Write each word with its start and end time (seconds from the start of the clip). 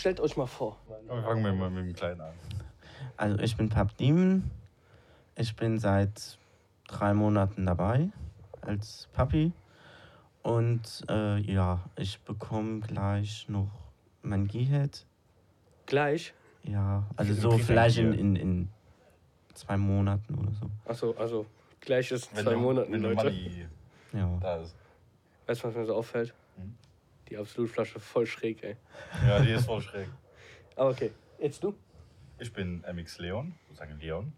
stellt 0.00 0.18
euch 0.20 0.36
mal 0.36 0.46
vor. 0.46 0.78
Wir 1.06 1.22
fangen 1.22 1.44
wir 1.44 1.52
mal 1.52 1.70
mit 1.70 1.84
dem 1.86 1.92
Kleinen 1.94 2.20
an. 2.22 2.32
Also 3.16 3.38
ich 3.38 3.56
bin 3.56 3.68
Pap 3.68 3.96
Diemen. 3.98 4.50
Ich 5.36 5.54
bin 5.56 5.78
seit 5.78 6.38
drei 6.88 7.14
Monaten 7.14 7.66
dabei 7.66 8.08
als 8.62 9.08
Papi. 9.12 9.52
Und 10.42 11.04
äh, 11.08 11.38
ja, 11.40 11.80
ich 11.96 12.18
bekomme 12.22 12.80
gleich 12.80 13.46
noch 13.48 13.70
mein 14.22 14.46
G-Head. 14.48 15.04
Gleich? 15.86 16.32
Ja, 16.62 17.04
also 17.16 17.34
so 17.34 17.58
vielleicht 17.58 17.98
in, 17.98 18.12
in, 18.14 18.36
in 18.36 18.68
zwei 19.54 19.76
Monaten 19.76 20.34
oder 20.38 20.52
so. 20.52 20.70
Achso, 20.86 21.14
also 21.18 21.46
gleich 21.80 22.10
ist 22.10 22.34
Wenn 22.34 22.44
zwei 22.44 22.52
du- 22.54 22.58
Monaten, 22.58 22.92
wenn 22.92 23.02
du 23.02 23.08
Leute. 23.10 23.24
Money 23.30 23.66
Ja. 24.12 24.38
da 24.40 24.56
ist. 24.56 24.74
Weißt 25.46 25.62
du, 25.62 25.68
was 25.68 25.74
mir 25.74 25.84
so 25.86 25.94
auffällt? 25.96 26.34
Hm? 26.56 26.74
Die 27.30 27.36
Absolutflasche 27.36 28.00
voll 28.00 28.26
schräg, 28.26 28.62
ey. 28.64 28.76
Ja, 29.26 29.40
die 29.40 29.52
ist 29.52 29.66
voll 29.66 29.80
schräg. 29.80 30.08
Aber 30.76 30.90
okay, 30.90 31.12
jetzt 31.38 31.62
du? 31.62 31.74
Ich 32.38 32.52
bin 32.52 32.82
MX 32.92 33.18
Leon, 33.18 33.54
sozusagen 33.68 33.98
Leon, 34.00 34.32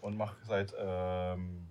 und 0.00 0.16
mache 0.16 0.36
seit 0.44 0.74
ähm, 0.76 1.68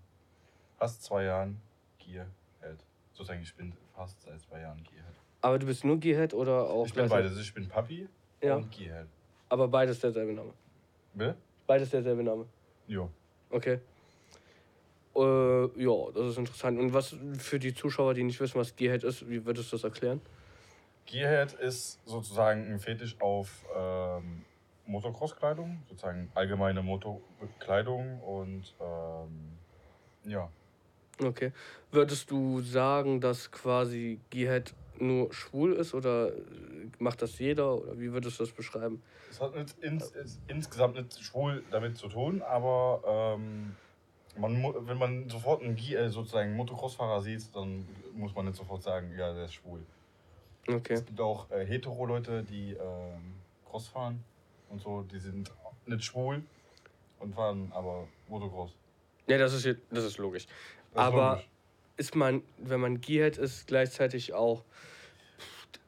fast 0.77 1.03
zwei 1.03 1.23
Jahren 1.25 1.59
Gearhead. 1.99 2.79
Sozusagen, 3.11 3.41
ich 3.41 3.53
bin 3.55 3.73
fast 3.95 4.21
seit 4.21 4.39
zwei 4.41 4.61
Jahren 4.61 4.81
Gearhead. 4.83 5.15
Aber 5.41 5.59
du 5.59 5.65
bist 5.65 5.83
nur 5.83 5.99
Gearhead 5.99 6.33
oder 6.33 6.69
auch 6.69 6.85
Ich 6.85 6.93
bin 6.93 7.09
beides. 7.09 7.37
Ich 7.39 7.53
bin 7.53 7.67
Papi 7.67 8.07
Ja. 8.41 8.55
und 8.55 8.71
Gearhead. 8.71 9.07
Aber 9.49 9.67
beides 9.67 9.99
derselbe 9.99 10.33
Name. 10.33 10.53
Bitte? 11.13 11.35
Beides 11.67 11.89
derselbe 11.89 12.23
Name. 12.23 12.45
Jo. 12.87 13.09
Okay. 13.49 13.79
Äh, 15.15 15.83
ja, 15.83 16.11
das 16.13 16.29
ist 16.29 16.37
interessant. 16.37 16.79
Und 16.79 16.93
was 16.93 17.15
für 17.39 17.59
die 17.59 17.73
Zuschauer, 17.73 18.13
die 18.13 18.23
nicht 18.23 18.39
wissen, 18.39 18.57
was 18.59 18.75
Gearhead 18.75 19.03
ist, 19.03 19.27
wie 19.29 19.45
würdest 19.45 19.71
du 19.71 19.75
das 19.75 19.83
erklären? 19.83 20.21
Gearhead 21.05 21.53
ist 21.53 21.99
sozusagen 22.05 22.71
ein 22.71 22.79
Fetisch 22.79 23.19
auf 23.19 23.65
ähm, 23.75 24.43
Motocross-Kleidung, 24.85 25.83
sozusagen 25.89 26.31
allgemeine 26.35 26.81
Motokleidung 26.81 28.21
und 28.21 28.73
ähm, 28.79 29.57
ja. 30.25 30.49
Okay. 31.21 31.51
Würdest 31.91 32.31
du 32.31 32.61
sagen, 32.61 33.21
dass 33.21 33.51
quasi 33.51 34.19
Gearhead 34.29 34.73
nur 34.99 35.33
schwul 35.33 35.73
ist 35.73 35.93
oder 35.93 36.31
macht 36.99 37.21
das 37.21 37.37
jeder? 37.39 37.75
Oder 37.75 37.99
wie 37.99 38.11
würdest 38.11 38.39
du 38.39 38.43
das 38.43 38.53
beschreiben? 38.53 39.01
Es 39.29 39.39
hat 39.39 39.55
nicht 39.55 39.77
ins, 39.79 40.11
ins, 40.11 40.39
insgesamt 40.47 40.95
nicht 40.95 41.23
schwul 41.23 41.63
damit 41.71 41.97
zu 41.97 42.07
tun, 42.07 42.41
aber 42.41 43.37
ähm, 43.37 43.75
man, 44.37 44.63
wenn 44.87 44.97
man 44.97 45.29
sofort 45.29 45.61
einen 45.61 45.75
Gi- 45.75 45.95
äh, 45.95 46.09
sozusagen 46.09 46.55
Motocross-Fahrer 46.55 47.21
sieht, 47.21 47.55
dann 47.55 47.87
muss 48.13 48.33
man 48.35 48.45
nicht 48.45 48.57
sofort 48.57 48.83
sagen, 48.83 49.11
ja, 49.17 49.33
der 49.33 49.45
ist 49.45 49.53
schwul. 49.55 49.81
Okay. 50.67 50.93
Es 50.93 51.05
gibt 51.05 51.19
auch 51.19 51.49
äh, 51.51 51.65
hetero-Leute, 51.65 52.43
die 52.43 52.73
ähm, 52.73 53.35
Cross 53.69 53.87
fahren 53.87 54.23
und 54.69 54.81
so, 54.81 55.01
die 55.03 55.19
sind 55.19 55.51
nicht 55.85 56.03
schwul 56.03 56.43
und 57.19 57.33
fahren 57.33 57.71
aber 57.73 58.07
Motocross. 58.27 58.75
Ja, 59.27 59.37
das 59.37 59.53
ist, 59.53 59.77
das 59.91 60.03
ist 60.03 60.17
logisch. 60.17 60.45
Das 60.93 61.03
ist 61.03 61.07
Aber 61.07 61.29
logisch. 61.31 61.49
ist 61.97 62.15
man, 62.15 62.43
wenn 62.57 62.79
man 62.79 63.01
Gearhead 63.01 63.37
ist, 63.37 63.67
gleichzeitig 63.67 64.33
auch. 64.33 64.63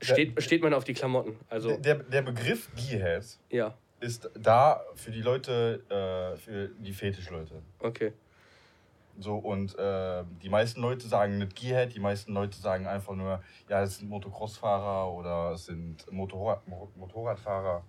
Steht, 0.01 0.41
steht 0.43 0.61
man 0.61 0.73
auf 0.73 0.83
die 0.83 0.93
Klamotten? 0.93 1.37
Also, 1.49 1.77
der, 1.77 1.95
der 1.95 2.21
Begriff 2.23 2.69
Gearhead 2.75 3.25
ja, 3.49 3.77
ist 4.01 4.29
da 4.35 4.83
für 4.95 5.11
die 5.11 5.21
Leute, 5.21 5.81
äh, 5.89 6.37
für 6.37 6.67
die 6.67 6.93
Fetischleute. 6.93 7.61
okay. 7.79 8.13
So, 9.19 9.35
und 9.35 9.77
äh, 9.77 10.23
die 10.41 10.49
meisten 10.49 10.81
Leute 10.81 11.07
sagen 11.07 11.37
nicht 11.37 11.55
Gearhead, 11.55 11.93
die 11.93 11.99
meisten 11.99 12.33
Leute 12.33 12.57
sagen 12.57 12.87
einfach 12.87 13.13
nur, 13.13 13.41
ja, 13.69 13.83
es 13.83 13.97
sind 13.99 14.09
Motocross-Fahrer 14.09 15.11
oder 15.13 15.51
es 15.51 15.65
sind 15.65 16.11
Motorrad, 16.11 16.67
Mo- 16.67 16.89
Motorradfahrer. 16.95 17.83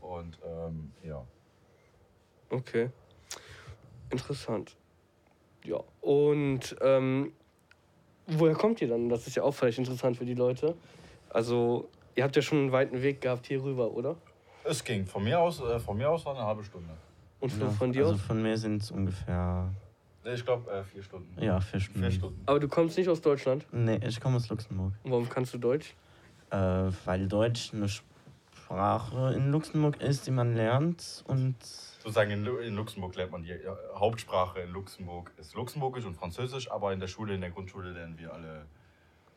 Und 0.00 0.38
ähm, 0.44 0.92
ja. 1.02 1.24
Okay. 2.50 2.90
Interessant. 4.10 4.76
Ja. 5.64 5.80
Und 6.00 6.76
ähm, 6.82 7.32
woher 8.26 8.54
kommt 8.54 8.82
ihr 8.82 8.88
dann? 8.88 9.08
Das 9.08 9.26
ist 9.26 9.36
ja 9.36 9.44
auch 9.44 9.52
vielleicht 9.52 9.78
interessant 9.78 10.16
für 10.16 10.26
die 10.26 10.34
Leute. 10.34 10.74
Also, 11.30 11.88
ihr 12.16 12.24
habt 12.24 12.36
ja 12.36 12.42
schon 12.42 12.58
einen 12.58 12.72
weiten 12.72 13.02
Weg 13.02 13.20
gehabt 13.20 13.46
hier 13.46 13.62
rüber, 13.62 13.90
oder? 13.92 14.16
Es 14.64 14.82
ging. 14.84 15.06
Von 15.06 15.24
mir 15.24 15.38
aus, 15.40 15.60
äh, 15.60 15.78
von 15.78 15.96
mir 15.96 16.10
aus 16.10 16.24
war 16.26 16.34
eine 16.36 16.44
halbe 16.44 16.64
Stunde. 16.64 16.90
Und 17.40 17.50
von, 17.50 17.60
Ja, 17.60 17.70
von 17.70 17.92
dir 17.92 18.02
also 18.02 18.14
aus? 18.14 18.20
von 18.20 18.42
mir 18.42 18.56
sind 18.58 18.82
es 18.82 18.90
ungefähr 18.90 19.70
Ich 20.24 20.44
glaube, 20.44 20.70
äh, 20.70 20.82
vier 20.84 21.02
Stunden. 21.02 21.40
ja, 21.42 21.60
vier 21.60 21.80
Stunden. 21.80 22.00
Vier 22.00 22.10
Stunden. 22.10 22.42
Aber 22.46 22.58
du 22.60 22.68
kommst 22.68 22.96
nicht 22.96 23.08
aus 23.08 23.20
Deutschland. 23.20 23.66
Nee, 23.72 24.00
ich 24.06 24.20
komme 24.20 24.36
aus 24.36 24.48
Luxemburg. 24.48 24.92
Und 25.02 25.10
warum 25.10 25.28
kannst 25.28 25.52
du 25.54 25.58
Deutsch? 25.58 25.94
Äh, 26.50 26.56
weil 27.04 27.26
Deutsch 27.28 27.72
eine 27.74 27.88
Sprache 27.88 29.34
in 29.36 29.50
Luxemburg 29.50 30.00
ist, 30.00 30.26
die 30.26 30.30
man 30.30 30.54
lernt 30.54 31.24
und 31.26 31.56
Sozusagen 31.62 32.30
in, 32.32 32.44
Lu- 32.44 32.58
in 32.58 32.74
Luxemburg 32.76 33.14
lernt 33.16 33.32
man 33.32 33.42
die 33.42 33.54
Hauptsprache 33.94 34.60
in 34.60 34.70
Luxemburg 34.70 35.32
ist 35.38 35.54
Luxemburgisch 35.54 36.04
und 36.04 36.14
Französisch, 36.14 36.70
aber 36.70 36.92
in 36.92 37.00
der 37.00 37.06
Schule, 37.08 37.34
in 37.34 37.40
der 37.40 37.50
Grundschule 37.50 37.90
lernen 37.92 38.18
wir 38.18 38.32
alle 38.32 38.66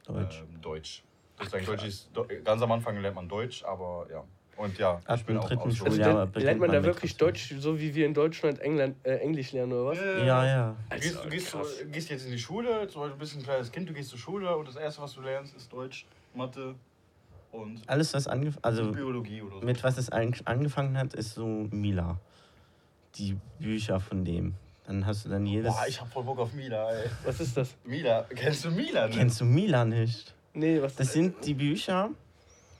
Deutsch. 0.06 0.42
Ähm, 0.54 0.62
Deutsch. 0.62 1.04
Sozusagen 1.38 1.66
Deutsch 1.66 1.86
ist, 1.86 2.09
ganz 2.44 2.62
am 2.62 2.72
Anfang 2.72 2.98
lernt 3.02 3.16
man 3.16 3.30
Deutsch, 3.30 3.64
aber 3.64 4.08
ja. 4.12 4.24
Und 4.57 4.78
ja, 4.79 5.00
Ab 5.06 5.25
dem 5.28 5.40
dritten 5.40 5.59
aus 5.59 5.66
Also 5.66 5.85
Schuljahr 5.85 6.28
ja, 6.34 6.40
lernt, 6.41 6.59
man 6.59 6.72
man 6.72 6.81
da 6.81 6.84
wirklich. 6.84 7.16
Deutsch, 7.16 7.53
so 7.59 7.79
wie 7.79 7.94
wir 7.94 8.07
in 8.07 8.13
Deutschland 8.13 8.59
England, 8.59 8.95
äh, 9.03 9.18
Englisch 9.18 9.51
lernen, 9.51 9.73
oder 9.73 9.85
was? 9.91 9.97
Ja, 10.00 10.45
ja. 10.45 10.75
Du 10.90 10.97
gehst, 11.00 11.23
du, 11.23 11.29
gehst, 11.29 11.53
du 11.53 11.90
gehst 11.90 12.09
jetzt 12.09 12.25
in 12.25 12.31
die 12.31 12.40
Schule, 12.40 12.88
zum 12.88 13.01
Beispiel 13.01 13.19
bist 13.19 13.35
ein 13.35 13.44
kleines 13.44 13.72
Kind, 13.72 13.88
du 13.88 13.94
gehst 13.94 14.09
zur 14.09 14.18
Schule 14.19 14.56
und 14.57 14.68
das 14.68 14.75
erste, 14.75 15.01
was 15.01 15.13
du 15.13 15.22
lernst, 15.22 15.56
ist 15.56 15.72
Deutsch, 15.72 16.06
Mathe 16.34 16.73
und 17.51 17.81
Alles, 17.88 18.13
was 18.16 18.28
angefangen 18.28 18.63
also 18.63 18.91
Biologie 18.91 19.44
oder 19.44 19.59
so. 19.59 19.66
mit 19.66 19.84
was 19.84 19.97
es 19.97 20.09
angefangen 20.09 20.97
hat, 20.97 21.13
ist 21.13 21.35
so 21.35 21.45
Mila. 21.45 22.19
Die 23.16 23.38
Bücher 23.59 24.00
von 24.00 24.25
dem. 24.25 24.56
Dann 24.85 25.06
hast 25.06 25.25
du 25.25 25.29
dann 25.29 25.45
jedes. 25.45 25.72
Boah, 25.74 25.85
ich 25.88 26.00
hab 26.00 26.12
voll 26.12 26.24
Bock 26.24 26.39
auf 26.39 26.53
Mila, 26.53 26.91
ey. 26.94 27.09
Was 27.25 27.39
ist 27.39 27.57
das? 27.57 27.75
Mila, 27.84 28.25
kennst 28.34 28.66
du 28.66 28.72
Mila? 28.72 29.07
Ne? 29.07 29.13
Kennst 29.16 29.41
du 29.41 29.45
Mila 29.45 29.85
nicht? 29.85 30.34
Nee, 30.53 30.81
was 30.81 30.95
Das 30.95 31.13
sind 31.13 31.45
die 31.45 31.53
Bücher. 31.53 32.09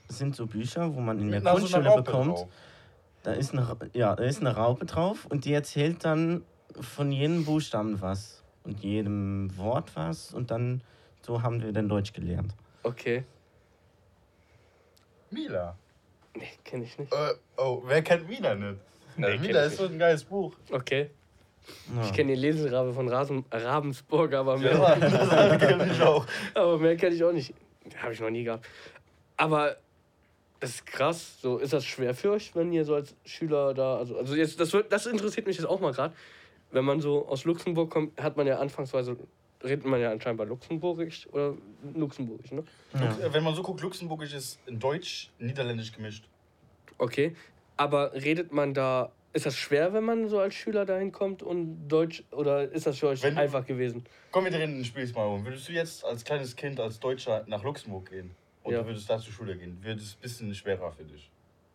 Das 0.08 0.18
sind 0.18 0.34
so 0.34 0.46
Bücher, 0.46 0.94
wo 0.94 1.00
man 1.00 1.18
in 1.20 1.30
der 1.30 1.40
so 1.42 1.48
Grundschule 1.50 1.82
bekommt. 2.02 2.38
drauf. 2.38 2.48
Da 3.22 3.32
ist, 3.32 3.52
eine, 3.52 3.66
ja, 3.92 4.16
da 4.16 4.24
ist 4.24 4.40
eine 4.40 4.54
Raupe 4.56 4.86
drauf 4.86 5.26
und 5.26 5.44
die 5.44 5.52
erzählt 5.52 6.04
dann 6.04 6.44
von 6.80 7.12
jedem 7.12 7.44
Buchstaben 7.44 8.00
was 8.00 8.42
und 8.64 8.80
jedem 8.82 9.54
Wort 9.58 9.94
was 9.96 10.32
und 10.32 10.50
dann 10.50 10.82
so 11.26 11.42
haben 11.42 11.62
wir 11.62 11.72
dann 11.72 11.88
Deutsch 11.88 12.12
gelernt. 12.12 12.54
Okay. 12.84 13.24
Mila. 15.30 15.76
Nee, 16.34 16.48
kenne 16.64 16.84
ich 16.84 16.98
nicht. 16.98 17.12
Äh, 17.12 17.34
oh, 17.56 17.82
wer 17.84 18.02
kennt 18.02 18.28
Mila 18.28 18.54
nicht? 18.54 18.78
Nee, 19.16 19.26
Äh, 19.34 19.38
Mila 19.38 19.62
ist 19.64 19.76
so 19.76 19.84
ein 19.86 19.98
geiles 19.98 20.24
Buch. 20.24 20.54
Okay. 20.70 21.10
Ja. 21.94 22.02
Ich 22.04 22.12
kenne 22.14 22.32
den 22.32 22.40
Leserabe 22.40 22.94
von 22.94 23.08
Rasen, 23.08 23.44
Ravensburg, 23.50 24.32
aber 24.32 24.56
mehr, 24.56 24.72
Ja, 24.72 24.94
das 24.96 25.58
kenn 25.58 25.90
ich 25.90 26.00
auch. 26.00 26.24
aber 26.54 26.78
mehr 26.78 26.96
kenne 26.96 27.14
ich 27.14 27.22
auch 27.24 27.32
nicht. 27.32 27.52
Habe 28.00 28.12
ich 28.14 28.20
noch 28.20 28.30
nie 28.30 28.44
gehabt. 28.44 28.66
Aber 29.36 29.76
das 30.60 30.70
ist 30.70 30.86
krass. 30.86 31.40
So, 31.40 31.58
ist 31.58 31.72
das 31.72 31.84
schwer 31.84 32.14
für 32.14 32.32
euch, 32.32 32.54
wenn 32.54 32.72
ihr 32.72 32.84
so 32.84 32.94
als 32.94 33.14
Schüler 33.24 33.74
da. 33.74 33.96
Also, 33.96 34.16
also 34.16 34.34
jetzt, 34.34 34.58
das, 34.58 34.72
wird, 34.72 34.92
das 34.92 35.06
interessiert 35.06 35.46
mich 35.46 35.56
jetzt 35.56 35.66
auch 35.66 35.80
mal 35.80 35.92
gerade. 35.92 36.14
Wenn 36.70 36.84
man 36.84 37.00
so 37.00 37.26
aus 37.26 37.44
Luxemburg 37.44 37.90
kommt, 37.90 38.20
hat 38.20 38.36
man 38.36 38.46
ja 38.46 38.58
anfangsweise. 38.58 39.16
Redet 39.62 39.86
man 39.86 40.00
ja 40.00 40.12
anscheinend 40.12 40.38
bei 40.38 40.44
Luxemburgisch 40.44 41.26
oder 41.32 41.54
Luxemburgisch, 41.94 42.52
ne? 42.52 42.62
Ja. 42.94 43.32
Wenn 43.32 43.42
man 43.42 43.54
so 43.56 43.62
guckt, 43.62 43.80
Luxemburgisch 43.80 44.32
ist 44.32 44.60
in 44.66 44.78
Deutsch, 44.78 45.30
Niederländisch 45.38 45.92
gemischt. 45.92 46.28
Okay. 46.98 47.34
Aber 47.76 48.12
redet 48.12 48.52
man 48.52 48.74
da. 48.74 49.12
Ist 49.32 49.46
das 49.46 49.56
schwer, 49.56 49.92
wenn 49.92 50.04
man 50.04 50.28
so 50.28 50.38
als 50.38 50.54
Schüler 50.54 50.86
dahin 50.86 51.12
kommt 51.12 51.42
und 51.42 51.86
Deutsch. 51.88 52.24
Oder 52.32 52.70
ist 52.70 52.86
das 52.86 52.98
für 52.98 53.08
euch 53.08 53.22
Wenn- 53.22 53.36
einfach 53.36 53.66
gewesen? 53.66 54.04
Komm, 54.30 54.44
wir 54.44 54.50
drehen 54.50 54.74
den 54.76 54.84
Spiel 54.84 55.10
mal 55.12 55.26
um. 55.26 55.44
Würdest 55.44 55.68
du 55.68 55.72
jetzt 55.72 56.04
als 56.04 56.24
kleines 56.24 56.56
Kind, 56.56 56.80
als 56.80 56.98
Deutscher 56.98 57.44
nach 57.46 57.62
Luxemburg 57.62 58.10
gehen 58.10 58.34
und 58.68 58.74
Ja. 58.74 58.80
du 58.82 58.86
würdest 58.88 59.08
da 59.08 59.18
zur 59.18 59.32
Schule 59.32 59.56
gehen, 59.56 59.82
wird 59.82 59.98
es 60.00 60.14
ein 60.14 60.20
bisschen 60.20 60.54
schwerer 60.54 60.92
für 60.92 61.04
dich. 61.04 61.30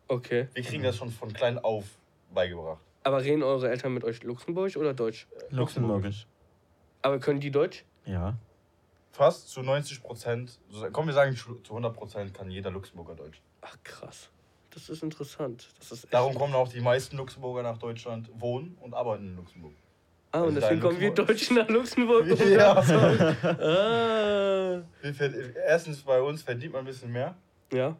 Okay. 0.08 0.48
Wir 0.54 0.62
kriegen 0.62 0.82
das 0.82 0.96
schon 0.96 1.10
von 1.10 1.32
klein 1.32 1.58
auf 1.58 1.84
beigebracht. 2.32 2.80
Aber 3.02 3.22
reden 3.22 3.42
eure 3.42 3.70
Eltern 3.70 3.92
mit 3.94 4.04
euch 4.04 4.22
Luxemburgisch 4.22 4.76
oder 4.76 4.94
Deutsch? 4.94 5.26
Luxemburgisch. 5.50 6.26
Aber 7.02 7.18
können 7.18 7.40
die 7.40 7.50
Deutsch? 7.50 7.84
Ja. 8.06 8.36
Fast 9.12 9.48
zu 9.50 9.62
90 9.62 10.02
Prozent, 10.02 10.58
komm, 10.92 11.06
wir 11.06 11.14
sagen 11.14 11.36
zu 11.36 11.60
100 11.68 11.94
Prozent 11.94 12.34
kann 12.34 12.50
jeder 12.50 12.70
Luxemburger 12.70 13.14
Deutsch. 13.14 13.40
Ach 13.60 13.76
krass. 13.84 14.30
Das 14.70 14.88
ist 14.88 15.02
interessant. 15.02 15.68
Das 15.78 15.92
ist 15.92 16.04
echt. 16.04 16.14
Darum 16.14 16.34
kommen 16.34 16.54
auch 16.54 16.68
die 16.68 16.80
meisten 16.80 17.16
Luxemburger 17.16 17.62
nach 17.62 17.78
Deutschland, 17.78 18.28
wohnen 18.34 18.76
und 18.80 18.92
arbeiten 18.94 19.28
in 19.28 19.36
Luxemburg. 19.36 19.74
Ah, 20.34 20.42
und 20.42 20.56
also 20.56 20.60
deswegen 20.60 20.74
in 20.74 20.80
kommen 20.80 21.00
wir 21.00 21.10
Deutschen 21.10 21.56
nach 21.56 21.68
Luxemburg. 21.68 22.30
um 22.30 22.50
Ja. 22.50 22.74
ah. 23.42 24.82
Erstens 25.66 26.02
bei 26.02 26.20
uns 26.20 26.42
verdient 26.42 26.72
man 26.72 26.82
ein 26.82 26.86
bisschen 26.86 27.12
mehr. 27.12 27.34
Ja. 27.72 27.96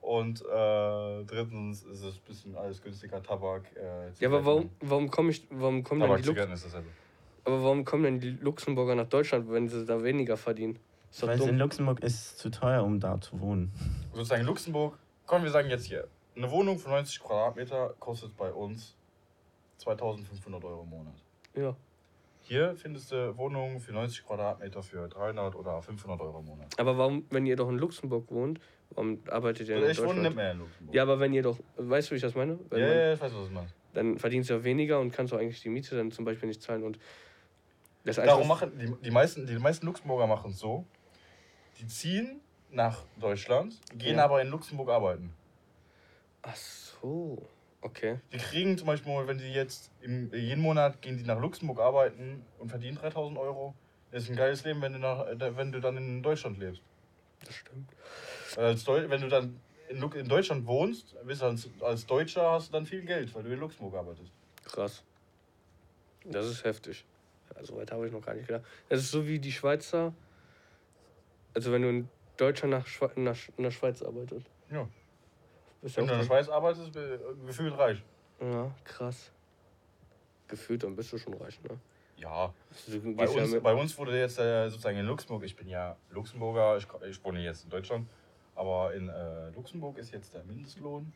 Und 0.00 0.40
äh, 0.40 1.24
drittens 1.24 1.82
ist 1.82 2.02
es 2.02 2.14
ein 2.14 2.20
bisschen 2.26 2.56
alles 2.56 2.82
günstiger, 2.82 3.22
Tabak. 3.22 3.64
Äh, 3.76 4.10
Ja, 4.18 4.28
aber 4.28 4.44
warum, 4.44 4.70
warum 4.80 5.10
komme 5.10 5.30
ich, 5.30 5.46
warum 5.50 5.84
kommen 5.84 6.00
denn 6.00 6.08
Tabak, 6.08 6.22
die 6.22 6.28
Lux 6.28 6.36
Zigaretten 6.36 6.54
ist 6.54 6.76
aber 7.44 7.62
warum 7.62 7.84
kommen 7.84 8.04
denn 8.04 8.20
die 8.20 8.30
Luxemburger 8.30 8.94
nach 8.94 9.08
Deutschland, 9.08 9.50
wenn 9.50 9.68
sie 9.68 9.84
da 9.84 10.02
weniger 10.02 10.36
verdienen? 10.36 10.78
Ist 11.10 11.26
Weil 11.26 11.40
es 11.40 11.46
in. 11.46 11.58
Luxemburg 11.58 12.02
ist 12.02 12.38
zu 12.38 12.50
teuer, 12.50 12.84
um 12.84 13.00
da 13.00 13.20
zu 13.20 13.40
wohnen. 13.40 13.72
Sozusagen 14.12 14.44
Luxemburg, 14.44 14.98
komm, 15.26 15.42
wir 15.42 15.50
sagen 15.50 15.70
jetzt 15.70 15.86
hier, 15.86 16.06
eine 16.36 16.50
Wohnung 16.50 16.78
für 16.78 16.90
90 16.90 17.20
Quadratmeter 17.20 17.94
kostet 17.98 18.36
bei 18.36 18.52
uns 18.52 18.94
2500 19.78 20.62
Euro 20.64 20.82
im 20.82 20.90
Monat. 20.90 21.14
Ja. 21.54 21.76
Hier 22.42 22.74
findest 22.74 23.12
du 23.12 23.36
Wohnungen 23.36 23.80
für 23.80 23.92
90 23.92 24.26
Quadratmeter 24.26 24.82
für 24.82 25.08
300 25.08 25.54
oder 25.54 25.80
500 25.82 26.20
Euro 26.20 26.40
im 26.40 26.46
Monat. 26.46 26.66
Aber 26.78 26.98
warum, 26.98 27.24
wenn 27.30 27.46
ihr 27.46 27.54
doch 27.54 27.68
in 27.68 27.78
Luxemburg 27.78 28.30
wohnt, 28.30 28.60
warum 28.90 29.20
arbeitet 29.28 29.68
ihr 29.68 29.76
in 29.76 29.90
ich 29.90 29.98
wohne 29.98 30.06
Deutschland? 30.06 30.22
nicht 30.22 30.36
mehr 30.36 30.52
in 30.52 30.58
Luxemburg. 30.58 30.94
Ja, 30.94 31.02
aber 31.02 31.20
wenn 31.20 31.32
ihr 31.32 31.42
doch, 31.42 31.58
weißt 31.76 32.08
du, 32.08 32.12
wie 32.12 32.16
ich 32.16 32.22
das 32.22 32.34
meine? 32.34 32.58
Wenn 32.70 32.80
ja, 32.80 32.86
man, 32.88 32.96
ja, 32.96 33.12
ich 33.12 33.20
weiß, 33.20 33.34
was 33.34 33.46
du 33.48 33.52
meinst. 33.54 33.74
Dann 33.92 34.18
verdienst 34.18 34.50
du 34.50 34.54
ja 34.54 34.64
weniger 34.64 35.00
und 35.00 35.12
kannst 35.12 35.32
auch 35.32 35.38
eigentlich 35.38 35.60
die 35.60 35.68
Miete 35.68 35.96
dann 35.96 36.10
zum 36.10 36.24
Beispiel 36.24 36.48
nicht 36.48 36.62
zahlen. 36.62 36.82
Und 36.82 36.98
das 38.04 38.16
Darum 38.16 38.48
machen 38.48 38.72
die, 38.78 38.92
die, 39.04 39.10
meisten, 39.10 39.46
die 39.46 39.58
meisten 39.58 39.86
Luxemburger 39.86 40.26
machen 40.26 40.52
es 40.52 40.58
so, 40.58 40.86
die 41.78 41.86
ziehen 41.86 42.40
nach 42.70 43.04
Deutschland, 43.20 43.78
gehen 43.94 44.16
Ja. 44.16 44.24
aber 44.24 44.40
in 44.40 44.48
Luxemburg 44.48 44.88
arbeiten. 44.88 45.34
Ach 46.42 46.56
so, 46.56 47.46
okay. 47.82 48.18
Die 48.32 48.38
kriegen 48.38 48.78
zum 48.78 48.86
Beispiel, 48.86 49.12
wenn 49.26 49.38
die 49.38 49.52
jetzt 49.52 49.90
im, 50.00 50.32
jeden 50.32 50.62
Monat 50.62 51.02
gehen 51.02 51.18
die 51.18 51.24
nach 51.24 51.40
Luxemburg 51.40 51.80
arbeiten 51.80 52.44
und 52.58 52.68
verdienen 52.68 52.96
3000 52.96 53.38
Euro. 53.38 53.74
Das 54.10 54.24
ist 54.24 54.30
ein 54.30 54.36
geiles 54.36 54.64
Leben, 54.64 54.82
wenn 54.82 54.92
du, 54.92 54.98
nach, 54.98 55.26
äh, 55.26 55.56
wenn 55.56 55.72
du 55.72 55.80
dann 55.80 55.96
in 55.96 56.22
Deutschland 56.22 56.58
lebst. 56.58 56.82
Das 57.44 57.54
stimmt. 57.54 57.90
Als 58.56 58.84
Deu 58.84 59.08
wenn 59.08 59.20
du 59.20 59.28
dann 59.28 59.60
in, 59.88 60.02
in 60.02 60.28
Deutschland 60.28 60.66
wohnst, 60.66 61.16
bist 61.24 61.42
du 61.42 61.46
als, 61.46 61.68
als 61.80 62.06
Deutscher 62.06 62.50
hast 62.50 62.68
du 62.68 62.72
dann 62.72 62.86
viel 62.86 63.02
Geld, 63.02 63.34
weil 63.34 63.42
du 63.42 63.52
in 63.52 63.60
Luxemburg 63.60 63.94
arbeitest. 63.94 64.30
Krass. 64.64 65.04
Das 66.24 66.46
ist 66.46 66.64
heftig. 66.64 67.04
Ja, 67.54 67.64
so 67.64 67.76
weit 67.76 67.90
habe 67.90 68.06
ich 68.06 68.12
noch 68.12 68.24
gar 68.24 68.34
nicht 68.34 68.46
gedacht. 68.46 68.64
Das 68.88 69.00
ist 69.00 69.10
so 69.10 69.26
wie 69.26 69.38
die 69.38 69.52
Schweizer. 69.52 70.12
Also 71.54 71.72
wenn 71.72 71.82
du 71.82 71.88
in 71.88 72.08
Deutschland 72.36 72.72
nach, 72.72 72.86
Schwe 72.86 73.10
nach, 73.16 73.36
nach 73.56 73.72
Schweiz 73.72 74.02
arbeitest. 74.02 74.46
Ja. 74.70 74.88
Bist 75.82 75.96
Wenn 75.96 76.06
du 76.06 76.12
in 76.12 76.18
der 76.18 76.26
Schweiz 76.26 76.48
arbeitest, 76.48 76.92
gefühlt 77.46 77.76
reich. 77.78 78.02
Ja, 78.40 78.70
krass. 78.84 79.30
Gefühlt, 80.48 80.82
dann 80.82 80.96
bist 80.96 81.12
du 81.12 81.18
schon 81.18 81.34
reich, 81.34 81.60
ne? 81.62 81.78
Ja, 82.16 82.52
Also, 82.70 83.00
bei 83.00 83.24
ja 83.24 83.30
uns, 83.30 83.50
mit- 83.52 83.62
bei 83.62 83.74
uns 83.74 83.96
wurde 83.96 84.18
jetzt 84.18 84.38
äh, 84.38 84.68
sozusagen 84.68 84.98
in 84.98 85.06
Luxemburg, 85.06 85.42
ich 85.44 85.56
bin 85.56 85.68
ja 85.68 85.96
Luxemburger, 86.10 86.76
ich, 86.76 86.86
ich 87.08 87.24
wohne 87.24 87.40
jetzt 87.42 87.64
in 87.64 87.70
Deutschland, 87.70 88.08
aber 88.54 88.92
in 88.92 89.08
äh, 89.08 89.48
Luxemburg 89.50 89.96
ist 89.96 90.10
jetzt 90.12 90.34
der 90.34 90.44
Mindestlohn 90.44 91.12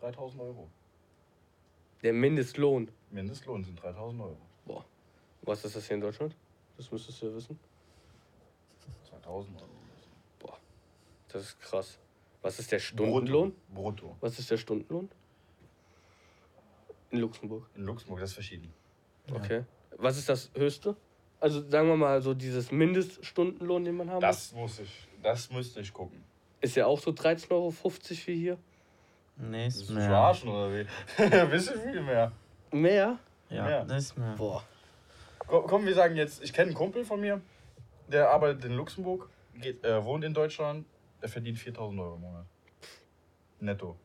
3000 0.00 0.42
Euro. 0.42 0.68
der 2.02 2.12
Mindestlohn. 2.12 2.90
Mindestlohn 3.10 3.64
sind 3.64 3.82
3000 3.82 4.20
Euro. 4.22 4.36
Was 5.42 5.64
ist 5.64 5.76
das 5.76 5.86
hier 5.86 5.94
in 5.96 6.00
Deutschland? 6.02 6.34
Das 6.76 6.90
müsstest 6.90 7.20
du 7.22 7.26
ja 7.28 7.34
wissen. 7.34 7.58
2000 9.08 9.60
Euro. 9.60 9.70
Das 11.28 11.42
ist 11.42 11.60
krass. 11.60 11.98
Was 12.44 12.58
ist 12.58 12.70
der 12.72 12.78
Stundenlohn? 12.78 13.54
Brutto. 13.72 14.06
Brutto. 14.08 14.16
Was 14.20 14.38
ist 14.38 14.50
der 14.50 14.58
Stundenlohn? 14.58 15.08
In 17.10 17.20
Luxemburg. 17.20 17.66
In 17.74 17.84
Luxemburg, 17.84 18.20
das 18.20 18.30
ist 18.30 18.34
verschieden. 18.34 18.70
Okay. 19.32 19.64
Was 19.96 20.18
ist 20.18 20.28
das 20.28 20.50
höchste? 20.54 20.94
Also 21.40 21.66
sagen 21.70 21.88
wir 21.88 21.96
mal 21.96 22.20
so 22.20 22.34
dieses 22.34 22.70
Mindeststundenlohn, 22.70 23.84
den 23.86 23.96
man 23.96 24.10
haben 24.10 24.16
muss. 24.16 24.22
Das 24.22 24.52
muss 24.52 24.78
ich, 24.80 25.08
das 25.22 25.50
müsste 25.50 25.80
ich 25.80 25.90
gucken. 25.92 26.22
Ist 26.60 26.76
ja 26.76 26.84
auch 26.84 26.98
so 26.98 27.12
13,50 27.12 27.50
Euro 27.50 27.72
wie 28.26 28.34
hier. 28.36 28.58
Nee, 29.36 29.64
Das 29.64 29.76
ist 29.76 29.82
ist 29.84 29.90
mehr. 29.90 30.06
verarschen 30.06 30.48
oder 30.50 30.70
wie? 30.70 30.86
Bisschen 31.50 31.80
viel 31.80 32.02
mehr. 32.02 32.30
Mehr? 32.72 33.18
Ja, 33.48 33.64
Mehr. 33.64 33.84
das 33.86 34.02
ist 34.04 34.18
mehr. 34.18 34.34
Boah. 34.36 34.62
Komm, 35.38 35.66
komm, 35.66 35.86
wir 35.86 35.94
sagen 35.94 36.14
jetzt, 36.16 36.42
ich 36.44 36.52
kenne 36.52 36.68
einen 36.68 36.76
Kumpel 36.76 37.04
von 37.06 37.20
mir, 37.20 37.40
der 38.08 38.28
arbeitet 38.30 38.66
in 38.66 38.72
Luxemburg, 38.76 39.30
geht, 39.54 39.82
äh, 39.82 40.04
wohnt 40.04 40.24
in 40.24 40.34
Deutschland, 40.34 40.84
der 41.24 41.30
verdient 41.30 41.58
4000 41.58 42.00
Euro 42.00 42.14
im 42.16 42.20
Monat. 42.20 42.46
Netto. 43.58 43.96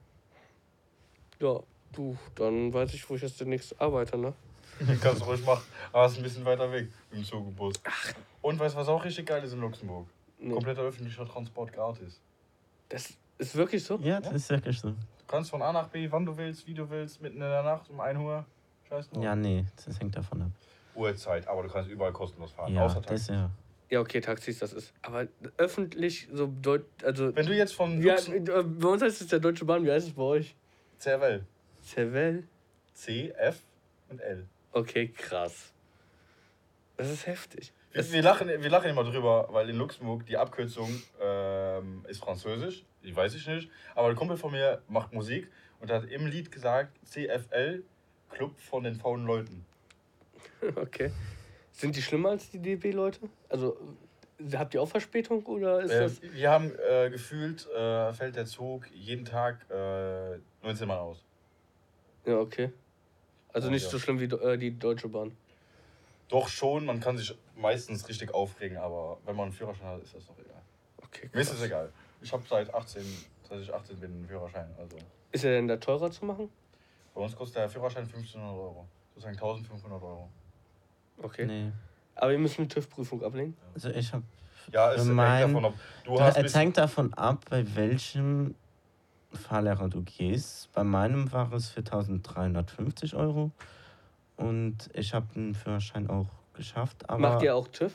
Ja, 1.40 1.60
du, 1.92 2.18
dann 2.36 2.74
weiß 2.74 2.94
ich, 2.94 3.10
wo 3.10 3.16
ich 3.16 3.22
jetzt 3.22 3.42
demnächst 3.42 3.80
arbeite, 3.80 4.18
ne? 4.18 4.34
Kannst 5.02 5.20
du 5.20 5.26
ruhig 5.26 5.46
machen, 5.46 5.64
aber 5.92 6.06
es 6.06 6.14
ist 6.14 6.20
ein 6.20 6.24
bisschen 6.24 6.46
weiter 6.46 6.72
weg 6.72 6.88
im 7.12 7.26
Zug 7.26 7.46
und 7.46 7.56
Bus. 7.58 7.76
Und 8.42 8.58
weißt 8.58 8.74
du, 8.74 8.80
was 8.80 8.88
auch 8.88 9.04
richtig 9.04 9.26
geil 9.26 9.44
ist 9.44 9.52
in 9.52 9.60
Luxemburg? 9.60 10.08
Nee. 10.40 10.54
Kompletter 10.54 10.84
öffentlicher 10.84 11.28
Transport 11.28 11.74
gratis. 11.74 12.22
Das 12.88 13.14
ist 13.38 13.56
wirklich 13.58 13.84
so? 13.84 13.98
Ja, 13.98 14.22
das 14.22 14.34
ist 14.34 14.50
wirklich 14.50 14.80
so. 14.80 14.92
Du 14.92 14.96
kannst 15.28 15.50
von 15.50 15.62
A 15.62 15.74
nach 15.74 15.90
B, 15.90 16.10
wann 16.10 16.26
du 16.26 16.38
willst, 16.38 16.66
wie 16.68 16.74
du 16.74 16.90
willst, 16.90 17.22
mitten 17.22 17.42
in 17.42 17.50
der 17.50 17.64
Nacht 17.64 17.90
um 17.90 18.00
1 18.00 18.18
Uhr. 18.18 18.46
Scheiß 18.88 19.10
drauf. 19.10 19.22
Ja, 19.22 19.36
nee, 19.36 19.66
das 19.86 20.00
hängt 20.00 20.16
davon 20.16 20.44
ab. 20.44 20.52
Uhrzeit, 20.96 21.46
aber 21.50 21.64
du 21.64 21.70
kannst 21.70 21.90
überall 21.90 22.14
kostenlos 22.14 22.54
fahren. 22.54 22.74
Ja, 22.74 22.86
außer 22.86 23.02
das 23.02 23.26
Taxi. 23.28 23.34
ja. 23.34 23.52
Ja, 23.90 24.02
okay, 24.02 24.22
Taxis, 24.22 24.60
das 24.60 24.74
ist. 24.74 24.94
Aber 25.02 25.28
öffentlich, 25.58 26.28
so 26.32 26.48
deut 26.48 26.86
also. 27.04 27.36
Wenn 27.36 27.48
du 27.48 27.56
jetzt 27.56 27.74
von 27.74 28.02
Ja, 28.02 28.16
äh, 28.16 28.40
bei 28.40 28.88
uns 28.88 29.02
heißt 29.02 29.22
es 29.22 29.28
der 29.28 29.40
Deutsche 29.40 29.66
Bahn, 29.66 29.84
wie 29.84 29.92
heißt 29.92 30.08
es 30.08 30.14
bei 30.14 30.24
euch? 30.24 30.56
Cervel, 31.00 31.46
Cervel? 31.84 32.44
C, 32.94 33.34
F 33.38 33.62
und 34.10 34.20
L. 34.20 34.46
Okay, 34.72 35.08
krass. 35.08 35.74
Das 36.98 37.10
ist 37.10 37.26
heftig. 37.26 37.74
Wir, 37.92 38.12
wir, 38.12 38.22
lachen, 38.22 38.48
wir 38.48 38.70
lachen 38.70 38.92
immer 38.92 39.04
drüber, 39.04 39.48
weil 39.52 39.70
in 39.70 39.78
Luxemburg 39.78 40.26
die 40.26 40.38
Abkürzung 40.38 41.02
ähm, 41.20 42.06
ist 42.08 42.20
französisch, 42.20 42.84
die 43.04 43.16
weiß 43.16 43.34
ich 43.34 43.48
nicht. 43.48 43.72
Aber 43.96 44.10
der 44.10 44.16
Kumpel 44.16 44.38
von 44.38 44.52
mir 44.52 44.82
macht 44.88 45.14
Musik 45.14 45.50
und 45.80 45.90
hat 45.90 46.06
im 46.06 46.28
Lied 46.28 46.52
gesagt 46.52 46.92
CFL, 47.06 47.84
Club 48.30 48.60
von 48.60 48.84
den 48.84 48.96
faulen 48.96 49.26
Leuten. 49.26 49.66
Okay. 50.76 51.12
Sind 51.80 51.96
die 51.96 52.02
schlimmer 52.02 52.32
als 52.32 52.50
die 52.50 52.60
DB-Leute? 52.60 53.22
Also, 53.48 53.78
habt 54.54 54.74
ihr 54.74 54.82
auch 54.82 54.88
Verspätung 54.90 55.46
oder 55.46 55.80
ist 55.80 55.92
Äh, 55.92 56.00
das. 56.02 56.22
wir 56.22 56.52
haben 56.52 56.74
äh, 56.78 57.10
gefühlt, 57.10 57.68
äh, 57.70 58.12
fällt 58.12 58.36
der 58.36 58.46
Zug 58.46 58.86
jeden 58.92 59.24
Tag 59.24 59.66
äh, 59.72 60.38
19 60.62 60.86
Mal 60.90 60.98
aus. 60.98 61.24
Ja, 62.26 62.38
okay. 62.40 62.74
Also 63.54 63.70
Oh, 63.70 63.72
nicht 63.72 63.86
ja. 63.86 63.90
so 63.92 63.98
schlimm 63.98 64.20
wie 64.20 64.26
äh, 64.26 64.58
die 64.58 64.78
Deutsche 64.78 65.08
Bahn. 65.08 65.32
Doch 66.28 66.50
schon, 66.50 66.86
man 66.86 67.00
kann 67.00 67.18
sich 67.18 67.34
meistens 67.56 68.10
richtig 68.10 68.34
aufregen, 68.34 68.78
aber 68.78 69.18
wenn 69.26 69.38
man 69.38 69.46
einen 69.46 69.54
Führerschein 69.54 69.88
hat, 69.88 70.04
ist 70.04 70.14
das 70.14 70.26
doch 70.28 70.38
egal. 70.38 70.62
Okay, 70.98 71.30
Mir 71.34 71.40
ist 71.40 71.54
es 71.54 71.62
egal. 71.64 71.94
Ich 72.22 72.34
habe 72.34 72.44
seit 72.50 72.74
18, 72.74 73.02
seit 73.48 73.62
ich 73.62 73.74
18 73.74 73.98
bin 74.02 74.12
einen 74.12 74.28
Führerschein. 74.28 74.68
Also 74.78 74.98
Ist 75.32 75.46
er 75.46 75.52
denn 75.52 75.70
da 75.70 75.78
teurer 75.78 76.12
zu 76.12 76.26
machen? 76.26 76.50
bei 77.16 77.22
uns 77.22 77.36
kostet 77.38 77.58
der 77.58 77.70
Führerschein 77.70 78.04
1500 78.04 78.54
Euro. 78.54 78.86
Sozusagen 79.16 79.36
1500 79.38 80.04
Euro. 80.04 80.30
Okay. 81.22 81.46
Nee. 81.46 81.72
Aber 82.16 82.32
ihr 82.32 82.38
müsst 82.40 82.60
eine 82.60 82.68
TÜV-Prüfung 82.68 83.24
ablegen? 83.24 83.56
Also 83.74 83.90
ich 83.90 84.12
habe. 84.14 84.24
Ja, 84.72 84.92
es 84.94 85.04
hängt 85.04 85.14
Mein- 85.16 85.42
davon 85.54 85.66
ab. 85.66 85.74
Du 86.06 86.20
hast 86.20 86.38
Es 86.38 86.56
hängt 86.56 86.78
davon 86.78 87.14
ab, 87.16 87.46
bei 87.50 87.64
welchem 87.76 88.56
Fahrlehrer 89.34 89.90
du 89.90 90.02
gehst. 90.04 90.72
Bei 90.74 90.84
meinem 90.84 91.32
war 91.32 91.52
es 91.54 91.70
für 91.70 91.80
1350 91.82 93.16
Euro. 93.16 93.52
Und 94.38 94.78
ich 94.94 95.14
habe 95.14 95.28
den 95.36 95.54
Führerschein 95.56 96.10
auch 96.10 96.28
geschafft. 96.54 97.10
Aber 97.10 97.20
Macht 97.20 97.42
ihr 97.44 97.56
auch 97.56 97.68
TÜV? 97.68 97.92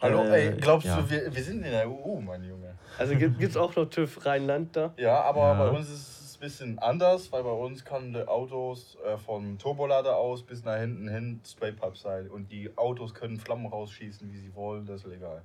Hallo, 0.00 0.22
Äh, 0.24 0.48
ey, 0.48 0.56
glaubst 0.60 0.86
ja. 0.86 1.00
du, 1.00 1.08
wir, 1.08 1.34
wir 1.34 1.42
sind 1.42 1.62
in 1.64 1.70
der 1.70 1.88
EU, 1.88 2.20
mein 2.20 2.44
Junge? 2.44 2.74
Also 2.98 3.16
gibt 3.16 3.40
es 3.42 3.56
auch 3.56 3.74
noch 3.74 3.86
TÜV 3.86 4.24
Rheinland 4.26 4.76
da? 4.76 4.92
Ja, 4.96 5.22
aber 5.22 5.40
Ja. 5.40 5.54
bei 5.54 5.70
uns 5.70 5.88
ist 5.88 6.20
es 6.20 6.23
bisschen 6.44 6.78
anders, 6.78 7.32
weil 7.32 7.42
bei 7.42 7.50
uns 7.50 7.84
kann 7.84 8.12
die 8.12 8.26
Autos 8.28 8.98
äh, 9.06 9.16
vom 9.16 9.58
Turbolader 9.58 10.16
aus 10.16 10.42
bis 10.42 10.62
nach 10.62 10.78
hinten 10.78 11.08
hin 11.08 11.40
Spraypipe 11.46 11.96
sein. 11.96 12.28
Und 12.28 12.52
die 12.52 12.70
Autos 12.76 13.14
können 13.14 13.38
Flammen 13.38 13.66
rausschießen, 13.66 14.30
wie 14.32 14.36
sie 14.38 14.54
wollen, 14.54 14.84
das 14.86 15.02
ist 15.04 15.06
legal. 15.06 15.40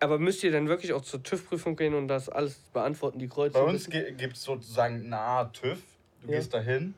Aber 0.00 0.18
müsst 0.18 0.42
ihr 0.42 0.50
dann 0.50 0.68
wirklich 0.68 0.92
auch 0.94 1.02
zur 1.02 1.22
TÜV-Prüfung 1.22 1.76
gehen 1.76 1.94
und 1.94 2.08
das 2.08 2.28
alles 2.28 2.58
beantworten, 2.72 3.18
die 3.18 3.28
Kreuze? 3.28 3.52
Bei 3.58 3.62
uns 3.64 3.88
gibt 3.88 4.36
es 4.36 4.42
sozusagen 4.42 5.04
eine 5.06 5.18
Art 5.18 5.54
TÜV. 5.56 5.78
Du 6.22 6.30
Ja. 6.32 6.38
gehst 6.38 6.52
dahin, 6.54 6.94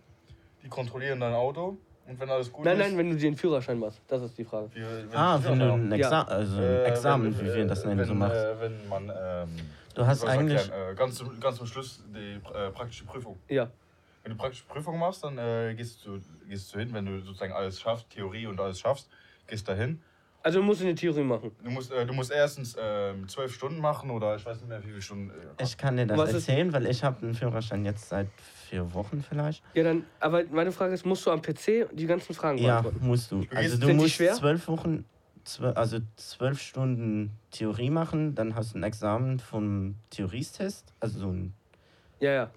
die 0.63 0.69
kontrollieren 0.69 1.19
dein 1.21 1.35
Auto 1.35 1.77
und 2.07 2.21
wenn 2.21 2.31
alles 2.31 2.53
gut 2.53 2.65
Nein, 2.65 2.79
ist. 2.81 2.87
nein, 2.89 2.99
wenn 2.99 3.11
du 3.11 3.17
den 3.17 3.37
Führerschein 3.37 3.79
machst. 3.81 4.01
Das 4.07 4.23
ist 4.23 4.39
die 4.39 4.45
Frage. 4.45 4.71
wie- 4.73 4.81
wenn 4.81 5.19
Ah, 5.19 5.41
wenn 5.43 5.59
du 5.59 5.65
ein, 5.73 5.91
Ja. 5.91 5.97
Exa 5.97 6.23
also 6.23 6.57
ein 6.59 6.63
Äh, 6.63 6.85
Examen, 6.85 7.37
wenn, 7.39 7.47
wie 7.47 7.55
wir 7.55 7.67
das 7.67 7.83
äh, 7.83 7.89
nennen, 7.89 8.05
so 8.05 8.11
wenn, 8.13 8.19
machst. 8.19 8.37
Äh, 8.37 8.61
wenn 8.61 8.89
man. 8.89 9.11
Ähm, 9.21 9.49
Du 9.97 10.07
hast 10.07 10.25
eigentlich- 10.25 10.59
erklären? 10.61 10.93
Äh, 10.93 10.95
ganz, 10.95 11.15
zum, 11.17 11.41
ganz 11.41 11.57
zum 11.57 11.67
Schluss 11.67 12.05
die 12.15 12.35
äh, 12.55 12.71
praktische 12.71 13.05
Prüfung. 13.05 13.39
Ja. 13.49 13.71
Wenn 14.23 14.33
du 14.33 14.39
praktische 14.39 14.65
Prüfung 14.67 14.99
machst, 14.99 15.25
dann 15.25 15.39
äh, 15.39 15.75
gehst, 15.75 16.05
du, 16.05 16.21
gehst 16.49 16.75
du 16.75 16.79
hin, 16.79 16.91
wenn 16.93 17.07
du 17.07 17.21
sozusagen 17.23 17.53
alles 17.53 17.81
schaffst, 17.81 18.11
Theorie 18.11 18.47
und 18.47 18.61
alles 18.61 18.79
schaffst, 18.79 19.09
gehst 19.47 19.67
da 19.69 19.75
hin. 19.75 20.03
Also 20.43 20.61
du 20.61 20.65
musst 20.65 20.83
eine 20.83 20.95
Theorie 20.95 21.23
machen. 21.25 21.51
Du 21.65 21.71
musst, 21.71 21.91
äh, 21.91 22.05
du 22.07 22.13
musst 22.13 22.31
erstens 22.31 22.77
ähm, 22.79 23.27
zwölf 23.29 23.53
Stunden 23.55 23.81
machen 23.81 24.11
oder 24.11 24.37
ich 24.37 24.45
weiß 24.45 24.59
nicht 24.59 24.69
mehr, 24.69 24.81
wie 24.85 24.89
viele 24.89 25.03
Stunden. 25.03 25.31
Äh, 25.31 25.63
Ich 25.65 25.77
kann 25.79 25.97
dir 25.97 26.07
das 26.07 26.19
Was 26.19 26.29
ist- 26.35 26.49
erzählen, 26.49 26.73
weil 26.73 26.87
ich 26.87 27.03
habe 27.03 27.21
den 27.21 27.35
Führerschein 27.35 27.85
jetzt 27.85 28.09
seit 28.11 28.29
vier 28.69 28.93
Wochen 28.95 29.25
vielleicht. 29.29 29.65
Ja, 29.75 29.83
dann, 29.85 30.05
aber 30.21 30.45
meine 30.51 30.71
Frage 30.73 30.93
ist, 30.95 31.07
musst 31.07 31.25
du 31.27 31.31
am 31.31 31.41
PC 31.41 31.89
die 31.93 32.07
ganzen 32.07 32.35
Fragen 32.35 32.59
Ja, 32.59 32.81
beantworten? 32.83 33.07
musst 33.07 33.33
du. 33.33 33.45
Also 33.55 33.79
du 33.79 33.87
Sind 33.87 33.97
musst 33.97 34.17
zwölf 34.19 34.69
Wochen, 34.69 35.05
also 35.75 35.99
zwölf 36.17 36.61
Stunden 36.61 37.37
Theorie 37.51 37.91
machen, 37.91 38.35
dann 38.35 38.55
hast 38.55 38.75
du 38.75 38.79
ein 38.79 38.83
Examen 38.83 39.39
vom 39.39 39.97
Theoriestest, 40.11 40.93
also 41.01 41.21
so 41.21 41.29
ein 41.29 41.55
Ja, 42.21 42.33
ja. 42.33 42.51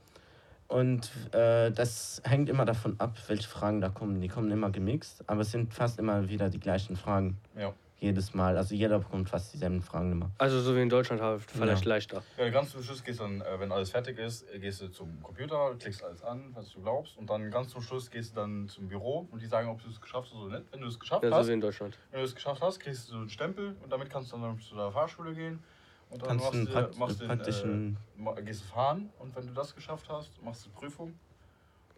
Und 0.67 1.09
äh, 1.33 1.71
das 1.71 2.21
hängt 2.25 2.47
immer 2.47 2.63
davon 2.65 2.95
ab, 2.99 3.17
welche 3.27 3.47
Fragen 3.47 3.81
da 3.81 3.89
kommen. 3.89 4.21
Die 4.21 4.27
kommen 4.27 4.51
immer 4.51 4.69
gemixt, 4.69 5.23
aber 5.27 5.41
es 5.41 5.51
sind 5.51 5.73
fast 5.73 5.97
immer 5.97 6.29
wieder 6.29 6.49
die 6.49 6.59
gleichen 6.59 6.95
Fragen. 6.95 7.37
ja. 7.57 7.73
Jedes 8.01 8.33
Mal. 8.33 8.55
Also 8.57 8.75
jeder 8.75 8.99
bekommt 8.99 9.29
fast 9.29 9.53
dieselben 9.53 9.81
Fragen 9.81 10.13
immer. 10.13 10.31
Also 10.37 10.61
so 10.61 10.73
wie 10.75 10.81
in 10.81 10.89
Deutschland 10.89 11.21
halt 11.21 11.41
vielleicht 11.41 11.83
Ja. 11.83 11.89
leichter. 11.89 12.23
Ja, 12.37 12.49
ganz 12.49 12.71
zum 12.71 12.81
Schluss 12.81 13.03
gehst 13.03 13.19
dann, 13.19 13.41
äh, 13.41 13.59
wenn 13.59 13.71
alles 13.73 13.89
fertig 13.91 14.17
ist, 14.17 14.43
äh, 14.53 14.59
gehst 14.59 14.79
du 14.81 14.87
zum 14.89 15.21
Computer, 15.21 15.75
klickst 15.77 16.01
alles 16.03 16.23
an, 16.23 16.51
was 16.55 16.69
du 16.69 16.81
glaubst, 16.81 17.17
und 17.17 17.29
dann 17.29 17.51
ganz 17.51 17.69
zum 17.71 17.81
Schluss 17.81 18.09
gehst 18.09 18.31
du 18.31 18.35
dann 18.35 18.69
zum 18.69 18.87
Büro 18.87 19.27
und 19.31 19.41
die 19.41 19.47
sagen, 19.47 19.67
ob 19.69 19.81
du 19.83 19.89
es 19.89 19.99
geschafft 19.99 20.29
hast 20.31 20.39
oder 20.39 20.59
nicht. 20.59 20.71
Wenn 20.71 20.79
du 20.81 20.87
es 20.87 20.97
geschafft 20.97 21.23
Ja, 21.23 21.29
so 21.31 21.35
hast, 21.35 21.47
wie 21.49 21.53
in 21.53 21.61
Deutschland. 21.61 21.97
wenn 22.11 22.19
du 22.19 22.25
es 22.25 22.33
geschafft 22.35 22.61
hast, 22.61 22.79
kriegst 22.79 23.11
du 23.11 23.15
einen 23.15 23.29
Stempel 23.29 23.75
und 23.83 23.91
damit 23.91 24.09
kannst 24.09 24.31
du 24.31 24.37
dann 24.37 24.57
zu 24.59 24.75
der 24.75 24.91
Fahrschule 24.91 25.33
gehen 25.33 25.61
und 26.09 26.21
dann 26.21 26.29
Kannst 26.37 26.45
machst 26.45 26.67
du, 26.67 26.71
prakt 26.71 26.97
machst 26.97 27.15
du 27.19 27.19
den, 27.19 27.27
praktischen. 27.27 27.97
äh, 28.37 28.43
gehst 28.43 28.61
du 28.63 28.65
fahren 28.67 29.09
und 29.19 29.35
wenn 29.35 29.45
du 29.45 29.53
das 29.53 29.75
geschafft 29.75 30.07
hast, 30.07 30.41
machst 30.41 30.65
du 30.65 30.69
Prüfung 30.69 31.19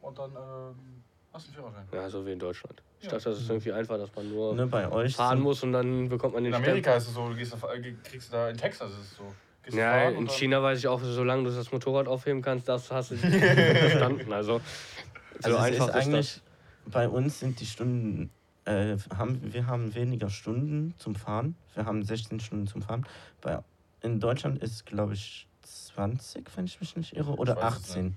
und 0.01 0.17
dann 0.17 0.31
ähm, 0.31 1.03
hast 1.31 1.45
du 1.47 1.51
einen 1.51 1.55
Führerschein. 1.71 1.87
Ja, 1.93 2.09
so 2.09 2.25
wie 2.25 2.31
in 2.31 2.39
Deutschland. 2.39 2.81
Ich 3.01 3.07
Ja. 3.07 3.13
dachte, 3.13 3.31
das 3.31 3.39
ist 3.41 3.49
irgendwie 3.49 3.71
einfach, 3.71 3.97
dass 3.97 4.13
man 4.15 4.29
nur 4.29 4.53
Ne, 4.53 4.67
bei 4.67 4.87
euch. 4.91 5.15
fahren 5.15 5.39
muss 5.39 5.63
und 5.63 5.71
dann 5.73 6.07
bekommt 6.07 6.35
man 6.35 6.43
den 6.43 6.53
In 6.53 6.61
Amerika 6.61 6.93
ist 6.95 7.07
es 7.07 7.15
so, 7.15 7.29
du 7.29 7.35
gehst, 7.35 7.51
auf- 7.53 7.63
äh, 7.63 7.93
kriegst 8.03 8.29
du 8.29 8.33
da 8.33 8.49
in 8.49 8.57
Texas 8.57 8.91
ist 8.91 8.97
es 8.99 9.15
so. 9.17 9.33
Gehst 9.63 9.75
Ja, 9.77 10.09
in 10.09 10.27
China 10.27 10.61
weiß 10.61 10.77
ich 10.79 10.87
auch, 10.87 11.01
solange 11.03 11.43
du 11.45 11.49
das 11.55 11.71
Motorrad 11.71 12.07
aufheben 12.07 12.43
kannst, 12.43 12.69
das 12.69 12.91
hast 12.91 13.09
du 13.11 13.15
verstanden. 13.17 14.31
Also, 14.31 14.59
so 14.59 14.63
Also 15.43 15.57
es 15.57 15.63
einfach 15.63 15.87
ist 15.87 15.95
ist, 15.95 15.95
eigentlich, 16.07 16.41
das. 16.85 16.93
bei 16.93 17.09
uns 17.09 17.39
sind 17.39 17.59
die 17.59 17.65
Stunden, 17.65 18.29
äh, 18.65 18.97
haben, 19.17 19.51
wir 19.51 19.65
haben 19.65 19.95
weniger 19.95 20.29
Stunden 20.29 20.93
zum 20.99 21.15
Fahren. 21.15 21.55
Wir 21.73 21.85
haben 21.85 22.03
16 22.03 22.39
Stunden 22.39 22.67
zum 22.67 22.83
Fahren. 22.83 23.07
Bei, 23.41 23.63
in 24.01 24.19
Deutschland 24.19 24.61
ist, 24.61 24.85
glaube 24.85 25.13
ich, 25.13 25.47
20, 25.63 26.45
wenn 26.55 26.65
ich 26.65 26.79
mich 26.79 26.95
nicht 26.95 27.15
irre, 27.15 27.33
oder 27.33 27.53
Ich 27.53 27.61
weiß 27.63 27.73
es 27.79 27.89
18. 27.89 28.15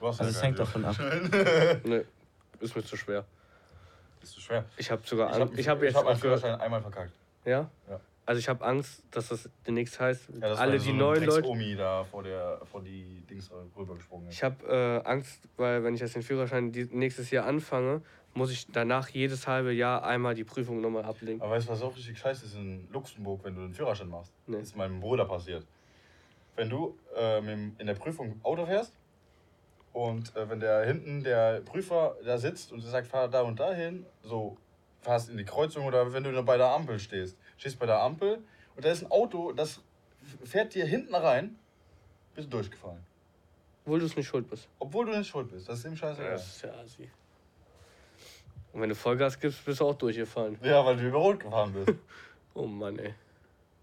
Du 0.00 0.06
hast 0.08 0.20
Also 0.20 0.30
es 0.30 0.42
hängt 0.42 0.58
davon 0.58 0.84
ab. 0.84 0.96
Führerschein. 0.96 1.80
Ne, 1.84 2.04
ist 2.58 2.74
mir 2.74 2.82
zu 2.84 2.96
schwer. 2.96 3.24
Ist 4.24 4.32
zu 4.32 4.40
schwer. 4.40 4.64
Ich 4.78 4.90
habe 4.90 5.02
sogar 5.04 5.32
Angst. 5.32 5.58
Ich 5.58 5.68
habe 5.68 5.84
jetzt 5.84 5.94
hab 5.96 6.04
meinen. 6.04 6.16
Führerschein 6.16 6.58
einmal 6.58 6.80
verkackt. 6.80 7.12
Ja? 7.44 7.70
Ja. 7.88 8.00
Also 8.26 8.38
ich 8.38 8.48
habe 8.48 8.64
Angst, 8.64 9.02
dass 9.10 9.28
das 9.28 9.50
demnächst 9.66 10.00
heißt, 10.00 10.30
Ja, 10.40 10.48
das 10.48 10.58
alle 10.58 10.78
die 10.78 10.78
so 10.78 10.90
eine 10.90 10.98
neuen 10.98 11.24
Leute. 11.24 11.42
Drecksomi 11.42 11.76
da 11.76 12.04
vor, 12.04 12.22
der, 12.22 12.58
vor 12.64 12.80
die 12.80 13.22
Dings 13.28 13.50
rübergesprungen 13.76 14.28
ist. 14.28 14.34
Ich 14.34 14.42
habe 14.42 14.66
äh, 14.66 15.06
Angst, 15.06 15.42
weil 15.58 15.84
wenn 15.84 15.94
ich 15.94 16.00
jetzt 16.00 16.14
den 16.14 16.22
Führerschein 16.22 16.72
die, 16.72 16.84
nächstes 16.84 17.30
Jahr 17.30 17.44
anfange, 17.44 18.00
muss 18.32 18.50
ich 18.50 18.66
danach 18.72 19.10
jedes 19.10 19.46
halbe 19.46 19.72
Jahr 19.72 20.04
einmal 20.04 20.34
die 20.34 20.44
Prüfung 20.44 20.80
nochmal 20.80 21.04
ablegen. 21.04 21.42
Aber 21.42 21.50
weißt 21.50 21.68
du, 21.68 21.72
was 21.72 21.82
auch 21.82 21.94
richtig 21.94 22.18
scheiße 22.18 22.46
ist 22.46 22.54
in 22.54 22.88
Luxemburg, 22.90 23.44
wenn 23.44 23.54
du 23.54 23.60
den 23.60 23.74
Führerschein 23.74 24.08
machst? 24.08 24.32
Nee. 24.46 24.56
Das 24.56 24.68
ist 24.68 24.76
meinem 24.76 25.00
Bruder 25.00 25.26
passiert. 25.26 25.66
Wenn 26.56 26.70
du 26.70 26.96
äh, 27.14 27.38
in 27.40 27.86
der 27.86 27.94
Prüfung 27.94 28.40
Auto 28.42 28.64
fährst 28.64 28.94
und 29.94 30.34
äh, 30.36 30.50
wenn 30.50 30.60
der 30.60 30.84
hinten 30.84 31.22
der 31.22 31.60
Prüfer 31.60 32.16
da 32.24 32.36
sitzt 32.36 32.72
und 32.72 32.80
sagt, 32.80 33.06
fahr 33.06 33.28
da 33.28 33.42
und 33.42 33.60
dahin, 33.60 34.04
so 34.22 34.58
fährst 35.00 35.30
in 35.30 35.38
die 35.38 35.44
Kreuzung 35.44 35.86
oder 35.86 36.12
wenn 36.12 36.24
du 36.24 36.42
bei 36.42 36.56
der 36.56 36.66
Ampel 36.66 36.98
stehst, 36.98 37.38
stehst 37.56 37.78
bei 37.78 37.86
der 37.86 38.00
Ampel 38.02 38.42
und 38.74 38.84
da 38.84 38.90
ist 38.90 39.02
ein 39.02 39.10
Auto, 39.10 39.52
das 39.52 39.80
fährt 40.44 40.74
dir 40.74 40.84
hinten 40.84 41.14
rein, 41.14 41.56
bist 42.34 42.48
du 42.48 42.56
durchgefallen. 42.56 43.06
Obwohl 43.84 44.00
du 44.00 44.06
es 44.06 44.16
nicht 44.16 44.26
schuld 44.26 44.50
bist. 44.50 44.68
Obwohl 44.80 45.06
du 45.06 45.16
nicht 45.16 45.28
schuld 45.28 45.50
bist. 45.50 45.68
Das 45.68 45.78
ist 45.78 45.84
ihm 45.84 45.96
scheiße. 45.96 46.22
Das 46.22 46.56
ist 46.56 46.62
ja 46.62 46.72
assi. 46.72 47.08
Und 48.72 48.80
wenn 48.80 48.88
du 48.88 48.96
Vollgas 48.96 49.38
gibst, 49.38 49.64
bist 49.64 49.78
du 49.78 49.86
auch 49.86 49.94
durchgefallen. 49.94 50.58
Ja, 50.62 50.84
weil 50.84 50.96
du 50.96 51.06
über 51.06 51.18
Rot 51.18 51.40
gefahren 51.40 51.72
bist. 51.72 51.98
Oh 52.56 52.66
Mann, 52.68 52.96
ey. 53.00 53.12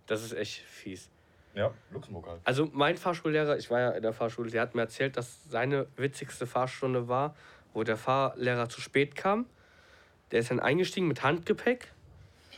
Das 0.07 0.23
ist 0.23 0.31
echt 0.31 0.61
fies. 0.61 1.09
Ja, 1.53 1.72
Luxemburg 1.91 2.27
halt. 2.27 2.41
Also 2.43 2.70
mein 2.72 2.98
Fahrschullehrer, 2.98 3.58
ich 3.58 3.70
war 3.70 3.79
ja 3.79 3.89
in 3.91 4.01
der 4.01 4.13
Fahrschule, 4.13 4.50
der 4.50 4.62
hat 4.62 4.75
mir 4.75 4.81
erzählt, 4.81 5.17
dass 5.17 5.43
seine 5.50 5.88
witzigste 5.98 6.48
Fahrstunde 6.48 7.08
war, 7.08 7.36
wo 7.74 7.84
der 7.84 7.98
Fahrlehrer 7.98 8.70
zu 8.70 8.81
spät 8.81 9.15
kam. 9.15 9.46
Der 10.31 10.39
ist 10.39 10.51
dann 10.51 10.60
eingestiegen 10.60 11.08
mit 11.08 11.24
Handgepäck 11.24 11.91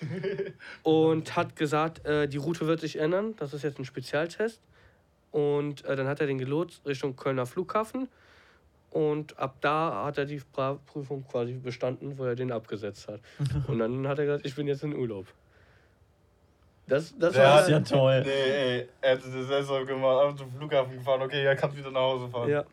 und 0.83 1.35
hat 1.35 1.55
gesagt, 1.55 2.05
äh, 2.05 2.27
die 2.27 2.37
Route 2.37 2.67
wird 2.67 2.79
sich 2.81 2.99
ändern. 2.99 3.35
Das 3.37 3.53
ist 3.53 3.63
jetzt 3.63 3.79
ein 3.79 3.85
Spezialtest. 3.85 4.61
Und 5.31 5.83
äh, 5.85 5.95
dann 5.95 6.07
hat 6.07 6.19
er 6.21 6.27
den 6.27 6.37
gelotst 6.37 6.85
Richtung 6.85 7.15
Kölner 7.15 7.47
Flughafen. 7.47 8.07
Und 8.91 9.39
ab 9.39 9.55
da 9.61 10.05
hat 10.05 10.19
er 10.19 10.25
die 10.25 10.39
Prüfung 10.85 11.25
quasi 11.27 11.53
bestanden, 11.53 12.19
wo 12.19 12.25
er 12.25 12.35
den 12.35 12.51
abgesetzt 12.51 13.07
hat. 13.07 13.21
Und 13.67 13.79
dann 13.79 14.07
hat 14.07 14.19
er 14.19 14.25
gesagt, 14.25 14.45
ich 14.45 14.55
bin 14.55 14.67
jetzt 14.67 14.83
in 14.83 14.95
Urlaub. 14.95 15.25
Das, 16.87 17.13
das 17.17 17.33
Das 17.33 17.61
ist 17.63 17.69
ja 17.69 17.79
toll. 17.79 18.21
Nee, 18.23 18.29
ey, 18.29 18.89
er 19.01 19.11
hat 19.13 19.19
das 19.19 19.47
selbst 19.47 19.69
auch 19.69 19.85
gemacht, 19.85 20.25
einfach 20.25 20.37
zum 20.37 20.51
Flughafen 20.51 20.97
gefahren, 20.97 21.21
okay, 21.21 21.43
er 21.43 21.55
kann 21.55 21.75
wieder 21.75 21.91
nach 21.91 22.01
Hause 22.01 22.27
fahren. 22.27 22.49
Ja. 22.49 22.65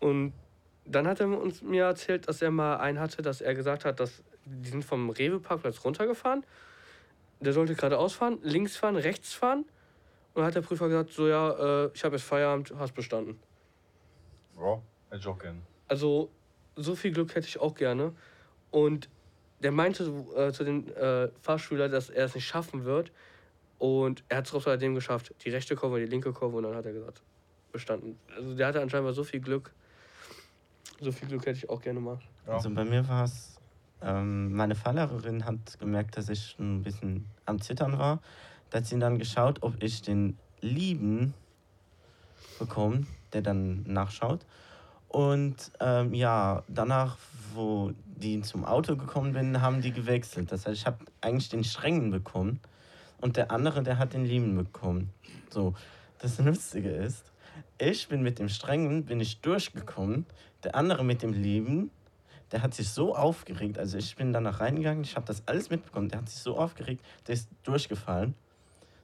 Und 0.00 0.32
dann 0.86 1.06
hat 1.06 1.20
er 1.20 1.28
uns 1.28 1.62
mir 1.62 1.84
erzählt, 1.84 2.26
dass 2.28 2.40
er 2.40 2.50
mal 2.50 2.76
einen 2.76 2.98
hatte, 2.98 3.22
dass 3.22 3.40
er 3.40 3.54
gesagt 3.54 3.84
hat, 3.84 4.00
dass 4.00 4.22
die 4.44 4.68
sind 4.68 4.84
vom 4.84 5.10
Rewe-Parkplatz 5.10 5.84
runtergefahren. 5.84 6.44
Der 7.40 7.52
sollte 7.52 7.74
geradeaus 7.74 8.14
fahren, 8.14 8.38
links 8.42 8.76
fahren, 8.76 8.96
rechts 8.96 9.32
fahren. 9.34 9.64
Und 10.34 10.36
dann 10.36 10.44
hat 10.46 10.54
der 10.54 10.62
Prüfer 10.62 10.88
gesagt, 10.88 11.12
so 11.12 11.28
ja, 11.28 11.84
äh, 11.84 11.90
ich 11.94 12.04
habe 12.04 12.16
jetzt 12.16 12.24
Feierabend, 12.24 12.72
hast 12.78 12.94
bestanden. 12.94 13.40
Ja, 14.58 14.80
hätte 15.10 15.20
ich 15.20 15.26
auch 15.26 15.38
gern. 15.38 15.62
Also 15.88 16.30
so 16.76 16.94
viel 16.94 17.12
Glück 17.12 17.34
hätte 17.34 17.46
ich 17.46 17.60
auch 17.60 17.74
gerne. 17.74 18.12
Und 18.70 19.08
der 19.60 19.72
meinte 19.72 20.04
äh, 20.36 20.52
zu 20.52 20.64
den 20.64 20.88
äh, 20.96 21.28
Fahrschüler, 21.42 21.88
dass 21.88 22.10
er 22.10 22.24
es 22.24 22.34
nicht 22.34 22.46
schaffen 22.46 22.84
wird. 22.84 23.12
Und 23.78 24.24
er 24.28 24.38
hat 24.38 24.44
es 24.46 24.50
trotzdem 24.50 24.94
geschafft. 24.94 25.34
Die 25.44 25.50
rechte 25.50 25.74
Kurve, 25.74 26.00
die 26.00 26.06
linke 26.06 26.32
Kurve. 26.32 26.58
Und 26.58 26.64
dann 26.64 26.74
hat 26.74 26.86
er 26.86 26.92
gesagt, 26.92 27.22
bestanden. 27.72 28.18
Also 28.36 28.54
der 28.54 28.66
hatte 28.66 28.80
anscheinend 28.80 29.14
so 29.14 29.24
viel 29.24 29.40
Glück. 29.40 29.72
So 31.00 31.12
viel 31.12 31.28
Glück 31.28 31.46
hätte 31.46 31.58
ich 31.58 31.70
auch 31.70 31.80
gerne 31.80 32.00
mal. 32.00 32.18
Ja. 32.46 32.54
Also 32.54 32.70
bei 32.70 32.84
mir 32.84 33.06
war 33.08 33.24
es, 33.24 33.58
ähm, 34.02 34.52
meine 34.54 34.74
Fahrlehrerin 34.74 35.46
hat 35.46 35.78
gemerkt, 35.78 36.16
dass 36.16 36.28
ich 36.28 36.56
ein 36.58 36.82
bisschen 36.82 37.26
am 37.46 37.60
Zittern 37.60 37.98
war. 37.98 38.20
Da 38.70 38.78
hat 38.78 38.86
sie 38.86 38.98
dann 38.98 39.18
geschaut, 39.18 39.62
ob 39.62 39.82
ich 39.82 40.02
den 40.02 40.36
Lieben 40.60 41.32
bekomme, 42.58 43.06
der 43.32 43.42
dann 43.42 43.82
nachschaut. 43.84 44.44
Und 45.10 45.72
ähm, 45.80 46.14
ja, 46.14 46.62
danach, 46.68 47.16
wo 47.52 47.90
die 48.04 48.40
zum 48.42 48.64
Auto 48.64 48.94
gekommen 48.94 49.32
bin, 49.32 49.60
haben 49.60 49.82
die 49.82 49.90
gewechselt. 49.90 50.52
Das 50.52 50.66
heißt, 50.66 50.78
ich 50.78 50.86
habe 50.86 50.98
eigentlich 51.20 51.48
den 51.48 51.64
Strengen 51.64 52.12
bekommen 52.12 52.60
und 53.20 53.36
der 53.36 53.50
andere, 53.50 53.82
der 53.82 53.98
hat 53.98 54.12
den 54.12 54.24
Lieben 54.24 54.54
bekommen. 54.54 55.10
So, 55.50 55.74
das 56.20 56.38
Lustige 56.44 56.90
ist, 56.90 57.24
ich 57.78 58.06
bin 58.06 58.22
mit 58.22 58.38
dem 58.38 58.48
Strengen, 58.48 59.04
bin 59.04 59.18
ich 59.18 59.40
durchgekommen, 59.40 60.26
der 60.62 60.76
andere 60.76 61.04
mit 61.04 61.22
dem 61.22 61.32
Lieben, 61.32 61.90
der 62.52 62.62
hat 62.62 62.74
sich 62.74 62.88
so 62.90 63.16
aufgeregt, 63.16 63.78
also 63.78 63.98
ich 63.98 64.14
bin 64.14 64.32
danach 64.32 64.60
reingegangen, 64.60 65.02
ich 65.02 65.16
habe 65.16 65.26
das 65.26 65.42
alles 65.46 65.70
mitbekommen, 65.70 66.08
der 66.08 66.20
hat 66.20 66.28
sich 66.28 66.40
so 66.40 66.56
aufgeregt, 66.56 67.04
der 67.26 67.34
ist 67.34 67.48
durchgefallen. 67.64 68.34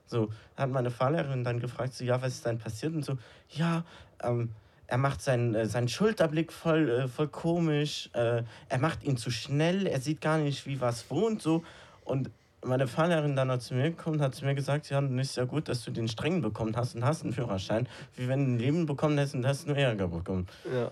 So, 0.05 0.29
hat 0.55 0.69
meine 0.69 0.89
Fahrlehrerin 0.89 1.43
dann 1.43 1.59
gefragt, 1.59 1.93
so, 1.93 2.05
ja, 2.05 2.21
was 2.21 2.35
ist 2.35 2.45
denn 2.45 2.59
passiert? 2.59 2.93
Und 2.93 3.03
so, 3.03 3.17
ja, 3.49 3.83
ähm, 4.23 4.51
er 4.87 4.97
macht 4.97 5.21
seinen, 5.21 5.53
äh, 5.53 5.65
seinen 5.65 5.89
Schulterblick 5.89 6.51
voll, 6.51 6.89
äh, 6.89 7.07
voll 7.07 7.27
komisch, 7.27 8.09
äh, 8.13 8.43
er 8.69 8.77
macht 8.79 9.03
ihn 9.03 9.17
zu 9.17 9.29
schnell, 9.29 9.85
er 9.85 9.99
sieht 9.99 10.21
gar 10.21 10.37
nicht, 10.37 10.65
wie 10.65 10.79
was 10.79 11.09
wohnt, 11.11 11.41
so. 11.41 11.63
Und 12.05 12.31
meine 12.63 12.87
Fahrlehrerin 12.87 13.35
dann 13.35 13.49
noch 13.49 13.59
zu 13.59 13.75
mir 13.75 13.91
gekommen 13.91 14.17
und 14.17 14.21
hat 14.21 14.35
zu 14.35 14.45
mir 14.45 14.55
gesagt, 14.55 14.89
ja, 14.89 14.99
dann 14.99 15.19
ist 15.19 15.35
ja 15.35 15.45
gut, 15.45 15.69
dass 15.69 15.83
du 15.83 15.91
den 15.91 16.07
strengen 16.07 16.41
bekommen 16.41 16.75
hast 16.75 16.95
und 16.95 17.05
hast 17.05 17.23
einen 17.23 17.33
Führerschein, 17.33 17.87
wie 18.15 18.27
wenn 18.27 18.39
du 18.39 18.45
einen 18.45 18.59
Leben 18.59 18.85
bekommen 18.85 19.17
hättest 19.17 19.35
und 19.35 19.45
hast 19.45 19.67
nur 19.67 19.77
Ärger 19.77 20.07
bekommen. 20.07 20.47
Ja. 20.73 20.89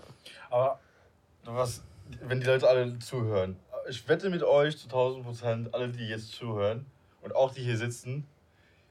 Aber 0.49 0.79
was, 1.45 1.81
wenn 2.27 2.39
die 2.39 2.45
Leute 2.45 2.67
alle 2.67 2.99
zuhören, 2.99 3.57
ich 3.89 4.07
wette 4.07 4.29
mit 4.29 4.43
euch 4.43 4.77
zu 4.77 4.85
1000 4.85 5.25
Prozent, 5.25 5.73
alle, 5.73 5.89
die 5.89 6.07
jetzt 6.07 6.31
zuhören 6.33 6.85
und 7.21 7.35
auch 7.35 7.53
die 7.53 7.61
hier 7.61 7.77
sitzen, 7.77 8.25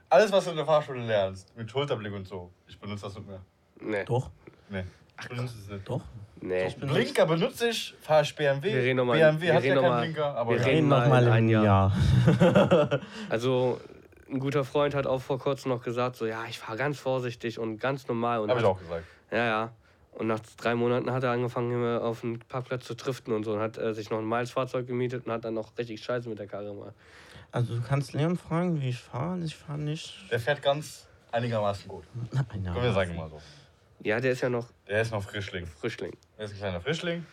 alles, 0.08 0.30
was 0.32 0.44
du 0.44 0.50
in 0.50 0.56
der 0.56 0.66
Fahrschule 0.66 1.04
lernst, 1.04 1.56
mit 1.56 1.70
Schulterblick 1.70 2.12
und 2.12 2.26
so, 2.26 2.50
ich 2.68 2.78
benutze 2.78 3.04
das 3.04 3.16
nicht 3.16 3.26
mehr. 3.26 3.40
Nee. 3.80 4.04
Doch, 4.04 4.30
Nee, 4.74 4.84
ich 5.20 5.28
benutze 5.28 5.54
es 5.62 5.68
nicht. 5.70 5.88
doch. 5.88 6.00
Nee. 6.40 6.66
Ich 6.66 6.76
bin- 6.76 6.88
Blinker 6.90 7.24
benutze 7.26 7.68
ich, 7.68 7.94
fahre 8.02 8.22
ich 8.22 8.34
BMW. 8.36 8.72
Wir 8.74 8.82
reden 8.82 8.96
noch 8.98 9.04
mal- 9.06 9.16
BMW 9.18 9.46
wir 9.46 9.54
hat 9.54 9.64
ja 9.64 9.74
keinen 9.74 9.88
mal- 9.88 10.00
Blinker, 10.02 10.36
aber 10.36 10.50
wir 10.50 10.56
ja. 10.58 10.64
reden 10.64 10.74
Reden 10.76 10.88
mal 10.88 11.00
noch 11.00 11.08
mal 11.08 11.22
in 11.22 11.26
im 11.28 11.32
ein 11.32 11.48
Jahr. 11.48 11.64
Jahr. 11.64 13.00
Also 13.30 13.80
ein 14.30 14.40
guter 14.40 14.64
Freund 14.64 14.94
hat 14.94 15.06
auch 15.06 15.20
vor 15.22 15.38
kurzem 15.38 15.70
noch 15.70 15.82
gesagt, 15.82 16.16
so 16.16 16.26
ja, 16.26 16.44
ich 16.48 16.58
fahre 16.58 16.76
ganz 16.76 16.98
vorsichtig 16.98 17.58
und 17.58 17.78
ganz 17.78 18.08
normal. 18.08 18.40
Und 18.40 18.50
Habe 18.50 18.60
ich 18.60 18.66
auch 18.66 18.78
gesagt. 18.78 19.04
Ja, 19.30 19.44
ja. 19.46 19.72
Und 20.12 20.26
nach 20.28 20.38
drei 20.58 20.74
Monaten 20.74 21.10
hat 21.10 21.24
er 21.24 21.30
angefangen, 21.32 21.72
immer 21.72 22.02
auf 22.02 22.20
dem 22.20 22.38
Parkplatz 22.38 22.84
zu 22.84 22.94
driften 22.94 23.32
und 23.34 23.44
so. 23.44 23.54
Und 23.54 23.60
hat 23.60 23.78
äh, 23.78 23.94
sich 23.94 24.10
noch 24.10 24.18
ein 24.18 24.28
Miles-Fahrzeug 24.28 24.86
gemietet 24.86 25.26
und 25.26 25.32
hat 25.32 25.44
dann 25.44 25.54
noch 25.54 25.76
richtig 25.76 26.02
Scheiße 26.04 26.28
mit 26.28 26.38
der 26.38 26.46
Karre 26.46 26.66
gemacht. 26.66 26.92
Also 27.50 27.74
du 27.76 27.82
kannst 27.82 28.12
Leon 28.12 28.36
fragen, 28.36 28.80
wie 28.80 28.90
ich 28.90 28.98
fahre. 28.98 29.38
Ich 29.40 29.56
fahre 29.56 29.78
nicht. 29.78 30.14
Der 30.30 30.38
fährt 30.40 30.62
ganz 30.62 31.06
einigermaßen 31.32 31.88
gut. 31.88 32.04
Nein, 32.32 32.46
Können 32.50 32.82
wir 32.82 32.92
sagen 32.92 33.16
mal 33.16 33.28
so. 33.30 33.40
Ja, 34.04 34.20
der 34.20 34.32
ist 34.32 34.40
ja 34.42 34.48
noch 34.50 34.68
Der 34.86 35.00
ist 35.02 35.10
noch 35.10 35.22
Frischling. 35.22 35.66
Frischling. 35.66 36.12
Er 36.36 36.44
ist 36.44 36.52
ein 36.52 36.58
kleiner 36.58 36.80
Frischling. 36.80 37.26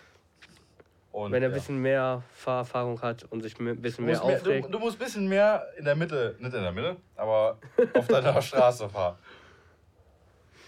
Und 1.12 1.34
Wenn 1.34 1.44
er 1.44 1.50
ein 1.50 1.52
ja. 1.52 1.58
bisschen 1.58 1.78
mehr 1.82 2.24
Fahrerfahrung 2.34 3.02
hat 3.02 3.26
und 3.26 3.42
sich 3.44 3.60
ein 3.60 3.82
bisschen 3.82 4.06
Du 4.06 4.12
mehr 4.12 4.18
musst, 4.18 4.26
mehr, 4.28 4.38
aufregt. 4.38 4.66
du, 4.68 4.72
du 4.72 4.80
musst 4.80 4.96
ein 4.96 5.04
bisschen 5.04 5.28
mehr 5.28 5.68
in 5.78 5.84
der 5.84 5.96
Mitte, 5.96 6.36
nicht 6.40 6.54
in 6.54 6.62
der 6.62 6.72
Mitte, 6.72 6.96
aber 7.18 7.58
auf 7.94 8.08
deiner 8.08 8.42
Straße 8.42 8.88
fahren. 8.88 9.18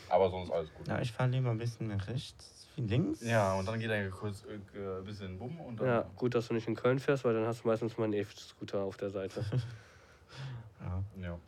Aber 0.09 0.29
sonst 0.29 0.51
alles 0.51 0.73
gut. 0.73 0.85
Ja, 0.87 0.99
ich 0.99 1.11
fahre 1.13 1.29
lieber 1.29 1.49
ein 1.49 1.57
bisschen 1.57 1.87
mehr 1.87 2.05
rechts 2.07 2.67
wie 2.75 2.81
links. 2.81 3.21
Ja, 3.21 3.53
und 3.53 3.65
dann 3.67 3.79
geht 3.79 3.89
er 3.89 4.09
kurz 4.09 4.43
äh, 4.43 4.97
ein 4.99 5.05
bisschen 5.05 5.39
bumm 5.39 5.59
und 5.61 5.79
dann. 5.79 5.87
Ja, 5.87 6.01
gut, 6.17 6.35
dass 6.35 6.49
du 6.49 6.53
nicht 6.53 6.67
in 6.67 6.75
Köln 6.75 6.99
fährst, 6.99 7.23
weil 7.23 7.33
dann 7.33 7.45
hast 7.47 7.63
du 7.63 7.67
meistens 7.69 7.97
mal 7.97 8.03
einen 8.05 8.13
E-Scooter 8.13 8.79
auf 8.81 8.97
der 8.97 9.09
Seite. 9.09 9.45
Ja. 10.81 11.01
Ja. 11.21 11.39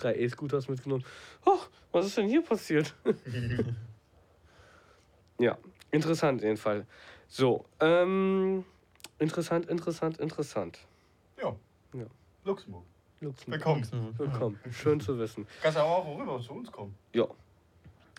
Drei 0.00 0.14
E-Scooters 0.14 0.68
mitgenommen. 0.68 1.04
Oh, 1.44 1.58
was 1.92 2.06
ist 2.06 2.16
denn 2.16 2.26
hier 2.26 2.42
passiert? 2.42 2.94
ja, 5.38 5.58
interessant 5.90 6.40
jedenfalls. 6.42 6.86
So, 7.28 7.66
ähm, 7.80 8.64
interessant, 9.18 9.66
interessant, 9.66 10.18
interessant. 10.18 10.78
Ja. 11.40 11.54
Ja. 11.92 12.06
Luxemburg. 12.44 12.84
Luxemburg. 13.20 13.52
Willkommen. 13.66 14.18
Willkommen. 14.18 14.60
Schön 14.72 15.00
zu 15.00 15.18
wissen. 15.18 15.46
Kannst 15.62 15.76
aber 15.76 15.90
auch 15.90 16.18
rüber 16.18 16.40
zu 16.40 16.54
uns 16.54 16.72
kommen. 16.72 16.94
Ja. 17.12 17.26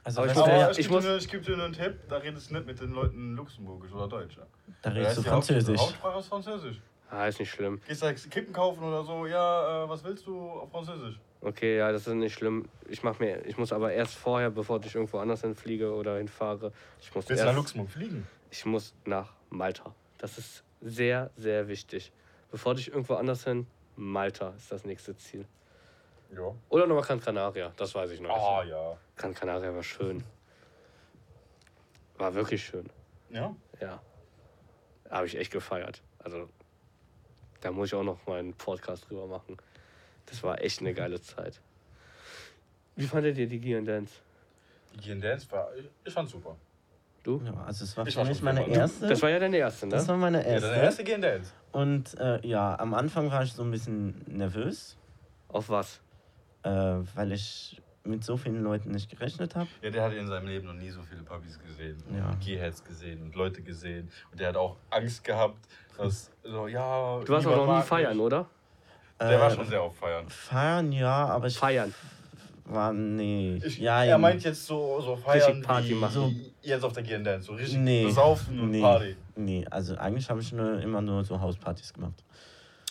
Also, 0.04 0.22
Aber 0.22 0.32
ich 0.32 0.36
muss 0.38 0.46
du, 0.46 0.52
ja- 0.52 0.66
Aber 0.68 0.80
ich 0.80 0.90
muss- 0.90 1.04
dir, 1.04 1.10
nur- 1.10 1.18
ich 1.18 1.28
gebe 1.30 1.44
dir 1.44 1.56
nur 1.56 1.66
einen 1.66 1.74
Tipp, 1.74 1.96
da 2.10 2.18
redest 2.18 2.50
du 2.50 2.54
nicht 2.56 2.66
mit 2.68 2.80
den 2.80 2.92
Leuten 2.92 3.36
Luxemburgisch 3.36 3.92
oder 3.92 4.08
Deutsch. 4.08 4.38
ja. 4.38 4.46
da 4.84 4.92
redest 4.92 5.18
du 5.18 5.24
Französisch. 5.24 5.80
Hauptsprache 5.80 6.20
ist 6.20 6.28
Französisch. 6.28 6.80
Ah, 7.10 7.28
ist 7.28 7.40
nicht 7.40 7.52
schlimm. 7.52 7.82
Gehst 7.88 8.04
du 8.04 8.14
Kippen 8.30 8.54
kaufen 8.54 8.84
oder 8.84 9.04
so, 9.04 9.26
ja, 9.26 9.84
äh, 9.84 9.90
was 9.90 10.04
willst 10.04 10.26
du 10.28 10.40
auf 10.40 10.70
Französisch? 10.72 11.20
Okay, 11.42 11.78
ja, 11.78 11.92
das 11.92 12.06
ist 12.06 12.14
nicht 12.14 12.34
schlimm. 12.34 12.70
Ich 12.88 13.02
mach 13.02 13.20
mir, 13.20 13.44
ich 13.48 13.58
muss 13.58 13.74
aber 13.74 13.92
erst 13.92 14.16
vorher, 14.16 14.52
bevor 14.52 14.80
ich 14.86 14.94
irgendwo 14.94 15.18
anders 15.18 15.42
hinfliege 15.42 15.92
oder 15.94 16.18
hinfahre, 16.18 16.72
ich 17.00 17.14
muss 17.16 17.28
Willst 17.28 17.42
du 17.42 17.46
nach 17.46 17.52
erst, 17.54 17.58
Luxemburg 17.58 17.90
fliegen? 17.92 18.28
ich 18.52 18.66
muss 18.66 18.94
nach 19.06 19.34
Malta. 19.50 19.96
Das 20.20 20.38
ist 20.38 20.64
sehr, 20.82 21.32
sehr 21.36 21.68
wichtig. 21.68 22.12
Bevor 22.52 22.76
ich 22.76 22.90
irgendwo 22.90 23.16
anders 23.16 23.44
hin, 23.44 23.66
Malta 23.96 24.50
ist 24.56 24.72
das 24.72 24.86
nächste 24.86 25.16
Ziel. 25.16 25.46
Ja. 26.36 26.54
Oder 26.70 26.86
nochmal 26.86 27.04
Gran 27.04 27.20
Canaria, 27.20 27.74
das 27.76 27.96
weiß 27.96 28.12
ich 28.12 28.22
noch. 28.22 28.30
Ah, 28.30 28.64
nicht. 28.64 28.72
ja. 28.72 28.98
Gran 29.18 29.34
Canaria 29.34 29.74
war 29.74 29.84
schön. 29.84 30.24
War 32.18 32.34
wirklich 32.36 32.64
schön. 32.64 32.88
Ja? 33.32 33.56
Ja. 33.80 34.00
Habe 35.10 35.26
ich 35.26 35.36
echt 35.38 35.52
gefeiert. 35.52 36.02
Also, 36.20 36.48
da 37.62 37.72
muss 37.72 37.88
ich 37.88 37.96
auch 37.96 38.04
noch 38.04 38.26
mal 38.28 38.40
einen 38.40 38.54
Podcast 38.54 39.10
drüber 39.10 39.26
machen. 39.28 39.58
Das 40.26 40.42
war 40.44 40.62
echt 40.62 40.80
eine 40.82 40.94
geile 40.94 41.20
Zeit. 41.22 41.60
Wie 42.96 43.06
fandet 43.06 43.38
ihr 43.38 43.48
die 43.48 43.60
Gear 43.60 43.82
Dance? 43.82 44.14
Gehen 45.02 45.22
Dance 45.22 45.48
war, 45.52 45.70
ich, 45.78 45.86
ich 46.04 46.14
fand's 46.14 46.32
super. 46.32 46.56
Du? 47.24 47.42
Ja, 47.46 47.54
also 47.66 47.84
es 47.86 47.96
war 47.96 48.06
Ich 48.08 48.14
für 48.16 48.20
war 48.20 48.26
meine 48.42 48.62
viermal. 48.64 48.80
erste. 48.82 49.08
Das 49.08 49.22
war 49.22 49.30
ja 49.30 49.40
deine 49.40 49.58
erste, 49.58 49.86
ne? 49.86 49.92
das 49.92 50.08
war 50.08 50.18
meine 50.18 50.40
Ja, 50.40 50.54
erste. 50.54 50.70
deine 50.70 50.84
erste 50.84 51.04
Gehen 51.04 51.22
Dance. 51.22 51.52
Und 51.72 52.20
äh, 52.20 52.46
ja, 52.46 52.78
am 52.80 52.94
Anfang 52.94 53.30
war 53.32 53.44
ich 53.44 53.54
so 53.54 53.64
ein 53.64 53.72
bisschen 53.72 54.22
nervös, 54.28 54.98
Auf 55.48 55.70
was? 55.70 56.02
äh, 56.64 56.70
weil 56.70 57.32
ich 57.32 57.82
mit 58.04 58.24
so 58.24 58.36
vielen 58.36 58.64
Leuten 58.64 58.90
nicht 58.92 59.10
gerechnet 59.12 59.56
habe. 59.56 59.70
Ja, 59.84 59.92
der 59.92 60.04
hat 60.04 60.14
in 60.14 60.28
seinem 60.28 60.48
Leben 60.48 60.66
noch 60.68 60.74
nie 60.74 60.90
so 60.90 61.02
viele 61.04 61.22
Puppies 61.22 61.60
gesehen. 61.60 62.04
Ja. 62.16 62.30
Und 62.32 62.40
Gearheads 62.42 62.84
gesehen 62.84 63.22
und 63.22 63.36
Leute 63.36 63.62
gesehen. 63.62 64.10
Und 64.32 64.40
der 64.40 64.50
hat 64.50 64.58
auch 64.58 64.76
Angst 64.90 65.24
gehabt, 65.24 65.58
dass 65.98 66.32
so, 66.44 66.68
ja. 66.68 67.20
Du 67.24 67.32
warst 67.32 67.46
auch 67.46 67.66
noch 67.68 67.78
nie 67.78 67.84
feiern, 67.84 68.18
mich. 68.18 68.26
oder? 68.26 68.50
Der 69.30 69.40
war 69.40 69.52
Äh, 69.52 69.56
schon 69.56 69.68
sehr 69.68 69.82
auf 69.82 69.96
Feiern. 69.96 70.28
Feiern, 70.30 70.92
ja, 70.92 71.26
aber 71.28 71.48
ich 71.48 71.58
Feiern. 71.58 71.94
war, 72.66 72.92
nee. 72.94 73.60
Ich, 73.64 73.78
ja, 73.78 74.04
er 74.04 74.18
meint 74.18 74.44
jetzt 74.44 74.66
so, 74.66 75.00
so 75.02 75.16
Feiern 75.16 75.48
Richtig 75.52 75.64
Party 75.68 75.90
wie 75.90 75.94
machen. 75.96 76.14
So 76.14 76.34
jetzt 76.62 76.84
auf 76.84 76.94
der 76.94 77.04
Gear 77.04 77.20
Dance. 77.20 77.48
So 77.48 77.54
richtig 77.54 77.78
nee. 77.80 78.06
besaufen 78.06 78.60
und 78.60 78.72
nee, 78.72 78.82
Party. 78.82 79.16
Nee, 79.36 79.66
also 79.70 79.96
eigentlich 79.98 80.30
habe 80.30 80.42
ich 80.42 80.52
nur, 80.54 80.80
immer 80.82 81.02
nur 81.02 81.24
so 81.24 81.40
Hauspartys 81.40 81.94
gemacht. 81.94 82.14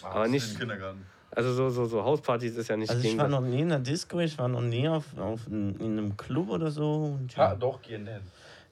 Ah, 0.03 0.11
Aber 0.11 0.29
nicht- 0.29 0.59
Kindergarten. 0.59 1.05
Also 1.33 1.53
so, 1.55 1.69
so, 1.71 1.85
so 1.85 2.03
Hauspartys 2.05 2.57
ist 2.57 2.69
ja 2.69 2.77
nicht 2.77 2.91
Also 2.91 3.07
ich 3.07 3.17
war 3.17 3.29
das- 3.29 3.41
noch 3.41 3.47
nie 3.47 3.61
in 3.61 3.71
einer 3.73 3.79
Disco, 3.81 4.19
ich 4.19 4.37
war 4.39 4.49
noch 4.49 4.61
nie 4.63 4.89
auf, 4.89 5.05
auf 5.19 5.47
in, 5.47 5.77
in 5.77 5.99
einem 5.99 6.17
Club 6.17 6.51
oder 6.51 6.71
so. 6.71 7.17
Und 7.21 7.35
Ja, 7.37 7.51
ja. 7.51 7.55
doch, 7.55 7.81
Gear 7.83 8.01
Dance. 8.01 8.23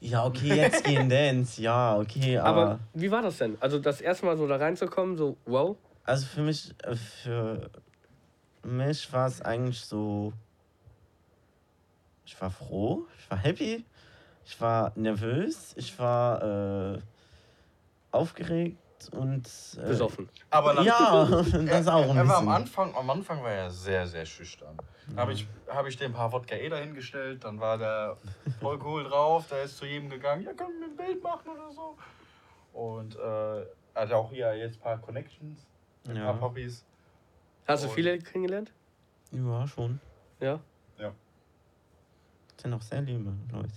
ja, 0.00 0.24
okay, 0.26 0.54
jetzt 0.56 0.82
gehen 0.84 1.08
Dance, 1.08 1.62
ja, 1.62 1.96
okay, 1.96 2.36
aber, 2.38 2.60
Aber 2.62 2.78
wie 2.94 3.10
war 3.10 3.22
das 3.22 3.38
denn? 3.38 3.56
Also 3.60 3.78
das 3.78 4.00
erste 4.00 4.26
Mal 4.26 4.36
so 4.36 4.46
da 4.48 4.56
reinzukommen, 4.56 5.16
so 5.16 5.36
wow. 5.46 5.76
Also 6.08 6.26
für 6.26 6.40
mich, 6.40 6.74
äh, 6.84 6.96
für 6.96 7.70
mich 8.62 9.12
war 9.12 9.26
es 9.26 9.42
eigentlich 9.42 9.80
so, 9.80 10.32
ich 12.24 12.40
war 12.40 12.50
froh, 12.50 13.06
ich 13.18 13.30
war 13.30 13.38
happy, 13.38 13.84
ich 14.44 14.60
war 14.60 14.92
nervös, 14.96 15.74
ich 15.76 15.98
war 15.98 16.94
äh, 16.94 16.98
aufgeregt 18.10 18.78
und 19.12 19.46
äh, 19.76 19.86
Besoffen. 19.86 20.28
Aber 20.50 20.74
nach, 20.74 20.84
Ja, 20.84 21.24
das 21.66 21.86
auch 21.86 22.08
ein 22.08 22.16
er, 22.16 22.22
er 22.22 22.28
war 22.28 22.38
am. 22.38 22.48
Anfang, 22.48 22.94
am 22.94 23.10
Anfang 23.10 23.42
war 23.42 23.52
er 23.52 23.70
sehr, 23.70 24.06
sehr 24.06 24.24
schüchtern. 24.24 24.76
Dann 25.08 25.18
habe 25.18 25.34
ich, 25.34 25.46
hab 25.68 25.86
ich 25.86 25.96
dem 25.96 26.12
ein 26.12 26.14
paar 26.14 26.32
Wodka 26.32 26.56
Eder 26.56 26.78
hingestellt, 26.78 27.44
dann 27.44 27.60
war 27.60 27.76
der 27.76 28.16
voll 28.60 28.78
cool 28.82 29.04
drauf, 29.04 29.46
der 29.48 29.64
ist 29.64 29.76
zu 29.76 29.84
jedem 29.84 30.08
gegangen, 30.08 30.42
ja, 30.42 30.54
können 30.54 30.80
wir 30.80 30.88
ein 30.88 30.96
Bild 30.96 31.22
machen 31.22 31.50
oder 31.50 31.70
so. 31.70 31.96
Und 32.72 33.16
äh, 33.16 33.66
hat 33.94 34.12
auch 34.12 34.30
hier 34.30 34.54
jetzt 34.56 34.76
ein 34.76 34.80
paar 34.80 34.98
Connections, 34.98 35.66
ein 36.08 36.16
Ja. 36.16 36.24
paar 36.32 36.38
Puppies. 36.38 36.84
Hast 37.66 37.84
du 37.84 37.88
Und- 37.88 37.94
viele 37.94 38.18
kennengelernt? 38.18 38.72
Ja, 39.32 39.66
schon. 39.66 40.00
Ja. 40.40 40.60
Das 40.96 42.62
sind 42.62 42.74
auch 42.74 42.82
sehr 42.82 43.02
liebe 43.02 43.32
Leute. 43.52 43.70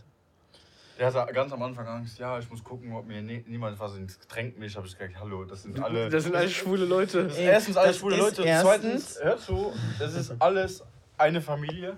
Der 0.97 1.13
hatte 1.13 1.33
ganz 1.33 1.51
am 1.53 1.61
Anfang 1.61 1.87
Angst, 1.87 2.17
ja, 2.17 2.39
ich 2.39 2.49
muss 2.49 2.63
gucken, 2.63 2.93
ob 2.95 3.05
mir 3.05 3.21
nie, 3.21 3.43
niemand 3.47 3.79
was 3.79 3.95
ins 3.95 4.19
Getränk 4.19 4.57
mischt. 4.57 4.75
Habe 4.75 4.87
ich 4.87 4.97
gesagt, 4.97 5.19
hallo, 5.19 5.43
das 5.45 5.61
sind 5.63 5.79
alle. 5.79 6.09
Das 6.09 6.23
sind 6.23 6.35
alles 6.35 6.51
schwule 6.51 6.85
Leute. 6.85 7.25
Das 7.25 7.37
Ey, 7.37 7.45
erstens 7.45 7.77
alles 7.77 7.91
das 7.91 7.97
schwule 7.99 8.17
Leute 8.17 8.41
und 8.41 8.47
zweitens, 8.61 9.19
hör 9.21 9.37
zu, 9.37 9.71
das 9.99 10.15
ist 10.15 10.33
alles 10.39 10.83
eine 11.17 11.41
Familie. 11.41 11.95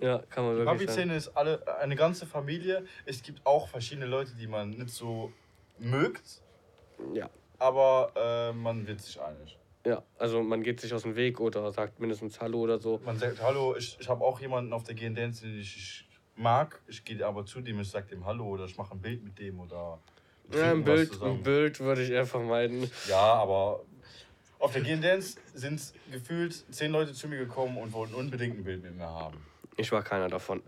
Ja, 0.00 0.18
kann 0.30 0.44
man 0.44 0.56
wirklich 0.56 0.66
sagen. 0.66 0.78
Papi-Szene 0.78 1.16
ist 1.16 1.28
alle, 1.36 1.62
eine 1.80 1.96
ganze 1.96 2.24
Familie. 2.26 2.84
Es 3.04 3.22
gibt 3.22 3.44
auch 3.46 3.68
verschiedene 3.68 4.06
Leute, 4.06 4.32
die 4.34 4.46
man 4.46 4.70
nicht 4.70 4.90
so 4.90 5.32
mögt, 5.78 6.40
Ja. 7.12 7.28
aber 7.58 8.12
äh, 8.16 8.52
man 8.54 8.86
wird 8.86 9.00
sich 9.00 9.20
einig. 9.20 9.58
Ja, 9.84 10.02
also 10.18 10.42
man 10.42 10.62
geht 10.62 10.80
sich 10.80 10.94
aus 10.94 11.02
dem 11.02 11.16
Weg 11.16 11.40
oder 11.40 11.72
sagt 11.72 11.98
mindestens 11.98 12.40
Hallo 12.40 12.60
oder 12.60 12.78
so. 12.78 13.00
Man 13.04 13.18
sagt, 13.18 13.42
hallo, 13.42 13.74
ich, 13.76 13.96
ich 14.00 14.08
habe 14.08 14.24
auch 14.24 14.40
jemanden 14.40 14.72
auf 14.72 14.84
der 14.84 14.94
GNDNs, 14.94 15.40
den 15.40 15.58
ich, 15.58 16.08
mag. 16.36 16.80
Ich 16.86 17.04
gehe 17.04 17.24
aber 17.26 17.44
zu 17.44 17.60
dem, 17.60 17.80
ich 17.80 17.90
sage 17.90 18.06
dem 18.08 18.24
Hallo 18.24 18.46
oder 18.46 18.64
ich 18.64 18.76
mache 18.76 18.94
ein 18.94 19.00
Bild 19.00 19.22
mit 19.24 19.38
dem 19.38 19.60
oder. 19.60 19.98
Ja, 20.52 20.70
ein 20.70 20.84
Bild, 20.84 21.12
zusammen. 21.12 21.38
ein 21.38 21.42
Bild 21.42 21.80
würde 21.80 22.02
ich 22.02 22.10
eher 22.10 22.26
vermeiden. 22.26 22.90
Ja, 23.08 23.34
aber 23.34 23.84
auf 24.58 24.72
der 24.72 24.82
GNDNs 24.82 25.36
sind 25.54 25.80
gefühlt 26.10 26.64
zehn 26.72 26.92
Leute 26.92 27.12
zu 27.12 27.28
mir 27.28 27.38
gekommen 27.38 27.78
und 27.78 27.92
wollten 27.92 28.14
unbedingt 28.14 28.58
ein 28.58 28.64
Bild 28.64 28.82
mit 28.82 28.96
mir 28.96 29.08
haben. 29.08 29.38
Ich 29.76 29.90
war 29.90 30.02
keiner 30.02 30.28
davon. 30.28 30.62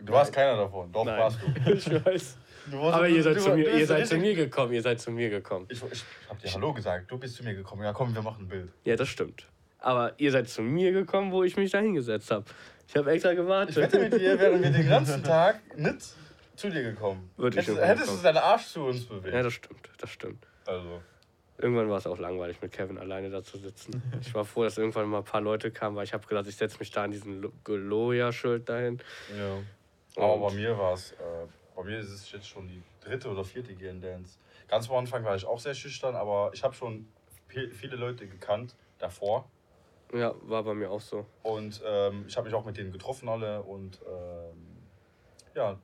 Du 0.00 0.12
warst 0.12 0.32
keiner 0.32 0.56
davon, 0.56 0.92
doch 0.92 1.04
Nein. 1.04 1.18
warst 1.18 1.38
du. 1.42 1.72
ich 1.72 2.04
weiß. 2.04 2.36
Aber 2.72 3.08
ihr 3.08 3.22
seid, 3.22 3.36
du- 3.36 3.40
zu 3.40 3.50
mir, 3.54 3.70
ihr 3.74 3.86
seid 3.86 4.06
zu 4.06 4.16
mir 4.18 4.34
gekommen, 4.34 4.72
ihr 4.72 4.82
seid 4.82 5.00
zu 5.00 5.10
mir 5.10 5.30
gekommen. 5.30 5.66
Ich, 5.68 5.82
ich 5.90 6.04
hab 6.28 6.40
dir 6.40 6.52
Hallo 6.54 6.72
gesagt, 6.72 7.10
du 7.10 7.18
bist 7.18 7.36
zu 7.36 7.44
mir 7.44 7.54
gekommen. 7.54 7.82
Ja, 7.82 7.92
komm, 7.92 8.14
wir 8.14 8.22
machen 8.22 8.44
ein 8.44 8.48
Bild. 8.48 8.70
Ja, 8.84 8.96
das 8.96 9.08
stimmt. 9.08 9.46
Aber 9.80 10.12
ihr 10.18 10.32
seid 10.32 10.48
zu 10.48 10.62
mir 10.62 10.92
gekommen, 10.92 11.30
wo 11.32 11.44
ich 11.44 11.56
mich 11.56 11.70
da 11.70 11.78
hingesetzt 11.78 12.30
habe. 12.30 12.44
Ich 12.88 12.96
habe 12.96 13.10
extra 13.12 13.34
gewartet. 13.34 13.76
Ich 13.76 13.82
wette 13.82 13.98
mit 14.00 14.12
dir, 14.14 14.38
wären 14.38 14.62
wir 14.62 14.70
den 14.70 14.88
ganzen 14.88 15.22
Tag 15.22 15.60
nicht 15.78 16.14
zu 16.56 16.68
dir 16.70 16.82
gekommen. 16.82 17.30
Würde 17.36 17.60
ich 17.60 17.66
hättest, 17.66 17.78
irgendwann 17.78 17.96
hättest 17.98 18.18
du 18.18 18.22
deinen 18.22 18.36
Arsch 18.38 18.66
zu 18.66 18.84
uns 18.84 19.04
bewegt. 19.04 19.34
Ja, 19.34 19.42
das 19.42 19.52
stimmt, 19.52 19.88
das 19.98 20.10
stimmt. 20.10 20.46
also. 20.66 21.00
Irgendwann 21.60 21.90
war 21.90 21.98
es 21.98 22.06
auch 22.06 22.18
langweilig, 22.20 22.62
mit 22.62 22.70
Kevin 22.70 22.98
alleine 22.98 23.30
da 23.30 23.42
zu 23.42 23.58
sitzen. 23.58 24.00
Ich 24.20 24.32
war 24.32 24.44
froh, 24.44 24.62
dass 24.62 24.78
irgendwann 24.78 25.08
mal 25.08 25.18
ein 25.18 25.24
paar 25.24 25.40
Leute 25.40 25.72
kamen, 25.72 25.96
weil 25.96 26.04
ich 26.04 26.12
habe 26.14 26.24
gesagt, 26.24 26.46
ich 26.46 26.54
setze 26.54 26.78
mich 26.78 26.92
da 26.92 27.02
an 27.02 27.10
diesen 27.10 27.42
Lo- 27.42 27.52
Gloria-Schild 27.64 28.68
dahin. 28.68 29.00
Ja. 29.36 30.22
Aber 30.22 30.38
bei 30.48 30.54
mir 30.54 30.78
war 30.78 30.94
es, 30.94 31.10
äh, 31.12 31.16
bei 31.78 31.84
mir 31.84 31.98
ist 32.00 32.10
es 32.10 32.32
jetzt 32.32 32.48
schon 32.48 32.66
die 32.66 32.82
dritte 33.00 33.28
oder 33.28 33.44
vierte 33.44 33.72
GN 33.72 34.00
Dance. 34.00 34.36
Ganz 34.66 34.90
am 34.90 34.96
Anfang 34.96 35.24
war 35.24 35.36
ich 35.36 35.44
auch 35.46 35.60
sehr 35.60 35.74
schüchtern, 35.74 36.16
aber 36.16 36.50
ich 36.52 36.64
habe 36.64 36.74
schon 36.74 37.06
viel- 37.46 37.70
viele 37.72 37.94
Leute 37.94 38.26
gekannt 38.26 38.74
davor. 38.98 39.48
Ja, 40.12 40.34
war 40.42 40.64
bei 40.64 40.74
mir 40.74 40.90
auch 40.90 41.00
so. 41.00 41.24
Und 41.44 41.80
ähm, 41.86 42.24
ich 42.26 42.36
habe 42.36 42.46
mich 42.46 42.54
auch 42.54 42.64
mit 42.64 42.76
denen 42.76 42.90
getroffen 42.90 43.28
alle 43.28 43.62
und 43.62 44.00
ähm, 44.06 44.76
ja, 45.54 45.78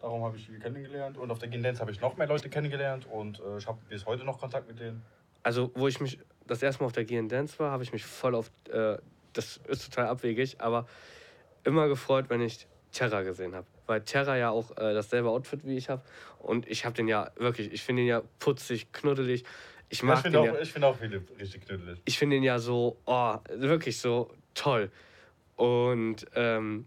darum 0.00 0.22
habe 0.22 0.36
ich 0.36 0.46
die 0.46 0.58
kennengelernt. 0.58 1.16
Und 1.16 1.30
auf 1.30 1.38
der 1.38 1.48
GN 1.48 1.62
Dance 1.62 1.80
habe 1.80 1.90
ich 1.92 2.00
noch 2.00 2.16
mehr 2.18 2.26
Leute 2.26 2.50
kennengelernt 2.50 3.06
und 3.10 3.40
äh, 3.40 3.56
ich 3.56 3.66
habe 3.66 3.78
bis 3.88 4.04
heute 4.04 4.24
noch 4.24 4.38
Kontakt 4.38 4.68
mit 4.68 4.78
denen. 4.78 5.02
Also, 5.44 5.70
wo 5.74 5.88
ich 5.88 5.98
mich 6.00 6.18
das 6.46 6.62
erste 6.62 6.82
Mal 6.82 6.86
auf 6.88 6.92
der 6.92 7.04
GN 7.06 7.28
Dance 7.30 7.58
war, 7.58 7.70
habe 7.70 7.82
ich 7.84 7.92
mich 7.92 8.04
voll 8.04 8.34
auf. 8.34 8.50
Äh, 8.68 8.98
das 9.32 9.56
ist 9.68 9.84
total 9.90 10.08
abwegig, 10.08 10.60
aber 10.60 10.86
immer 11.64 11.88
gefreut, 11.88 12.26
wenn 12.28 12.42
ich 12.42 12.66
Terra 12.92 13.22
gesehen 13.22 13.54
habe. 13.54 13.66
Weil 13.88 14.02
Terra 14.02 14.36
ja 14.36 14.50
auch 14.50 14.70
äh, 14.72 14.94
dasselbe 14.94 15.30
Outfit 15.30 15.60
wie 15.64 15.76
ich 15.76 15.88
habe. 15.88 16.02
Und 16.38 16.68
ich 16.68 16.84
habe 16.84 16.94
den 16.94 17.08
ja 17.08 17.30
wirklich, 17.36 17.72
ich 17.72 17.82
finde 17.82 18.02
ihn 18.02 18.08
ja 18.08 18.22
putzig, 18.38 18.92
knuddelig. 18.92 19.44
Ich 19.88 19.98
Ich 19.98 20.02
mag 20.02 20.20
finde 20.20 20.38
den 20.38 20.50
auch, 20.50 20.54
ja. 20.54 20.60
ich 20.60 20.72
find 20.72 20.84
auch 20.84 20.96
viele 20.96 21.22
richtig 21.40 21.66
knuddelig. 21.66 21.98
ich 22.04 22.18
finde 22.18 22.36
ihn 22.36 22.42
ja 22.42 22.58
so, 22.58 22.98
oh, 23.06 23.36
wirklich 23.48 23.98
so 23.98 24.30
toll. 24.54 24.90
Und 25.56 26.26
ähm, 26.34 26.86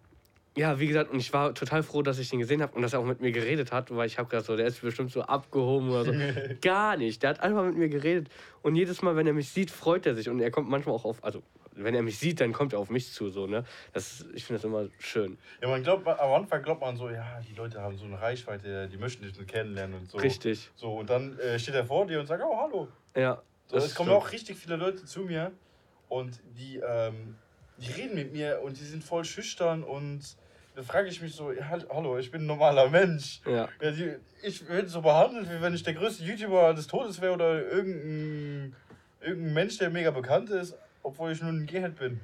ja, 0.55 0.79
wie 0.79 0.87
gesagt, 0.87 1.11
und 1.11 1.19
ich 1.19 1.33
war 1.33 1.55
total 1.55 1.81
froh, 1.81 2.01
dass 2.01 2.19
ich 2.19 2.31
ihn 2.33 2.39
gesehen 2.39 2.61
habe 2.61 2.75
und 2.75 2.81
dass 2.81 2.93
er 2.93 2.99
auch 2.99 3.05
mit 3.05 3.19
mir 3.19 3.31
geredet 3.31 3.71
hat, 3.71 3.93
weil 3.95 4.05
ich 4.05 4.17
habe 4.17 4.29
gedacht, 4.29 4.45
so, 4.45 4.55
der 4.55 4.67
ist 4.67 4.81
bestimmt 4.81 5.11
so 5.11 5.23
abgehoben 5.23 5.89
oder 5.89 6.05
so. 6.05 6.11
Gar 6.61 6.97
nicht. 6.97 7.23
Der 7.23 7.31
hat 7.31 7.39
einfach 7.39 7.63
mit 7.65 7.77
mir 7.77 7.89
geredet. 7.89 8.29
Und 8.61 8.75
jedes 8.75 9.01
Mal, 9.01 9.15
wenn 9.15 9.25
er 9.25 9.33
mich 9.33 9.49
sieht, 9.49 9.71
freut 9.71 10.05
er 10.05 10.13
sich. 10.13 10.29
Und 10.29 10.39
er 10.39 10.51
kommt 10.51 10.69
manchmal 10.69 10.93
auch 10.93 11.05
auf, 11.05 11.23
also 11.23 11.41
wenn 11.73 11.95
er 11.95 12.01
mich 12.01 12.19
sieht, 12.19 12.41
dann 12.41 12.53
kommt 12.53 12.73
er 12.73 12.79
auf 12.79 12.89
mich 12.89 13.11
zu. 13.11 13.29
So, 13.29 13.47
ne? 13.47 13.63
das, 13.93 14.25
ich 14.33 14.43
finde 14.43 14.59
das 14.59 14.65
immer 14.65 14.87
schön. 14.99 15.37
Ja, 15.61 15.69
man 15.69 15.83
glaubt, 15.83 16.07
am 16.07 16.33
Anfang 16.33 16.61
glaubt 16.63 16.81
man 16.81 16.97
so, 16.97 17.09
ja, 17.09 17.41
die 17.49 17.53
Leute 17.55 17.81
haben 17.81 17.97
so 17.97 18.05
eine 18.05 18.21
Reichweite, 18.21 18.87
die 18.87 18.97
möchten 18.97 19.23
dich 19.23 19.47
kennenlernen 19.47 19.99
und 19.99 20.09
so. 20.09 20.17
Richtig. 20.17 20.69
So, 20.75 20.95
und 20.95 21.09
dann 21.09 21.37
äh, 21.39 21.59
steht 21.59 21.75
er 21.75 21.85
vor 21.85 22.05
dir 22.07 22.19
und 22.19 22.27
sagt, 22.27 22.43
oh, 22.43 22.57
hallo. 22.57 22.87
Ja. 23.15 23.41
So, 23.67 23.77
es 23.77 23.95
kommen 23.95 24.09
auch 24.11 24.31
richtig 24.31 24.57
viele 24.57 24.75
Leute 24.75 25.05
zu 25.05 25.21
mir 25.21 25.51
und 26.09 26.41
die, 26.57 26.77
ähm, 26.77 27.35
die 27.77 27.91
reden 27.91 28.15
mit 28.15 28.33
mir 28.33 28.61
und 28.63 28.77
die 28.77 28.83
sind 28.83 29.03
voll 29.03 29.23
schüchtern 29.23 29.83
und 29.83 30.35
da 30.75 30.83
frage 30.83 31.09
ich 31.09 31.21
mich 31.21 31.33
so, 31.33 31.51
hallo, 31.89 32.17
ich 32.17 32.31
bin 32.31 32.43
ein 32.43 32.47
normaler 32.47 32.89
Mensch. 32.89 33.41
Ja. 33.45 33.67
Ja, 33.81 33.91
die, 33.91 34.15
ich 34.41 34.67
werde 34.67 34.87
so 34.87 35.01
behandelt, 35.01 35.49
wie 35.49 35.61
wenn 35.61 35.73
ich 35.73 35.83
der 35.83 35.93
größte 35.93 36.23
YouTuber 36.23 36.73
des 36.73 36.87
Todes 36.87 37.19
wäre 37.21 37.33
oder 37.33 37.61
irgendein, 37.69 38.75
irgendein 39.19 39.53
Mensch, 39.53 39.77
der 39.77 39.89
mega 39.89 40.11
bekannt 40.11 40.49
ist, 40.49 40.77
obwohl 41.03 41.31
ich 41.31 41.41
nur 41.41 41.51
ein 41.51 41.65
Gehead 41.65 41.97
bin. 41.97 42.19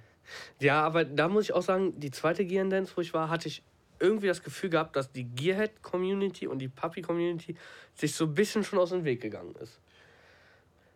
Ja, 0.59 0.81
aber 0.83 1.05
da 1.05 1.27
muss 1.27 1.45
ich 1.45 1.53
auch 1.53 1.61
sagen, 1.61 1.99
die 1.99 2.11
zweite 2.11 2.45
Gear 2.45 2.65
Dance, 2.65 2.93
wo 2.95 3.01
ich 3.01 3.13
war, 3.13 3.29
hatte 3.29 3.47
ich 3.47 3.63
irgendwie 3.99 4.27
das 4.27 4.43
Gefühl 4.43 4.69
gehabt, 4.69 4.95
dass 4.95 5.11
die 5.11 5.23
Gearhead-Community 5.23 6.47
und 6.47 6.59
die 6.59 6.67
Puppy-Community 6.67 7.55
sich 7.95 8.13
so 8.13 8.25
ein 8.25 8.33
bisschen 8.33 8.63
schon 8.63 8.77
aus 8.79 8.89
dem 8.89 9.03
Weg 9.05 9.21
gegangen 9.21 9.55
ist. 9.55 9.79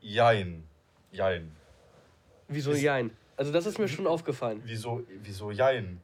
Jein. 0.01 0.63
Jein. 1.11 1.51
Wieso 2.47 2.71
Ist- 2.71 2.81
jein? 2.81 3.11
Also 3.37 3.51
das 3.51 3.65
ist 3.65 3.79
mir 3.79 3.87
schon 3.87 4.05
aufgefallen. 4.05 4.61
Wieso, 4.65 5.03
wieso 5.23 5.51
Jein? 5.51 5.99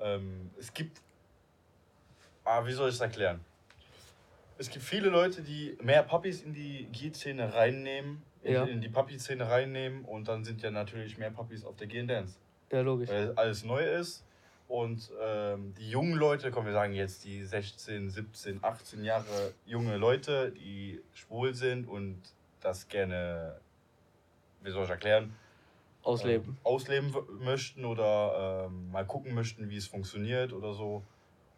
Ähm, 0.00 0.50
es 0.58 0.72
gibt. 0.72 1.00
Ah, 2.44 2.64
wie 2.64 2.72
soll 2.72 2.88
ich 2.88 2.94
es 2.94 3.00
erklären? 3.00 3.40
Es 4.56 4.70
gibt 4.70 4.84
viele 4.84 5.08
Leute, 5.10 5.42
die 5.42 5.76
mehr 5.82 6.02
Puppies 6.04 6.42
in 6.42 6.54
die 6.54 6.86
G-Szene 6.92 7.52
reinnehmen, 7.52 8.22
in, 8.44 8.52
Ja. 8.52 8.64
in 8.64 8.80
die 8.80 8.88
Puppy-Szene 8.88 9.48
reinnehmen 9.50 10.04
und 10.04 10.28
dann 10.28 10.44
sind 10.44 10.62
ja 10.62 10.70
natürlich 10.70 11.18
mehr 11.18 11.30
Puppies 11.30 11.64
auf 11.64 11.76
der 11.76 11.86
G-Dance. 11.86 12.36
Ja, 12.70 12.80
logisch. 12.82 13.08
Weil 13.08 13.32
alles 13.36 13.64
neu 13.64 13.82
ist 13.84 14.24
und 14.68 15.10
ähm, 15.20 15.74
die 15.78 15.90
jungen 15.90 16.14
Leute, 16.14 16.50
komm, 16.50 16.66
wir 16.66 16.72
sagen 16.72 16.92
jetzt 16.92 17.24
die 17.24 17.44
16, 17.44 18.10
17, 18.10 18.62
18 18.62 19.04
Jahre 19.04 19.52
junge 19.66 19.96
Leute, 19.96 20.52
die 20.52 21.00
schwul 21.14 21.54
sind 21.54 21.88
und 21.88 22.20
das 22.60 22.88
gerne, 22.88 23.56
wie 24.62 24.70
soll 24.70 24.84
ich 24.84 24.90
erklären, 24.90 25.34
Ausleben. 26.02 26.48
ähm, 26.50 26.56
ausleben 26.64 27.14
möchten 27.40 27.84
oder 27.84 28.66
ähm, 28.66 28.90
mal 28.90 29.06
gucken 29.06 29.34
möchten, 29.34 29.68
wie 29.70 29.76
es 29.76 29.86
funktioniert 29.86 30.52
oder 30.52 30.74
so. 30.74 31.02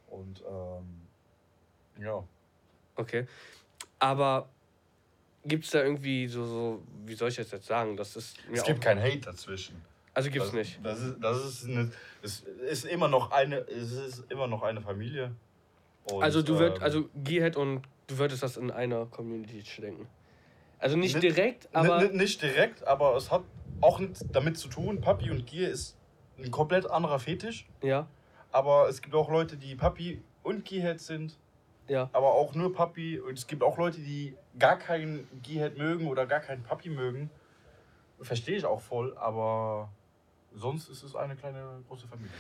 Und 0.09 0.43
ähm, 0.49 2.05
ja. 2.05 2.23
Okay. 2.97 3.27
Aber 3.99 4.49
gibt 5.47 5.65
es 5.65 5.71
da 5.71 5.83
irgendwie 5.83 6.27
so, 6.29 6.45
so, 6.45 6.83
wie 7.05 7.15
soll 7.15 7.29
ich 7.29 7.37
das 7.37 7.51
jetzt 7.51 7.67
sagen? 7.67 7.97
Das 7.97 8.17
ist 8.17 8.37
Es 8.53 8.65
gibt 8.65 8.81
auch, 8.81 8.85
kein 8.85 9.01
Hate 9.01 9.21
dazwischen. 9.21 9.85
Also 10.15 10.31
gibt's 10.31 10.49
das, 10.49 10.55
nicht. 10.55 10.81
Das 10.83 11.01
ist, 11.01 11.17
das 11.21 11.45
ist, 11.45 11.65
eine, 11.69 11.93
es 12.23 12.41
ist 12.43 12.85
immer 12.87 13.09
noch 13.09 13.31
eine, 13.31 13.59
es 13.69 13.93
ist 13.93 14.31
immer 14.31 14.47
noch 14.47 14.63
eine 14.63 14.81
Familie. 14.81 15.35
Und, 16.05 16.23
Also 16.23 16.43
du 16.43 16.59
würd, 16.59 16.79
ähm, 16.79 16.83
also 16.83 17.09
Gearhead 17.15 17.57
und 17.57 17.83
du 18.07 18.19
würdest 18.19 18.43
das 18.43 18.57
in 18.57 18.71
einer 18.71 19.07
Community 19.07 19.63
denken. 19.81 20.09
Also 20.79 20.97
nicht 20.97 21.15
Ni- 21.15 21.21
direkt, 21.21 21.69
aber 21.75 22.03
n- 22.03 22.17
nicht 22.17 22.41
direkt, 22.43 22.87
aber 22.87 23.17
es 23.17 23.31
hat 23.31 23.43
auch 23.81 23.99
nichts 23.99 24.25
damit 24.33 24.57
zu 24.59 24.69
tun. 24.69 25.01
Papi 25.01 25.31
und 25.31 25.47
Gier 25.47 25.69
ist 25.71 25.97
ein 26.39 26.51
komplett 26.51 26.89
anderer 26.89 27.19
Fetisch. 27.19 27.67
ja, 27.83 28.07
Aber 28.53 28.89
es 28.89 29.03
gibt 29.03 29.15
auch 29.15 29.31
Leute, 29.31 29.57
die 29.57 29.75
Papi 29.75 30.23
und 30.43 30.65
Gearhead 30.65 31.01
sind. 31.01 31.37
Ja. 31.89 32.11
aber 32.13 32.33
auch 32.33 32.55
nur 32.55 32.75
Papi. 32.75 33.19
Und 33.19 33.39
es 33.39 33.47
gibt 33.47 33.63
auch 33.63 33.79
Leute, 33.79 34.01
die 34.01 34.35
gar 34.59 34.79
keinen 34.79 35.29
Gearhead 35.43 35.79
mögen 35.79 36.07
oder 36.09 36.27
gar 36.27 36.41
keinen 36.41 36.63
Papi 36.63 36.89
mögen. 36.89 37.31
Verstehe 38.21 38.57
ich 38.57 38.65
auch 38.65 38.81
voll, 38.81 39.17
aber 39.19 39.91
sonst 40.55 40.89
ist 40.89 41.03
es 41.03 41.15
eine 41.15 41.37
kleine 41.37 41.83
große 41.89 42.07
Familie. 42.07 42.33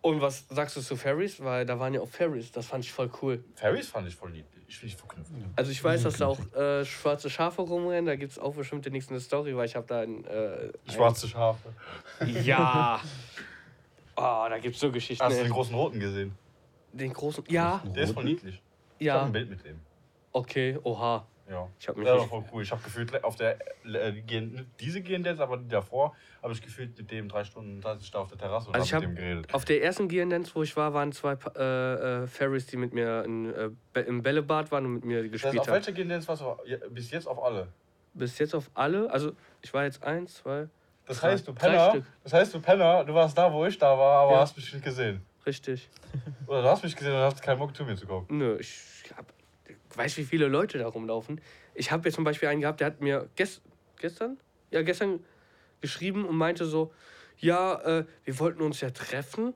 Und 0.00 0.20
was 0.20 0.46
sagst 0.50 0.76
du 0.76 0.82
zu 0.82 0.96
Ferries? 0.96 1.42
Weil 1.42 1.64
da 1.64 1.80
waren 1.80 1.94
ja 1.94 2.00
auch 2.00 2.08
Ferries, 2.08 2.52
das 2.52 2.66
fand 2.66 2.84
ich 2.84 2.92
voll 2.92 3.10
cool. 3.22 3.42
Fairies 3.54 3.88
fand 3.88 4.06
ich 4.06 4.14
voll 4.14 4.30
niedlich. 4.30 4.62
Ich 4.68 4.78
finde 4.78 4.92
ich 4.92 4.96
verknüpft. 4.98 5.30
Also 5.56 5.70
ich 5.70 5.82
weiß, 5.82 6.02
dass 6.02 6.18
da 6.18 6.26
auch 6.26 6.54
äh, 6.54 6.84
schwarze 6.84 7.30
Schafe 7.30 7.62
rumrennen, 7.62 8.06
da 8.06 8.16
gibt 8.16 8.32
es 8.32 8.38
auch 8.38 8.54
bestimmt 8.54 8.84
demnächst 8.84 9.10
eine 9.10 9.20
Story, 9.20 9.56
weil 9.56 9.66
ich 9.66 9.76
habe 9.76 9.86
da 9.86 10.00
ein, 10.00 10.24
äh, 10.26 10.72
Schwarze 10.90 11.26
Schafe. 11.26 11.72
Ein, 12.20 12.44
ja. 12.44 13.00
Oh, 14.16 14.46
da 14.48 14.58
gibt 14.58 14.74
es 14.74 14.80
so 14.80 14.92
Geschichten. 14.92 15.24
Hast 15.24 15.38
du 15.38 15.42
den 15.42 15.52
großen 15.52 15.74
Roten 15.74 16.00
gesehen? 16.00 16.32
Den 16.92 17.12
großen. 17.12 17.44
Ja, 17.48 17.82
Der 17.96 18.04
ist 18.04 18.12
voll 18.12 18.24
niedlich. 18.24 18.60
Ich 19.04 19.10
habe 19.10 19.20
ja. 19.20 19.26
ein 19.26 19.32
Bild 19.32 19.50
mit 19.50 19.64
dem. 19.64 19.80
Okay, 20.32 20.78
oha. 20.82 21.26
Ja. 21.48 21.68
Ich 21.78 21.86
habe 21.88 21.98
mich 22.00 22.08
Der 22.08 22.18
war 22.18 22.26
voll 22.26 22.42
cool. 22.52 22.62
Ich 22.62 22.70
habe 22.72 22.82
gefühlt 22.82 23.22
auf 23.22 23.36
der 23.36 23.58
äh, 23.84 24.12
Gen- 24.22 24.66
diese 24.80 25.00
aber 25.42 25.58
die 25.58 25.68
davor, 25.68 26.14
habe 26.42 26.54
ich 26.54 26.62
gefühlt 26.62 26.96
mit 26.96 27.10
dem 27.10 27.28
drei 27.28 27.44
Stunden 27.44 27.82
saß 27.82 28.00
ich 28.00 28.10
da 28.10 28.20
auf 28.20 28.28
der 28.28 28.38
Terrasse 28.38 28.68
und 28.68 28.74
Also 28.74 28.86
ich 28.86 28.94
hab- 28.94 29.02
mit 29.02 29.10
dem 29.10 29.16
geredet. 29.16 29.52
Auf 29.52 29.66
der 29.66 29.82
ersten 29.82 30.08
Gear-Dance, 30.08 30.52
wo 30.54 30.62
ich 30.62 30.74
war, 30.74 30.94
waren 30.94 31.12
zwei 31.12 31.36
äh, 31.56 32.22
äh, 32.22 32.26
Ferries, 32.26 32.66
die 32.66 32.78
mit 32.78 32.94
mir 32.94 33.24
in, 33.24 33.52
äh, 33.94 34.00
im 34.00 34.22
Bällebad 34.22 34.72
waren 34.72 34.86
und 34.86 34.94
mit 34.94 35.04
mir 35.04 35.16
Das 35.16 35.24
heißt, 35.24 35.32
gespielt 35.32 35.60
auf 35.60 35.66
haben. 35.68 35.74
welcher 35.74 35.92
GNDs 35.92 36.26
warst 36.28 36.40
du 36.42 36.56
ja, 36.64 36.78
bis 36.88 37.10
jetzt 37.10 37.28
auf 37.28 37.42
alle? 37.44 37.68
Bis 38.14 38.38
jetzt 38.38 38.54
auf 38.54 38.70
alle. 38.72 39.10
Also 39.10 39.32
ich 39.60 39.74
war 39.74 39.84
jetzt 39.84 40.02
eins, 40.02 40.36
zwei. 40.36 40.68
Das 41.06 41.18
Drei- 41.20 41.32
heißt, 41.32 41.46
du 41.46 41.52
Penner, 41.52 42.02
das 42.22 42.32
heißt, 42.32 42.54
du 42.54 42.60
Penner, 42.60 43.04
du 43.04 43.12
warst 43.12 43.36
da, 43.36 43.52
wo 43.52 43.66
ich 43.66 43.76
da 43.76 43.98
war, 43.98 44.20
aber 44.22 44.32
Ja. 44.32 44.40
hast 44.40 44.56
mich 44.56 44.72
nicht 44.72 44.82
gesehen. 44.84 45.20
Richtig. 45.44 45.90
Oder 46.46 46.62
du 46.62 46.68
hast 46.70 46.82
mich 46.82 46.96
gesehen 46.96 47.12
und 47.12 47.18
hast 47.20 47.42
keinen 47.42 47.58
Bock 47.58 47.76
zu 47.76 47.84
mir 47.84 47.94
zu 47.96 48.06
kommen. 48.06 48.26
Nö, 48.30 48.56
ich 48.58 48.93
hab, 49.94 50.04
weiß, 50.04 50.16
wie 50.16 50.24
viele 50.24 50.48
Leute 50.48 50.78
da 50.78 50.88
rumlaufen. 50.88 51.40
Ich 51.74 51.90
habe 51.90 52.08
jetzt 52.08 52.14
zum 52.14 52.24
Beispiel 52.24 52.48
einen 52.48 52.60
gehabt, 52.60 52.80
der 52.80 52.88
hat 52.88 53.00
mir 53.00 53.28
gest, 53.36 53.62
gestern, 53.98 54.38
ja 54.70 54.82
gestern 54.82 55.24
geschrieben 55.80 56.24
und 56.26 56.36
meinte 56.36 56.64
so, 56.66 56.92
ja, 57.38 57.80
äh, 57.80 58.04
wir 58.24 58.38
wollten 58.38 58.62
uns 58.62 58.80
ja 58.80 58.90
treffen. 58.90 59.54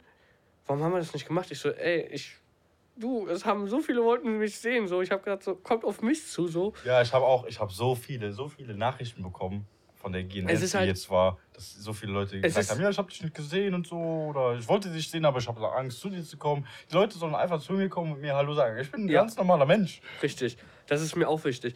Warum 0.66 0.82
haben 0.82 0.92
wir 0.92 0.98
das 0.98 1.14
nicht 1.14 1.26
gemacht? 1.26 1.50
Ich 1.50 1.58
so, 1.58 1.70
ey, 1.70 2.08
ich, 2.10 2.36
du, 2.96 3.26
es 3.28 3.44
haben 3.44 3.68
so 3.68 3.80
viele 3.80 4.02
wollten 4.02 4.38
mich 4.38 4.58
sehen. 4.58 4.88
So, 4.88 5.00
ich 5.00 5.10
habe 5.10 5.22
gerade 5.22 5.42
so, 5.42 5.54
kommt 5.54 5.84
auf 5.84 6.02
mich 6.02 6.26
zu, 6.26 6.48
so. 6.48 6.74
Ja, 6.84 7.00
ich 7.00 7.12
habe 7.12 7.24
auch, 7.24 7.46
ich 7.46 7.58
habe 7.60 7.72
so 7.72 7.94
viele, 7.94 8.32
so 8.32 8.48
viele 8.48 8.74
Nachrichten 8.74 9.22
bekommen 9.22 9.66
von 10.08 10.12
der 10.14 10.24
GNS, 10.24 10.50
Es 10.52 10.62
ist 10.62 10.74
halt- 10.74 10.84
die 10.84 10.88
jetzt 10.88 11.10
war, 11.10 11.38
dass 11.52 11.74
so 11.74 11.92
viele 11.92 12.12
Leute 12.12 12.40
gesagt 12.40 12.70
haben, 12.70 12.80
ja, 12.80 12.88
ich 12.88 12.96
habe 12.98 13.08
dich 13.10 13.22
nicht 13.22 13.34
gesehen 13.34 13.74
und 13.74 13.86
so, 13.86 13.96
oder 13.96 14.56
ich 14.58 14.66
wollte 14.66 14.88
dich 14.90 15.10
sehen, 15.10 15.24
aber 15.26 15.38
ich 15.38 15.46
habe 15.48 15.70
Angst, 15.72 16.00
zu 16.00 16.08
dir 16.08 16.22
zu 16.24 16.38
kommen. 16.38 16.66
Die 16.90 16.94
Leute 16.94 17.18
sollen 17.18 17.34
einfach 17.34 17.60
zu 17.60 17.74
mir 17.74 17.88
kommen 17.90 18.12
und 18.12 18.20
mir 18.22 18.34
Hallo 18.34 18.54
sagen. 18.54 18.78
Ich 18.78 18.90
bin 18.90 19.04
ein 19.04 19.08
Ja. 19.08 19.20
ganz 19.20 19.36
normaler 19.36 19.66
Mensch. 19.66 20.00
Richtig. 20.22 20.56
Das 20.86 21.02
ist 21.02 21.14
mir 21.16 21.28
auch 21.28 21.44
wichtig. 21.44 21.74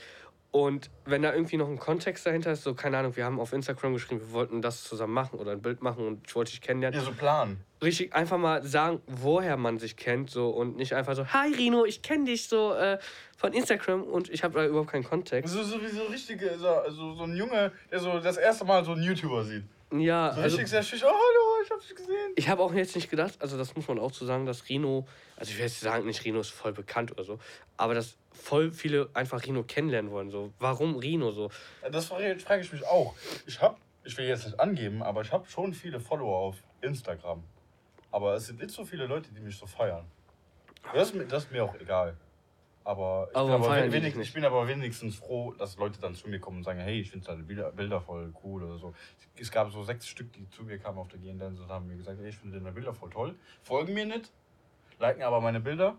Und 0.53 0.91
wenn 1.07 1.23
da 1.23 1.33
irgendwie 1.33 1.57
noch 1.57 1.67
ein 1.67 1.79
Kontext 1.79 2.27
dahinter 2.27 2.53
ist, 2.53 2.63
so, 2.63 2.75
keine 2.75 2.99
Ahnung, 2.99 3.17
wir 3.17 3.25
haben 3.25 3.41
auf 3.41 3.55
Instagram 3.55 3.95
geschrieben, 3.95 4.21
wir 4.21 4.33
wollten 4.33 4.61
das 4.61 4.85
zusammen 4.85 5.15
machen 5.15 5.39
oder 5.39 5.53
ein 5.53 5.63
Bild 5.63 5.81
machen 5.81 6.07
und 6.07 6.27
ich 6.27 6.37
wollte 6.37 6.51
dich 6.51 6.61
kennenlernen. 6.61 7.01
Ja, 7.01 7.07
so 7.07 7.13
Plan. 7.13 7.57
richtig 7.83 8.15
einfach 8.15 8.37
mal 8.37 8.63
sagen, 8.63 9.01
woher 9.07 9.57
man 9.57 9.79
sich 9.79 9.97
kennt, 9.97 10.29
so 10.29 10.51
und 10.51 10.77
nicht 10.77 10.93
einfach 10.93 11.17
so, 11.17 11.27
hi 11.27 11.55
Rino, 11.55 11.87
ich 11.87 12.03
kenne 12.03 12.27
dich 12.27 12.49
so 12.49 12.75
äh, 12.75 12.99
von 13.39 13.55
Instagram 13.55 14.03
und 14.03 14.29
ich 14.29 14.45
habe 14.45 14.59
da 14.59 14.67
überhaupt 14.67 14.91
keinen 14.91 15.05
Kontext. 15.05 15.55
So, 15.55 15.63
so 15.63 15.81
wie 15.81 15.89
so 15.89 16.03
richtige, 16.03 16.51
so, 16.59 16.69
so, 16.91 17.15
so 17.15 17.23
ein 17.23 17.35
Junge, 17.35 17.73
der 17.91 18.01
so 18.01 18.21
das 18.21 18.37
erste 18.37 18.67
Mal 18.67 18.85
so 18.85 18.93
einen 18.93 19.05
YouTuber 19.05 19.45
sieht. 19.45 19.65
Ja, 19.93 20.33
So 20.33 20.41
also 20.41 20.57
richtig 20.57 20.71
sehr 20.71 20.83
schüchtern, 20.83 21.11
oh, 21.13 21.15
hallo, 21.15 21.65
ich 21.65 21.71
hab 21.71 21.81
dich 21.81 21.95
gesehen. 21.95 22.33
ich 22.35 22.49
habe 22.49 22.63
auch 22.63 22.73
jetzt 22.73 22.95
nicht 22.95 23.11
gedacht, 23.11 23.35
also 23.41 23.59
das 23.59 23.75
muss 23.77 23.87
man 23.89 23.99
auch 23.99 24.11
zu 24.13 24.25
sagen, 24.25 24.47
dass 24.47 24.69
Rino, 24.69 25.07
also 25.37 25.51
ich 25.51 25.59
will 25.59 25.65
jetzt 25.67 25.81
sagen, 25.81 26.07
nicht 26.07 26.25
Rino 26.25 26.41
ist 26.41 26.51
voll 26.51 26.73
bekannt 26.73 27.13
oder 27.13 27.25
so, 27.25 27.39
aber 27.77 27.95
dass 27.95 28.17
voll 28.33 28.73
viele 28.73 29.11
einfach 29.13 29.45
Rino 29.45 29.63
kennenlernen 29.63 30.11
wollen, 30.11 30.31
so 30.31 30.53
warum 30.59 30.97
Rino 30.97 31.31
so? 31.31 31.51
Das 31.91 32.07
frage 32.07 32.61
ich 32.61 32.73
mich 32.73 32.87
auch. 32.87 33.15
Ich 33.47 33.61
habe, 33.61 33.77
ich 34.05 34.17
will 34.17 34.27
jetzt 34.27 34.47
nicht 34.47 34.59
angeben, 34.59 35.03
aber 35.03 35.21
ich 35.21 35.31
habe 35.31 35.47
schon 35.49 35.75
viele 35.75 36.01
Follower 36.01 36.39
auf 36.39 36.57
Instagram. 36.81 37.43
Aber 38.11 38.35
es 38.35 38.47
sind 38.47 38.61
nicht 38.61 38.71
so 38.71 38.85
viele 38.85 39.07
Leute, 39.07 39.31
die 39.33 39.41
mich 39.41 39.57
so 39.57 39.67
feiern. 39.67 40.05
Das 40.93 41.13
das 41.29 41.45
ist 41.45 41.53
mir 41.53 41.65
auch 41.65 41.75
egal. 41.81 42.17
Aber 42.85 43.29
ich, 43.31 43.37
Aber 43.37 43.59
bin 43.59 43.63
aber, 43.69 43.93
wenig, 43.93 44.17
ich 44.17 44.33
bin 44.33 44.45
aber 44.45 44.67
wenigstens 44.67 45.17
froh, 45.17 45.53
dass 45.53 45.77
Leute 45.77 46.01
dann 46.01 46.15
zu 46.15 46.29
mir 46.29 46.41
kommen 46.41 46.59
und 46.59 46.65
sagen, 46.65 46.81
hey, 46.81 47.01
ich 47.01 47.11
finde 47.11 47.27
deine 47.27 47.43
Bilder, 47.45 48.01
voll 48.01 48.33
cool 48.43 48.65
oder 48.65 48.79
so. 48.79 48.93
Es 49.39 49.51
gab 49.51 49.71
so 49.71 49.85
sechs 49.85 50.07
Stück, 50.09 50.33
die 50.33 50.49
zu 50.51 50.65
mir 50.65 50.79
kamen 50.79 50.99
auf 50.99 51.09
der 51.09 51.21
G-Dance 51.21 51.63
und 51.63 51.69
haben 51.69 51.87
mir 51.87 51.97
gesagt, 51.97 52.19
hey, 52.21 52.29
ich 52.29 52.37
finde 52.37 52.59
deine 52.59 52.73
Bilder 52.73 52.93
voll 52.93 53.11
toll. 53.11 53.35
Folgen 53.63 53.95
mir 53.95 54.07
nicht, 54.07 54.33
liken 54.99 55.23
aber 55.23 55.41
meine 55.41 55.61
Bilder. 55.61 55.97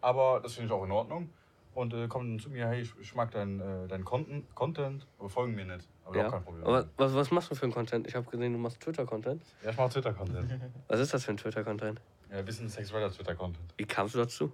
Aber 0.00 0.40
das 0.42 0.54
finde 0.54 0.66
ich 0.66 0.72
auch 0.72 0.84
in 0.84 0.90
Ordnung. 0.90 1.30
Und 1.74 1.92
äh, 1.92 2.06
kommen 2.06 2.30
dann 2.30 2.38
zu 2.38 2.50
mir, 2.50 2.68
hey, 2.68 2.82
ich, 2.82 2.92
ich 3.00 3.14
mag 3.16 3.32
deinen 3.32 3.58
äh, 3.60 3.88
dein 3.88 4.04
Content, 4.04 4.54
Content, 4.54 5.06
aber 5.18 5.28
folgen 5.28 5.54
mir 5.56 5.64
nicht. 5.64 5.88
Aber 6.04 6.16
Ja. 6.16 6.26
auch 6.28 6.30
kein 6.30 6.44
Problem. 6.44 6.64
Aber 6.64 6.88
was, 6.96 7.14
was 7.14 7.30
machst 7.32 7.50
du 7.50 7.54
für 7.56 7.64
einen 7.64 7.72
Content? 7.72 8.06
Ich 8.06 8.14
habe 8.14 8.30
gesehen, 8.30 8.52
du 8.52 8.58
machst 8.58 8.80
Twitter-Content. 8.80 9.42
Ja, 9.64 9.70
ich 9.70 9.76
mache 9.76 9.88
Twitter-Content. 9.90 10.60
Was 10.88 11.00
ist 11.00 11.12
das 11.12 11.24
für 11.24 11.32
ein 11.32 11.36
Twitter-Content? 11.36 12.00
ja, 12.30 12.38
ein 12.38 12.44
bisschen 12.44 12.68
sexueller 12.68 13.10
Twitter-Content. 13.10 13.74
Wie 13.76 13.84
kamst 13.84 14.14
du 14.14 14.18
dazu? 14.18 14.52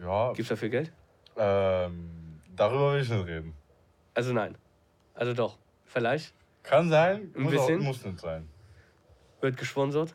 Ja, 0.00 0.32
Gibt's 0.32 0.48
dafür 0.48 0.68
Geld? 0.68 0.92
ähm, 1.36 2.40
darüber 2.56 2.94
will 2.94 3.02
ich 3.02 3.08
nicht 3.08 3.26
reden. 3.26 3.54
Also 4.14 4.32
nein. 4.32 4.56
Also 5.14 5.34
doch. 5.34 5.56
Vielleicht 5.86 6.32
Kann 6.62 6.88
sein, 6.88 7.32
Ein 7.34 7.42
muss, 7.42 7.54
auch, 7.56 7.66
bisschen? 7.66 7.80
muss 7.82 8.04
nicht 8.04 8.20
sein. 8.20 8.48
wird 9.40 9.56
gesponsert. 9.56 10.14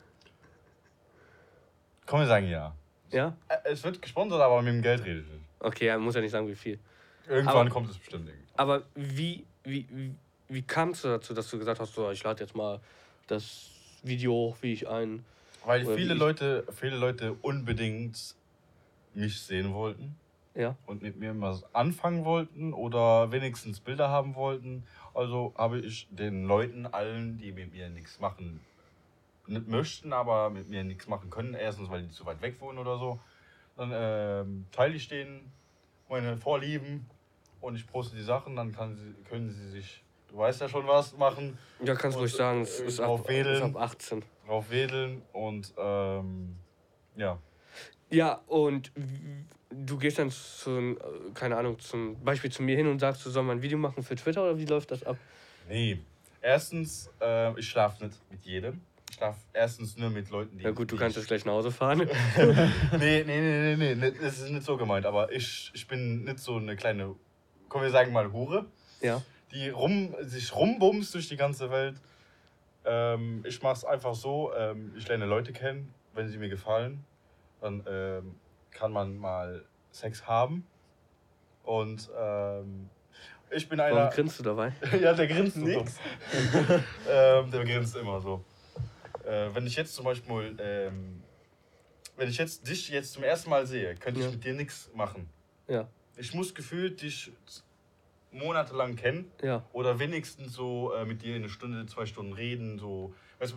Komm, 2.05 2.19
wir 2.21 2.27
sagen 2.27 2.47
ja. 2.47 2.75
Ja? 3.11 3.35
Äh, 3.47 3.57
Es 3.71 3.83
wird 3.83 4.01
gesponsert, 4.01 4.41
aber 4.41 4.61
mit 4.61 4.73
dem 4.73 4.81
Geld 4.81 5.03
rede 5.03 5.21
ich 5.21 5.27
nicht. 5.27 5.41
Okay, 5.59 5.87
er 5.87 5.97
muss 5.97 6.15
ja 6.15 6.21
nicht 6.21 6.31
sagen, 6.31 6.47
wie 6.47 6.55
viel. 6.55 6.79
Irgendwann 7.27 7.57
Aber- 7.57 7.69
kommt 7.69 7.89
es 7.89 7.97
bestimmt 7.97 8.27
irgendwie. 8.27 8.45
Aber 8.57 8.83
wie, 8.93 9.45
wie, 9.63 9.87
wie, 9.89 10.13
wie 10.47 10.61
kamst 10.61 11.03
du 11.03 11.07
dazu, 11.09 11.33
dass 11.33 11.49
du 11.49 11.57
gesagt 11.57 11.79
hast, 11.79 11.93
so, 11.93 12.09
ich 12.11 12.23
lade 12.23 12.43
jetzt 12.43 12.55
mal 12.55 12.79
das 13.27 13.69
Video 14.03 14.31
hoch, 14.31 14.57
wie 14.61 14.73
ich 14.73 14.87
ein. 14.87 15.25
Weil 15.65 15.85
viele 15.95 16.13
Leute, 16.13 16.63
viele 16.71 16.95
Leute 16.95 17.33
unbedingt 17.41 18.35
mich 19.15 19.41
sehen 19.41 19.73
wollten. 19.73 20.17
Ja. 20.57 20.77
und 20.85 21.01
mit 21.01 21.17
mir 21.17 21.35
was 21.41 21.65
anfangen 21.75 22.23
wollten 22.23 22.71
oder 22.71 23.29
wenigstens 23.33 23.81
Bilder 23.81 24.07
haben 24.07 24.35
wollten. 24.35 24.85
Also 25.13 25.53
habe 25.57 25.79
ich 25.79 26.07
den 26.11 26.45
Leuten 26.45 26.85
allen, 26.85 27.37
die 27.39 27.51
mit 27.51 27.73
mir 27.73 27.89
nichts 27.89 28.21
machen 28.21 28.61
nicht 29.47 29.67
möchten, 29.67 30.13
aber 30.13 30.49
mit 30.49 30.69
mir 30.69 30.83
nichts 30.83 31.07
machen 31.07 31.29
können, 31.29 31.53
erstens 31.53 31.89
weil 31.89 32.03
die 32.03 32.09
zu 32.09 32.25
weit 32.25 32.41
weg 32.41 32.59
wohnen 32.61 32.77
oder 32.77 32.97
so, 32.97 33.19
dann 33.77 33.91
ähm, 33.93 34.65
teile 34.71 34.95
ich 34.95 35.07
denen 35.07 35.51
meine 36.09 36.37
Vorlieben 36.37 37.09
und 37.61 37.75
ich 37.75 37.87
poste 37.87 38.15
die 38.15 38.23
Sachen, 38.23 38.55
dann 38.55 38.71
sie, 38.71 39.13
können 39.29 39.51
sie 39.51 39.69
sich, 39.69 40.03
du 40.29 40.37
weißt 40.37 40.61
ja 40.61 40.69
schon 40.69 40.87
was, 40.87 41.17
machen, 41.17 41.57
Ja, 41.83 41.95
kannst 41.95 42.17
Und, 42.17 42.23
ruhig 42.23 42.33
sagen, 42.33 42.59
äh, 42.59 42.63
es 42.63 42.79
ist 42.79 42.99
drauf 42.99 43.21
ab, 43.21 43.29
wedeln. 43.29 43.55
ist 43.69 43.75
ab 43.75 43.81
18. 43.81 44.23
drauf 44.45 44.69
wedeln 44.69 45.21
und 45.33 45.73
ähm, 45.77 46.55
ja. 47.15 47.37
Ja, 48.09 48.41
und 48.47 48.91
du 49.69 49.97
gehst 49.97 50.19
dann 50.19 50.31
zum, 50.31 50.97
äh, 50.97 50.99
keine 51.33 51.57
Ahnung, 51.57 51.79
zum 51.79 52.21
Beispiel 52.23 52.51
zu 52.51 52.63
mir 52.63 52.75
hin 52.75 52.87
und 52.87 52.99
sagst, 52.99 53.25
du 53.25 53.29
soll 53.29 53.43
mal 53.43 53.53
ein 53.53 53.61
Video 53.61 53.77
machen 53.77 54.03
für 54.03 54.15
Twitter 54.15 54.43
oder 54.43 54.57
wie 54.57 54.65
läuft 54.65 54.91
das 54.91 55.03
ab? 55.03 55.17
Nee. 55.67 55.99
Erstens, 56.41 57.09
äh, 57.21 57.57
ich 57.59 57.67
schlafe 57.67 58.05
nicht 58.05 58.19
mit 58.29 58.43
jedem. 58.43 58.81
Ich 59.09 59.15
schlafe 59.15 59.39
erstens 59.53 59.97
nur 59.97 60.09
mit 60.09 60.29
Leuten, 60.29 60.57
die. 60.57 60.63
Ja 60.63 60.71
gut, 60.71 60.91
du 60.91 60.97
kannst 60.97 61.17
jetzt 61.17 61.27
gleich 61.27 61.45
nach 61.45 61.53
Hause 61.53 61.71
fahren. 61.71 61.99
nee, 62.37 63.23
nee, 63.23 63.23
nee, 63.23 63.75
nee, 63.75 63.75
nee, 63.75 63.95
nee, 63.95 64.11
das 64.21 64.39
ist 64.39 64.51
nicht 64.51 64.65
so 64.65 64.77
gemeint, 64.77 65.05
aber 65.05 65.31
ich, 65.31 65.71
ich 65.73 65.87
bin 65.87 66.23
nicht 66.23 66.39
so 66.39 66.57
eine 66.57 66.75
kleine, 66.75 67.15
können 67.69 67.83
wir 67.83 67.91
sagen 67.91 68.13
mal 68.13 68.31
Hure, 68.31 68.65
ja. 69.01 69.21
die 69.51 69.69
rum, 69.69 70.13
sich 70.21 70.55
rumbumst 70.55 71.13
durch 71.15 71.27
die 71.27 71.37
ganze 71.37 71.71
Welt. 71.71 71.95
Ähm, 72.85 73.43
ich 73.47 73.63
mache 73.63 73.73
es 73.73 73.85
einfach 73.85 74.13
so, 74.13 74.53
ähm, 74.55 74.93
ich 74.95 75.07
lerne 75.07 75.25
Leute 75.25 75.51
kennen, 75.51 75.91
wenn 76.13 76.27
sie 76.27 76.37
mir 76.37 76.49
gefallen, 76.49 77.03
dann 77.65 77.83
ähm, 77.87 78.35
kann 78.71 78.91
man 78.91 79.17
mal 79.17 79.65
Sex 79.91 80.25
haben. 80.27 80.65
Und 81.63 82.09
ähm, 82.17 82.89
ich 83.49 83.67
bin 83.67 83.79
einer. 83.79 83.95
Warum 83.95 84.09
grinst 84.11 84.39
du 84.39 84.43
dabei? 84.43 84.73
ja, 85.01 85.13
der 85.13 85.27
grinst. 85.27 85.57
Nix. 85.57 85.97
ähm, 87.09 87.51
der 87.51 87.65
grinst 87.65 87.95
immer 87.95 88.21
so. 88.21 88.43
Äh, 89.25 89.49
wenn 89.53 89.65
ich 89.65 89.75
jetzt 89.75 89.95
zum 89.95 90.05
Beispiel, 90.05 90.55
ähm, 90.59 91.23
wenn 92.15 92.29
ich 92.29 92.37
jetzt 92.37 92.67
dich 92.67 92.89
jetzt 92.89 93.13
zum 93.13 93.23
ersten 93.23 93.49
Mal 93.49 93.65
sehe, 93.65 93.95
könnte 93.95 94.19
ich 94.19 94.25
Ja. 94.27 94.31
mit 94.31 94.43
dir 94.43 94.53
nichts 94.53 94.91
machen. 94.93 95.27
Ja, 95.67 95.87
Ich 96.17 96.33
muss 96.35 96.53
gefühlt 96.53 97.01
dich 97.01 97.31
monatelang 98.31 98.95
kennen 98.95 99.31
ja, 99.41 99.65
oder 99.73 99.97
wenigstens 99.97 100.53
so 100.53 100.93
äh, 100.93 101.05
mit 101.05 101.23
dir 101.23 101.35
eine 101.35 101.49
Stunde, 101.49 101.85
zwei 101.87 102.05
Stunden 102.05 102.33
reden, 102.33 102.77
so, 102.77 103.15
weißt, 103.53 103.55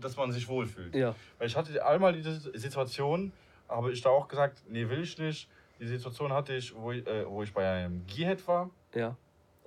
dass 0.00 0.16
man 0.16 0.32
sich 0.32 0.48
wohlfühlt. 0.48 0.94
ja, 0.94 1.14
Weil 1.38 1.46
ich 1.48 1.56
hatte 1.56 1.84
einmal 1.84 2.12
diese 2.12 2.34
Situation, 2.58 3.32
habe 3.68 3.92
ich 3.92 4.00
da 4.00 4.10
auch 4.10 4.28
gesagt, 4.28 4.62
nee, 4.68 4.88
will 4.88 5.02
ich 5.02 5.18
nicht. 5.18 5.48
Die 5.78 5.86
Situation 5.86 6.32
hatte 6.32 6.54
ich, 6.54 6.74
wo 6.74 6.92
ich, 6.92 7.06
äh, 7.06 7.28
wo 7.28 7.42
ich 7.42 7.52
bei 7.52 7.68
einem 7.68 8.06
Gearhead 8.06 8.46
war. 8.48 8.70
ja, 8.94 9.16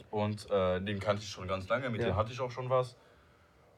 Und 0.10 0.50
äh, 0.52 0.82
den 0.82 1.00
kannte 1.00 1.24
ich 1.24 1.30
schon 1.30 1.48
ganz 1.48 1.68
lange, 1.70 1.90
mit 1.90 2.02
Ja. 2.02 2.08
dem 2.10 2.16
hatte 2.16 2.32
ich 2.34 2.40
auch 2.40 2.52
schon 2.52 2.70
was. 2.70 2.96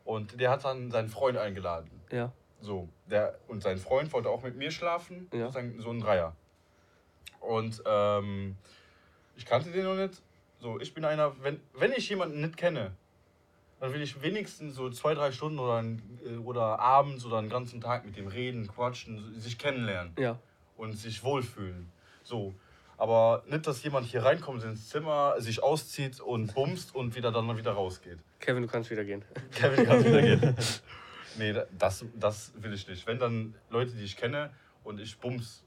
Und 0.05 0.39
der 0.39 0.49
hat 0.49 0.65
dann 0.65 0.89
seinen 0.91 1.09
Freund 1.09 1.37
eingeladen. 1.37 1.89
ja, 2.11 2.31
So, 2.61 2.89
der, 3.07 3.37
und 3.47 3.61
sein 3.63 3.77
Freund 3.77 4.11
wollte 4.13 4.29
auch 4.29 4.41
mit 4.43 4.55
mir 4.55 4.71
schlafen, 4.71 5.27
Ja. 5.33 5.51
so 5.51 5.59
ein 5.59 5.99
Dreier. 5.99 6.35
Und 7.39 7.81
ähm, 7.85 8.57
ich 9.35 9.45
kannte 9.45 9.71
den 9.71 9.83
noch 9.83 9.95
nicht. 9.95 10.21
So, 10.59 10.79
ich 10.79 10.93
bin 10.93 11.03
einer, 11.05 11.33
wenn, 11.43 11.59
wenn 11.73 11.91
ich 11.91 12.07
jemanden 12.09 12.39
nicht 12.41 12.55
kenne, 12.57 12.95
dann 13.83 13.93
will 13.93 14.01
ich 14.01 14.21
wenigstens 14.21 14.75
so 14.75 14.89
zwei, 14.91 15.13
drei 15.13 15.33
Stunden 15.33 15.59
oder, 15.59 15.83
äh, 16.25 16.37
oder 16.37 16.79
abends 16.79 17.25
oder 17.25 17.39
einen 17.39 17.49
ganzen 17.49 17.81
Tag 17.81 18.05
mit 18.05 18.15
dem 18.15 18.27
reden, 18.27 18.65
quatschen, 18.65 19.37
sich 19.37 19.57
kennenlernen 19.57 20.13
ja, 20.17 20.39
und 20.77 20.93
sich 20.93 21.21
wohlfühlen. 21.21 21.91
So. 22.23 22.55
Aber 22.97 23.43
nicht, 23.45 23.67
dass 23.67 23.83
jemand 23.83 24.05
hier 24.05 24.23
reinkommt 24.23 24.63
ins 24.63 24.87
Zimmer, 24.87 25.35
sich 25.39 25.61
auszieht 25.61 26.21
und 26.21 26.53
bumst 26.53 26.95
und 26.95 27.13
wieder 27.17 27.33
dann 27.33 27.57
wieder 27.57 27.73
rausgeht. 27.73 28.19
Kevin, 28.39 28.61
du 28.61 28.69
kannst 28.69 28.89
wieder 28.89 29.03
gehen. 29.03 29.25
Kevin 29.51 29.85
kann 29.85 30.05
wieder 30.05 30.21
gehen. 30.21 30.55
Nee, 31.35 31.53
das, 31.77 32.05
das 32.15 32.53
will 32.55 32.73
ich 32.73 32.87
nicht. 32.87 33.07
Wenn 33.07 33.17
dann 33.17 33.55
Leute, 33.71 33.91
die 33.93 34.03
ich 34.03 34.15
kenne 34.15 34.51
und 34.83 34.99
ich 34.99 35.17
bums, 35.17 35.63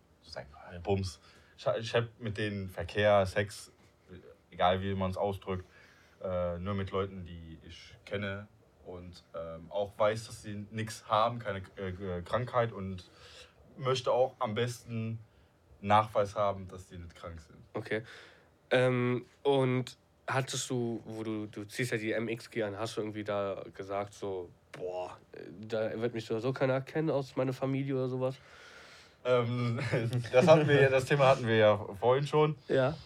bums, 0.85 1.19
ich, 1.59 1.67
ich 1.81 1.95
habe 1.95 2.09
mit 2.21 2.39
denen 2.39 2.71
Verkehr, 2.71 3.27
Sex, 3.27 3.73
egal 4.53 4.81
wie 4.81 4.95
man 4.95 5.11
es 5.11 5.17
ausdrückt, 5.17 5.67
äh, 6.27 6.59
nur 6.59 6.75
mit 6.75 6.91
Leuten, 6.91 7.25
die 7.25 7.59
ich 7.67 7.95
kenne 8.05 8.49
und 8.85 9.25
ähm, 9.35 9.71
auch 9.71 9.93
weiß, 9.99 10.27
dass 10.27 10.43
sie 10.43 10.67
nichts 10.71 11.05
haben, 11.09 11.39
keine 11.39 11.63
äh, 11.77 12.23
Krankheit 12.23 12.73
und 12.73 13.05
möchte 13.77 14.13
auch 14.13 14.35
am 14.39 14.55
besten 14.55 15.19
Nachweis 15.81 16.35
haben, 16.35 16.69
dass 16.69 16.89
die 16.89 16.99
nicht 16.99 17.15
krank 17.15 17.41
sind. 17.41 17.59
Okay. 17.75 18.03
Ähm, 18.71 19.27
und 19.43 19.97
hattest 20.27 20.69
du, 20.71 21.01
wo 21.05 21.23
du, 21.23 21.47
du 21.47 21.65
ziehst 21.65 21.93
ja 21.93 21.99
die 21.99 22.13
MX-G 22.13 22.63
an, 22.63 22.79
hast 22.79 22.97
du 22.97 23.01
irgendwie 23.01 23.25
da 23.25 23.63
gesagt, 23.75 24.15
so, 24.15 24.51
boah, 24.73 25.17
da 25.69 26.01
wird 26.01 26.15
mich 26.15 26.27
so 26.27 26.53
keiner 26.53 26.75
erkennen 26.75 27.11
aus 27.11 27.37
meiner 27.37 27.53
Familie 27.53 27.95
oder 27.95 28.09
sowas? 28.09 28.37
Ähm, 29.25 29.79
das, 30.33 30.47
hatten 30.47 30.69
wir, 30.69 30.89
das 30.91 31.05
Thema 31.05 31.29
hatten 31.29 31.47
wir 31.47 31.57
ja 31.57 31.77
vorhin 32.01 32.27
schon. 32.27 32.57
Ja. 32.69 32.97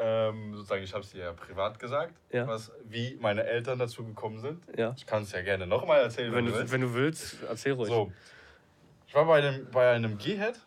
Ähm, 0.00 0.54
sozusagen, 0.54 0.82
ich 0.84 0.92
habe 0.92 1.02
es 1.02 1.10
dir 1.10 1.24
ja 1.24 1.32
privat 1.32 1.78
gesagt, 1.78 2.14
Ja. 2.30 2.46
was, 2.46 2.70
wie 2.84 3.16
meine 3.20 3.44
Eltern 3.44 3.78
dazu 3.78 4.04
gekommen 4.04 4.38
sind. 4.40 4.62
Ja. 4.76 4.94
Ich 4.96 5.06
kann 5.06 5.22
es 5.24 5.32
ja 5.32 5.42
gerne 5.42 5.66
nochmal 5.66 6.00
erzählen, 6.02 6.30
Wenn 6.32 6.38
wenn, 6.38 6.44
du 6.46 6.52
du, 6.52 6.58
willst. 6.58 6.72
wenn 6.72 6.80
du 6.82 6.94
willst, 6.94 7.42
erzähl 7.48 7.72
ruhig. 7.72 7.88
So, 7.88 8.12
ich 9.06 9.14
war 9.14 9.24
bei 9.24 9.38
einem, 9.38 9.68
bei 9.70 9.90
einem 9.90 10.16
G-Head 10.18 10.60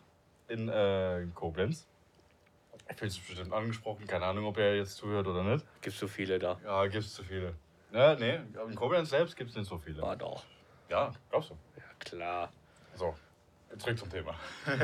in, 0.48 0.68
äh, 0.68 1.22
in 1.22 1.34
Koblenz. 1.34 1.86
Ich 2.90 2.96
fühle 2.98 3.10
sich 3.10 3.26
bestimmt 3.26 3.52
angesprochen, 3.54 4.06
keine 4.06 4.26
Ahnung, 4.26 4.44
ob 4.44 4.58
er 4.58 4.76
jetzt 4.76 4.96
zuhört 4.96 5.26
oder 5.26 5.42
nicht. 5.44 5.64
Gibt 5.80 5.96
so 5.96 6.06
viele 6.08 6.38
da. 6.38 6.60
Ja, 6.64 6.82
gibt 6.86 7.04
es 7.04 7.14
zu 7.14 7.24
viele. 7.24 7.54
Ja, 7.90 8.14
nee, 8.16 8.38
in 8.68 8.74
Koblenz 8.74 9.08
selbst 9.10 9.34
gibt 9.36 9.50
es 9.50 9.56
nicht 9.56 9.68
so 9.68 9.78
viele. 9.78 10.02
Ah, 10.02 10.14
doch. 10.16 10.44
Ja, 10.90 11.10
glaubst 11.30 11.50
du? 11.50 11.54
Ja, 11.76 11.82
klar. 12.00 12.52
So, 12.94 13.14
zurück 13.78 13.98
zum 13.98 14.10
Thema. 14.10 14.34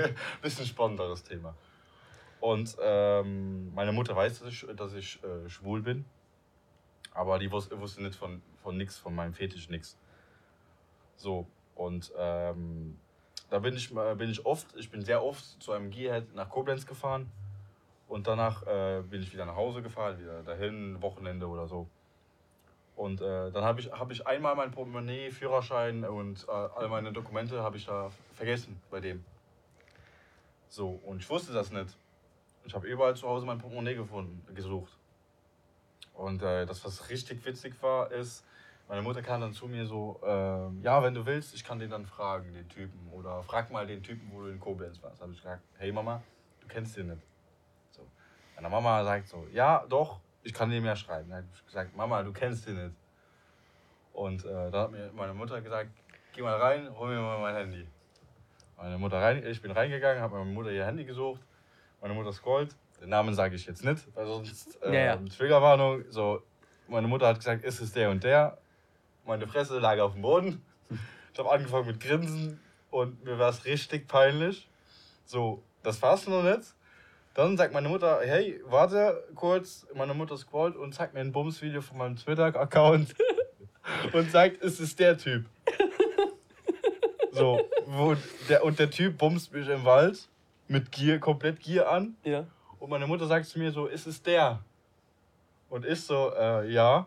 Bisschen 0.42 0.64
spannenderes 0.64 1.22
Thema. 1.22 1.54
Und 2.40 2.76
ähm, 2.80 3.74
meine 3.74 3.92
Mutter 3.92 4.14
weiß, 4.14 4.40
dass 4.40 4.48
ich, 4.48 4.66
dass 4.76 4.94
ich 4.94 5.22
äh, 5.24 5.48
schwul 5.48 5.82
bin. 5.82 6.04
Aber 7.12 7.38
die 7.38 7.50
wusste, 7.50 7.78
wusste 7.80 8.02
nicht 8.02 8.14
von, 8.14 8.42
von 8.62 8.76
nix, 8.76 8.96
von 8.96 9.14
meinem 9.14 9.34
Fetisch 9.34 9.68
nix. 9.68 9.96
So, 11.16 11.46
und 11.74 12.12
ähm, 12.16 12.98
da 13.50 13.58
bin 13.58 13.74
ich, 13.74 13.92
bin 13.92 14.30
ich 14.30 14.44
oft, 14.46 14.66
ich 14.76 14.90
bin 14.90 15.02
sehr 15.02 15.22
oft 15.22 15.44
zu 15.60 15.72
einem 15.72 15.90
Gearhead 15.90 16.34
nach 16.34 16.48
Koblenz 16.48 16.86
gefahren. 16.86 17.30
Und 18.06 18.26
danach 18.26 18.66
äh, 18.66 19.02
bin 19.02 19.22
ich 19.22 19.32
wieder 19.32 19.44
nach 19.44 19.56
Hause 19.56 19.82
gefahren, 19.82 20.18
wieder 20.18 20.42
dahin, 20.42 21.00
Wochenende 21.02 21.46
oder 21.46 21.66
so. 21.66 21.88
Und 22.96 23.20
äh, 23.20 23.52
dann 23.52 23.64
habe 23.64 23.80
ich, 23.80 23.92
hab 23.92 24.10
ich 24.10 24.26
einmal 24.26 24.56
mein 24.56 24.70
Portemonnaie, 24.70 25.30
Führerschein 25.30 26.04
und 26.04 26.46
äh, 26.48 26.50
all 26.50 26.88
meine 26.88 27.12
Dokumente 27.12 27.62
habe 27.62 27.76
ich 27.76 27.86
da 27.86 28.10
vergessen 28.34 28.80
bei 28.90 28.98
dem. 29.00 29.24
So, 30.68 31.00
und 31.04 31.22
ich 31.22 31.30
wusste 31.30 31.52
das 31.52 31.70
nicht. 31.70 31.96
Ich 32.68 32.74
habe 32.74 32.86
überall 32.86 33.16
zu 33.16 33.26
Hause 33.26 33.46
mein 33.46 33.56
Portemonnaie 33.56 33.94
gefunden, 33.94 34.44
gesucht. 34.54 34.92
Und 36.12 36.42
äh, 36.42 36.66
das, 36.66 36.84
was 36.84 37.08
richtig 37.08 37.42
witzig 37.46 37.82
war, 37.82 38.12
ist, 38.12 38.44
meine 38.88 39.00
Mutter 39.00 39.22
kam 39.22 39.40
dann 39.40 39.54
zu 39.54 39.66
mir 39.68 39.86
so, 39.86 40.20
ähm, 40.22 40.82
ja, 40.82 41.02
wenn 41.02 41.14
du 41.14 41.24
willst, 41.24 41.54
ich 41.54 41.64
kann 41.64 41.78
den 41.78 41.88
dann 41.88 42.04
fragen, 42.04 42.52
den 42.52 42.68
Typen. 42.68 43.10
Oder 43.10 43.42
frag 43.42 43.70
mal 43.70 43.86
den 43.86 44.02
Typen, 44.02 44.30
wo 44.30 44.42
du 44.42 44.48
in 44.48 44.60
Koblenz 44.60 45.02
warst. 45.02 45.22
habe 45.22 45.32
ich 45.32 45.38
gesagt, 45.38 45.62
hey 45.78 45.90
Mama, 45.90 46.22
du 46.60 46.68
kennst 46.68 46.94
den 46.98 47.06
nicht. 47.06 47.22
So. 47.90 48.06
Meine 48.54 48.68
Mama 48.68 49.02
sagt 49.02 49.28
so, 49.28 49.46
ja, 49.50 49.86
doch, 49.88 50.20
ich 50.42 50.52
kann 50.52 50.68
dem 50.68 50.84
ja 50.84 50.94
schreiben. 50.94 51.30
Dann 51.30 51.38
habe 51.38 51.48
ich 51.54 51.64
gesagt, 51.64 51.96
Mama, 51.96 52.22
du 52.22 52.34
kennst 52.34 52.66
den 52.66 52.84
nicht. 52.84 52.96
Und 54.12 54.44
äh, 54.44 54.70
da 54.70 54.82
hat 54.82 54.92
mir 54.92 55.10
meine 55.14 55.32
Mutter 55.32 55.62
gesagt, 55.62 55.88
geh 56.34 56.42
mal 56.42 56.60
rein, 56.60 56.94
hol 56.98 57.08
mir 57.08 57.22
mal 57.22 57.40
mein 57.40 57.54
Handy. 57.54 57.88
Meine 58.76 58.98
Mutter 58.98 59.22
rein, 59.22 59.42
ich 59.46 59.62
bin 59.62 59.70
reingegangen, 59.70 60.22
habe 60.22 60.36
meine 60.36 60.50
Mutter 60.50 60.70
ihr 60.70 60.84
Handy 60.84 61.06
gesucht. 61.06 61.40
Meine 62.00 62.14
Mutter 62.14 62.32
scrollt. 62.32 62.74
Den 63.00 63.10
Namen 63.10 63.34
sage 63.34 63.54
ich 63.54 63.66
jetzt 63.66 63.84
nicht, 63.84 64.06
weil 64.14 64.26
sonst 64.26 64.80
äh, 64.82 64.92
Ja, 64.92 65.00
ja. 65.00 65.16
Triggerwarnung. 65.16 66.04
So, 66.10 66.42
meine 66.88 67.06
Mutter 67.06 67.28
hat 67.28 67.36
gesagt, 67.38 67.64
ist 67.64 67.80
es 67.80 67.92
der 67.92 68.10
und 68.10 68.24
der? 68.24 68.58
Meine 69.26 69.46
Fresse 69.46 69.78
lag 69.78 69.98
auf 70.00 70.12
dem 70.12 70.22
Boden. 70.22 70.64
Ich 71.32 71.38
habe 71.38 71.50
angefangen 71.50 71.86
mit 71.86 72.00
Grinsen 72.00 72.60
und 72.90 73.22
mir 73.24 73.38
war 73.38 73.50
es 73.50 73.64
richtig 73.64 74.08
peinlich. 74.08 74.68
So, 75.24 75.62
das 75.82 76.00
war's 76.02 76.26
noch 76.26 76.42
nicht. 76.42 76.74
Dann 77.34 77.56
sagt 77.56 77.72
meine 77.72 77.88
Mutter, 77.88 78.20
hey, 78.24 78.60
warte 78.64 79.22
kurz. 79.34 79.86
Meine 79.94 80.14
Mutter 80.14 80.36
scrollt 80.36 80.74
und 80.74 80.92
zeigt 80.94 81.14
mir 81.14 81.20
ein 81.20 81.30
Bums-Video 81.30 81.82
von 81.82 81.98
meinem 81.98 82.16
Twitter-Account 82.16 83.14
und 84.12 84.30
sagt, 84.32 84.62
es 84.62 84.80
ist 84.80 84.98
der 84.98 85.16
Typ. 85.18 85.46
So, 87.30 87.60
wo 87.86 88.16
der, 88.48 88.64
und 88.64 88.80
der 88.80 88.90
Typ 88.90 89.16
bumst 89.16 89.52
mich 89.52 89.68
im 89.68 89.84
Wald 89.84 90.28
mit 90.68 90.92
Gier, 90.92 91.18
komplett 91.18 91.60
Gier 91.60 91.90
an. 91.90 92.16
Ja. 92.24 92.46
Und 92.78 92.90
meine 92.90 93.06
Mutter 93.06 93.26
sagt 93.26 93.46
zu 93.46 93.58
mir 93.58 93.72
so, 93.72 93.86
ist 93.86 94.06
es 94.06 94.22
der? 94.22 94.60
Und 95.68 95.84
ich 95.84 96.02
so, 96.02 96.32
äh, 96.38 96.70
ja. 96.70 97.06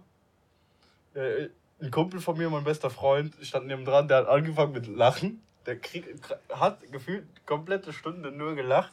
Äh, 1.14 1.50
ein 1.82 1.90
Kumpel 1.90 2.20
von 2.20 2.38
mir, 2.38 2.50
mein 2.50 2.64
bester 2.64 2.90
Freund, 2.90 3.34
stand 3.42 3.68
neben 3.68 3.86
dran, 3.86 4.08
der 4.08 4.18
hat 4.18 4.28
angefangen 4.28 4.74
mit 4.74 4.88
Lachen. 4.88 5.42
Der 5.66 5.80
krieg, 5.80 6.16
hat 6.52 6.80
gefühlt 6.92 7.26
komplette 7.46 7.94
Stunde 7.94 8.32
nur 8.32 8.56
gelacht. 8.56 8.92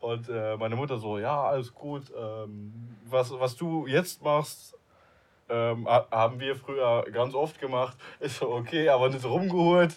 Und 0.00 0.28
äh, 0.28 0.56
meine 0.56 0.76
Mutter 0.76 0.98
so, 0.98 1.18
ja, 1.18 1.42
alles 1.42 1.74
gut. 1.74 2.04
Ähm, 2.16 2.72
was, 3.08 3.30
was 3.38 3.56
du 3.56 3.86
jetzt 3.86 4.22
machst, 4.22 4.76
ähm, 5.48 5.86
ha- 5.88 6.06
haben 6.10 6.40
wir 6.40 6.56
früher 6.56 7.04
ganz 7.12 7.34
oft 7.34 7.60
gemacht. 7.60 7.96
Ist 8.18 8.38
so, 8.38 8.50
okay, 8.50 8.88
aber 8.88 9.08
nicht 9.10 9.24
rumgeholt. 9.24 9.96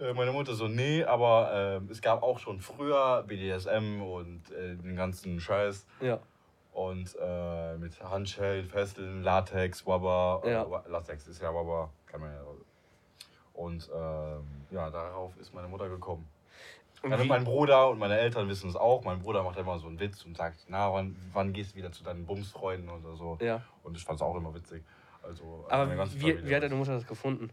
Äh, 0.00 0.12
meine 0.14 0.32
Mutter 0.32 0.54
so, 0.54 0.68
nee, 0.68 1.02
aber 1.04 1.50
ähm, 1.52 1.88
es 1.90 2.00
gab 2.00 2.22
auch 2.22 2.38
schon 2.38 2.60
früher 2.60 3.24
BDSM 3.26 4.00
und 4.02 4.50
äh, 4.52 4.76
den 4.76 4.96
ganzen 4.96 5.40
Scheiß. 5.40 5.86
Ja. 6.00 6.18
Und 6.72 7.16
äh, 7.20 7.76
mit 7.76 8.00
Handschellen, 8.02 8.66
Fesseln, 8.68 9.22
Latex, 9.22 9.84
Wabber. 9.86 10.42
Ja. 10.48 10.62
Äh, 10.62 10.88
Latex 10.90 11.26
ist 11.26 11.42
ja 11.42 11.52
Wabber, 11.52 11.90
kann 12.06 12.20
man 12.20 12.32
ja. 12.32 12.40
Und 13.54 13.90
ähm, 13.92 14.44
ja, 14.70 14.88
darauf 14.90 15.36
ist 15.38 15.52
meine 15.52 15.66
Mutter 15.66 15.88
gekommen. 15.88 16.28
Und 17.02 17.10
Ja, 17.10 17.20
wie- 17.22 17.26
mein 17.28 17.44
Bruder 17.44 17.88
und 17.90 17.98
meine 17.98 18.18
Eltern 18.18 18.48
wissen 18.48 18.68
es 18.70 18.76
auch. 18.76 19.02
Mein 19.04 19.20
Bruder 19.20 19.42
macht 19.42 19.58
immer 19.58 19.78
so 19.78 19.88
einen 19.88 19.98
Witz 19.98 20.24
und 20.24 20.36
sagt, 20.36 20.64
na, 20.68 20.92
wann, 20.92 21.16
wann 21.32 21.52
gehst 21.52 21.72
du 21.72 21.76
wieder 21.78 21.90
zu 21.90 22.04
deinen 22.04 22.24
Bumsfreunden 22.26 22.88
oder 22.88 23.16
so. 23.16 23.38
Ja. 23.40 23.62
Und 23.82 23.96
ich 23.96 24.04
fand 24.04 24.16
es 24.16 24.22
auch 24.22 24.36
immer 24.36 24.54
witzig. 24.54 24.84
Also, 25.22 25.64
Aber 25.68 25.86
meine 25.86 25.96
ganze 25.96 26.20
wie, 26.20 26.46
wie 26.48 26.54
hat 26.54 26.62
deine 26.62 26.74
Mutter 26.76 26.92
das 26.94 27.06
gefunden? 27.06 27.50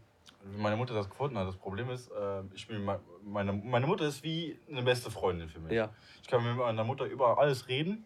Wie 0.52 0.60
meine 0.60 0.76
Mutter 0.76 0.94
das 0.94 1.08
gefunden 1.08 1.36
hat. 1.38 1.46
Das 1.48 1.56
Problem 1.56 1.90
ist, 1.90 2.10
äh, 2.10 2.42
ich 2.54 2.66
bin, 2.68 2.84
me- 2.84 3.00
meine, 3.22 3.52
meine 3.52 3.86
Mutter 3.86 4.06
ist 4.06 4.22
wie 4.22 4.58
eine 4.70 4.82
beste 4.82 5.10
Freundin 5.10 5.48
für 5.48 5.58
mich. 5.60 5.72
Ja. 5.72 5.90
Ich 6.22 6.28
kann 6.28 6.44
mit 6.44 6.56
meiner 6.56 6.84
Mutter 6.84 7.04
über 7.06 7.38
alles 7.38 7.68
reden 7.68 8.04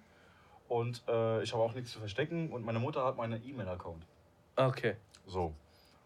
und 0.69 1.03
äh, 1.09 1.43
ich 1.43 1.53
habe 1.53 1.63
auch 1.63 1.75
nichts 1.75 1.93
zu 1.93 1.99
verstecken. 1.99 2.51
Und 2.53 2.65
meine 2.65 2.79
Mutter 2.79 3.05
hat 3.05 3.17
meinen 3.17 3.43
E-Mail-Account. 3.45 4.07
Okay. 4.57 4.97
So. 5.27 5.55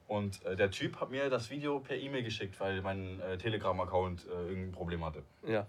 Und 0.06 0.44
äh, 0.44 0.54
der 0.56 0.70
Typ 0.70 1.00
hat 1.00 1.10
mir 1.10 1.30
das 1.30 1.50
Video 1.50 1.80
per 1.80 1.96
E-Mail 1.96 2.22
geschickt, 2.24 2.58
weil 2.60 2.82
mein 2.82 3.20
äh, 3.20 3.38
Telegram-Account 3.38 4.26
äh, 4.26 4.48
irgendein 4.48 4.72
Problem 4.72 5.04
hatte. 5.04 5.22
Ja. 5.46 5.66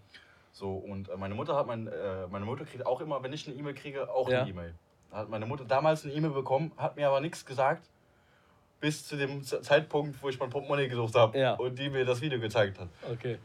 So, 0.51 0.73
und 0.75 1.10
äh, 1.10 1.17
meine 1.17 1.36
Mutter 1.36 1.56
hat 1.56 1.67
mein, 1.67 1.89
meine 2.32 2.45
Mutter 2.45 2.63
kriegt 2.65 2.86
auch 2.86 3.01
immer, 3.01 3.21
wenn 3.23 3.34
ich 3.34 3.47
eine 3.47 3.56
E-Mail 3.58 3.73
kriege, 3.73 4.10
auch 4.10 4.30
Ja. 4.30 4.41
eine 4.41 4.49
E-Mail. 4.49 4.73
Da 5.12 5.17
Hat 5.17 5.30
meine 5.30 5.45
Mutter 5.45 5.65
damals 5.65 6.04
eine 6.06 6.13
E-Mail 6.13 6.32
bekommen, 6.32 6.71
hat 6.78 6.95
mir 6.95 7.08
aber 7.08 7.19
nichts 7.21 7.45
gesagt, 7.45 7.89
bis 8.79 9.07
zu 9.07 9.15
dem 9.17 9.41
Zeitpunkt, 9.43 10.21
wo 10.21 10.29
ich 10.29 10.39
mein 10.39 10.49
Portemonnaie 10.49 10.88
gesucht 10.88 11.15
habe 11.15 11.38
Ja. 11.38 11.53
und 11.55 11.77
die 11.79 11.89
mir 11.89 12.05
das 12.05 12.21
Video 12.21 12.39
gezeigt 12.39 12.79
hat. 12.79 12.89
Okay. 13.11 13.38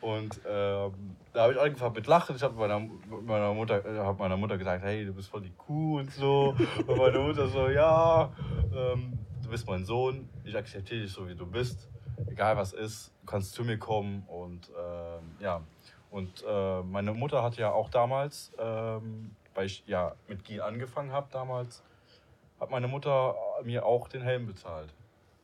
Und 0.00 0.40
ähm, 0.48 0.92
da 1.34 1.42
habe 1.42 1.52
ich 1.52 1.60
angefangen 1.60 1.94
mit 1.94 2.06
Lachen. 2.06 2.34
Ich 2.34 2.42
habe 2.42 2.54
meiner, 2.54 2.80
meiner, 3.22 3.52
Mutter, 3.52 3.84
äh, 3.84 3.98
hab 3.98 4.18
meiner 4.18 4.36
Mutter 4.38 4.56
gesagt, 4.56 4.82
hey, 4.82 5.04
du 5.04 5.12
bist 5.12 5.28
voll 5.28 5.42
die 5.42 5.52
Kuh 5.52 5.98
und 5.98 6.10
so. 6.10 6.54
Und 6.86 6.96
meine 6.96 7.18
Mutter 7.18 7.46
so, 7.48 7.68
ja, 7.68 8.32
ähm, 8.74 9.18
du 9.42 9.50
bist 9.50 9.66
mein 9.68 9.84
Sohn, 9.84 10.28
ich 10.44 10.56
akzeptiere 10.56 11.02
dich 11.02 11.12
so, 11.12 11.28
wie 11.28 11.34
du 11.34 11.44
bist. 11.46 11.88
Egal 12.30 12.56
was 12.56 12.72
ist, 12.72 13.12
du 13.20 13.26
kannst 13.26 13.52
zu 13.52 13.62
mir 13.62 13.78
kommen. 13.78 14.24
Und 14.26 14.70
ähm, 14.70 15.22
ja, 15.38 15.60
und 16.10 16.44
äh, 16.48 16.82
meine 16.82 17.12
Mutter 17.12 17.42
hat 17.42 17.56
ja 17.56 17.70
auch 17.70 17.90
damals, 17.90 18.52
ähm, 18.58 19.36
weil 19.54 19.66
ich 19.66 19.84
ja 19.86 20.14
mit 20.28 20.46
Guy 20.46 20.60
angefangen 20.60 21.12
habe 21.12 21.28
damals, 21.30 21.82
hat 22.60 22.70
meine 22.70 22.86
Mutter 22.88 23.34
mir 23.64 23.84
auch 23.84 24.08
den 24.08 24.22
Helm 24.22 24.46
bezahlt. 24.46 24.92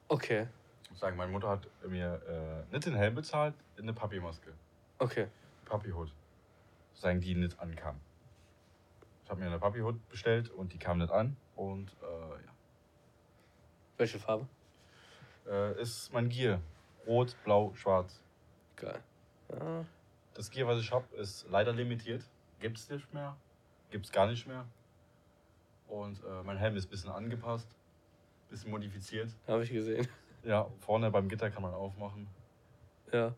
Okay. 0.08 0.46
Ich 0.84 0.90
muss 0.90 1.00
sagen, 1.00 1.16
meine 1.16 1.32
Mutter 1.32 1.48
hat 1.48 1.66
mir 1.88 2.22
äh, 2.28 2.72
nicht 2.72 2.86
den 2.86 2.94
Helm 2.94 3.14
bezahlt, 3.14 3.54
eine 3.78 3.92
Papi-Maske. 3.92 4.52
Okay. 4.98 5.26
Papi-Hut. 5.64 6.12
Sagen, 6.94 7.20
die 7.20 7.34
nicht 7.34 7.58
ankam. 7.58 8.00
Ich 9.24 9.30
habe 9.30 9.40
mir 9.40 9.46
eine 9.46 9.58
Papi-Hut 9.58 10.08
bestellt 10.08 10.50
und 10.50 10.72
die 10.72 10.78
kam 10.78 10.98
nicht 10.98 11.10
an. 11.10 11.36
Und 11.56 11.90
äh, 12.02 12.38
Welche 13.96 14.18
Farbe? 14.18 14.46
ja. 15.46 15.70
Äh, 15.70 15.80
ist 15.80 16.12
mein 16.12 16.28
Gear. 16.28 16.60
Rot, 17.06 17.36
blau, 17.44 17.72
schwarz. 17.74 18.20
Geil. 18.76 19.00
Ja. 19.50 19.84
Das 20.34 20.50
Gear, 20.50 20.68
was 20.68 20.80
ich 20.80 20.92
habe, 20.92 21.04
ist 21.16 21.46
leider 21.50 21.72
limitiert. 21.72 22.22
Gibt 22.60 22.78
es 22.78 22.88
nicht 22.90 23.12
mehr. 23.14 23.36
Gibt 23.90 24.06
es 24.06 24.12
gar 24.12 24.26
nicht 24.26 24.46
mehr. 24.46 24.66
Und 25.88 26.18
äh, 26.24 26.42
mein 26.44 26.56
Helm 26.56 26.76
ist 26.76 26.86
ein 26.86 26.90
bisschen 26.90 27.10
angepasst. 27.10 27.68
Bisschen 28.50 28.70
modifiziert. 28.70 29.30
Habe 29.46 29.62
ich 29.64 29.70
gesehen. 29.72 30.06
Ja, 30.44 30.68
vorne 30.78 31.10
beim 31.10 31.28
Gitter 31.28 31.50
kann 31.50 31.62
man 31.62 31.74
aufmachen. 31.74 32.26
Ja. 33.12 33.34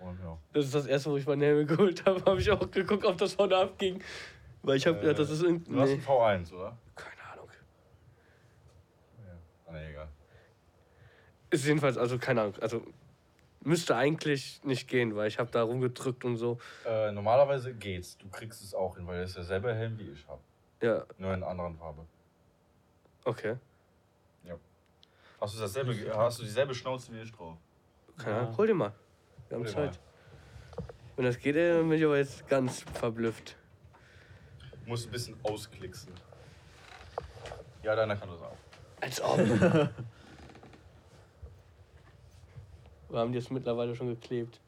Und 0.00 0.18
ja. 0.20 0.36
Das 0.52 0.64
ist 0.66 0.74
das 0.74 0.86
erste, 0.86 1.10
wo 1.10 1.16
ich 1.16 1.26
meine 1.26 1.44
Helme 1.44 1.66
geholt 1.66 2.04
habe. 2.06 2.24
Habe 2.24 2.40
ich 2.40 2.50
auch 2.50 2.70
geguckt, 2.70 3.04
ob 3.04 3.16
das 3.18 3.34
vorne 3.34 3.56
abging. 3.56 4.02
Weil 4.62 4.76
ich 4.76 4.86
habe, 4.86 5.04
ja, 5.04 5.12
das 5.12 5.30
ist 5.30 5.42
irgendwie. 5.42 5.72
Äh, 5.72 5.74
Du 5.74 5.80
hast 5.80 5.88
Nee. 5.88 5.94
einen 5.94 6.02
V1, 6.46 6.52
oder? 6.54 6.76
Keine 6.94 7.22
Ahnung. 7.32 7.48
Ja. 9.18 9.32
Ah, 9.66 9.72
nee, 9.72 9.90
egal. 9.90 10.08
Ist 11.50 11.66
jedenfalls, 11.66 11.96
also 11.98 12.18
keine 12.18 12.42
Ahnung. 12.42 12.54
Also 12.60 12.82
müsste 13.64 13.96
eigentlich 13.96 14.60
nicht 14.64 14.88
gehen, 14.88 15.14
weil 15.16 15.28
ich 15.28 15.38
habe 15.38 15.50
da 15.50 15.62
rumgedrückt 15.62 16.24
und 16.24 16.36
so. 16.36 16.58
Äh, 16.86 17.10
normalerweise 17.12 17.74
geht's. 17.74 18.16
Du 18.18 18.28
kriegst 18.28 18.62
es 18.62 18.74
auch 18.74 18.96
hin, 18.96 19.06
weil 19.06 19.20
das 19.20 19.30
ist 19.30 19.36
derselbe 19.36 19.74
Helm 19.74 19.98
wie 19.98 20.10
ich 20.10 20.26
habe. 20.28 20.40
Ja, 20.82 21.04
Nur 21.16 21.32
in 21.32 21.42
einer 21.42 21.46
anderen 21.48 21.76
Farbe. 21.76 22.04
okay. 23.24 23.56
Hast 25.40 25.56
du 25.56 25.60
dasselbe, 25.60 25.92
hast 26.16 26.38
du 26.38 26.44
dieselbe 26.44 26.72
Schnauze 26.72 27.12
wie 27.12 27.20
ich 27.20 27.32
drauf? 27.32 27.56
Keine 28.16 28.30
Ja. 28.36 28.42
Ahnung. 28.42 28.56
Hol 28.56 28.66
dir 28.68 28.74
mal. 28.74 28.92
Wir 29.48 29.58
haben. 29.58 29.66
Zeit. 29.66 29.98
Wenn 31.16 31.24
das 31.24 31.36
geht, 31.36 31.56
dann 31.56 31.88
bin 31.88 31.98
ich 31.98 32.04
aber 32.04 32.16
jetzt 32.18 32.46
ganz 32.46 32.82
verblüfft. 32.82 33.56
Du 34.84 34.88
musst 34.88 35.06
ein 35.08 35.10
bisschen 35.10 35.36
ausklicksen. 35.42 36.12
Ja, 37.82 37.96
deiner 37.96 38.14
kann 38.16 38.28
das 38.28 38.40
auch. 38.40 38.56
Als 39.00 39.20
ob. 39.20 39.36
Wir 43.08 43.18
haben 43.18 43.32
die 43.32 43.38
jetzt 43.38 43.50
mittlerweile 43.50 43.96
schon 43.96 44.06
geklebt. 44.10 44.60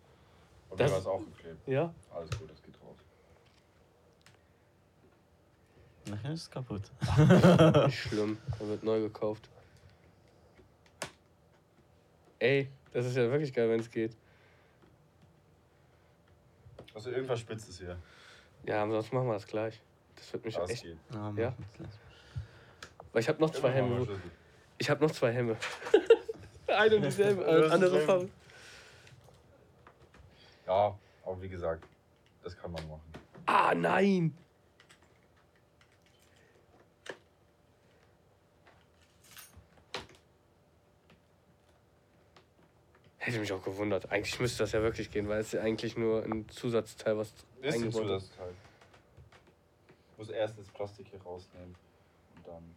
Bei 0.70 0.76
Das- 0.76 0.90
mir 0.90 0.94
war 0.94 1.00
es 1.02 1.06
auch 1.06 1.20
geklebt. 1.24 1.68
Ja? 1.68 1.94
Alles 2.12 2.30
gut, 2.36 2.50
das 2.50 2.60
geht 2.60 2.74
raus. 2.82 2.96
Nachher 6.10 6.32
ist 6.32 6.42
es 6.42 6.50
kaputt. 6.50 6.82
Nicht 7.86 7.98
schlimm. 7.98 8.36
Er 8.60 8.68
wird 8.68 8.82
neu 8.82 9.00
gekauft. 9.00 9.48
Ey, 12.38 12.68
das 12.92 13.06
ist 13.06 13.16
ja 13.16 13.30
wirklich 13.30 13.52
geil, 13.52 13.70
wenn 13.70 13.80
es 13.80 13.90
geht. 13.90 14.14
Also 16.94 17.10
irgendwas 17.10 17.40
Spitzes 17.40 17.78
hier. 17.78 17.96
Ja, 18.66 18.82
ansonsten 18.82 19.16
machen 19.16 19.28
wir 19.28 19.34
das 19.34 19.46
gleich. 19.46 19.80
Das 20.16 20.32
wird 20.32 20.44
mich 20.44 20.54
Das 20.54 20.70
echt. 20.70 20.82
geht. 20.82 20.98
Ja, 21.12 21.32
Ja? 21.36 21.54
Weil 23.12 23.22
ich 23.22 23.28
habe 23.28 23.40
noch 23.40 23.50
zwei 23.50 23.72
Immer 23.78 23.88
mal. 23.88 24.04
Schlüssel. 24.04 24.22
Ich 24.78 24.90
habe 24.90 25.04
noch 25.04 25.10
zwei 25.12 25.32
Helme. 25.32 25.56
Eine 26.66 26.96
und 26.96 27.02
dieselbe, 27.04 27.44
Das 27.44 27.66
ist 27.66 27.72
andere 27.72 27.90
schlimm. 27.90 28.06
Farbe. 28.06 28.28
Ja, 30.66 30.98
aber 31.24 31.42
wie 31.42 31.48
gesagt, 31.48 31.84
das 32.42 32.56
kann 32.56 32.72
man 32.72 32.86
machen. 32.88 33.02
Ah, 33.46 33.74
nein! 33.74 34.36
Hätte 43.24 43.38
mich 43.38 43.50
auch 43.54 43.62
gewundert. 43.64 44.12
Eigentlich 44.12 44.38
müsste 44.38 44.64
das 44.64 44.72
ja 44.72 44.82
wirklich 44.82 45.10
gehen, 45.10 45.26
weil 45.30 45.40
es 45.40 45.52
ja 45.52 45.62
eigentlich 45.62 45.96
nur 45.96 46.22
ein 46.24 46.46
Zusatzteil, 46.50 47.16
was 47.16 47.32
Ist 47.62 47.82
ein. 47.82 47.90
Zusatzteil. 47.90 48.52
Ich 50.12 50.18
muss 50.18 50.28
erst 50.28 50.58
das 50.58 50.68
Plastik 50.68 51.06
hier 51.08 51.22
rausnehmen 51.22 51.74
und 52.36 52.46
dann. 52.46 52.76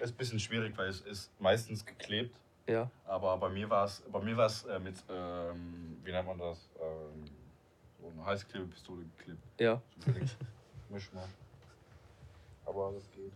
Ist 0.00 0.14
ein 0.14 0.16
bisschen 0.16 0.40
schwierig, 0.40 0.72
weil 0.78 0.88
es 0.88 1.02
ist 1.02 1.30
meistens 1.38 1.84
geklebt. 1.84 2.34
Ja, 2.66 2.90
Aber 3.04 3.36
bei 3.36 3.50
mir 3.50 3.68
war 3.68 3.84
es, 3.84 4.02
bei 4.10 4.20
mir 4.20 4.34
war 4.38 4.46
es 4.46 4.64
äh, 4.64 4.78
mit, 4.78 4.96
ähm, 5.10 5.98
wie 6.02 6.10
nennt 6.12 6.26
man 6.26 6.38
das? 6.38 6.70
Ähm, 6.80 7.24
so 8.00 8.08
eine 8.08 8.24
Heißklebepistole 8.24 9.04
geklebt. 9.18 9.42
ja. 9.58 9.82
Misch 10.88 11.12
mal. 11.12 11.28
Aber 12.64 12.92
das 12.92 13.04
geht. 13.10 13.32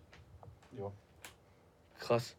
Ja. 0.78 0.90
Krass. 1.98 2.34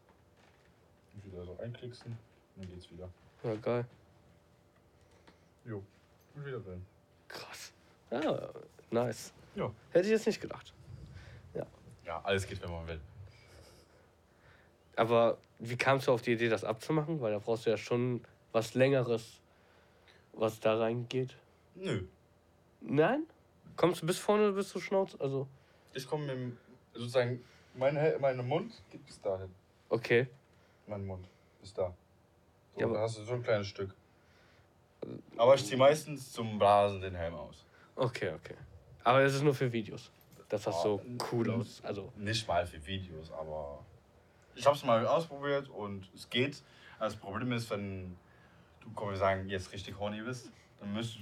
Und 1.14 1.32
wieder 1.32 1.44
so 1.44 1.56
einklicksen, 1.62 2.18
dann 2.56 2.68
geht's 2.68 2.90
wieder. 2.90 3.08
Ja, 3.42 3.54
geil. 3.56 3.84
Jo. 5.64 5.82
Und 6.34 6.46
wieder 6.46 6.60
drin. 6.60 6.84
Krass. 7.28 7.72
Ja, 8.10 8.48
nice. 8.90 9.32
Ja. 9.54 9.70
Hätte 9.90 10.06
ich 10.06 10.12
jetzt 10.12 10.26
nicht 10.26 10.40
gedacht. 10.40 10.72
Ja, 12.04 12.20
alles 12.24 12.44
geht, 12.48 12.60
wenn 12.60 12.70
man 12.72 12.84
will. 12.88 13.00
Aber 14.96 15.38
wie 15.60 15.76
kamst 15.76 16.08
du 16.08 16.12
auf 16.12 16.20
die 16.20 16.32
Idee, 16.32 16.48
das 16.48 16.64
abzumachen? 16.64 17.20
Weil 17.20 17.30
da 17.32 17.38
brauchst 17.38 17.64
du 17.64 17.70
ja 17.70 17.76
schon 17.76 18.24
was 18.50 18.74
Längeres, 18.74 19.40
was 20.32 20.58
da 20.58 20.78
reingeht. 20.78 21.36
Nö. 21.76 22.02
Nein? 22.80 23.24
Kommst 23.76 24.02
du 24.02 24.06
bis 24.06 24.18
vorne 24.18 24.50
bis 24.50 24.68
zur 24.70 24.82
Schnauze? 24.82 25.18
Also, 25.20 25.46
Ich 25.94 26.06
komme 26.08 26.26
mit 26.26 26.34
dem, 26.34 26.58
sozusagen, 26.92 27.42
mein, 27.74 27.94
mein 28.20 28.46
Mund 28.48 28.82
geht 28.90 29.06
bis 29.06 29.20
dahin. 29.20 29.54
okay. 29.88 30.26
Mein 30.88 31.06
Mund 31.06 31.28
bis 31.60 31.72
da. 31.72 31.94
So, 32.74 32.80
Ja, 32.80 33.00
hast 33.00 33.18
du 33.18 33.22
so 33.24 33.32
ein 33.34 33.42
kleines 33.42 33.66
Stück. 33.68 33.94
Aber 35.36 35.54
ich 35.54 35.64
ziehe 35.64 35.76
meistens 35.76 36.32
zum 36.32 36.58
Blasen 36.58 37.00
den 37.00 37.14
Helm 37.14 37.34
aus. 37.34 37.64
Okay, 37.96 38.32
okay. 38.34 38.54
Aber 39.04 39.20
es 39.22 39.34
ist 39.34 39.42
nur 39.42 39.54
für 39.54 39.72
Videos. 39.72 40.10
Das 40.48 40.64
Ja, 40.64 40.72
so 40.72 41.00
cool 41.32 41.50
aus. 41.50 41.80
Also, 41.84 42.12
Nicht 42.16 42.46
mal 42.46 42.66
für 42.66 42.84
Videos, 42.86 43.30
aber 43.32 43.84
ich 44.54 44.64
habe 44.66 44.76
es 44.76 44.84
mal 44.84 45.04
ausprobiert 45.06 45.68
und 45.70 46.08
es 46.14 46.28
geht. 46.28 46.62
Das 47.00 47.16
Problem 47.16 47.52
ist, 47.52 47.68
wenn 47.70 48.16
du, 48.80 48.88
komm, 48.94 49.10
wir 49.10 49.16
sagen, 49.16 49.48
jetzt 49.48 49.72
richtig 49.72 49.98
horny 49.98 50.20
bist, 50.22 50.50
Dann 50.78 50.92
müsst, 50.92 51.18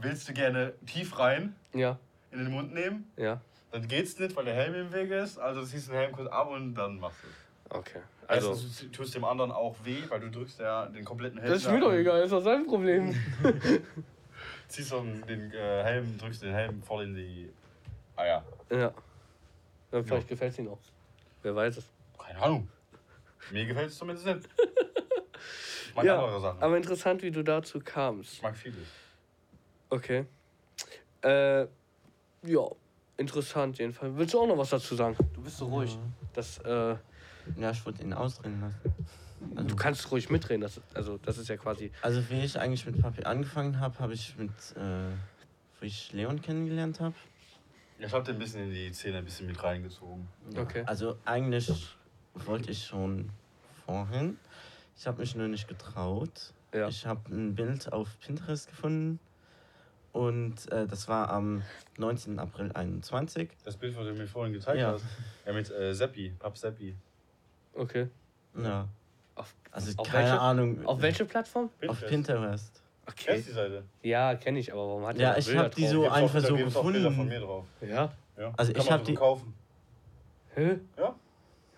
willst 0.00 0.28
du 0.28 0.32
gerne 0.32 0.74
tief 0.86 1.18
rein 1.18 1.54
Ja, 1.72 1.98
in 2.30 2.38
den 2.40 2.50
Mund 2.52 2.72
nehmen. 2.74 3.10
ja. 3.16 3.40
Dann 3.70 3.88
geht's 3.88 4.16
nicht, 4.20 4.36
weil 4.36 4.44
der 4.44 4.54
Helm 4.54 4.74
im 4.74 4.92
Weg 4.92 5.10
ist. 5.10 5.36
Also 5.38 5.64
ziehst 5.64 5.88
du 5.88 5.92
den 5.92 5.98
Helm 6.00 6.12
kurz 6.12 6.30
ab 6.30 6.48
und 6.48 6.74
dann 6.76 7.00
machst 7.00 7.18
du 7.24 7.26
es. 7.26 7.76
Okay. 7.76 8.00
Also, 8.26 8.50
Erstens, 8.50 8.78
du 8.80 8.88
tust 8.88 9.14
dem 9.14 9.24
anderen 9.24 9.52
auch 9.52 9.76
weh, 9.84 10.02
weil 10.08 10.20
du 10.20 10.30
drückst 10.30 10.60
ja 10.60 10.86
den 10.86 11.04
kompletten 11.04 11.38
Helm. 11.38 11.52
das 11.52 11.62
ist 11.62 11.70
mir 11.70 11.80
doch 11.80 11.92
egal, 11.92 12.22
ist 12.22 12.32
doch 12.32 12.42
sein 12.42 12.66
Problem. 12.66 13.14
Ziehst 14.68 14.88
so 14.88 15.00
den 15.00 15.52
äh, 15.52 15.82
Helm, 15.82 16.18
drückst 16.18 16.42
den 16.42 16.52
Helm 16.52 16.82
voll 16.82 17.04
in 17.04 17.14
die 17.14 17.52
Eier. 18.16 18.44
Ja. 18.70 18.92
Dann 19.90 20.04
vielleicht 20.04 20.28
gefällt 20.28 20.52
es 20.52 20.58
ihm 20.58 20.68
auch. 20.68 20.78
Wer 21.42 21.54
weiß 21.54 21.76
es. 21.76 21.90
Keine 22.18 22.42
Ahnung. 22.42 22.68
Mir 23.50 23.66
gefällt 23.66 23.90
es 23.90 23.98
zumindest 23.98 24.26
nicht. 24.26 24.48
Ich 25.94 25.96
mag 25.96 26.06
ja, 26.06 26.18
andere 26.18 26.40
Sachen. 26.40 26.60
aber 26.60 26.76
interessant, 26.76 27.22
wie 27.22 27.30
du 27.30 27.44
dazu 27.44 27.78
kamst. 27.78 28.32
ich 28.32 28.42
mag 28.42 28.56
vieles. 28.56 28.88
Okay. 29.88 30.24
Äh, 31.22 31.60
ja, 32.42 32.66
interessant 33.16 33.78
jedenfalls. 33.78 34.16
Willst 34.16 34.34
du 34.34 34.40
auch 34.40 34.46
noch 34.48 34.58
was 34.58 34.70
dazu 34.70 34.96
sagen? 34.96 35.16
Du 35.32 35.40
bist 35.40 35.56
so 35.58 35.66
ruhig. 35.66 35.96
Das, 36.32 36.58
äh, 36.58 36.96
Ja, 37.56 37.70
ich 37.70 37.84
wollte 37.86 38.02
ihn 38.02 38.12
ausreden 38.12 38.60
lassen. 38.60 38.94
Also, 39.56 39.68
du 39.68 39.76
kannst 39.76 40.10
ruhig 40.10 40.30
mitreden. 40.30 40.62
Das, 40.62 40.80
also, 40.94 41.18
das 41.18 41.38
ist 41.38 41.48
ja 41.48 41.56
quasi. 41.56 41.90
also 42.02 42.22
wie 42.30 42.40
ich 42.40 42.58
eigentlich 42.58 42.86
mit 42.86 43.00
Papi 43.00 43.24
angefangen 43.24 43.78
habe, 43.80 43.98
habe 43.98 44.14
ich 44.14 44.36
mit, 44.38 44.50
äh, 44.76 45.10
wo 45.80 45.86
ich 45.86 46.12
Leon 46.12 46.40
kennengelernt 46.40 47.00
habe. 47.00 47.14
Ich 47.98 48.12
hab 48.12 48.24
den 48.24 48.36
ein 48.36 48.38
bisschen 48.38 48.64
in 48.64 48.70
die 48.70 48.92
Szene 48.92 49.18
ein 49.18 49.24
bisschen 49.24 49.46
mit 49.46 49.62
reingezogen. 49.62 50.26
Okay. 50.56 50.82
Also 50.86 51.16
eigentlich 51.24 51.70
wollte 52.34 52.70
ich 52.70 52.84
schon 52.84 53.30
vorhin. 53.86 54.38
Ich 54.96 55.06
habe 55.06 55.20
mich 55.20 55.34
nur 55.34 55.48
nicht 55.48 55.68
getraut. 55.68 56.52
Ja. 56.72 56.88
Ich 56.88 57.06
habe 57.06 57.32
ein 57.34 57.54
Bild 57.54 57.92
auf 57.92 58.18
Pinterest 58.20 58.68
gefunden 58.68 59.20
und 60.12 60.70
äh, 60.72 60.86
das 60.86 61.06
war 61.08 61.30
am 61.30 61.62
19. 61.98 62.38
April 62.38 62.72
21. 62.72 63.50
Das 63.64 63.76
Bild, 63.76 63.96
was 63.96 64.06
du 64.06 64.12
mir 64.14 64.26
vorhin 64.26 64.52
gezeigt 64.52 64.80
Ja. 64.80 64.92
hast. 64.92 65.04
Ja, 65.46 65.52
mit 65.52 65.70
äh, 65.70 65.94
Seppi, 65.94 66.34
Pap 66.38 66.56
Seppi. 66.58 66.96
Okay. 67.74 68.08
Ja, 68.62 68.88
Auf, 69.34 69.54
also 69.72 69.92
auf 69.96 70.06
keine 70.08 70.24
welche, 70.28 70.40
Ahnung. 70.40 70.86
Auf 70.86 71.02
welche 71.02 71.24
Plattform? 71.24 71.70
Auf 71.88 72.00
Pinterest. 72.06 72.80
Kennst 73.16 73.28
Okay. 73.28 73.42
die 73.46 73.52
Seite? 73.52 73.84
Ja, 74.02 74.34
kenne 74.36 74.58
ich, 74.60 74.72
aber 74.72 74.86
warum 74.86 75.06
hat 75.06 75.18
Ja, 75.18 75.36
ich 75.36 75.44
Bilder 75.46 75.64
hab 75.64 75.74
die 75.74 75.86
so 75.86 76.00
Gibt's 76.02 76.16
einfach 76.16 76.38
auch, 76.38 76.42
da 76.42 76.48
so 76.48 76.56
gibt's 76.56 76.76
auch 76.76 76.82
von 76.84 76.92
gefunden. 76.94 77.28
mir 77.28 77.40
drauf. 77.40 77.64
Ja. 77.82 78.12
Ja. 78.38 78.52
Also 78.56 78.72
Kann 78.72 78.80
ich 78.82 78.88
man 78.90 78.98
hab 78.98 79.00
so 79.00 79.06
die- 79.06 79.14
kaufen. 79.14 79.54
Hä? 80.54 80.78
Ja. 80.96 81.14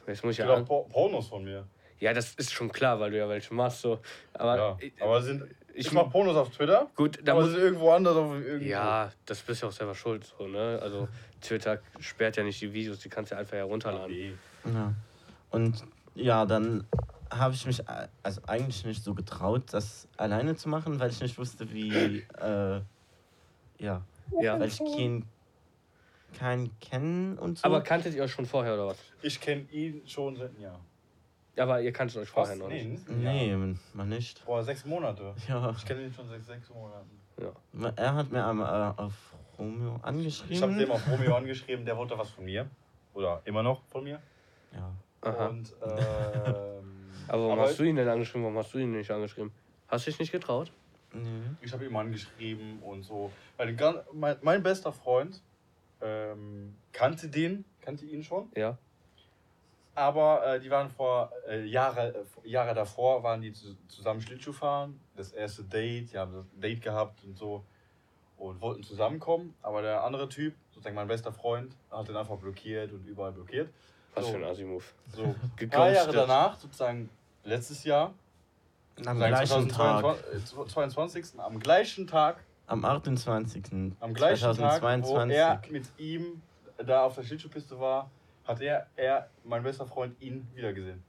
Jetzt 0.06 0.22
muss 0.24 0.34
ich 0.34 0.38
Ich 0.40 0.44
ja 0.46 0.54
auch. 0.54 0.64
Por 0.64 0.88
Pornos 0.88 1.28
von 1.28 1.42
mir. 1.42 1.66
Ja, 1.98 2.12
das 2.12 2.34
ist 2.34 2.52
schon 2.52 2.70
klar, 2.70 3.00
weil 3.00 3.10
du 3.10 3.18
ja 3.18 3.28
welche 3.28 3.52
machst. 3.54 3.80
So. 3.80 3.98
Aber 4.34 4.56
Ja. 4.56 4.76
ich, 4.80 4.92
Aber 5.02 5.20
sind, 5.22 5.44
ich- 5.74 5.86
ich 5.86 5.92
mach 5.92 6.10
Pornos 6.10 6.36
auf 6.36 6.50
Twitter. 6.50 6.88
gut, 6.94 7.18
da 7.24 7.32
aber 7.32 7.40
muss, 7.46 7.54
irgendwo 7.54 7.90
anders 7.90 8.14
auf 8.16 8.32
irgendwo. 8.34 8.64
Ja, 8.68 9.10
das 9.24 9.40
bist 9.40 9.62
ja 9.62 9.68
auch 9.68 9.72
selber 9.72 9.94
schuld. 9.94 10.32
So, 10.38 10.46
ne? 10.46 10.78
Also 10.80 11.08
Twitter 11.40 11.80
sperrt 11.98 12.36
ja 12.36 12.44
nicht 12.44 12.60
die 12.60 12.72
Videos, 12.72 12.98
die 13.00 13.08
kannst 13.08 13.32
du 13.32 13.36
einfach 13.36 13.56
herunterladen. 13.56 14.14
Nee. 14.14 14.32
Ja. 14.66 14.92
Und 15.56 15.84
ja, 16.14 16.44
dann 16.44 16.86
habe 17.30 17.54
ich 17.54 17.64
mich 17.66 17.82
also 18.22 18.42
eigentlich 18.46 18.84
nicht 18.84 19.02
so 19.02 19.14
getraut, 19.14 19.62
das 19.72 20.06
alleine 20.18 20.54
zu 20.54 20.68
machen, 20.68 21.00
weil 21.00 21.10
ich 21.10 21.20
nicht 21.22 21.38
wusste, 21.38 21.72
wie, 21.72 22.18
äh, 22.38 22.80
ja, 23.78 24.02
Ja. 24.38 24.60
weil 24.60 24.68
ich 24.68 24.78
keinen 24.78 25.24
keinen 26.38 26.78
kennen 26.80 27.38
und 27.38 27.56
so. 27.58 27.64
Aber 27.64 27.80
kanntet 27.80 28.14
ihr 28.14 28.22
euch 28.22 28.30
schon 28.32 28.44
vorher 28.44 28.74
oder 28.74 28.88
was? 28.88 28.98
Ich 29.22 29.40
kenne 29.40 29.62
ihn 29.70 30.02
schon 30.06 30.36
seit 30.36 30.50
einem 30.50 30.60
Jahr. 30.60 30.80
Aber 31.58 31.80
ihr 31.80 31.90
kanntet 31.92 32.18
euch 32.18 32.28
vorher 32.28 32.56
noch 32.56 32.68
nee, 32.68 32.84
nicht. 32.84 33.08
nee, 33.08 33.56
man 33.94 34.08
nicht. 34.10 34.44
Boah, 34.44 34.62
sechs 34.62 34.84
Monate. 34.84 35.34
Ja, 35.48 35.70
Ich 35.70 35.86
kenne 35.86 36.02
ihn 36.04 36.12
schon 36.12 36.28
seit 36.28 36.44
sechs 36.44 36.68
Monaten. 36.68 37.18
Ja. 37.40 37.92
er 37.96 38.14
hat 38.14 38.30
mir 38.30 38.46
einmal 38.46 38.94
äh, 38.94 39.00
auf 39.00 39.14
Romeo 39.58 39.96
Ich 39.96 40.04
angeschrieben. 40.04 40.62
habe 40.62 40.74
dem 40.74 40.90
auf 40.90 41.10
Romeo 41.10 41.34
angeschrieben, 41.34 41.86
der 41.86 41.96
wollte 41.96 42.18
was 42.18 42.28
von 42.28 42.44
mir. 42.44 42.68
Oder 43.14 43.40
immer 43.46 43.62
noch 43.62 43.80
von 43.84 44.04
mir. 44.04 44.20
Ja. 44.74 44.92
Aha. 45.22 45.48
Und, 45.48 45.74
ähm, 45.82 45.96
Aber 47.28 47.42
warum 47.42 47.58
aber 47.58 47.68
hast 47.68 47.78
du 47.78 47.84
ihn 47.84 47.96
denn 47.96 48.08
angeschrieben? 48.08 48.44
Warum 48.44 48.58
hast 48.58 48.72
du 48.72 48.78
ihn 48.78 48.92
nicht 48.92 49.10
angeschrieben? 49.10 49.52
Hast 49.88 50.06
du 50.06 50.10
dich 50.10 50.20
nicht 50.20 50.32
getraut? 50.32 50.70
Nee. 51.12 51.42
Ich 51.60 51.72
habe 51.72 51.84
ihm 51.84 51.96
angeschrieben 51.96 52.80
und 52.82 53.02
so. 53.02 53.30
Weil 53.56 53.76
mein, 54.12 54.36
mein 54.42 54.62
bester 54.62 54.92
Freund 54.92 55.40
ähm, 56.00 56.74
kannte 56.92 57.28
den, 57.28 57.64
kannte 57.80 58.04
ihn 58.04 58.22
schon. 58.22 58.50
Ja. 58.56 58.76
Aber 59.94 60.46
äh, 60.46 60.60
die 60.60 60.70
waren 60.70 60.90
vor 60.90 61.32
äh, 61.48 61.64
Jahre, 61.64 62.26
äh, 62.44 62.48
Jahre 62.48 62.74
davor, 62.74 63.22
waren 63.22 63.40
die 63.40 63.52
zu, 63.52 63.76
zusammen 63.88 64.20
Schlittschuh 64.20 64.52
fahren. 64.52 65.00
Das 65.16 65.32
erste 65.32 65.64
Date, 65.64 66.12
die 66.12 66.18
haben 66.18 66.34
das 66.34 66.44
Date 66.60 66.82
gehabt 66.82 67.24
und 67.24 67.36
so. 67.36 67.64
Und 68.36 68.60
wollten 68.60 68.82
zusammenkommen. 68.82 69.54
Aber 69.62 69.80
der 69.80 70.04
andere 70.04 70.28
Typ, 70.28 70.54
sozusagen 70.70 70.94
mein 70.94 71.08
bester 71.08 71.32
Freund, 71.32 71.74
hat 71.90 72.08
den 72.08 72.16
einfach 72.16 72.36
blockiert 72.36 72.92
und 72.92 73.06
überall 73.06 73.32
blockiert. 73.32 73.70
Was 74.16 74.24
So. 74.24 74.32
für 74.32 74.38
ein 74.38 74.44
Asimov. 74.44 74.94
So, 75.14 75.34
paar 75.70 75.92
Jahre 75.92 76.12
danach, 76.12 76.56
sozusagen 76.56 77.10
letztes 77.44 77.84
Jahr, 77.84 78.14
Am 79.04 79.18
gleichen 79.18 79.68
Tag, 79.68 80.02
2022, 80.46 81.22
äh, 81.22 81.28
22. 81.28 81.40
am 81.40 81.60
gleichen 81.60 82.06
Tag, 82.06 82.38
am 82.66 82.84
28. 82.84 83.94
am 84.00 84.14
gleichen 84.14 84.40
Tag, 84.42 84.56
wo 84.56 84.78
2022. 84.80 85.36
er 85.36 85.62
mit 85.70 85.84
ihm 85.98 86.40
da 86.78 87.04
auf 87.04 87.14
der 87.14 87.24
Schlittschuhpiste 87.24 87.78
war, 87.78 88.10
hat 88.44 88.60
er, 88.62 88.86
er, 88.96 89.28
mein 89.44 89.62
bester 89.62 89.86
Freund, 89.86 90.20
ihn 90.20 90.48
wiedergesehen. 90.54 91.02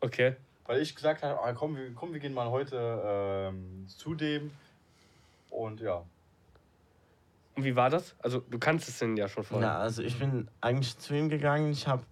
Okay. 0.00 0.36
Weil 0.64 0.80
ich 0.80 0.94
gesagt 0.94 1.22
habe, 1.22 1.40
ah, 1.42 1.52
komm, 1.52 1.76
wir, 1.76 1.92
komm, 1.94 2.12
wir 2.12 2.20
gehen 2.20 2.34
mal 2.34 2.50
heute 2.50 3.50
ähm, 3.52 3.86
zu 3.88 4.14
dem. 4.14 4.50
Und 5.50 5.80
ja, 5.80 6.02
Und 7.56 7.64
wie 7.64 7.74
war 7.74 7.90
das? 7.90 8.14
Also 8.18 8.40
du 8.40 8.58
kannst 8.58 8.88
es 8.88 8.98
denn 8.98 9.16
ja 9.16 9.28
schon 9.28 9.42
vorher. 9.42 9.68
Na, 9.68 9.78
also 9.78 10.02
ich 10.02 10.18
bin 10.18 10.48
eigentlich 10.60 10.98
zu 10.98 11.14
ihm 11.14 11.28
gegangen. 11.30 11.72
Ich 11.72 11.88
habe 11.88 12.02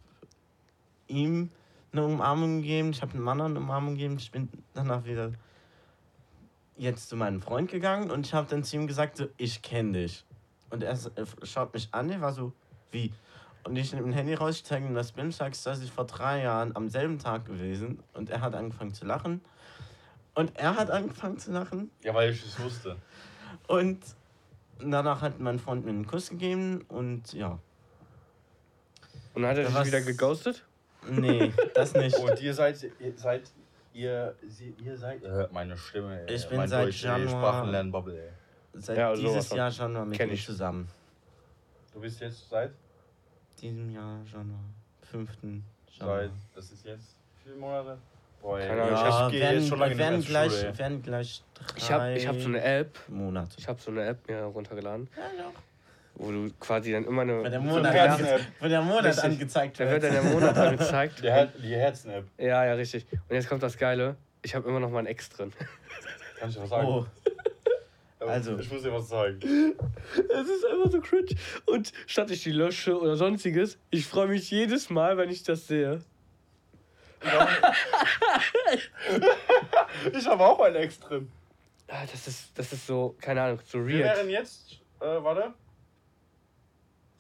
ihm 1.07 1.51
eine 1.93 2.05
Umarmung 2.05 2.63
gegeben. 2.63 2.91
Ich 2.91 3.03
habe 3.03 3.13
einem 3.13 3.23
Mann 3.23 3.41
eine 3.41 3.59
Umarmung 3.59 3.95
gegeben. 3.95 4.17
Ich 4.19 4.31
bin 4.31 4.49
danach 4.73 5.05
wieder 5.05 5.33
jetzt 6.77 7.09
zu 7.09 7.17
meinem 7.17 7.41
Freund 7.41 7.71
gegangen 7.71 8.11
und 8.11 8.27
ich 8.27 8.35
habe 8.35 8.49
dann 8.49 8.65
zu 8.65 8.77
ihm 8.77 8.87
gesagt, 8.87 9.17
so, 9.17 9.27
ich 9.37 9.63
kenne 9.63 9.93
dich. 9.93 10.25
Und 10.71 10.83
er 10.83 10.99
schaut 11.43 11.73
mich 11.73 11.89
an, 11.93 12.11
er 12.11 12.21
war 12.21 12.33
so, 12.33 12.53
wie? 12.91 13.13
Und 13.65 13.77
ich 13.77 13.93
nehme 13.93 14.07
mein 14.07 14.15
Handy 14.15 14.35
raus, 14.35 14.57
ich 14.57 14.65
zeige 14.65 14.87
ihm 14.87 14.95
das 14.95 15.13
Bild, 15.13 15.33
sagst, 15.33 15.65
das 15.67 15.79
ist 15.79 15.91
vor 15.91 16.05
drei 16.05 16.43
Jahren 16.43 16.75
am 16.75 16.89
selben 16.89 17.19
Tag 17.19 17.47
gewesen. 17.47 18.03
Und 18.13 18.29
er 18.29 18.41
hat 18.41 18.55
angefangen 18.55 18.93
zu 18.93 19.07
lachen. 19.07 19.41
Und 20.35 20.57
er 20.57 20.77
hat 20.77 20.91
angefangen 20.91 21.39
zu 21.39 21.53
lachen. 21.53 21.91
ja, 22.03 22.13
weil 22.13 22.31
ich 22.33 22.45
es 22.45 22.59
wusste. 22.59 22.97
Und 23.69 24.01
danach 24.81 25.23
hat 25.23 25.41
mein 25.41 25.59
Freund 25.59 25.85
mir 25.85 25.91
einen 25.91 26.07
Kuss 26.07 26.31
gegeben 26.31 26.83
und 26.89 27.33
ja. 27.33 27.59
Und 29.35 29.43
dann 29.43 29.51
hat 29.51 29.59
er 29.59 29.69
dich 29.69 29.87
wieder 29.87 30.01
geghostet? 30.03 30.65
Nee, 31.09 31.53
das 31.75 31.93
nicht. 31.95 32.17
Und 32.19 32.41
ihr 32.41 32.55
seid, 32.55 32.83
ihr 33.01 33.13
seid, 33.17 33.51
ihr, 33.93 34.35
ihr 34.83 34.97
seid, 34.97 35.23
hört 35.23 35.53
meine 35.53 35.77
Stimme, 35.77 36.27
ey, 36.27 36.35
Ich 36.35 36.49
bin 36.49 36.59
mein 36.59 36.69
seit 36.69 36.87
Deutsch, 36.87 37.05
ey, 37.05 37.11
Januar- 37.11 37.29
Sprachenlernbubble, 37.31 38.23
ey. 38.27 38.31
Seit 38.75 38.97
Ja, 38.99 39.15
sowas 39.15 39.21
dieses 39.33 39.47
von. 39.49 39.57
Jahr 39.59 39.71
Januar 39.71 40.05
mit 40.07 40.17
Kenn 40.19 40.29
ihm 40.31 40.35
ich. 40.35 40.45
zusammen. 40.47 40.89
Du 41.93 42.01
bist 42.01 42.21
jetzt 42.21 42.49
seit, 42.49 42.73
Diesem 43.61 43.91
Jahr 43.91 44.21
Januar. 44.33 44.61
5. 45.03 45.31
seit, 45.31 45.99
Januar. 46.01 46.29
das 46.55 46.73
ist 46.73 46.85
jetzt 46.85 47.17
wie 47.39 47.43
viele 47.51 47.57
Monate? 47.57 47.99
Boah, 48.45 48.59
Keine 48.59 48.83
Ahnung, 48.83 48.95
ich, 48.95 49.01
ich 49.01 49.07
Ja, 49.09 49.29
gehe 49.31 49.41
werden, 49.41 49.59
jetzt 49.59 49.69
schon 49.71 49.79
lange 49.79 49.97
werden, 49.97 50.21
gleich, 50.23 50.53
Schule, 50.53 50.79
werden 50.79 51.03
gleich 51.03 51.43
drei 51.55 51.65
Ich 51.79 51.91
habe 51.91 52.13
ich 52.13 52.29
hab 52.29 52.37
so 52.39 52.49
eine 52.49 52.63
App. 52.63 52.99
Monate. 53.09 53.57
Ich 53.59 53.67
habe 53.67 53.81
so 53.81 53.91
eine 53.91 54.05
App 54.05 54.29
mir 54.29 54.43
runtergeladen, 54.43 55.09
wo 56.17 56.31
du 56.31 56.51
quasi 56.61 56.93
dann 56.93 57.07
immer 57.07 57.23
eine. 57.23 57.43
Wenn 57.43 57.51
der 57.53 57.61
Monat, 57.61 57.95
Herzen-App. 57.95 58.41
wenn 58.61 58.71
der 58.71 58.83
Monat 58.83 59.05
Richtig. 59.07 59.25
angezeigt 59.25 59.81
Da 59.81 59.91
wird 59.91 60.03
wird. 60.03 60.15
dann 60.15 60.23
der 60.25 60.31
Monat 60.35 60.59
angezeigt. 60.59 61.21
Die, 61.23 61.31
Her 61.31 61.47
die 61.47 61.75
Herzen-App, 61.75 62.25
Ja, 62.37 62.67
ja, 62.67 62.75
richtig. 62.75 63.07
Und 63.31 63.35
jetzt 63.35 63.49
kommt 63.49 63.63
das 63.63 63.79
Geile. 63.79 64.17
Ich 64.43 64.55
habe 64.55 64.69
immer 64.69 64.79
noch 64.79 64.91
mal 64.91 64.99
ein 64.99 65.07
Ex 65.07 65.31
drin. 65.31 65.51
kann 66.39 66.51
ich 66.51 66.55
dir 66.57 66.63
was 66.65 66.69
sagen? 66.69 66.87
Oh, 66.87 67.07
also. 68.21 68.59
Ich 68.59 68.71
muss 68.71 68.83
dir 68.83 68.93
was 68.93 69.09
sagen. 69.09 69.39
Es 69.41 70.49
ist 70.49 70.67
einfach 70.67 70.91
so 70.91 71.01
cringe. 71.01 71.35
Und 71.65 71.93
statt 72.07 72.31
ich 72.31 72.43
die 72.43 72.53
lösche 72.53 73.01
oder 73.01 73.17
sonstiges, 73.17 73.79
ich 73.89 74.05
freue 74.07 74.29
mich 74.29 74.51
jedes 74.51 74.91
Mal, 74.91 75.17
wenn 75.17 75.31
ich 75.31 75.45
das 75.45 75.67
sehe. 75.67 76.03
Ich 80.13 80.27
habe 80.27 80.45
auch 80.45 80.61
einen 80.61 80.77
Ex 80.77 80.99
drin. 81.01 81.31
Ah, 81.89 82.05
das 82.11 82.27
ist, 82.27 82.51
das 82.55 82.73
ist 82.73 82.87
so, 82.87 83.15
keine 83.21 83.43
Ahnung, 83.43 83.59
so 83.67 83.87
Wir 83.87 84.05
weird. 84.05 84.17
wären 84.17 84.31
jetzt, 84.31 84.81
äh, 85.01 85.05
warte, 85.23 85.53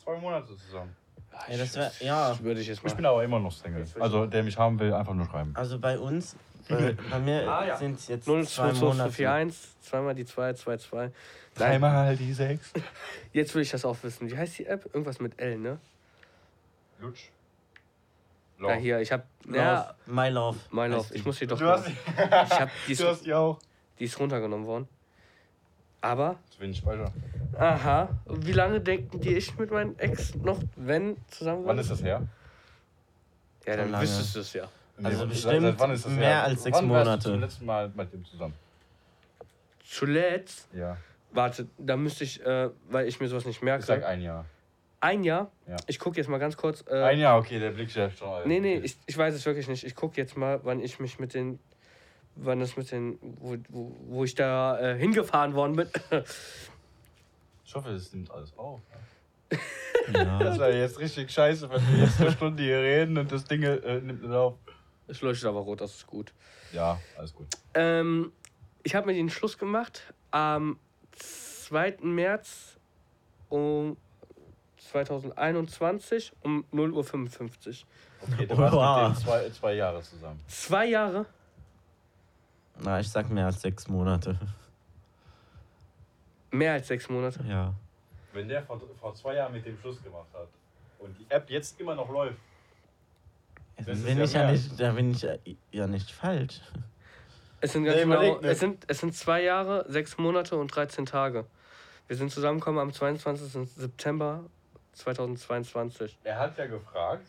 zwei 0.03 0.17
Monate 0.19 0.57
zusammen. 0.57 0.97
Ah, 1.33 1.45
Ja, 1.51 1.59
das 1.59 1.71
ich- 1.71 1.77
wär- 1.77 1.93
ja. 2.01 2.39
würde 2.41 2.61
ich 2.61 2.67
jetzt 2.69 2.83
mal. 2.83 2.89
Ich 2.91 2.97
bin 2.97 3.05
aber 3.07 3.23
immer 3.25 3.39
noch 3.41 3.53
Single. 3.53 3.87
Also, 4.01 4.27
der 4.27 4.43
mich 4.43 4.57
haben 4.57 4.79
will, 4.81 4.93
einfach 4.95 5.13
nur 5.15 5.27
schreiben. 5.27 5.53
also 5.55 5.79
bei 5.79 5.99
uns, 5.99 6.35
bei, 6.69 6.93
bei 7.11 7.19
mir 7.19 7.47
Ah, 7.51 7.67
ja. 7.67 7.77
sind 7.77 7.99
es 7.99 8.09
jetzt 8.09 8.27
0, 8.27 8.47
zwei 8.47 8.71
2, 8.71 8.79
2, 8.79 8.85
Monate. 8.87 9.13
4, 9.13 9.33
1, 9.33 9.69
zweimal 9.83 10.15
die 10.15 10.25
2, 10.25 10.53
2, 10.55 10.77
2. 10.79 11.03
Nein, 11.03 11.13
Dreimal 11.57 12.17
die 12.17 12.33
sechs. 12.33 12.73
jetzt 13.33 13.55
will 13.55 13.63
ich 13.63 13.71
das 13.71 13.85
auch 13.85 13.97
wissen. 14.03 14.31
Wie 14.31 14.37
heißt 14.37 14.59
die 14.59 14.67
App? 14.67 14.87
Irgendwas 14.87 15.21
mit 15.21 15.39
L, 15.39 15.59
ne? 15.59 15.79
Lutsch. 17.01 17.29
Ja, 18.71 18.75
hier, 18.77 19.01
ich 19.01 19.13
hab. 19.13 19.27
Love. 19.45 19.57
Ja, 19.59 19.95
My 20.07 20.29
Love. 20.31 20.59
My 20.71 20.87
Love. 20.87 21.07
die. 21.11 21.19
Ich 21.19 21.25
muss 21.25 21.39
die 21.39 21.47
doch. 21.47 21.59
Du 21.59 21.67
hast, 21.67 21.89
ich 21.89 21.95
hab, 22.17 22.71
die, 22.89 22.95
du 22.97 23.05
hast 23.09 23.17
ist, 23.19 23.27
die 23.27 23.35
auch. 23.35 23.59
die 23.99 24.05
ist 24.05 24.19
runtergenommen 24.19 24.67
worden. 24.67 24.89
Aber, 26.01 26.37
Zu 26.51 26.61
wenig 26.61 26.77
Speicher. 26.79 27.11
aha, 27.59 28.09
wie 28.27 28.53
lange 28.53 28.81
denken 28.81 29.21
die 29.21 29.35
ich 29.37 29.57
mit 29.59 29.71
meinem 29.71 29.95
Ex 29.99 30.35
noch, 30.35 30.59
wenn 30.77 31.17
zusammen 31.29 31.65
Wann 31.65 31.79
ist 31.79 31.91
das 31.91 32.03
her? 32.03 32.23
Ja, 33.67 33.77
dann 33.77 33.91
lange. 33.91 34.03
wüsstest 34.05 34.35
du 34.37 34.41
es 34.41 34.53
ja. 34.53 34.69
Also 35.03 35.19
seit- 35.21 35.29
bestimmt 35.31 35.63
seit 35.63 35.79
wann 35.81 35.91
ist 35.93 36.05
das 36.05 36.13
mehr 36.13 36.29
her? 36.29 36.43
als 36.45 36.63
sechs 36.63 36.77
wann 36.77 36.91
warst 36.91 37.05
Monate. 37.07 37.23
Du 37.25 37.31
zum 37.31 37.41
letzten 37.41 37.65
Mal 37.65 37.91
mit 37.95 38.13
dem 38.13 38.25
zusammen. 38.27 38.55
Zuletzt, 39.89 40.69
Ja. 40.75 40.97
warte, 41.33 41.67
da 41.79 41.97
müsste 41.97 42.25
ich, 42.25 42.45
äh, 42.45 42.69
weil 42.91 43.07
ich 43.09 43.19
mir 43.21 43.29
sowas 43.29 43.45
nicht 43.47 43.57
Ich 43.57 43.63
merke. 43.63 43.85
sag 43.85 44.05
ein 44.05 44.21
Jahr. 44.21 44.45
Ein 45.05 45.23
Jahr? 45.23 45.51
Ja. 45.69 45.77
Ich 45.87 45.99
gucke 45.99 46.17
jetzt 46.17 46.29
mal 46.29 46.39
ganz 46.39 46.57
kurz. 46.57 46.83
Äh, 46.89 46.95
Ein 47.03 47.19
Jahr, 47.19 47.39
okay, 47.39 47.59
der 47.59 47.73
Blick 47.73 47.95
ist 47.95 48.19
schon. 48.19 48.49
Nee, 48.49 48.59
nee, 48.59 48.79
okay. 48.79 48.87
ich, 48.87 48.97
ich 49.05 49.19
weiß 49.19 49.35
es 49.35 49.45
wirklich 49.45 49.69
nicht. 49.69 49.85
Ich 49.85 49.95
gucke 49.95 50.17
jetzt 50.17 50.35
mal, 50.35 50.61
wann 50.63 50.81
ich 50.81 50.99
mich 50.99 51.19
mit 51.19 51.35
den. 51.35 51.59
Wann 52.37 52.59
das 52.59 52.75
mit 52.79 52.91
den. 52.91 53.19
Wo, 53.21 53.55
wo, 53.69 53.97
wo 54.07 54.25
ich 54.25 54.35
da 54.35 54.81
äh, 54.81 54.99
hingefahren 54.99 55.53
worden 55.53 55.77
bin. 55.77 55.89
Ich 57.67 57.75
hoffe, 57.75 57.93
das 57.93 58.15
nimmt 58.15 58.31
alles 58.31 58.57
auf. 58.57 58.81
Ja. 60.13 60.39
Das 60.39 60.59
wäre 60.59 60.79
jetzt 60.79 60.99
richtig 60.99 61.31
scheiße, 61.31 61.71
wenn 61.71 61.81
wir 61.89 62.05
jetzt 62.05 62.21
eine 62.21 62.31
Stunde 62.31 62.63
hier 62.63 62.79
reden 62.79 63.17
und 63.17 63.33
das 63.33 63.45
Ding 63.45 63.63
äh, 63.63 64.01
nimmt 64.01 64.23
nicht 64.23 64.35
auf. 64.35 64.55
es 65.07 65.23
leuchtet 65.23 65.49
aber 65.49 65.61
rot, 65.61 65.81
das 65.81 65.95
ist 65.95 66.07
gut. 66.07 66.35
Ja, 66.73 67.01
alles 67.17 67.35
gut. 67.35 67.47
Ähm, 67.73 68.31
ich 68.83 68.95
habe 68.95 69.07
mir 69.07 69.15
den 69.15 69.31
Schluss 69.31 69.57
gemacht 69.57 70.13
am 70.31 70.79
2. 71.13 71.99
März 72.03 72.77
um 73.49 73.97
2021 74.95 76.33
um 76.43 76.65
0.55 76.73 77.83
Uhr. 77.83 78.33
Okay, 78.33 78.47
du 78.47 78.57
warst 78.57 78.75
Oha. 78.75 79.09
mit 79.09 79.17
dem 79.19 79.23
zwei, 79.25 79.51
zwei 79.51 79.75
Jahre 79.75 80.01
zusammen. 80.03 80.41
Zwei 80.47 80.87
Jahre? 80.87 81.27
Na, 82.79 83.01
ich 83.01 83.09
sag 83.11 83.29
mehr 83.31 83.47
als 83.47 83.61
sechs 83.61 83.89
Monate. 83.89 84.39
Mehr 86.53 86.75
als 86.75 86.87
sechs 86.87 87.09
Monate. 87.09 87.45
Ja. 87.49 87.75
Wenn 88.33 88.49
der 88.49 88.63
vor, 88.63 88.81
vor 89.01 89.15
zwei 89.15 89.35
Jahren 89.35 89.53
mit 89.53 89.67
dem 89.67 89.77
Schluss 89.79 90.01
gemacht 90.03 90.29
hat 90.33 90.49
und 91.01 91.17
die 91.19 91.27
App 91.29 91.51
jetzt 91.51 91.81
immer 91.81 91.95
noch 91.97 92.09
läuft, 92.11 92.39
Dann 93.77 93.87
Das 93.87 94.03
bin 94.03 94.19
ja 94.19 94.25
ich 94.25 94.33
ja 94.33 94.51
nicht, 94.53 94.81
da 94.81 94.93
bin 94.93 95.11
ich 95.11 95.27
ja- 95.73 95.87
nicht 95.89 96.11
falsch. 96.13 96.61
Es 97.61 97.73
sind 97.73 97.85
ganz 97.85 97.97
Nee, 97.97 98.03
genau, 98.05 98.39
es 98.43 98.61
sind, 98.61 98.85
es 98.87 99.01
sind 99.01 99.15
zwei 99.17 99.43
Jahre, 99.43 99.85
sechs 99.89 100.19
Monate 100.19 100.57
und 100.57 100.69
13 100.69 101.07
Tage. 101.07 101.47
Wir 102.07 102.17
sind 102.17 102.31
zusammengekommen 102.31 102.79
am 102.81 102.93
22. 102.93 103.69
September 103.75 104.45
2022. 104.95 106.19
er 106.25 106.39
hat 106.39 106.59
ja 106.59 106.67
gefragt, 106.67 107.27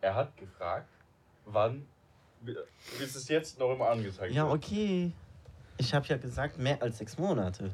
er 0.00 0.14
hat 0.14 0.36
gefragt, 0.36 0.88
wann, 1.44 1.86
bis 2.40 3.14
es 3.14 3.28
jetzt 3.28 3.58
noch 3.58 3.72
immer 3.72 3.88
angezeigt 3.90 4.32
Ja, 4.34 4.44
wird. 4.50 4.64
okay. 4.64 5.12
Ich 5.78 5.94
habe 5.94 6.06
ja 6.06 6.16
gesagt, 6.16 6.58
mehr 6.58 6.80
als 6.82 6.98
sechs 6.98 7.18
Monate. 7.18 7.70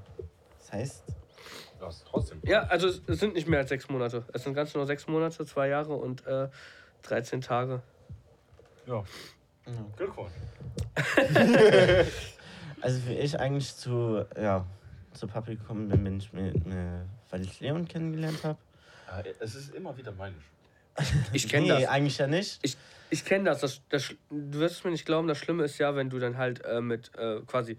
Das 0.59 0.73
heißt, 0.73 1.05
Du 1.79 1.87
hast 1.87 2.05
trotzdem. 2.07 2.41
Ja, 2.43 2.63
also 2.65 2.89
es 2.89 3.01
es 3.07 3.21
sind 3.21 3.35
nicht 3.35 3.47
mehr 3.47 3.61
als 3.61 3.69
sechs 3.69 3.89
Monate. 3.89 4.25
Es 4.33 4.43
sind 4.43 4.55
ganz 4.55 4.75
nur 4.75 4.85
sechs 4.87 5.07
Monate, 5.07 5.47
zwei 5.47 5.69
Jahre 5.69 5.95
und 5.95 6.27
äh, 6.27 6.49
13 7.03 7.41
Tage. 7.41 7.83
Ja. 8.87 9.05
ja. 9.67 9.73
Glückwunsch. 9.97 10.33
also 12.81 13.07
wie 13.07 13.15
ich 13.15 13.39
eigentlich 13.39 13.75
zu, 13.77 14.25
ja, 14.37 14.67
zu 15.13 15.29
Papi 15.29 15.55
gekommen 15.57 15.89
bin, 15.89 16.03
bin 16.05 16.17
ich 16.19 16.33
mit, 16.33 16.67
mit 16.67 16.77
weil 17.31 17.43
ich 17.43 17.61
Leon 17.61 17.87
kennengelernt 17.87 18.43
habe. 18.43 18.59
Ja, 19.11 19.23
es 19.41 19.55
ist 19.55 19.75
immer 19.75 19.97
wieder 19.97 20.13
meine 20.13 20.35
Schuld. 20.35 21.17
Ich 21.33 21.49
kenne 21.49 21.63
nee, 21.63 21.81
das. 21.81 21.87
eigentlich 21.87 22.19
ja 22.19 22.27
nicht. 22.27 22.59
Ich, 22.63 22.77
ich 23.11 23.25
kenne 23.25 23.45
das. 23.45 23.61
das, 23.61 23.81
das. 23.89 24.15
Du 24.31 24.59
wirst 24.59 24.77
es 24.77 24.85
mir 24.85 24.91
nicht 24.91 25.07
glauben, 25.07 25.29
das 25.29 25.39
Schlimme 25.39 25.65
ist 25.65 25.79
ja, 25.79 25.95
wenn 25.97 26.11
du 26.11 26.19
dann 26.19 26.37
halt 26.37 26.65
äh, 26.65 26.81
mit 26.81 27.13
äh, 27.17 27.41
quasi 27.47 27.79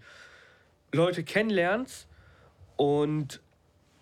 Leute 0.92 1.22
kennenlernst 1.22 2.08
und 2.76 3.40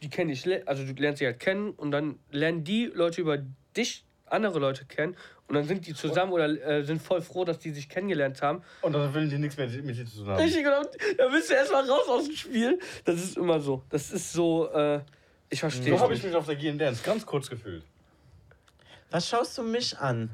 die 0.03 0.09
kennen 0.09 0.31
dich, 0.31 0.47
also 0.68 0.85
du 0.85 0.93
lernst 0.93 1.18
sie 1.18 1.26
halt 1.26 1.41
kennen 1.41 1.70
und 1.70 1.91
dann 1.91 2.18
lernen 2.31 2.64
die 2.64 2.87
Leute 2.87 3.20
über 3.20 3.39
dich 3.76 4.05
andere 4.26 4.59
Leute 4.59 4.85
kennen 4.85 5.16
und 5.49 5.55
dann 5.55 5.64
sind 5.64 5.87
die 5.87 5.95
zusammen 5.95 6.33
oder 6.33 6.49
äh, 6.49 6.85
sind 6.85 7.01
voll 7.01 7.22
froh, 7.22 7.45
dass 7.45 7.59
die 7.59 7.70
sich 7.70 7.89
kennengelernt 7.89 8.43
haben. 8.43 8.62
Und 8.83 8.93
dann 8.93 9.12
will 9.14 9.29
die 9.29 9.39
nichts 9.39 9.57
mehr 9.57 9.66
mit 9.66 9.97
dir 9.97 10.05
zu 10.05 10.18
tun 10.18 10.29
haben. 10.29 10.43
Richtig, 10.43 10.62
genau. 10.62 10.83
Da 11.16 11.29
bist 11.29 11.51
du 11.51 11.55
erstmal 11.55 11.89
raus 11.89 12.07
aus 12.09 12.26
dem 12.26 12.37
Spiel. 12.37 12.79
Das 13.05 13.16
ist 13.16 13.37
immer 13.37 13.59
so. 13.59 13.83
Das 13.89 14.11
ist 14.11 14.33
so, 14.33 14.70
äh, 14.70 15.01
ich 15.51 15.61
verstehe 15.61 15.96
So 15.96 16.01
habe 16.01 16.14
ich 16.14 16.22
mich 16.22 16.34
auf 16.34 16.46
der 16.46 16.57
GN 16.57 16.78
Dance 16.78 17.03
ganz 17.05 17.24
kurz 17.24 17.49
gefühlt. 17.49 17.82
Was 19.11 19.26
schaust 19.28 19.57
du 19.59 19.62
mich 19.62 19.99
an? 19.99 20.30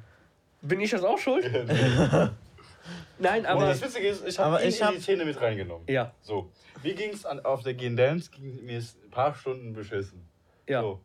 Bin 0.62 0.80
ich 0.80 0.90
das 0.90 1.04
auch 1.04 1.18
schuld? 1.18 1.44
Nein, 3.18 3.46
Aber 3.46 3.60
aber. 3.62 3.66
das 3.70 3.82
Witzige 3.82 4.08
ist, 4.08 4.26
ich 4.26 4.38
habe 4.38 4.60
ihn 4.62 4.68
ich 4.68 4.80
in 4.80 4.86
hab- 4.86 4.94
die 4.94 5.00
Szene 5.00 5.24
mit 5.24 5.40
reingenommen. 5.40 5.86
Ja, 5.88 6.12
So, 6.22 6.50
wie 6.82 6.94
ging 6.94 7.10
es 7.10 7.24
auf 7.24 7.62
der 7.62 7.74
GN 7.74 7.96
Dance? 7.96 8.30
Ging 8.30 8.64
mir 8.64 8.78
ein 8.78 9.10
paar 9.10 9.34
Stunden 9.34 9.72
beschissen. 9.72 10.26
ja, 10.68 10.80
So, 10.80 11.00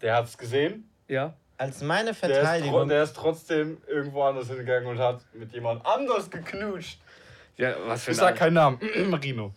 der 0.00 0.16
hat 0.16 0.26
es 0.26 0.36
gesehen. 0.38 0.88
ja. 1.08 1.34
Als 1.58 1.80
meine 1.80 2.06
Der 2.06 2.12
ist, 2.12 2.18
Verteidigung. 2.18 2.88
der 2.88 3.04
ist 3.04 3.14
trotzdem 3.14 3.80
irgendwo 3.86 4.24
anders 4.24 4.48
hingegangen 4.48 4.88
und 4.88 4.98
hat 4.98 5.20
mit 5.32 5.52
jemand 5.52 5.86
anders 5.86 6.28
geknutscht. 6.28 6.98
Ja, 7.56 7.74
was 7.86 8.02
für 8.02 8.10
Ich 8.10 8.16
ein 8.18 8.20
sag 8.20 8.36
keinen 8.36 8.54
Namen. 8.54 8.80
Marino. 9.10 9.52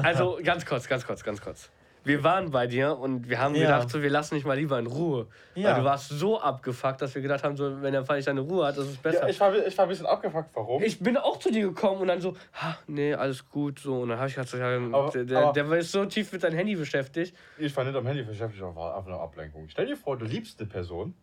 Also 0.00 0.38
ganz 0.44 0.64
kurz, 0.64 0.86
ganz 0.86 1.04
kurz, 1.04 1.24
ganz 1.24 1.40
kurz. 1.40 1.70
Wir 2.04 2.22
waren 2.22 2.50
bei 2.50 2.66
dir 2.66 2.98
und 2.98 3.28
wir 3.30 3.38
haben 3.40 3.54
Ja. 3.54 3.62
gedacht, 3.62 3.88
so, 3.90 4.02
wir 4.02 4.10
lassen 4.10 4.34
dich 4.34 4.44
mal 4.44 4.54
lieber 4.58 4.78
in 4.78 4.86
Ruhe. 4.86 5.26
Ja. 5.54 5.70
Weil 5.70 5.80
du 5.80 5.84
warst 5.86 6.10
so 6.10 6.38
abgefuckt, 6.40 7.00
dass 7.00 7.14
wir 7.14 7.22
gedacht 7.22 7.42
haben, 7.42 7.56
so, 7.56 7.80
wenn 7.82 7.92
der 7.92 8.04
Fall 8.04 8.16
nicht 8.16 8.28
deine 8.28 8.40
Ruhe 8.42 8.66
hat, 8.66 8.76
ist 8.76 8.86
es 8.88 8.96
besser. 8.98 9.22
Ja, 9.22 9.28
ich, 9.28 9.40
war, 9.40 9.54
ich 9.66 9.76
war 9.78 9.86
ein 9.86 9.88
bisschen 9.88 10.04
abgefuckt. 10.06 10.50
Warum? 10.54 10.82
ich 10.82 10.98
bin 11.00 11.16
auch 11.16 11.38
zu 11.38 11.50
dir 11.50 11.62
gekommen 11.68 12.02
und 12.02 12.08
dann 12.08 12.20
so, 12.20 12.36
ha, 12.52 12.76
nee, 12.86 13.14
alles 13.14 13.48
gut, 13.48 13.78
so. 13.78 14.02
Und 14.02 14.10
dann 14.10 14.18
habe 14.18 14.28
ich 14.28 14.36
ja, 14.36 14.42
Aber- 14.42 15.10
der, 15.10 15.24
der, 15.24 15.38
aber- 15.38 15.52
der 15.54 15.72
ist 15.78 15.92
so 15.92 16.04
tief 16.04 16.30
mit 16.30 16.42
seinem 16.42 16.56
Handy 16.56 16.76
beschäftigt. 16.76 17.34
Ich 17.58 17.74
war 17.74 17.84
nicht 17.84 17.96
am 17.96 18.06
Handy 18.06 18.22
beschäftigt, 18.22 18.62
aber 18.62 18.76
war 18.76 18.96
einfach 18.96 19.10
eine 19.10 19.20
Ablenkung. 19.20 19.66
Stell 19.68 19.86
dir 19.86 19.96
vor, 19.96 20.18
du 20.18 20.26
liebst 20.26 20.60
eine 20.60 20.68
Person. 20.68 21.14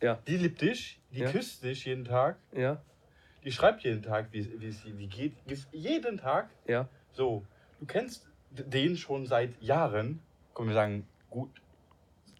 Ja. 0.00 0.18
Die 0.28 0.36
liebt 0.36 0.60
dich, 0.62 1.00
die 1.10 1.20
Ja. 1.20 1.30
küsst 1.30 1.64
dich 1.64 1.84
jeden 1.84 2.04
Tag, 2.04 2.36
Ja, 2.56 2.80
die 3.44 3.50
schreibt 3.52 3.82
jeden 3.82 4.02
Tag, 4.02 4.28
wie, 4.30 4.38
es- 4.38 4.84
wie 4.86 5.06
geht. 5.08 5.34
Jeden 5.72 6.18
Tag. 6.18 6.48
ja, 6.68 6.88
So, 7.12 7.44
du 7.80 7.86
kennst 7.86 8.29
den 8.50 8.96
schon 8.96 9.26
seit 9.26 9.60
Jahren, 9.62 10.22
können 10.54 10.68
wir 10.68 10.74
sagen, 10.74 11.06
gut 11.30 11.50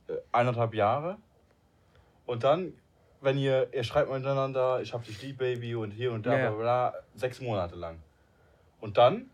äh, 0.09 0.17
eineinhalb 0.33 0.75
Jahre. 0.75 1.19
Und 2.27 2.45
dann, 2.45 2.75
wenn 3.21 3.39
ihr, 3.39 3.73
ihr 3.73 3.85
schreibt 3.85 4.11
miteinander, 4.11 4.81
ich 4.83 4.93
hab 4.93 5.05
dich 5.05 5.21
lieb, 5.23 5.39
Baby, 5.39 5.75
und 5.75 5.91
hier 5.91 6.13
und 6.13 6.27
da, 6.27 6.33
Ja, 6.33 6.51
bla 6.51 6.51
bla, 6.51 6.91
bla, 6.91 6.95
sechs 7.15 7.41
Monate 7.41 7.77
lang. 7.77 8.01
Und 8.81 8.97
dann, 8.99 9.31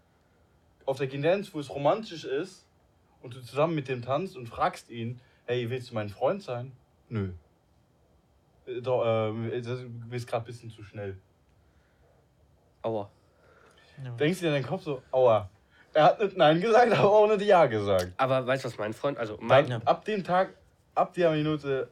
auf 0.85 0.99
der 0.99 1.09
Tendenz, 1.09 1.53
wo 1.55 1.61
es 1.61 1.71
romantisch 1.71 2.25
ist, 2.25 2.67
und 3.23 3.35
du 3.35 3.41
zusammen 3.41 3.75
mit 3.75 3.89
dem 3.89 4.03
tanzt 4.03 4.37
und 4.37 4.47
fragst 4.47 4.89
ihn, 4.91 5.21
hey, 5.47 5.69
willst 5.71 5.91
du 5.91 5.95
mein 5.95 6.09
Freund 6.09 6.43
sein? 6.43 6.73
Nö. 7.09 7.33
Äh, 8.67 8.81
Doch, 8.83 9.03
ähm, 9.05 9.51
das- 9.65 9.81
du 9.81 9.89
bist 10.09 10.29
gerade 10.29 10.45
ein 10.45 10.47
bisschen 10.47 10.71
zu 10.71 10.83
schnell. 10.83 11.19
aua. 12.83 13.11
Denkst 14.19 14.39
du 14.41 14.45
dir 14.45 14.49
in 14.55 14.63
den 14.63 14.67
Kopf 14.67 14.83
so, 14.83 15.03
aua. 15.11 15.49
Er 15.97 16.05
hat 16.05 16.21
nicht 16.21 16.37
Nein 16.37 16.61
gesagt, 16.61 16.93
aber 16.99 17.11
auch 17.11 17.27
nicht 17.27 17.47
Ja 17.47 17.65
gesagt. 17.65 18.13
Aber 18.19 18.47
weißt 18.47 18.65
du, 18.65 18.69
was 18.69 18.77
mein 18.77 18.93
Freund, 18.93 19.17
also 19.17 19.39
mein, 19.41 19.67
Dann, 19.67 19.83
ab 19.85 20.05
dem 20.05 20.23
Tag, 20.23 20.51
ab 20.95 21.15
der 21.15 21.31
Minute, 21.31 21.89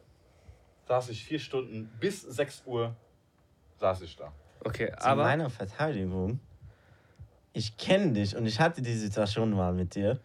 saß 0.87 1.09
ich 1.09 1.25
vier 1.25 1.39
Stunden 1.39 1.89
bis 1.99 2.21
6 2.21 2.61
Uhr, 2.67 2.95
saß 3.79 4.03
ich 4.03 4.15
da. 4.15 4.31
okay, 4.63 4.91
Zu 4.91 5.07
aber, 5.07 5.23
meiner 5.23 5.49
Verteidigung. 5.49 6.39
Ich 7.53 7.77
kenne 7.77 8.13
dich 8.13 8.35
und 8.35 8.45
ich 8.45 8.59
hatte 8.59 8.83
die 8.83 8.93
Situation 8.93 9.49
mal 9.51 9.73
mit 9.73 9.95
dir. 9.95 10.19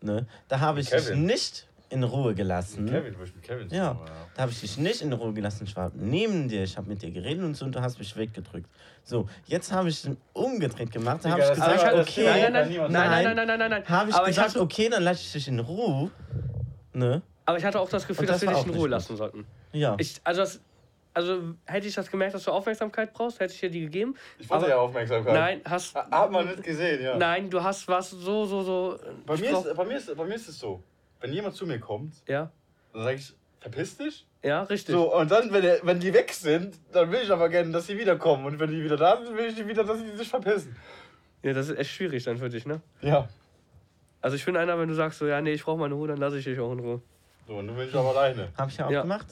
Ne? 0.00 0.26
Da 0.48 0.58
habe 0.58 0.80
ich 0.80 0.90
dich 0.90 1.04
Kevin. 1.04 1.24
nicht 1.24 1.68
in 1.94 2.02
Ruhe 2.04 2.34
gelassen. 2.34 2.86
Kevin, 2.86 3.14
wo 3.18 3.22
ich 3.24 3.34
mit 3.34 3.42
Kevin 3.42 3.62
Ja, 3.70 3.92
zusammen 3.92 4.00
war. 4.00 4.28
da 4.34 4.42
habe 4.42 4.52
ich 4.52 4.60
dich 4.60 4.76
nicht 4.78 5.00
in 5.00 5.12
Ruhe 5.12 5.32
gelassen. 5.32 5.64
Ich 5.66 5.74
war 5.76 5.90
neben 5.94 6.48
dir, 6.48 6.62
ich 6.64 6.76
habe 6.76 6.88
mit 6.88 7.00
dir 7.00 7.10
geredet 7.10 7.42
und 7.44 7.54
so 7.56 7.64
und 7.64 7.74
du 7.74 7.80
hast 7.80 7.98
mich 7.98 8.14
weggedrückt. 8.16 8.68
So, 9.04 9.26
jetzt 9.46 9.72
habe 9.72 9.88
ich 9.88 10.04
ihn 10.04 10.16
umgedreht 10.32 10.90
gemacht. 10.92 11.20
Da 11.24 11.30
habe 11.30 11.40
ich 11.40 11.48
das 11.48 11.58
ich 11.58 11.64
gesagt, 11.64 11.94
das 11.94 12.08
okay. 12.08 12.24
nein, 12.24 12.52
nein, 12.52 12.68
nein, 12.68 12.90
nein, 12.90 12.90
nein, 12.90 13.24
nein, 13.36 13.46
nein, 13.46 13.58
nein, 13.58 13.70
nein, 13.70 13.88
Habe 13.88 14.10
ich 14.10 14.16
aber 14.16 14.26
gesagt, 14.26 14.48
ich 14.48 14.54
hatte, 14.54 14.60
okay, 14.62 14.88
dann 14.90 15.02
lasse 15.02 15.20
ich 15.22 15.32
dich 15.32 15.48
in 15.48 15.60
Ruhe. 15.60 16.10
Ne? 16.92 17.22
aber 17.46 17.58
ich 17.58 17.64
hatte 17.64 17.78
auch 17.80 17.88
das 17.88 18.06
Gefühl, 18.06 18.22
Und 18.22 18.30
dass 18.30 18.40
das 18.40 18.48
wir 18.50 18.56
dich 18.56 18.66
in 18.66 18.74
Ruhe 18.74 18.88
lassen 18.88 19.16
sollten. 19.16 19.46
Ja. 19.72 19.96
Ich, 19.98 20.20
also, 20.24 20.40
das, 20.42 20.60
also 21.12 21.54
hätte 21.66 21.86
ich 21.86 21.94
das 21.94 22.10
gemerkt, 22.10 22.34
dass 22.34 22.44
du 22.44 22.50
Aufmerksamkeit 22.52 23.12
brauchst, 23.12 23.38
hätte 23.40 23.52
ich 23.52 23.60
dir 23.60 23.70
die 23.70 23.80
gegeben. 23.82 24.14
Ich 24.38 24.48
wollte 24.48 24.68
ja 24.68 24.78
Aufmerksamkeit. 24.78 25.34
Nein, 25.34 25.60
hast. 25.64 25.94
Ha- 25.94 26.08
Hat 26.10 26.30
man 26.30 26.46
nicht 26.46 26.62
gesehen, 26.62 27.02
ja. 27.02 27.16
Nein, 27.18 27.50
du 27.50 27.62
hast 27.62 27.86
was 27.88 28.10
so, 28.10 28.46
so, 28.46 28.62
so. 28.62 28.98
Bei, 29.26 29.34
ich 29.34 29.40
mir 29.42 29.50
ist, 29.58 29.76
bei, 29.76 29.84
mir 29.84 29.96
ist, 29.96 30.16
bei 30.16 30.24
mir 30.24 30.34
ist 30.36 30.48
es 30.48 30.58
so, 30.58 30.82
wenn 31.24 31.32
jemand 31.32 31.54
zu 31.54 31.66
mir 31.66 31.80
kommt, 31.80 32.14
Ja, 32.28 32.50
dann 32.92 33.02
sage 33.04 33.16
ich, 33.16 33.32
verpiss 33.58 33.96
dich. 33.96 34.26
ja, 34.42 34.62
richtig. 34.64 34.94
So, 34.94 35.14
und 35.16 35.30
dann, 35.30 35.50
wenn, 35.54 35.62
der, 35.62 35.78
wenn 35.82 35.98
die 35.98 36.12
weg 36.12 36.30
sind, 36.34 36.76
dann 36.92 37.10
will 37.10 37.20
ich 37.22 37.30
aber 37.30 37.48
gerne, 37.48 37.72
dass 37.72 37.86
sie 37.86 37.96
wiederkommen. 37.98 38.44
Und 38.44 38.60
wenn 38.60 38.70
die 38.70 38.84
wieder 38.84 38.98
da 38.98 39.16
sind, 39.16 39.34
will 39.34 39.46
ich 39.46 39.54
die 39.54 39.66
wieder, 39.66 39.84
dass 39.84 39.98
sie 40.00 40.14
sich 40.18 40.28
verpissen. 40.28 40.76
Ja, 41.42 41.54
das 41.54 41.70
ist 41.70 41.78
echt 41.78 41.92
schwierig 41.92 42.24
dann 42.24 42.36
für 42.36 42.50
dich, 42.50 42.66
ne? 42.66 42.82
Ja. 43.00 43.26
Also 44.20 44.36
ich 44.36 44.44
bin 44.44 44.54
einer, 44.54 44.78
wenn 44.78 44.88
du 44.88 44.94
sagst 44.94 45.18
so, 45.18 45.26
ja, 45.26 45.40
nee, 45.40 45.52
ich 45.52 45.64
brauche 45.64 45.78
meine 45.78 45.94
Ruhe, 45.94 46.08
dann 46.08 46.18
lasse 46.18 46.36
ich 46.38 46.44
dich 46.44 46.58
auch 46.60 46.72
in 46.72 46.80
Ruhe. 46.80 47.00
So, 47.46 47.56
und 47.56 47.68
du 47.68 47.74
bist 47.74 47.94
aber 47.94 48.10
alleine. 48.16 48.48
Habe 48.56 48.70
ich 48.70 48.76
ja 48.78 48.86
auch 48.86 48.90
Ja. 48.90 49.02
gemacht. 49.02 49.26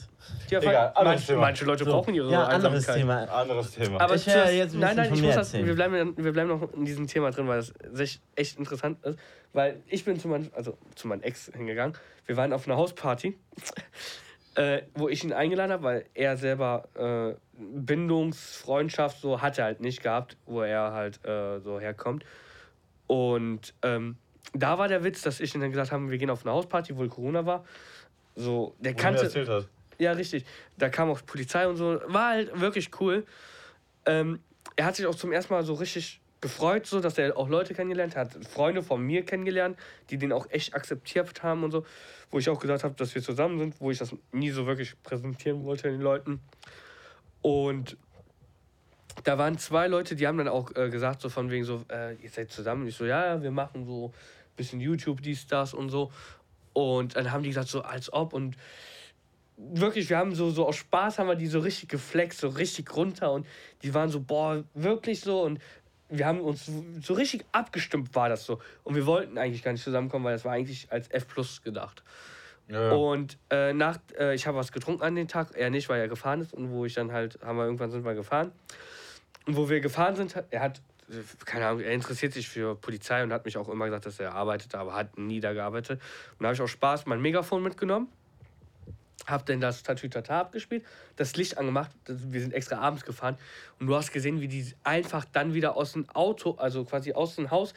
Ja, 0.49 0.59
Egal, 0.59 0.75
anderes 0.95 1.05
manche, 1.05 1.25
Thema. 1.27 1.41
manche 1.41 1.65
Leute 1.65 1.83
So, 1.83 1.91
brauchen 1.91 2.13
ihre 2.13 2.31
ja, 2.31 2.43
anderes 2.45 2.87
Einsamkeit. 2.87 2.95
Thema. 3.27 3.39
Anderes 3.41 3.71
Thema. 3.71 4.01
Aber 4.01 4.15
Ich 4.15 4.27
werde 4.27 4.39
zuerst- 4.41 4.53
jetzt 4.53 4.73
ein 4.75 4.79
nein, 4.79 4.89
bisschen 4.89 4.95
nein, 4.97 5.05
von 5.07 5.15
ich 5.15 5.21
mir 5.21 5.27
muss 5.27 5.35
das, 5.35 5.47
erzählen. 5.47 5.65
wir, 5.67 5.75
bleiben, 5.75 6.13
wir 6.17 6.31
bleiben 6.31 6.49
noch 6.49 6.73
in 6.73 6.85
diesem 6.85 7.07
Thema 7.07 7.31
drin, 7.31 7.47
weil 7.47 7.57
das 7.57 7.73
echt, 7.99 8.21
echt 8.35 8.59
interessant 8.59 9.03
ist. 9.03 9.17
Weil 9.53 9.81
ich 9.87 10.05
bin 10.05 10.19
zu 10.19 10.27
meinem, 10.27 10.51
also 10.55 10.77
zu 10.95 11.07
meinem 11.07 11.21
Ex 11.23 11.51
hingegangen. 11.55 11.97
Wir 12.27 12.37
waren 12.37 12.53
auf 12.53 12.67
einer 12.67 12.77
Hausparty, 12.77 13.35
äh, 14.55 14.83
wo 14.93 15.09
ich 15.09 15.23
ihn 15.23 15.33
eingeladen 15.33 15.71
habe, 15.71 15.83
weil 15.83 16.05
er 16.13 16.37
selber 16.37 16.87
äh, 16.95 17.35
Bindungsfreundschaft 17.59 19.19
so 19.21 19.41
hat 19.41 19.57
er 19.57 19.65
halt 19.65 19.81
nicht 19.81 20.03
gehabt, 20.03 20.37
wo 20.45 20.61
er 20.61 20.91
halt 20.91 21.23
äh, 21.25 21.59
so 21.61 21.79
herkommt. 21.79 22.23
Und 23.07 23.73
ähm, 23.81 24.17
da 24.53 24.77
war 24.77 24.87
der 24.87 25.03
Witz, 25.03 25.21
dass 25.23 25.39
ich 25.39 25.53
ihm 25.55 25.61
dann 25.61 25.71
gesagt 25.71 25.91
habe, 25.91 26.09
wir 26.11 26.17
gehen 26.19 26.29
auf 26.29 26.45
eine 26.45 26.53
Hausparty, 26.53 26.95
wo 26.97 27.07
Corona 27.07 27.45
war. 27.45 27.63
So, 28.35 28.75
der 28.79 28.93
Wo 28.93 28.97
kannte. 28.97 29.23
erzählt 29.23 29.49
hast. 29.49 29.67
Ja, 29.99 30.13
richtig. 30.13 30.45
Da 30.77 30.89
kam 30.89 31.09
auch 31.09 31.25
Polizei 31.25 31.67
und 31.67 31.77
so. 31.77 31.99
War 32.07 32.29
halt 32.31 32.59
wirklich 32.59 32.89
cool. 32.99 33.25
Ähm, 34.05 34.39
er 34.75 34.85
hat 34.85 34.95
sich 34.95 35.05
auch 35.05 35.15
zum 35.15 35.31
ersten 35.31 35.53
Mal 35.53 35.63
so 35.63 35.73
richtig 35.75 36.19
gefreut, 36.41 36.85
so, 36.85 36.99
dass 36.99 37.17
er 37.17 37.37
auch 37.37 37.47
Leute 37.47 37.73
kennengelernt 37.73 38.15
hat. 38.15 38.33
Freunde 38.45 38.83
von 38.83 39.01
mir 39.01 39.23
kennengelernt, 39.23 39.77
die 40.09 40.17
den 40.17 40.31
auch 40.33 40.47
echt 40.49 40.73
akzeptiert 40.73 41.41
haben 41.41 41.63
und 41.63 41.71
so. 41.71 41.85
Wo 42.31 42.39
ich 42.39 42.49
auch 42.49 42.59
gesagt 42.59 42.83
habe, 42.83 42.95
dass 42.95 43.15
wir 43.15 43.21
zusammen 43.21 43.59
sind, 43.59 43.79
wo 43.79 43.91
ich 43.91 43.99
das 43.99 44.13
nie 44.31 44.49
so 44.49 44.65
wirklich 44.65 45.01
präsentieren 45.03 45.63
wollte 45.63 45.89
den 45.89 46.01
Leuten. 46.01 46.41
Und 47.41 47.97
da 49.23 49.37
waren 49.37 49.57
zwei 49.57 49.87
Leute, 49.87 50.15
die 50.15 50.27
haben 50.27 50.37
dann 50.37 50.47
auch 50.47 50.75
äh, 50.75 50.89
gesagt, 50.89 51.21
so 51.21 51.29
von 51.29 51.49
wegen 51.51 51.63
so, 51.63 51.85
äh, 51.89 52.15
ihr 52.15 52.29
seid 52.29 52.51
zusammen. 52.51 52.87
Ich 52.87 52.95
so, 52.95 53.05
ja, 53.05 53.25
ja, 53.25 53.41
wir 53.41 53.51
machen 53.51 53.85
so 53.85 54.07
ein 54.07 54.55
bisschen 54.57 54.79
YouTube, 54.79 55.21
dies, 55.21 55.47
das 55.47 55.73
und 55.73 55.89
so. 55.89 56.11
Und 56.73 57.15
dann 57.15 57.31
haben 57.31 57.43
die 57.43 57.49
gesagt, 57.49 57.69
so 57.69 57.81
als 57.81 58.11
ob 58.11 58.33
und 58.33 58.57
wirklich, 59.57 60.09
wir 60.09 60.17
haben 60.17 60.33
so, 60.33 60.49
so 60.49 60.67
aus 60.67 60.75
Spaß 60.77 61.19
haben 61.19 61.27
wir 61.27 61.35
die 61.35 61.47
so 61.47 61.59
richtig 61.59 61.89
geflext, 61.89 62.39
so 62.39 62.49
richtig 62.49 62.95
runter 62.95 63.31
und 63.31 63.45
die 63.83 63.93
waren 63.93 64.09
so, 64.09 64.19
boah, 64.19 64.63
wirklich 64.73 65.21
so 65.21 65.43
und 65.43 65.59
wir 66.09 66.25
haben 66.25 66.41
uns 66.41 66.65
so- 66.65 66.83
so 67.01 67.13
richtig 67.13 67.45
abgestimmt, 67.51 68.13
war 68.13 68.29
das 68.29 68.45
so. 68.45 68.59
Und 68.83 68.95
wir 68.95 69.05
wollten 69.05 69.37
eigentlich 69.37 69.63
gar 69.63 69.71
nicht 69.71 69.83
zusammenkommen, 69.83 70.25
weil 70.25 70.33
das 70.33 70.45
war 70.45 70.51
eigentlich 70.53 70.91
als 70.91 71.09
F 71.09 71.27
Plus 71.27 71.61
gedacht. 71.61 72.03
Ja. 72.67 72.91
Und 72.91 73.37
äh, 73.49 73.73
nach, 73.73 73.97
äh, 74.17 74.35
ich 74.35 74.47
habe 74.47 74.57
was 74.57 74.71
getrunken 74.71 75.03
an 75.03 75.15
den 75.15 75.27
Tag, 75.27 75.55
er 75.55 75.69
nicht, 75.69 75.89
weil 75.89 75.99
er 75.99 76.07
gefahren 76.07 76.41
ist 76.41 76.53
und 76.53 76.71
wo 76.71 76.85
ich 76.85 76.93
dann 76.93 77.11
halt, 77.11 77.39
haben 77.43 77.57
wir 77.57 77.65
irgendwann 77.65 77.91
sind 77.91 78.05
wir 78.05 78.13
gefahren. 78.13 78.51
Und 79.45 79.55
wo 79.57 79.69
wir 79.69 79.79
gefahren 79.81 80.15
sind, 80.15 80.35
er 80.49 80.61
hat, 80.61 80.81
keine 81.45 81.67
Ahnung, 81.67 81.81
er 81.81 81.91
interessiert 81.91 82.33
sich 82.33 82.47
für 82.47 82.75
Polizei 82.75 83.23
und 83.23 83.31
hat 83.33 83.45
mich 83.45 83.57
auch 83.57 83.69
immer 83.69 83.85
gesagt, 83.85 84.05
dass 84.05 84.19
er 84.19 84.33
arbeitet, 84.33 84.75
aber 84.75 84.93
hat 84.93 85.17
nie 85.17 85.39
da 85.39 85.53
gearbeitet. 85.53 86.01
Und 86.31 86.43
da 86.43 86.47
habe 86.47 86.55
ich 86.55 86.61
auch 86.61 86.67
Spaß 86.67 87.05
mein 87.05 87.21
Megafon 87.21 87.63
mitgenommen. 87.63 88.07
Hab 89.25 89.45
dann 89.45 89.61
das 89.61 89.83
Tatütata 89.83 90.41
abgespielt, 90.41 90.83
das 91.15 91.37
Licht 91.37 91.57
angemacht, 91.57 91.91
wir 92.07 92.41
sind 92.41 92.53
extra 92.53 92.79
abends 92.79 93.05
gefahren 93.05 93.37
und 93.79 93.87
du 93.87 93.95
hast 93.95 94.11
gesehen, 94.11 94.41
wie 94.41 94.49
die 94.49 94.73
einfach 94.83 95.23
dann 95.23 95.53
wieder 95.53 95.77
aus 95.77 95.93
dem 95.93 96.09
Auto, 96.09 96.55
also 96.55 96.83
quasi 96.83 97.13
aus 97.13 97.35
dem 97.37 97.49
Haus 97.49 97.73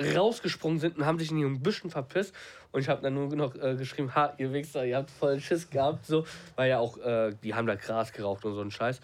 rausgesprungen 0.00 0.78
sind 0.78 0.96
und 0.96 1.04
haben 1.04 1.18
sich 1.18 1.32
in 1.32 1.38
ihren 1.38 1.60
Büschen 1.60 1.90
verpisst 1.90 2.32
und 2.70 2.80
ich 2.80 2.88
habe 2.88 3.02
dann 3.02 3.14
nur 3.14 3.28
noch 3.34 3.54
äh, 3.54 3.76
geschrieben, 3.76 4.14
ha, 4.14 4.34
ihr 4.38 4.52
Wichser, 4.52 4.84
ihr 4.84 4.96
habt 4.96 5.10
voll 5.10 5.40
Schiss 5.40 5.70
gehabt, 5.70 6.06
so, 6.06 6.26
weil 6.56 6.70
ja 6.70 6.78
auch, 6.78 6.98
äh, 6.98 7.32
die 7.42 7.54
haben 7.54 7.66
da 7.66 7.76
Gras 7.76 8.12
geraucht 8.12 8.44
und 8.44 8.54
so 8.54 8.60
ein 8.60 8.70
Scheiß. 8.70 9.00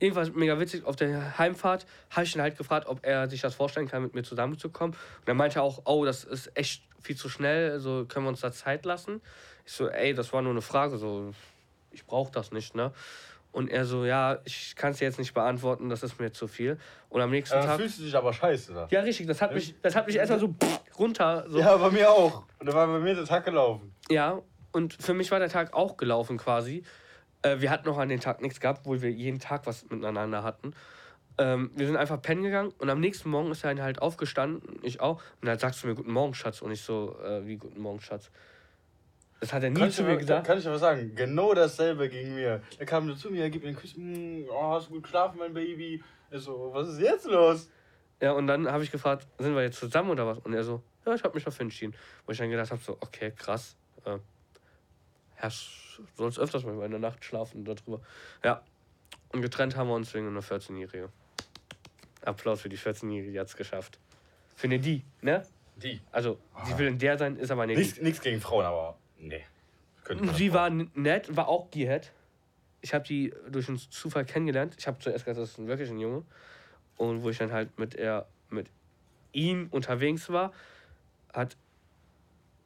Jedenfalls 0.00 0.32
mega 0.34 0.58
witzig, 0.58 0.84
auf 0.84 0.96
der 0.96 1.38
Heimfahrt 1.38 1.86
habe 2.10 2.24
ich 2.24 2.34
ihn 2.34 2.40
halt 2.42 2.56
gefragt, 2.56 2.88
ob 2.88 3.04
er 3.04 3.28
sich 3.28 3.42
das 3.42 3.54
vorstellen 3.54 3.86
kann, 3.86 4.02
mit 4.02 4.14
mir 4.14 4.22
zusammenzukommen. 4.22 4.96
Und 5.20 5.28
er 5.28 5.34
meinte 5.34 5.62
auch, 5.62 5.82
oh, 5.84 6.04
das 6.04 6.24
ist 6.24 6.50
echt 6.56 6.82
viel 7.00 7.16
zu 7.16 7.28
schnell, 7.28 7.78
so 7.78 8.06
können 8.06 8.24
wir 8.24 8.30
uns 8.30 8.40
da 8.40 8.50
Zeit 8.50 8.84
lassen. 8.84 9.20
Ich 9.66 9.72
so, 9.72 9.88
ey, 9.88 10.14
das 10.14 10.32
war 10.32 10.42
nur 10.42 10.52
eine 10.52 10.62
Frage, 10.62 10.96
so, 10.96 11.32
ich 11.90 12.06
brauche 12.06 12.32
das 12.32 12.50
nicht, 12.50 12.74
ne? 12.74 12.92
Und 13.52 13.68
er 13.68 13.84
so, 13.84 14.04
ja, 14.04 14.38
ich 14.44 14.76
kann 14.76 14.92
es 14.92 15.00
jetzt 15.00 15.18
nicht 15.18 15.34
beantworten, 15.34 15.88
das 15.88 16.02
ist 16.04 16.20
mir 16.20 16.32
zu 16.32 16.46
viel. 16.46 16.78
Und 17.08 17.20
am 17.20 17.30
nächsten 17.30 17.56
Dann 17.56 17.66
Tag. 17.66 17.80
fühlst 17.80 17.98
du 17.98 18.04
dich 18.04 18.14
aber 18.16 18.32
scheiße 18.32 18.72
da. 18.72 18.86
Ja, 18.90 19.00
richtig, 19.00 19.26
das 19.26 19.42
hat 19.42 19.52
mich, 19.52 19.74
das 19.82 19.96
hat 19.96 20.06
mich 20.06 20.16
erstmal 20.16 20.38
so 20.38 20.54
runter. 20.96 21.44
So. 21.48 21.58
Ja, 21.58 21.76
bei 21.76 21.90
mir 21.90 22.10
auch. 22.10 22.44
Und 22.60 22.66
da 22.66 22.72
war 22.72 22.86
bei 22.86 23.00
mir 23.00 23.14
der 23.14 23.24
Tag 23.24 23.44
gelaufen. 23.44 23.92
Ja, 24.08 24.40
und 24.70 24.94
für 24.94 25.14
mich 25.14 25.32
war 25.32 25.40
der 25.40 25.48
Tag 25.48 25.74
auch 25.74 25.96
gelaufen 25.96 26.38
quasi. 26.38 26.84
Äh, 27.42 27.60
wir 27.60 27.70
hatten 27.70 27.86
noch 27.88 27.98
an 27.98 28.08
den 28.08 28.20
Tag 28.20 28.42
nichts 28.42 28.60
gehabt, 28.60 28.80
obwohl 28.80 29.02
wir 29.02 29.10
jeden 29.10 29.38
Tag 29.38 29.66
was 29.66 29.88
miteinander 29.88 30.42
hatten. 30.42 30.74
Ähm, 31.38 31.70
wir 31.74 31.86
sind 31.86 31.96
einfach 31.96 32.20
pennen 32.20 32.42
gegangen 32.42 32.72
und 32.78 32.90
am 32.90 33.00
nächsten 33.00 33.30
Morgen 33.30 33.50
ist 33.50 33.64
er 33.64 33.74
halt 33.82 34.02
aufgestanden, 34.02 34.78
ich 34.82 35.00
auch. 35.00 35.22
Und 35.40 35.48
dann 35.48 35.58
sagst 35.58 35.82
du 35.82 35.86
mir 35.86 35.94
Guten 35.94 36.12
Morgen, 36.12 36.34
Schatz. 36.34 36.60
Und 36.60 36.70
ich 36.72 36.82
so, 36.82 37.16
äh, 37.24 37.46
wie 37.46 37.56
Guten 37.56 37.80
Morgen, 37.80 38.00
Schatz. 38.00 38.30
Das 39.40 39.54
hat 39.54 39.62
er 39.62 39.70
nie 39.70 39.80
Kann 39.80 39.88
ich, 39.88 39.96
zu 39.96 40.02
mir 40.02 40.18
gesagt. 40.18 40.46
kann 40.46 40.58
ich 40.58 40.64
dir 40.64 40.70
was 40.70 40.80
sagen? 40.80 41.14
Genau 41.14 41.54
dasselbe 41.54 42.10
ging 42.10 42.34
mir. 42.34 42.60
Er 42.78 42.84
kam 42.84 43.06
nur 43.06 43.16
zu 43.16 43.30
mir, 43.30 43.44
er 43.44 43.50
gibt 43.50 43.64
mir 43.64 43.70
einen 43.70 43.78
Kuss. 43.78 43.96
"Mm, 43.96 44.44
Oh, 44.50 44.72
hast 44.74 44.88
du 44.88 44.94
gut 44.94 45.04
geschlafen, 45.04 45.38
mein 45.38 45.54
Baby? 45.54 46.02
Ich 46.30 46.42
so, 46.42 46.70
was 46.74 46.88
ist 46.88 47.00
jetzt 47.00 47.24
los? 47.26 47.70
Ja, 48.20 48.32
und 48.32 48.46
dann 48.46 48.70
habe 48.70 48.84
ich 48.84 48.90
gefragt, 48.90 49.26
sind 49.38 49.54
wir 49.54 49.62
jetzt 49.62 49.78
zusammen 49.78 50.10
oder 50.10 50.26
was? 50.26 50.38
Und 50.40 50.52
er 50.52 50.62
so, 50.62 50.82
ja, 51.06 51.14
ich 51.14 51.24
habe 51.24 51.34
mich 51.34 51.44
dafür 51.44 51.62
entschieden. 51.62 51.94
Wo 52.26 52.32
ich 52.32 52.38
dann 52.38 52.50
gedacht 52.50 52.70
habe, 52.70 52.82
so, 52.82 52.98
okay, 53.00 53.32
krass. 53.34 53.76
Äh, 54.04 54.18
Sch- 55.48 56.00
sollst 56.16 56.38
öfters 56.38 56.64
mal 56.64 56.82
in 56.84 56.90
der 56.90 57.00
Nacht 57.00 57.24
schlafen 57.24 57.64
darüber. 57.64 58.00
Ja. 58.44 58.62
Und 59.32 59.42
getrennt 59.42 59.76
haben 59.76 59.88
wir 59.88 59.94
uns 59.94 60.12
wegen 60.14 60.26
einer 60.28 60.42
14-Jährige. 60.42 61.08
Applaus 62.24 62.60
für 62.62 62.68
die 62.68 62.78
14-Jährige, 62.78 63.32
die 63.32 63.40
hat 63.40 63.46
es 63.46 63.56
geschafft. 63.56 63.98
Für 64.56 64.66
eine 64.66 64.78
die, 64.78 65.02
ne? 65.22 65.46
Die. 65.76 66.00
Also, 66.12 66.38
sie 66.66 66.76
will 66.76 66.88
in 66.88 66.98
der 66.98 67.16
sein, 67.16 67.36
ist 67.36 67.50
aber 67.50 67.62
eine 67.62 67.74
die. 67.74 67.80
Nichts, 67.80 68.00
nichts 68.00 68.20
gegen 68.20 68.40
Frauen, 68.40 68.64
aber 68.66 68.98
nee. 69.18 69.44
Sie 70.34 70.52
war 70.52 70.68
nett, 70.70 71.34
war 71.36 71.48
auch 71.48 71.70
Gearhead. 71.70 72.12
Ich 72.82 72.92
habe 72.92 73.06
die 73.06 73.32
durch 73.50 73.68
einen 73.68 73.78
Zufall 73.78 74.24
kennengelernt. 74.24 74.74
Ich 74.78 74.86
habe 74.86 74.98
zuerst 74.98 75.24
gedacht, 75.24 75.40
das 75.42 75.50
ist 75.50 75.66
wirklich 75.66 75.88
ein 75.90 75.98
Junge. 75.98 76.24
Und 76.96 77.22
wo 77.22 77.30
ich 77.30 77.38
dann 77.38 77.52
halt 77.52 77.78
mit 77.78 77.94
er, 77.94 78.26
mit 78.48 78.68
ihm 79.32 79.68
unterwegs 79.70 80.28
war, 80.30 80.52
hat 81.32 81.56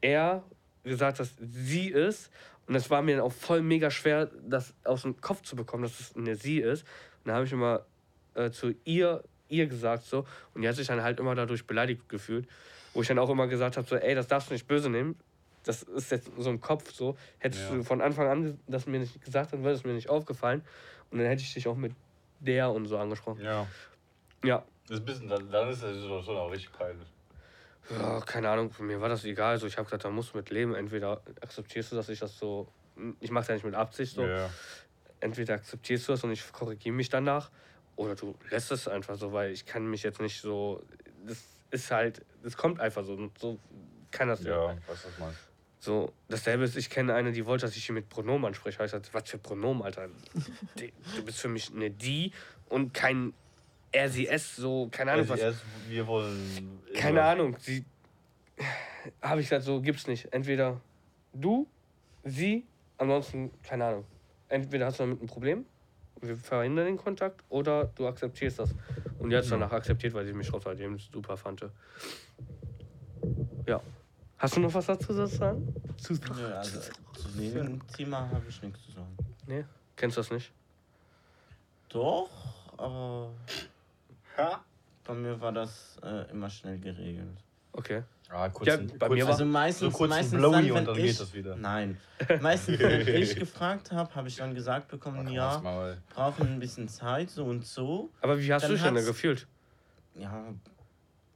er 0.00 0.42
gesagt, 0.84 1.20
dass 1.20 1.34
sie 1.38 1.88
ist. 1.88 2.30
Und 2.66 2.74
das 2.74 2.90
war 2.90 3.02
mir 3.02 3.16
dann 3.16 3.24
auch 3.26 3.32
voll 3.32 3.62
mega 3.62 3.90
schwer, 3.90 4.30
das 4.46 4.74
aus 4.84 5.02
dem 5.02 5.20
Kopf 5.20 5.42
zu 5.42 5.54
bekommen, 5.56 5.82
dass 5.82 6.00
es 6.00 6.16
eine 6.16 6.34
sie 6.34 6.58
ist. 6.60 6.82
Und 6.82 7.26
dann 7.26 7.34
habe 7.36 7.44
ich 7.46 7.52
immer 7.52 7.84
äh, 8.34 8.50
zu 8.50 8.74
ihr, 8.84 9.22
ihr 9.48 9.66
gesagt 9.66 10.04
so. 10.04 10.24
Und 10.54 10.62
die 10.62 10.68
hat 10.68 10.76
sich 10.76 10.86
dann 10.86 11.02
halt 11.02 11.20
immer 11.20 11.34
dadurch 11.34 11.66
beleidigt 11.66 12.08
gefühlt. 12.08 12.48
Wo 12.94 13.02
ich 13.02 13.08
dann 13.08 13.18
auch 13.18 13.28
immer 13.28 13.46
gesagt 13.48 13.76
habe, 13.76 13.86
so, 13.86 13.96
ey, 13.96 14.14
das 14.14 14.28
darfst 14.28 14.50
du 14.50 14.54
nicht 14.54 14.66
böse 14.66 14.88
nehmen. 14.88 15.16
Das 15.64 15.82
ist 15.82 16.10
jetzt 16.10 16.30
so 16.38 16.48
im 16.50 16.60
Kopf 16.60 16.92
so. 16.92 17.16
Hättest 17.38 17.70
Ja. 17.70 17.76
du 17.76 17.82
von 17.82 18.00
Anfang 18.00 18.28
an 18.28 18.60
das 18.66 18.86
mir 18.86 18.98
nicht 19.00 19.20
gesagt, 19.22 19.52
dann 19.52 19.62
wäre 19.64 19.74
es 19.74 19.84
mir 19.84 19.92
nicht 19.92 20.08
aufgefallen. 20.08 20.62
Und 21.10 21.18
dann 21.18 21.26
hätte 21.26 21.42
ich 21.42 21.52
dich 21.54 21.66
auch 21.68 21.76
mit 21.76 21.92
der 22.40 22.70
und 22.70 22.86
so 22.86 22.98
angesprochen. 22.98 23.42
Ja. 23.44 23.66
Ja. 24.44 24.64
Das 24.88 24.98
ist 24.98 25.06
bisschen, 25.06 25.28
dann, 25.28 25.50
dann 25.50 25.68
ist 25.70 25.82
die 25.82 25.94
Situation 25.94 26.36
auch 26.36 26.50
richtig 26.50 26.72
peinlich. 26.72 27.08
Ja, 27.90 28.20
keine 28.20 28.48
Ahnung, 28.48 28.72
mir 28.80 29.00
war 29.00 29.08
das 29.08 29.24
egal. 29.24 29.58
So, 29.58 29.66
ich 29.66 29.76
habe 29.76 29.84
gesagt, 29.84 30.04
da 30.04 30.10
musst 30.10 30.32
du 30.32 30.38
mit 30.38 30.50
leben. 30.50 30.74
Entweder 30.74 31.20
akzeptierst 31.40 31.92
du, 31.92 31.96
dass 31.96 32.08
ich 32.08 32.18
das 32.18 32.38
so. 32.38 32.68
Ich 33.20 33.30
mache 33.30 33.42
es 33.42 33.48
ja 33.48 33.54
nicht 33.54 33.64
mit 33.64 33.74
Absicht 33.74 34.14
so. 34.14 34.24
Ja. 34.24 34.50
Entweder 35.20 35.54
akzeptierst 35.54 36.08
du 36.08 36.12
das 36.12 36.24
und 36.24 36.32
ich 36.32 36.52
korrigiere 36.52 36.94
mich 36.94 37.08
danach. 37.08 37.50
Oder 37.96 38.14
du 38.14 38.34
lässt 38.50 38.72
es 38.72 38.88
einfach 38.88 39.16
so, 39.16 39.32
weil 39.32 39.52
ich 39.52 39.66
kann 39.66 39.86
mich 39.86 40.02
jetzt 40.02 40.20
nicht 40.20 40.40
so. 40.40 40.82
Das 41.26 41.42
ist 41.70 41.90
halt. 41.90 42.24
Das 42.42 42.56
kommt 42.56 42.80
einfach 42.80 43.04
so. 43.04 43.30
So 43.38 43.58
kann 44.10 44.28
das 44.28 44.42
Ja, 44.42 44.72
du, 44.72 44.80
was 44.86 45.04
ich 45.04 45.18
meine? 45.18 45.34
So, 45.78 46.14
dasselbe 46.28 46.64
ist, 46.64 46.76
ich 46.76 46.88
kenne 46.88 47.14
eine, 47.14 47.30
die 47.32 47.44
wollte, 47.44 47.66
dass 47.66 47.76
ich 47.76 47.84
sie 47.84 47.92
mit 47.92 48.08
Pronomen 48.08 48.46
anspreche. 48.46 48.82
Ich 48.82 48.90
sagte, 48.90 49.10
was 49.12 49.28
für 49.28 49.36
Pronomen, 49.36 49.82
Alter? 49.82 50.08
Du 51.16 51.24
bist 51.24 51.38
für 51.38 51.48
mich 51.48 51.70
eine 51.74 51.90
die 51.90 52.32
und 52.70 52.94
kein 52.94 53.34
er, 53.94 54.08
sie, 54.08 54.26
es, 54.26 54.56
so, 54.56 54.88
keine 54.90 55.12
Ahnung 55.12 55.28
was. 55.28 55.40
erst, 55.40 55.62
wir 55.88 56.06
wollen. 56.06 56.80
Keine 56.94 57.22
Ahnung, 57.22 57.56
sie. 57.60 57.84
Habe 59.22 59.40
ich 59.40 59.48
gesagt, 59.48 59.64
so 59.64 59.80
gibt's 59.80 60.06
nicht. 60.06 60.32
Entweder 60.32 60.80
du, 61.32 61.66
sie, 62.24 62.64
ansonsten, 62.98 63.50
keine 63.62 63.84
Ahnung. 63.86 64.04
Entweder 64.48 64.86
hast 64.86 64.98
du 64.98 65.04
damit 65.04 65.22
ein 65.22 65.26
Problem, 65.26 65.64
wir 66.20 66.36
verhindern 66.36 66.86
den 66.86 66.96
Kontakt, 66.96 67.44
oder 67.48 67.86
du 67.94 68.06
akzeptierst 68.06 68.58
das. 68.58 68.74
Und 69.18 69.30
die 69.30 69.36
hat 69.36 69.44
es 69.44 69.50
danach 69.50 69.72
akzeptiert, 69.72 70.14
weil 70.14 70.26
sie 70.26 70.32
mich 70.32 70.52
außerdem 70.52 70.98
super 70.98 71.36
fand. 71.36 71.66
Ja. 73.66 73.80
Hast 74.38 74.56
du 74.56 74.60
noch 74.60 74.74
was 74.74 74.86
dazu 74.86 75.14
zu 75.14 75.26
sagen? 75.26 75.74
Zu 75.96 76.14
Nö, 76.14 76.54
also 76.54 76.80
zu 77.14 77.28
dem 77.38 77.86
Thema 77.88 78.28
habe 78.30 78.44
ich 78.48 78.62
nichts 78.62 78.84
zu 78.84 78.92
sagen. 78.92 79.16
Nee, 79.46 79.64
kennst 79.96 80.16
du 80.16 80.20
das 80.20 80.30
nicht? 80.30 80.52
Doch, 81.88 82.28
aber 82.76 83.30
Ha? 84.36 84.64
bei 85.04 85.14
mir 85.14 85.40
war 85.40 85.52
das 85.52 85.96
äh, 86.02 86.30
immer 86.30 86.48
schnell 86.50 86.78
geregelt. 86.78 87.36
Okay. 87.72 88.02
Ah, 88.30 88.48
kurz 88.48 88.68
Ja, 88.68 88.74
ein- 88.74 88.86
bei 88.98 89.06
kurz 89.08 89.18
mir 89.18 89.24
war- 89.26 89.32
Also 89.32 89.44
meistens, 89.44 89.92
so 89.92 89.98
kurz 89.98 90.10
meistens 90.10 90.38
Blowy 90.38 90.54
dann, 90.54 90.64
wenn 90.68 90.76
und 90.78 90.84
dann 90.86 90.96
ich, 90.96 91.02
geht 91.04 91.20
das 91.20 91.34
wieder. 91.34 91.56
Nein, 91.56 92.00
meistens 92.40 92.78
wenn 92.78 93.08
ich 93.22 93.36
gefragt 93.36 93.92
habe, 93.92 94.14
habe 94.14 94.28
ich 94.28 94.36
dann 94.36 94.54
gesagt 94.54 94.88
bekommen, 94.88 95.26
Ach, 95.28 95.62
ja, 95.62 96.00
brauchen 96.14 96.46
ein 96.54 96.58
bisschen 96.58 96.88
Zeit, 96.88 97.30
so 97.30 97.44
und 97.44 97.66
so. 97.66 98.10
Aber 98.22 98.38
wie 98.40 98.52
hast 98.52 98.62
Dann 98.62 98.70
du 98.70 98.76
dich 98.76 98.84
denn 98.84 98.94
da 98.94 99.02
gefühlt? 99.02 99.46
Ja, 100.14 100.54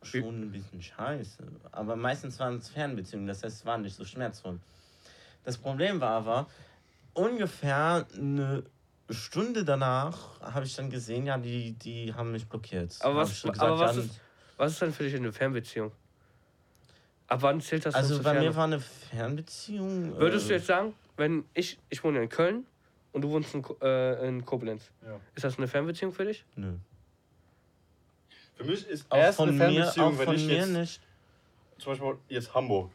schon 0.03 0.43
ein 0.43 0.51
bisschen 0.53 0.81
scheiße. 0.81 1.45
Aber 1.73 1.95
meistens 1.97 2.39
waren 2.41 2.57
es 2.57 2.69
Fernbeziehungen, 2.71 3.27
das 3.27 3.43
heißt, 3.43 3.57
es 3.59 3.67
war 3.67 3.77
nicht 3.79 3.95
so 3.97 4.05
schmerzvoll. 4.05 4.59
Das 5.45 5.59
Problem 5.59 6.01
war 6.01 6.11
aber, 6.13 6.47
ungefähr 7.15 8.07
eine 8.17 8.65
Stunde 9.11 9.65
danach 9.65 10.41
habe 10.41 10.67
ich 10.67 10.75
dann 10.77 10.91
gesehen, 10.91 11.27
ja, 11.27 11.39
die, 11.39 11.73
die 11.73 12.13
haben 12.15 12.33
mich 12.33 12.47
blockiert. 12.47 12.97
Aber 13.01 13.17
was, 13.17 13.39
schon 13.39 13.59
aber 13.59 13.79
was, 13.79 13.97
ja, 13.97 14.03
ist, 14.03 14.21
was 14.57 14.73
ist 14.73 14.83
denn 14.83 14.93
für 14.93 15.05
dich 15.05 15.15
eine 15.17 15.33
Fernbeziehung? 15.33 15.93
Ab 17.27 17.43
wann 17.43 17.61
zählt 17.61 17.85
das 17.87 17.95
Also 17.95 18.23
bei 18.23 18.35
mir 18.39 18.55
war 18.55 18.65
eine 18.65 18.81
Fernbeziehung. 18.81 20.17
Würdest 20.17 20.47
äh, 20.47 20.49
du 20.49 20.55
jetzt 20.55 20.67
sagen, 20.67 20.95
wenn 21.17 21.45
ich, 21.55 21.79
ich 21.91 22.03
wohne 22.05 22.23
in 22.23 22.29
Köln 22.29 22.67
und 23.13 23.23
du 23.23 23.31
wohnst 23.31 23.55
in, 23.55 23.65
äh, 23.83 24.29
in 24.29 24.45
Koblenz, 24.45 24.91
Ja. 25.05 25.21
ist 25.35 25.45
das 25.45 25.59
eine 25.59 25.69
Fernbeziehung 25.69 26.13
für 26.13 26.25
dich? 26.25 26.45
Nö. 26.57 26.75
Für 28.57 28.65
mich 28.65 28.87
ist 28.89 29.07
Auch 29.11 29.17
erst 29.17 29.37
von 29.37 29.49
eine 29.51 29.59
mir, 29.59 29.65
Fernbeziehung, 29.73 30.15
auch 30.15 30.19
wenn 30.19 30.25
von 30.27 30.35
ich 30.37 30.47
mir 30.47 30.57
jetzt, 30.57 30.69
nicht. 30.71 31.01
zum 31.79 31.93
Beispiel 31.93 32.15
jetzt 32.29 32.55
Hamburg. 32.55 32.91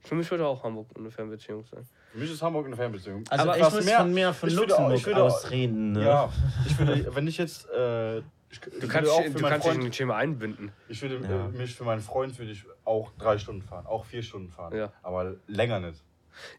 Für 0.00 0.14
mich 0.14 0.30
würde 0.30 0.46
auch 0.46 0.62
Hamburg 0.62 0.86
eine 0.96 1.10
Fernbeziehung 1.10 1.64
sein. 1.64 1.86
Für 2.12 2.18
mich 2.18 2.30
ist 2.32 2.42
Hamburg 2.42 2.66
eine 2.66 2.76
Fernbeziehung. 2.76 3.24
Also 3.30 3.44
Aber 3.44 3.56
ich 3.56 3.62
was 3.62 3.74
muss 3.74 3.84
mehr- 3.84 3.98
von 3.98 4.12
mir, 4.14 4.32
von 4.34 4.48
ich 4.48 4.56
würde 4.56 4.74
auch- 4.74 4.78
Luxemburg 4.90 4.98
ich 4.98 5.06
würde 5.06 5.22
auch- 5.22 5.26
aus 5.34 5.50
reden. 5.50 5.92
Ne? 5.92 6.04
Ja, 6.04 6.32
ich 6.66 6.78
würde, 6.78 7.14
wenn 7.14 7.26
ich 7.28 7.38
jetzt, 7.38 7.68
äh, 7.70 8.18
ich, 8.18 8.24
ich 8.52 8.60
Du 8.60 8.72
würde 8.72 8.88
kannst, 8.88 9.10
auch 9.12 9.22
für 9.22 9.30
du 9.30 9.40
kannst 9.40 9.66
dich 9.66 9.72
in 9.72 9.78
Freund, 9.80 9.84
ein 9.84 9.92
Thema 9.92 10.16
einbinden. 10.16 10.72
ich 10.88 11.00
würde 11.02 11.20
Ja. 11.22 11.46
äh, 11.46 11.48
mich 11.50 11.74
für 11.74 11.84
meinen 11.84 12.00
Freund 12.00 12.36
würde 12.38 12.50
ich 12.50 12.64
auch 12.84 13.12
drei 13.18 13.38
Stunden 13.38 13.62
fahren, 13.62 13.86
auch 13.86 14.04
vier 14.04 14.22
Stunden 14.22 14.50
fahren, 14.50 14.76
Ja. 14.76 14.92
aber 15.02 15.36
länger 15.46 15.78
nicht. 15.80 16.02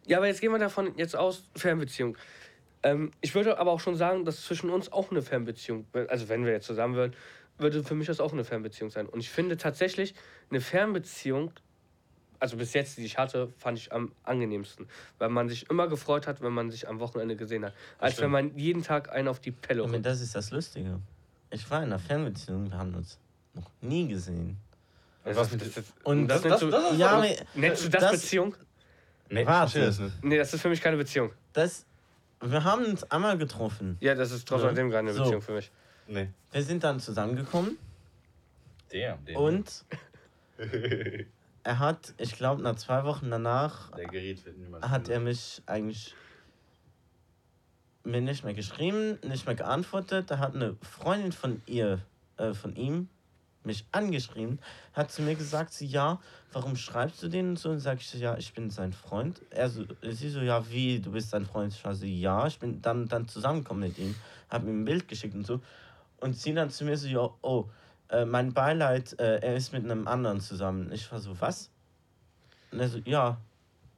Ja, 0.06 0.18
aber 0.18 0.28
jetzt 0.28 0.40
gehen 0.42 0.52
wir 0.52 0.60
davon 0.60 0.94
jetzt 0.98 1.16
aus, 1.16 1.50
Fernbeziehung. 1.56 2.18
Ähm, 2.84 3.12
ich 3.22 3.36
würde 3.36 3.58
aber 3.60 3.72
auch 3.72 3.80
schon 3.80 3.96
sagen, 3.96 4.24
dass 4.26 4.42
zwischen 4.44 4.70
uns 4.70 4.92
auch 4.92 5.12
eine 5.12 5.22
Fernbeziehung, 5.22 5.86
also 6.08 6.30
wenn 6.30 6.46
wir 6.46 6.52
jetzt 6.54 6.66
zusammen 6.68 6.96
würden, 6.96 7.14
würde 7.58 7.84
für 7.84 7.94
mich 7.94 8.08
das 8.08 8.20
auch 8.20 8.32
eine 8.34 8.44
Fernbeziehung 8.44 8.90
sein. 8.90 9.06
Und 9.08 9.20
ich 9.20 9.30
finde 9.30 9.58
tatsächlich, 9.58 10.16
eine 10.50 10.62
Fernbeziehung, 10.62 11.52
also 12.42 12.58
bis 12.58 12.74
jetzt, 12.74 12.98
die 12.98 13.06
ich 13.06 13.18
hatte, 13.18 13.48
fand 13.58 13.78
ich 13.78 13.94
am 13.94 14.12
angenehmsten. 14.24 14.88
Weil 15.20 15.30
man 15.30 15.48
sich 15.48 15.70
immer 15.70 15.88
gefreut 15.88 16.28
hat, 16.28 16.42
wenn 16.42 16.52
man 16.52 16.70
sich 16.72 16.88
am 16.90 17.00
Wochenende 17.00 17.36
gesehen 17.38 17.64
hat. 17.64 17.74
Als 18.00 18.14
wenn 18.14 18.30
stimmt. 18.30 18.32
man 18.32 18.58
jeden 18.58 18.84
Tag 18.84 19.10
einen 19.12 19.28
auf 19.30 19.40
die 19.40 19.52
Pelle 19.52 19.84
rückt. 19.84 20.06
das 20.06 20.20
ist 20.22 20.36
das 20.36 20.52
Lustige. 20.52 21.00
Ich 21.52 21.70
war 21.70 21.80
in 21.80 21.86
einer 21.86 22.00
Fernbeziehung, 22.00 22.70
wir 22.72 22.78
haben 22.78 22.94
uns 22.96 23.18
noch 23.54 23.70
nie 23.82 24.08
gesehen. 24.08 24.58
Das, 25.24 25.38
Was 25.38 25.50
das, 25.52 25.62
mit- 25.62 25.78
das, 25.78 25.84
Und 26.04 26.28
das, 26.28 26.42
das- 26.42 26.62
nennst, 26.62 26.74
das- 26.76 26.98
ja, 26.98 27.24
nennst 27.54 27.86
du 27.86 27.90
das, 27.90 28.02
das- 28.02 28.12
Beziehung? 28.14 28.56
Nee, 29.30 29.46
Warte. 29.46 29.80
das 29.86 30.00
nicht. 30.00 30.24
Nee, 30.24 30.38
das 30.38 30.54
ist 30.54 30.62
für 30.62 30.70
mich 30.70 30.82
keine 30.82 30.98
Beziehung. 30.98 31.32
das, 31.54 31.86
wir 32.42 32.64
haben 32.64 32.84
uns 32.86 33.04
einmal 33.12 33.38
getroffen. 33.38 33.98
Ja, 34.02 34.16
das 34.16 34.32
ist 34.32 34.48
trotzdem 34.48 34.90
Ja. 34.90 34.98
keine 34.98 35.14
So. 35.14 35.22
Beziehung 35.24 35.42
für 35.44 35.52
mich. 35.54 35.72
Nee. 36.08 36.30
Wir 36.52 36.64
sind 36.64 36.84
dann 36.84 37.00
zusammengekommen 37.00 37.78
Damn, 38.92 39.24
damn. 39.26 39.36
und 39.36 39.86
er 41.64 41.80
hat, 41.80 42.14
ich 42.18 42.36
glaube, 42.36 42.62
nach 42.62 42.76
zwei 42.76 43.04
Wochen 43.04 43.30
danach 43.30 43.92
Der 43.92 44.06
Gerät 44.06 44.46
wird 44.46 44.58
niemand. 44.58 44.90
hat 44.90 45.10
er 45.10 45.20
mich 45.20 45.62
eigentlich 45.66 46.16
mir 48.04 48.22
nicht 48.22 48.44
mehr 48.44 48.54
geschrieben, 48.54 49.20
nicht 49.28 49.46
mehr 49.46 49.56
geantwortet. 49.56 50.32
Da 50.32 50.40
hat 50.40 50.56
eine 50.56 50.76
Freundin 50.82 51.32
von 51.32 51.62
ihr, 51.68 52.00
äh, 52.38 52.54
von 52.54 52.76
ihm, 52.76 53.10
mich 53.64 53.86
angeschrieben, 53.92 54.60
hat 54.94 55.12
zu 55.12 55.22
mir 55.22 55.36
gesagt, 55.36 55.72
sie, 55.72 55.86
ja, 55.86 56.20
warum 56.52 56.76
schreibst 56.76 57.22
du 57.22 57.28
den 57.28 57.50
und 57.50 57.60
so? 57.60 57.70
Und 57.70 57.80
sag 57.80 58.00
ich 58.00 58.12
ja, 58.16 58.36
ich 58.38 58.54
bin 58.54 58.72
sein 58.72 58.92
Freund. 58.92 59.42
Er 59.52 59.70
so, 59.70 59.84
sie 60.02 60.30
so, 60.30 60.42
ja, 60.42 60.68
wie, 60.70 61.00
du 61.00 61.12
bist 61.12 61.30
sein 61.30 61.46
Freund? 61.46 61.72
Ich 61.74 61.86
war 61.86 61.94
so, 61.94 62.06
ja, 62.06 62.48
ich 62.48 62.58
bin 62.58 62.82
dann, 62.82 63.08
dann 63.08 63.28
zusammengekommen 63.28 63.88
mit 63.88 64.00
ihm, 64.00 64.16
hab 64.50 64.64
ihm 64.64 64.82
ein 64.82 64.86
Bild 64.86 65.08
geschickt 65.08 65.36
und 65.36 65.46
so. 65.46 65.62
Und 66.20 66.36
sie 66.36 66.54
dann 66.54 66.72
zu 66.72 66.86
mir 66.86 66.98
so, 66.98 67.08
ja, 67.08 67.30
oh, 67.42 67.70
äh, 68.12 68.26
mein 68.26 68.54
Beileid, 68.54 69.18
äh, 69.20 69.38
er 69.40 69.56
ist 69.56 69.74
mit 69.74 69.84
einem 69.84 70.08
anderen 70.08 70.40
zusammen. 70.42 70.92
Ich 70.92 71.12
war 71.12 71.20
so, 71.20 71.40
was? 71.42 71.70
Und 72.72 72.80
er 72.80 72.88
so, 72.90 73.00
ja. 73.06 73.38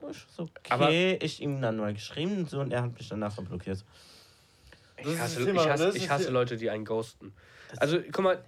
Ich 0.09 0.26
so, 0.36 0.43
okay, 0.43 0.70
Aber- 0.70 0.91
ich 0.91 1.41
ihm 1.41 1.61
dann 1.61 1.78
mal 1.78 1.93
geschrieben 1.93 2.38
und 2.39 2.49
so 2.49 2.59
und 2.59 2.72
er 2.74 2.84
hat 2.84 2.93
mich 2.97 3.07
dann 3.09 3.20
nachher 3.20 3.41
blockiert. 3.43 3.84
Ich 4.97 5.18
hasse, 5.20 5.49
ich 5.51 5.57
hasse, 5.68 5.97
ich 5.97 6.09
hasse 6.09 6.30
Leute, 6.32 6.55
die 6.57 6.70
einen 6.70 6.86
ghosten. 6.86 7.34
Also, 7.78 7.99
guck 8.11 8.24
mal, 8.24 8.43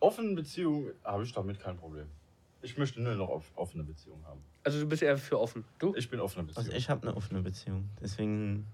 Offene 0.00 0.34
Beziehung 0.34 0.90
habe 1.04 1.22
ich 1.22 1.32
damit 1.32 1.60
kein 1.60 1.76
Problem. 1.76 2.06
Ich 2.60 2.76
möchte 2.76 3.00
nur 3.00 3.14
noch 3.14 3.28
off- 3.28 3.52
offene 3.54 3.84
Beziehung 3.84 4.20
haben. 4.26 4.40
also 4.64 4.80
du 4.80 4.86
bist 4.88 5.02
eher 5.02 5.16
für 5.16 5.38
offen. 5.38 5.64
Du? 5.78 5.94
Ich 5.96 6.10
bin 6.10 6.18
offene 6.20 6.44
Beziehung. 6.44 6.64
Also 6.66 6.76
ich 6.76 6.90
habe 6.90 7.06
eine 7.06 7.16
offene 7.16 7.40
Beziehung, 7.40 7.88
deswegen 8.00 8.66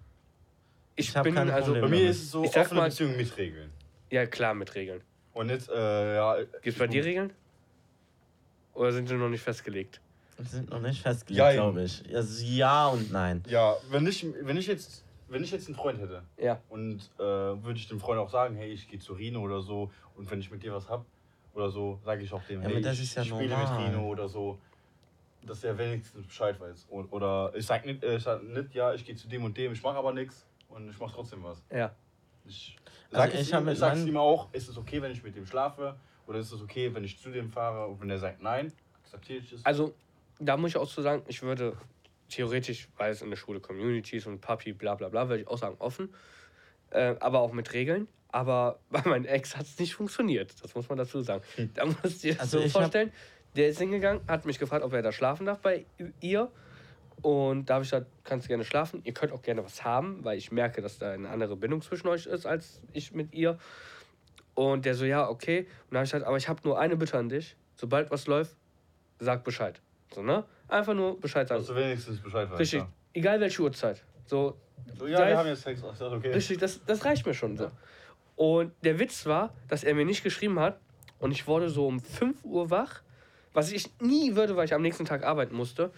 Ich, 0.96 1.10
ich 1.10 1.16
hab 1.16 1.24
bin 1.24 1.34
kein 1.34 1.50
also. 1.50 1.72
Problem. 1.72 1.82
Bei 1.82 1.88
mir 1.98 2.08
ist 2.10 2.22
es 2.22 2.30
so 2.30 2.44
Ich 2.44 2.50
sag 2.50 2.62
offene 2.66 2.80
mal- 2.80 2.88
Beziehung 2.88 3.16
mit 3.16 3.36
Regeln. 3.36 3.70
Ja, 4.10 4.24
klar, 4.26 4.54
mit 4.54 4.74
Regeln. 4.74 5.02
Und 5.34 5.50
jetzt, 5.50 5.68
äh, 5.70 6.14
ja. 6.16 6.36
Gibt 6.42 6.66
es 6.66 6.78
bei 6.78 6.86
dir 6.86 7.04
Regeln? 7.04 7.32
Oder 8.74 8.92
sind 8.92 9.08
sie 9.08 9.14
noch 9.14 9.28
nicht 9.28 9.42
festgelegt? 9.42 10.00
sind 10.40 10.70
noch 10.70 10.80
nicht 10.80 11.02
festgelegt, 11.02 11.38
Jein. 11.40 11.56
glaube 11.56 11.82
ich. 11.82 12.14
Also 12.14 12.44
ja 12.46 12.86
und 12.88 13.10
nein. 13.10 13.42
Ja, 13.48 13.74
wenn 13.90 14.06
ich, 14.06 14.24
wenn 14.42 14.56
ich 14.56 14.68
jetzt, 14.68 15.04
wenn 15.26 15.42
ich 15.42 15.50
jetzt 15.50 15.66
einen 15.66 15.74
Freund 15.74 15.98
hätte 15.98 16.22
Ja. 16.36 16.60
und 16.68 17.00
äh, 17.18 17.22
würde 17.22 17.74
ich 17.74 17.88
dem 17.88 17.98
Freund 17.98 18.20
auch 18.20 18.30
sagen, 18.30 18.54
hey, 18.54 18.70
ich 18.70 18.88
gehe 18.88 19.00
zu 19.00 19.14
Rino 19.14 19.40
oder 19.40 19.60
so 19.60 19.90
und 20.16 20.30
wenn 20.30 20.38
ich 20.38 20.48
mit 20.52 20.62
dir 20.62 20.72
was 20.72 20.88
hab 20.88 21.04
oder 21.54 21.70
so, 21.70 21.98
sage 22.04 22.22
ich 22.22 22.32
auch 22.32 22.42
dem, 22.44 22.62
Ja, 22.62 22.68
hey, 22.68 22.80
das 22.80 22.94
ich, 22.98 23.02
ist 23.02 23.16
ja 23.16 23.22
ich 23.22 23.28
spiele 23.28 23.48
normal. 23.48 23.80
mit 23.84 23.88
Rino 23.94 24.06
oder 24.06 24.28
so, 24.28 24.60
dass 25.44 25.64
er 25.64 25.76
wenigstens 25.76 26.24
Bescheid 26.24 26.60
weiß. 26.60 26.86
Und, 26.88 27.12
oder 27.12 27.52
ich 27.56 27.66
sag 27.66 27.84
nicht, 27.84 28.04
äh, 28.04 28.14
ich 28.16 28.22
sag 28.22 28.40
nicht 28.44 28.72
ja, 28.74 28.94
ich 28.94 29.04
gehe 29.04 29.16
zu 29.16 29.26
dem 29.26 29.42
und 29.42 29.56
dem, 29.56 29.72
ich 29.72 29.82
mache 29.82 29.96
aber 29.96 30.12
nichts 30.12 30.46
und 30.68 30.88
ich 30.88 30.98
mache 31.00 31.14
trotzdem 31.14 31.42
was. 31.42 31.60
Ja. 31.72 31.92
Ich, 32.48 32.76
Also 33.10 33.22
sag 33.22 33.34
es 33.34 33.40
ich 33.40 33.52
ihm, 33.52 33.68
ich 33.68 33.78
sag's 33.78 34.04
ihm 34.04 34.16
auch, 34.16 34.52
ist 34.52 34.68
es 34.68 34.76
okay, 34.76 35.00
wenn 35.02 35.12
ich 35.12 35.22
mit 35.22 35.36
dem 35.36 35.46
schlafe 35.46 35.96
oder 36.26 36.38
ist 36.38 36.52
es 36.52 36.60
okay, 36.60 36.92
wenn 36.94 37.04
ich 37.04 37.18
zu 37.18 37.30
dem 37.30 37.50
fahre 37.50 37.86
und 37.86 38.00
wenn 38.00 38.10
er 38.10 38.18
sagt 38.18 38.42
nein, 38.42 38.72
akzeptiere 39.02 39.38
ich 39.40 39.52
es. 39.52 39.64
Also, 39.64 39.94
da 40.38 40.56
muss 40.56 40.70
ich 40.70 40.76
auch 40.76 40.88
zu 40.88 41.02
sagen, 41.02 41.22
ich 41.26 41.42
würde 41.42 41.76
theoretisch, 42.28 42.88
weil 42.96 43.10
es 43.10 43.22
in 43.22 43.30
der 43.30 43.36
Schule 43.36 43.60
Communities 43.60 44.26
und 44.26 44.40
Papi, 44.40 44.72
bla 44.72 44.94
bla 44.94 45.08
bla, 45.08 45.28
würde 45.28 45.42
ich 45.42 45.48
auch 45.48 45.58
sagen, 45.58 45.76
offen. 45.78 46.14
Äh, 46.90 47.16
aber 47.20 47.40
auch 47.40 47.52
mit 47.52 47.72
Regeln. 47.72 48.08
Aber 48.30 48.78
bei 48.90 49.02
meinem 49.04 49.24
Ex 49.24 49.56
hat 49.56 49.66
es 49.66 49.78
nicht 49.78 49.94
funktioniert. 49.94 50.54
Das 50.62 50.74
muss 50.74 50.88
man 50.88 50.98
dazu 50.98 51.20
sagen. 51.20 51.42
Da 51.74 51.86
musst 51.86 52.22
du 52.24 52.28
dir 52.28 52.40
Also 52.40 52.58
so 52.58 52.64
ich 52.64 52.72
vorstellen, 52.72 53.12
der 53.56 53.68
ist 53.68 53.78
hingegangen, 53.78 54.22
hat 54.28 54.44
mich 54.44 54.58
gefragt, 54.58 54.84
ob 54.84 54.92
er 54.92 55.02
da 55.02 55.12
schlafen 55.12 55.46
darf 55.46 55.60
bei 55.60 55.86
ihr. 56.20 56.50
Und 57.22 57.66
da 57.66 57.74
habe 57.74 57.84
ich 57.84 57.90
gesagt, 57.90 58.06
kannst 58.24 58.46
du 58.46 58.48
gerne 58.48 58.64
schlafen. 58.64 59.00
Ihr 59.04 59.12
könnt 59.12 59.32
auch 59.32 59.42
gerne 59.42 59.64
was 59.64 59.84
haben, 59.84 60.24
weil 60.24 60.38
ich 60.38 60.52
merke, 60.52 60.80
dass 60.80 60.98
da 60.98 61.12
eine 61.12 61.28
andere 61.28 61.56
Bindung 61.56 61.82
zwischen 61.82 62.08
euch 62.08 62.26
ist 62.26 62.46
als 62.46 62.80
ich 62.92 63.12
mit 63.12 63.34
ihr. 63.34 63.58
Und 64.54 64.84
der 64.84 64.94
so, 64.94 65.04
ja, 65.04 65.28
okay. 65.28 65.60
Und 65.60 65.66
dann 65.92 65.98
habe 65.98 66.04
ich 66.04 66.10
gesagt, 66.12 66.26
aber 66.26 66.36
ich 66.36 66.48
habe 66.48 66.60
nur 66.64 66.78
eine 66.78 66.96
Bitte 66.96 67.18
an 67.18 67.28
dich. 67.28 67.56
Sobald 67.76 68.10
was 68.10 68.26
läuft, 68.26 68.56
sag 69.18 69.44
Bescheid. 69.44 69.80
So, 70.12 70.22
ne? 70.22 70.44
Einfach 70.68 70.94
nur 70.94 71.20
Bescheid 71.20 71.48
sagen. 71.48 71.60
dass 71.60 71.68
du 71.68 71.76
wenigstens 71.76 72.20
Bescheid 72.20 72.50
weißt. 72.50 72.60
Richtig. 72.60 72.80
Ja, 72.80 72.88
Egal 73.14 73.40
welche 73.40 73.62
Uhrzeit. 73.62 74.02
So, 74.26 74.56
so, 74.96 75.06
ja 75.06 75.26
wir 75.26 75.38
haben 75.38 75.48
jetzt 75.48 75.62
Sex. 75.62 75.80
Das 75.80 76.00
okay. 76.00 76.32
richtig, 76.32 76.58
das, 76.58 76.80
das 76.84 77.04
reicht 77.04 77.26
mir 77.26 77.34
schon 77.34 77.56
so. 77.56 77.70
Und 78.36 78.72
der 78.84 78.98
Witz 78.98 79.26
war, 79.26 79.52
dass 79.68 79.82
er 79.82 79.94
mir 79.94 80.04
nicht 80.04 80.22
geschrieben 80.22 80.60
hat 80.60 80.78
und 81.18 81.32
ich 81.32 81.46
wurde 81.46 81.68
so 81.68 81.86
um 81.86 81.98
5 81.98 82.44
Uhr 82.44 82.70
wach, 82.70 83.02
was 83.52 83.72
ich 83.72 83.90
nie 84.00 84.36
würde, 84.36 84.54
weil 84.56 84.66
ich 84.66 84.74
am 84.74 84.82
nächsten 84.82 85.04
Tag 85.04 85.24
arbeiten 85.24 85.56
musste. 85.56 85.90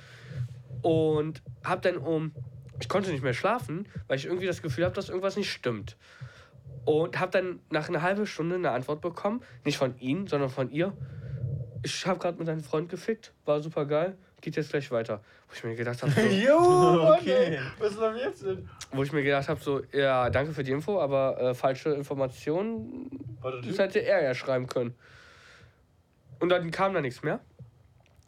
Und 0.83 1.43
hab 1.65 1.83
dann 1.83 1.97
um, 1.99 2.33
ich 2.81 2.89
konnte 2.89 3.11
nicht 3.11 3.23
mehr 3.23 3.35
schlafen, 3.35 3.87
weil 4.09 4.17
ich 4.19 4.27
irgendwie 4.27 4.47
das 4.47 4.63
Gefühl 4.63 4.85
habe, 4.85 4.95
dass 4.95 5.09
irgendwas 5.09 5.37
nicht 5.37 5.51
stimmt. 5.53 5.97
Und 6.85 7.21
hab 7.21 7.31
dann 7.31 7.61
nach 7.71 7.89
einer 7.89 8.03
halben 8.03 8.27
Stunde 8.27 8.55
eine 8.57 8.71
Antwort 8.71 9.01
bekommen, 9.01 9.43
nicht 9.65 9.77
von 9.77 9.99
ihm, 9.99 10.27
sondern 10.27 10.49
von 10.49 10.71
ihr. 10.71 10.93
Ich 11.83 12.07
habe 12.07 12.19
gerade 12.19 12.39
mit 12.39 12.49
deinem 12.49 12.63
Freund 12.63 12.89
gefickt, 12.89 13.33
war 13.45 13.61
super 13.61 13.85
geil, 13.87 14.17
geht 14.41 14.57
jetzt 14.57 14.71
gleich 14.71 14.91
weiter. 14.91 15.23
Wo 15.49 15.55
ich 15.55 15.65
mir 15.65 15.75
gedacht 15.75 16.03
habe, 16.03 16.13
so, 16.13 16.21
Jo, 16.27 17.15
Okay. 17.19 17.59
was 17.79 17.91
ist 17.93 18.01
denn 18.01 18.17
jetzt 18.17 18.43
denn? 18.47 18.69
wo 18.93 19.03
ich 19.03 19.13
mir 19.13 19.23
gedacht 19.23 19.49
habe, 19.49 19.61
so, 19.61 19.83
ja, 19.93 20.31
danke 20.31 20.53
für 20.53 20.63
die 20.63 20.73
Info, 20.73 21.01
aber 21.01 21.41
äh, 21.41 21.55
falsche 21.55 21.91
Informationen, 21.91 23.11
das 23.67 23.79
hätte 23.79 24.01
er 24.01 24.23
ja 24.23 24.35
schreiben 24.35 24.67
können. 24.67 24.95
Und 26.41 26.49
dann 26.49 26.71
kam 26.71 26.95
da 26.95 27.01
nichts 27.01 27.23
mehr. 27.23 27.41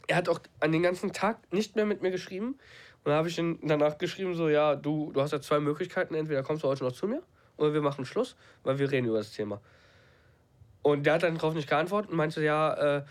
Er 0.07 0.17
hat 0.17 0.29
auch 0.29 0.41
an 0.61 0.73
den 0.73 0.83
ganzen 0.83 1.13
Tag 1.13 1.39
nicht 1.53 1.77
mehr 1.77 1.87
mit 1.87 2.03
mir 2.03 2.11
geschrieben. 2.11 2.59
Und 3.05 3.11
dann 3.11 3.15
habe 3.15 3.29
ich 3.29 3.39
ihn 3.39 3.59
danach 3.63 3.99
geschrieben, 3.99 4.35
so, 4.35 4.49
ja, 4.49 4.77
du, 4.77 5.11
du 5.13 5.21
hast 5.21 5.33
ja 5.33 5.41
zwei 5.41 5.59
Möglichkeiten, 5.59 6.15
entweder 6.15 6.43
kommst 6.43 6.63
du 6.63 6.69
heute 6.69 6.85
noch 6.85 6.93
zu 6.93 7.09
mir 7.09 7.23
oder 7.57 7.75
wir 7.75 7.83
machen 7.83 8.05
Schluss, 8.05 8.37
weil 8.63 8.79
wir 8.79 8.91
reden 8.91 9.09
über 9.09 9.19
das 9.19 9.33
Thema. 9.33 9.61
Und 10.83 11.07
der 11.07 11.15
hat 11.15 11.23
dann 11.23 11.35
darauf 11.35 11.55
nicht 11.55 11.69
geantwortet 11.69 12.11
und 12.11 12.17
meinte, 12.17 12.43
ja, 12.43 12.99
äh, 12.99 13.05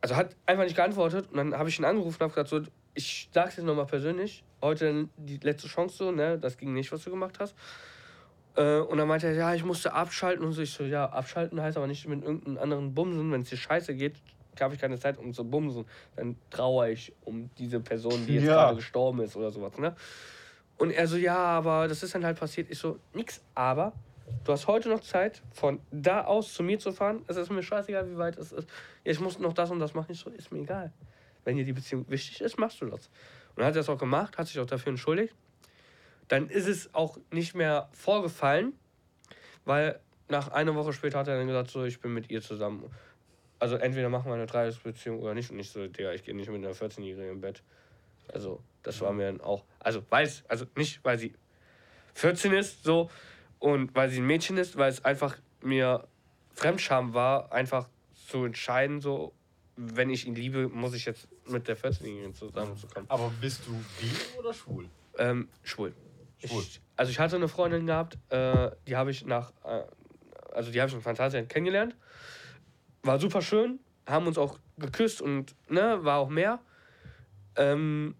also 0.00 0.16
hat 0.16 0.36
einfach 0.46 0.64
nicht 0.64 0.76
geantwortet. 0.76 1.28
Und 1.30 1.36
dann 1.36 1.54
habe 1.56 1.68
ich 1.68 1.78
ihn 1.78 1.84
angerufen 1.84 2.22
und 2.22 2.30
habe 2.30 2.34
gesagt, 2.34 2.48
so, 2.48 2.72
ich 2.94 3.28
sag's 3.32 3.56
jetzt 3.56 3.66
nochmal 3.66 3.86
persönlich, 3.86 4.44
heute 4.62 5.08
die 5.16 5.38
letzte 5.38 5.68
Chance 5.68 5.96
so, 5.96 6.10
ne, 6.10 6.38
das 6.38 6.56
ging 6.56 6.72
nicht, 6.72 6.90
was 6.92 7.04
du 7.04 7.10
gemacht 7.10 7.38
hast. 7.40 7.54
Äh, 8.56 8.78
und 8.78 8.98
dann 8.98 9.08
meinte 9.08 9.26
er, 9.28 9.34
ja, 9.34 9.54
ich 9.54 9.64
musste 9.64 9.92
abschalten 9.92 10.44
und 10.44 10.52
so. 10.52 10.62
Ich 10.62 10.72
so, 10.72 10.84
ja, 10.84 11.06
abschalten 11.06 11.60
heißt 11.60 11.76
aber 11.76 11.86
nicht 11.86 12.06
mit 12.08 12.22
irgendeinem 12.22 12.58
anderen 12.58 12.94
Bumsen. 12.94 13.30
Wenn 13.32 13.42
es 13.42 13.50
dir 13.50 13.56
scheiße 13.56 13.94
geht, 13.94 14.16
habe 14.60 14.74
ich 14.74 14.80
keine 14.80 14.98
Zeit, 14.98 15.18
um 15.18 15.32
zu 15.32 15.44
bumsen. 15.44 15.84
Dann 16.16 16.36
trauere 16.50 16.90
ich 16.90 17.12
um 17.24 17.50
diese 17.58 17.80
Person, 17.80 18.26
die 18.26 18.34
jetzt 18.34 18.44
Ja. 18.44 18.54
gerade 18.54 18.76
gestorben 18.76 19.20
ist 19.20 19.36
oder 19.36 19.50
sowas, 19.50 19.78
ne? 19.78 19.94
Und 20.76 20.90
er 20.92 21.06
so, 21.08 21.16
ja, 21.16 21.36
aber 21.36 21.88
das 21.88 22.02
ist 22.02 22.14
dann 22.14 22.24
halt 22.24 22.38
passiert. 22.38 22.70
Ich 22.70 22.78
so, 22.78 22.98
nix, 23.12 23.42
aber 23.54 23.92
du 24.44 24.52
hast 24.52 24.68
heute 24.68 24.88
noch 24.88 25.00
Zeit, 25.00 25.42
von 25.52 25.80
da 25.90 26.24
aus 26.24 26.54
zu 26.54 26.62
mir 26.62 26.78
zu 26.78 26.92
fahren. 26.92 27.24
Es 27.26 27.36
ist 27.36 27.50
mir 27.50 27.62
scheißegal, 27.62 28.08
wie 28.10 28.16
weit 28.16 28.36
es 28.38 28.52
ist. 28.52 28.68
Ja, 29.04 29.10
ich 29.12 29.18
muss 29.20 29.38
noch 29.38 29.52
das 29.52 29.70
und 29.70 29.80
das 29.80 29.94
machen. 29.94 30.12
Ich 30.12 30.20
so, 30.20 30.30
ist 30.30 30.52
mir 30.52 30.60
egal. 30.60 30.92
Wenn 31.44 31.56
dir 31.56 31.64
die 31.64 31.72
Beziehung 31.72 32.04
wichtig 32.08 32.40
ist, 32.40 32.58
machst 32.58 32.80
du 32.80 32.86
das. 32.86 33.10
Und 33.56 33.64
hat 33.64 33.74
das 33.74 33.88
auch 33.88 33.98
gemacht, 33.98 34.38
hat 34.38 34.46
sich 34.46 34.60
auch 34.60 34.66
dafür 34.66 34.90
entschuldigt. 34.90 35.34
Dann 36.28 36.48
ist 36.48 36.68
es 36.68 36.94
auch 36.94 37.18
nicht 37.32 37.54
mehr 37.54 37.88
vorgefallen, 37.92 38.74
weil 39.64 39.98
nach 40.28 40.48
einer 40.48 40.74
Woche 40.74 40.92
später 40.92 41.18
hat 41.18 41.28
er 41.28 41.38
dann 41.38 41.46
gesagt, 41.46 41.70
so, 41.70 41.84
ich 41.84 42.00
bin 42.00 42.12
mit 42.12 42.30
ihr 42.30 42.42
zusammen. 42.42 42.84
Also 43.58 43.76
entweder 43.76 44.08
machen 44.08 44.26
wir 44.26 44.34
eine 44.34 44.46
Dreiecksbeziehung 44.46 45.20
oder 45.20 45.34
nicht. 45.34 45.50
Und 45.50 45.58
ich 45.58 45.70
so, 45.70 45.86
Digga, 45.86 46.12
ich 46.12 46.22
gehe 46.22 46.34
nicht 46.34 46.50
mit 46.50 46.64
einer 46.64 46.74
14-Jährigen 46.74 47.30
im 47.30 47.40
Bett. 47.40 47.62
Also, 48.32 48.62
das 48.82 49.00
war 49.00 49.12
mir 49.12 49.26
dann 49.26 49.40
auch. 49.40 49.64
Also, 49.80 50.02
weil 50.10 50.26
es, 50.26 50.44
also 50.48 50.66
nicht, 50.76 51.04
weil 51.04 51.18
sie 51.18 51.34
14 52.14 52.52
ist, 52.52 52.84
so, 52.84 53.10
und 53.58 53.94
weil 53.94 54.10
sie 54.10 54.20
ein 54.20 54.26
Mädchen 54.26 54.58
ist, 54.58 54.76
weil 54.76 54.90
es 54.90 55.04
einfach 55.04 55.38
mir 55.62 56.06
Fremdscham 56.54 57.14
war, 57.14 57.52
einfach 57.52 57.88
zu 58.28 58.44
entscheiden, 58.44 59.00
so, 59.00 59.32
wenn 59.76 60.10
ich 60.10 60.26
ihn 60.26 60.34
liebe, 60.34 60.68
muss 60.68 60.94
ich 60.94 61.04
jetzt 61.04 61.28
mit 61.46 61.68
der 61.68 61.76
14-Jährigen 61.76 62.34
zusammenzukommen. 62.34 63.08
Aber 63.08 63.32
bist 63.40 63.66
du 63.66 63.72
bi 63.72 64.10
oder 64.38 64.52
schwul? 64.52 64.88
Ähm, 65.18 65.48
schwul. 65.62 65.94
Schwul. 66.44 66.62
Ich, 66.62 66.80
also 66.96 67.10
ich 67.10 67.18
hatte 67.18 67.36
eine 67.36 67.48
Freundin 67.48 67.86
gehabt, 67.86 68.18
äh, 68.30 68.70
die 68.86 68.96
habe 68.96 69.10
ich 69.10 69.24
nach, 69.24 69.52
äh, 69.64 69.84
also 70.52 70.70
die 70.70 70.80
habe 70.80 70.88
ich 70.88 70.94
in 70.94 71.00
Phantasialand 71.00 71.48
kennengelernt. 71.48 71.96
War 73.02 73.18
super 73.18 73.42
schön, 73.42 73.78
haben 74.06 74.26
uns 74.26 74.38
auch 74.38 74.58
geküsst 74.78 75.22
und 75.22 75.54
ne, 75.68 75.98
war 76.02 76.18
auch 76.18 76.28
mehr. 76.28 76.60
Ähm, 77.56 78.14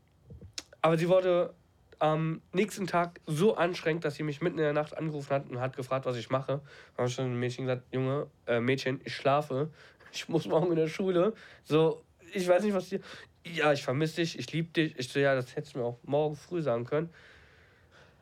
aber 0.80 0.98
sie 0.98 1.08
wurde 1.08 1.54
am 1.98 2.40
nächsten 2.52 2.86
Tag 2.86 3.20
so 3.26 3.56
anstrengend, 3.56 4.04
dass 4.04 4.14
sie 4.14 4.22
mich 4.22 4.40
mitten 4.40 4.58
in 4.58 4.64
der 4.64 4.72
Nacht 4.72 4.96
angerufen 4.96 5.30
hat 5.30 5.50
und 5.50 5.60
hat 5.60 5.76
gefragt, 5.76 6.06
was 6.06 6.16
ich 6.16 6.30
mache. 6.30 6.60
Da 6.94 6.98
habe 6.98 7.08
ich 7.08 7.16
dem 7.16 7.38
Mädchen 7.38 7.66
gesagt, 7.66 7.82
Junge, 7.92 8.28
äh, 8.46 8.60
Mädchen, 8.60 9.00
ich 9.04 9.14
schlafe. 9.14 9.70
Ich 10.10 10.26
muss 10.26 10.46
morgen 10.46 10.70
in 10.70 10.76
der 10.76 10.88
Schule. 10.88 11.34
So, 11.64 12.02
ich 12.32 12.48
weiß 12.48 12.62
nicht, 12.62 12.72
was 12.72 12.88
dir. 12.88 13.00
Ja, 13.44 13.74
ich 13.74 13.82
vermisse 13.82 14.16
dich, 14.16 14.38
ich 14.38 14.50
liebe 14.54 14.70
dich. 14.70 14.98
Ich 14.98 15.10
so, 15.10 15.20
ja, 15.20 15.34
das 15.34 15.54
hättest 15.54 15.74
du 15.74 15.80
mir 15.80 15.84
auch 15.84 15.98
morgen 16.02 16.34
früh 16.34 16.62
sagen 16.62 16.86
können. 16.86 17.10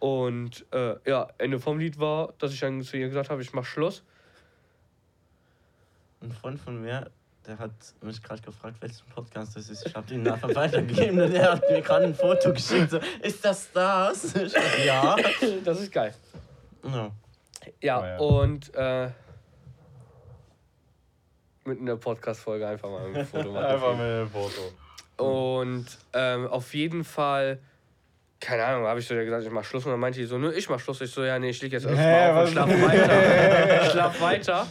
Und 0.01 0.67
äh, 0.73 0.97
ja, 1.09 1.29
Ende 1.39 1.61
vom 1.61 1.79
Lied 1.79 2.01
war, 2.01 2.35
dass 2.39 2.53
ich 2.53 2.59
dann 2.59 2.83
zu 2.83 2.97
ihr 2.97 3.07
gesagt 3.07 3.31
habe, 3.31 3.41
ich 3.41 3.53
mach 3.53 3.65
Schluss. 3.65 4.03
Ein 6.23 6.33
Freund 6.33 6.61
von 6.61 6.81
mir, 6.81 7.11
der 7.47 7.59
hat 7.59 7.71
mich 8.01 8.23
gerade 8.23 8.43
gefragt, 8.43 8.77
welchen 8.81 9.07
Podcast 9.15 9.57
das 9.57 9.69
ist. 9.69 9.87
Ich 9.87 9.95
habe 9.95 10.13
ihn 10.15 10.23
nachher 10.23 10.55
weitergegeben 10.55 11.21
und 11.21 11.35
er 11.35 11.53
hat 11.53 11.71
mir 11.71 11.81
gerade 11.83 12.07
ein 12.07 12.15
Foto 12.15 12.53
geschickt. 12.53 12.91
So, 12.91 13.01
ist 13.23 13.45
das 13.45 13.71
das? 13.73 14.35
Ich 14.35 14.55
ja. 14.85 15.17
Das 15.65 15.81
ist 15.81 15.93
geil. 15.93 16.15
ja. 16.85 17.11
Ja, 17.83 17.99
Oh 18.01 18.05
ja. 18.05 18.17
und 18.19 18.75
äh, 18.77 19.11
mit 21.65 21.81
einer 21.81 21.97
Podcast-Folge 21.97 22.67
einfach 22.67 22.89
mal 22.89 23.07
ein 23.13 23.27
Foto 23.27 23.51
machen. 23.53 23.65
Einfach 23.65 23.93
mit 23.93 24.01
einem 24.03 24.31
Foto. 24.31 24.73
Und 25.17 25.87
ähm, 26.13 26.47
auf 26.47 26.73
jeden 26.75 27.03
Fall, 27.03 27.59
keine 28.41 28.65
Ahnung, 28.65 28.87
habe 28.87 29.01
ich 29.01 29.07
so 29.09 29.15
ja 29.15 29.25
gesagt, 29.25 29.45
ich 29.45 29.51
mach 29.51 29.65
Schluss. 29.65 29.85
Und 29.85 29.91
dann 29.91 29.99
meinte 30.01 30.21
die 30.21 30.27
so, 30.27 30.39
nö, 30.39 30.53
ich 30.53 30.69
mach 30.69 30.79
Schluss. 30.79 31.01
Ich 31.01 31.11
so, 31.11 31.25
ja, 31.25 31.39
nee, 31.41 31.51
ich 31.51 31.61
lieg 31.61 31.73
jetzt 31.73 31.87
erstmal 31.87 32.05
Hä, 32.05 32.31
auf 32.31 32.45
und 32.47 32.53
schlaf 32.53 32.69
weiter. 32.71 33.91
schlaf 33.91 34.21
weiter. 34.21 34.67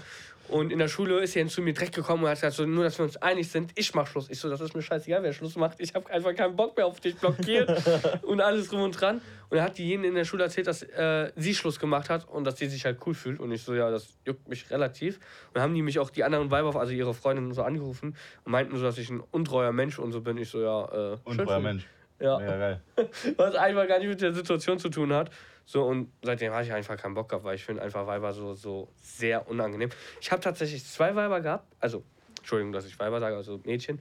Und 0.49 0.71
in 0.71 0.79
der 0.79 0.87
Schule 0.87 1.19
ist 1.21 1.35
dann 1.35 1.49
zu 1.49 1.61
mir 1.61 1.73
direkt 1.73 1.95
gekommen 1.95 2.23
und 2.23 2.29
hat 2.29 2.37
gesagt, 2.37 2.55
so, 2.55 2.65
nur 2.65 2.83
dass 2.83 2.97
wir 2.97 3.05
uns 3.05 3.17
einig 3.17 3.49
sind, 3.49 3.71
ich 3.75 3.93
mach 3.93 4.07
Schluss. 4.07 4.29
Ich 4.29 4.39
so, 4.39 4.49
das 4.49 4.61
ist 4.61 4.75
mir 4.75 4.81
scheißegal, 4.81 5.23
wer 5.23 5.33
Schluss 5.33 5.55
macht. 5.55 5.79
Ich 5.79 5.93
habe 5.95 6.09
einfach 6.11 6.35
keinen 6.35 6.55
Bock 6.55 6.77
mehr 6.77 6.85
auf 6.85 6.99
dich 6.99 7.15
blockiert 7.15 7.69
und 8.23 8.41
alles 8.41 8.69
drum 8.69 8.81
und 8.81 8.91
dran. 8.91 9.21
Und 9.49 9.57
dann 9.57 9.63
hat 9.63 9.77
die 9.77 9.87
jenen 9.87 10.05
in 10.05 10.15
der 10.15 10.25
Schule 10.25 10.43
erzählt, 10.43 10.67
dass 10.67 10.83
äh, 10.83 11.31
sie 11.35 11.55
Schluss 11.55 11.79
gemacht 11.79 12.09
hat 12.09 12.27
und 12.27 12.45
dass 12.45 12.57
sie 12.57 12.67
sich 12.67 12.85
halt 12.85 12.99
cool 13.05 13.13
fühlt. 13.13 13.39
Und 13.39 13.51
ich 13.51 13.63
so, 13.63 13.73
ja, 13.73 13.89
das 13.89 14.17
juckt 14.25 14.47
mich 14.47 14.69
relativ. 14.69 15.17
Und 15.17 15.55
dann 15.55 15.63
haben 15.63 15.73
die 15.73 15.81
mich 15.81 15.99
auch 15.99 16.09
die 16.09 16.23
anderen 16.23 16.51
Weiber, 16.51 16.75
also 16.75 16.93
ihre 16.93 17.13
Freundinnen 17.13 17.53
so 17.53 17.63
angerufen 17.63 18.15
und 18.43 18.51
meinten 18.51 18.77
so, 18.77 18.83
dass 18.83 18.97
ich 18.97 19.09
ein 19.09 19.21
untreuer 19.31 19.71
Mensch 19.71 19.99
und 19.99 20.11
so 20.11 20.21
bin. 20.21 20.37
Ich 20.37 20.49
so, 20.49 20.61
ja, 20.61 21.13
äh, 21.13 21.17
mich. 21.25 21.63
Mensch. 21.63 21.87
Ja, 22.19 22.37
Mega 22.37 22.57
geil. 22.57 22.81
was 23.37 23.55
einfach 23.55 23.87
gar 23.87 23.99
nicht 23.99 24.07
mit 24.07 24.21
der 24.21 24.33
Situation 24.33 24.79
zu 24.79 24.89
tun 24.89 25.13
hat. 25.13 25.31
So, 25.65 25.83
und 25.83 26.11
seitdem 26.21 26.53
habe 26.53 26.63
ich 26.63 26.71
einfach 26.71 26.95
keinen 26.95 27.15
Bock 27.15 27.29
gehabt, 27.29 27.43
weil 27.43 27.55
ich 27.55 27.65
finde 27.65 27.81
einfach 27.81 28.05
Weiber 28.05 28.33
so, 28.33 28.53
so 28.53 28.87
sehr 29.01 29.47
unangenehm. 29.47 29.89
Ich 30.21 30.31
habe 30.31 30.41
tatsächlich 30.41 30.85
zwei 30.85 31.15
Weiber 31.15 31.41
gehabt, 31.41 31.65
also, 31.79 32.03
Entschuldigung, 32.37 32.71
dass 32.71 32.85
ich 32.85 32.99
Weiber 32.99 33.19
sage, 33.19 33.35
also 33.35 33.59
Mädchen, 33.63 33.99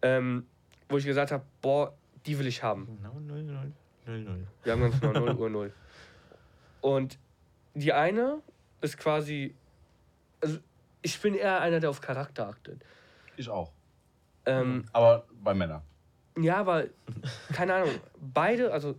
ähm, 0.00 0.46
wo 0.88 0.96
ich 0.96 1.04
gesagt 1.04 1.32
habe, 1.32 1.44
boah, 1.60 1.94
die 2.24 2.38
will 2.38 2.46
ich 2.46 2.62
haben. 2.62 2.86
Genau 2.86 3.20
0, 3.20 3.42
0, 3.42 3.72
0, 4.06 4.20
0. 4.20 4.46
Wir 4.62 4.72
haben 4.72 4.80
ganz 4.80 5.00
genau 5.00 5.20
0 5.20 5.36
Uhr 5.36 5.50
0. 5.50 5.72
Und 6.80 7.18
die 7.74 7.92
eine 7.92 8.40
ist 8.80 8.96
quasi, 8.96 9.54
also 10.40 10.58
ich 11.02 11.20
bin 11.20 11.34
eher 11.34 11.60
einer, 11.60 11.78
der 11.80 11.90
auf 11.90 12.00
Charakter 12.00 12.48
achtet. 12.48 12.82
Ich 13.36 13.48
auch. 13.50 13.70
Ähm, 14.46 14.84
Aber 14.92 15.26
bei 15.42 15.52
Männern. 15.52 15.82
Ja, 16.38 16.56
aber 16.56 16.84
keine 17.52 17.74
Ahnung, 17.74 17.90
beide, 18.20 18.72
also 18.72 18.94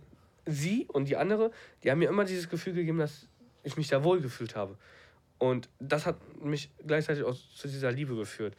sie 0.48 0.86
und 0.88 1.08
die 1.08 1.16
andere, 1.16 1.50
die 1.82 1.90
haben 1.90 1.98
mir 1.98 2.08
immer 2.08 2.24
dieses 2.24 2.48
Gefühl 2.48 2.74
gegeben, 2.74 2.98
dass 2.98 3.28
ich 3.62 3.76
mich 3.76 3.88
da 3.88 4.02
wohl 4.02 4.20
gefühlt 4.20 4.56
habe. 4.56 4.76
Und 5.38 5.68
das 5.78 6.06
hat 6.06 6.16
mich 6.42 6.70
gleichzeitig 6.84 7.24
auch 7.24 7.36
zu 7.54 7.68
dieser 7.68 7.92
Liebe 7.92 8.16
geführt. 8.16 8.54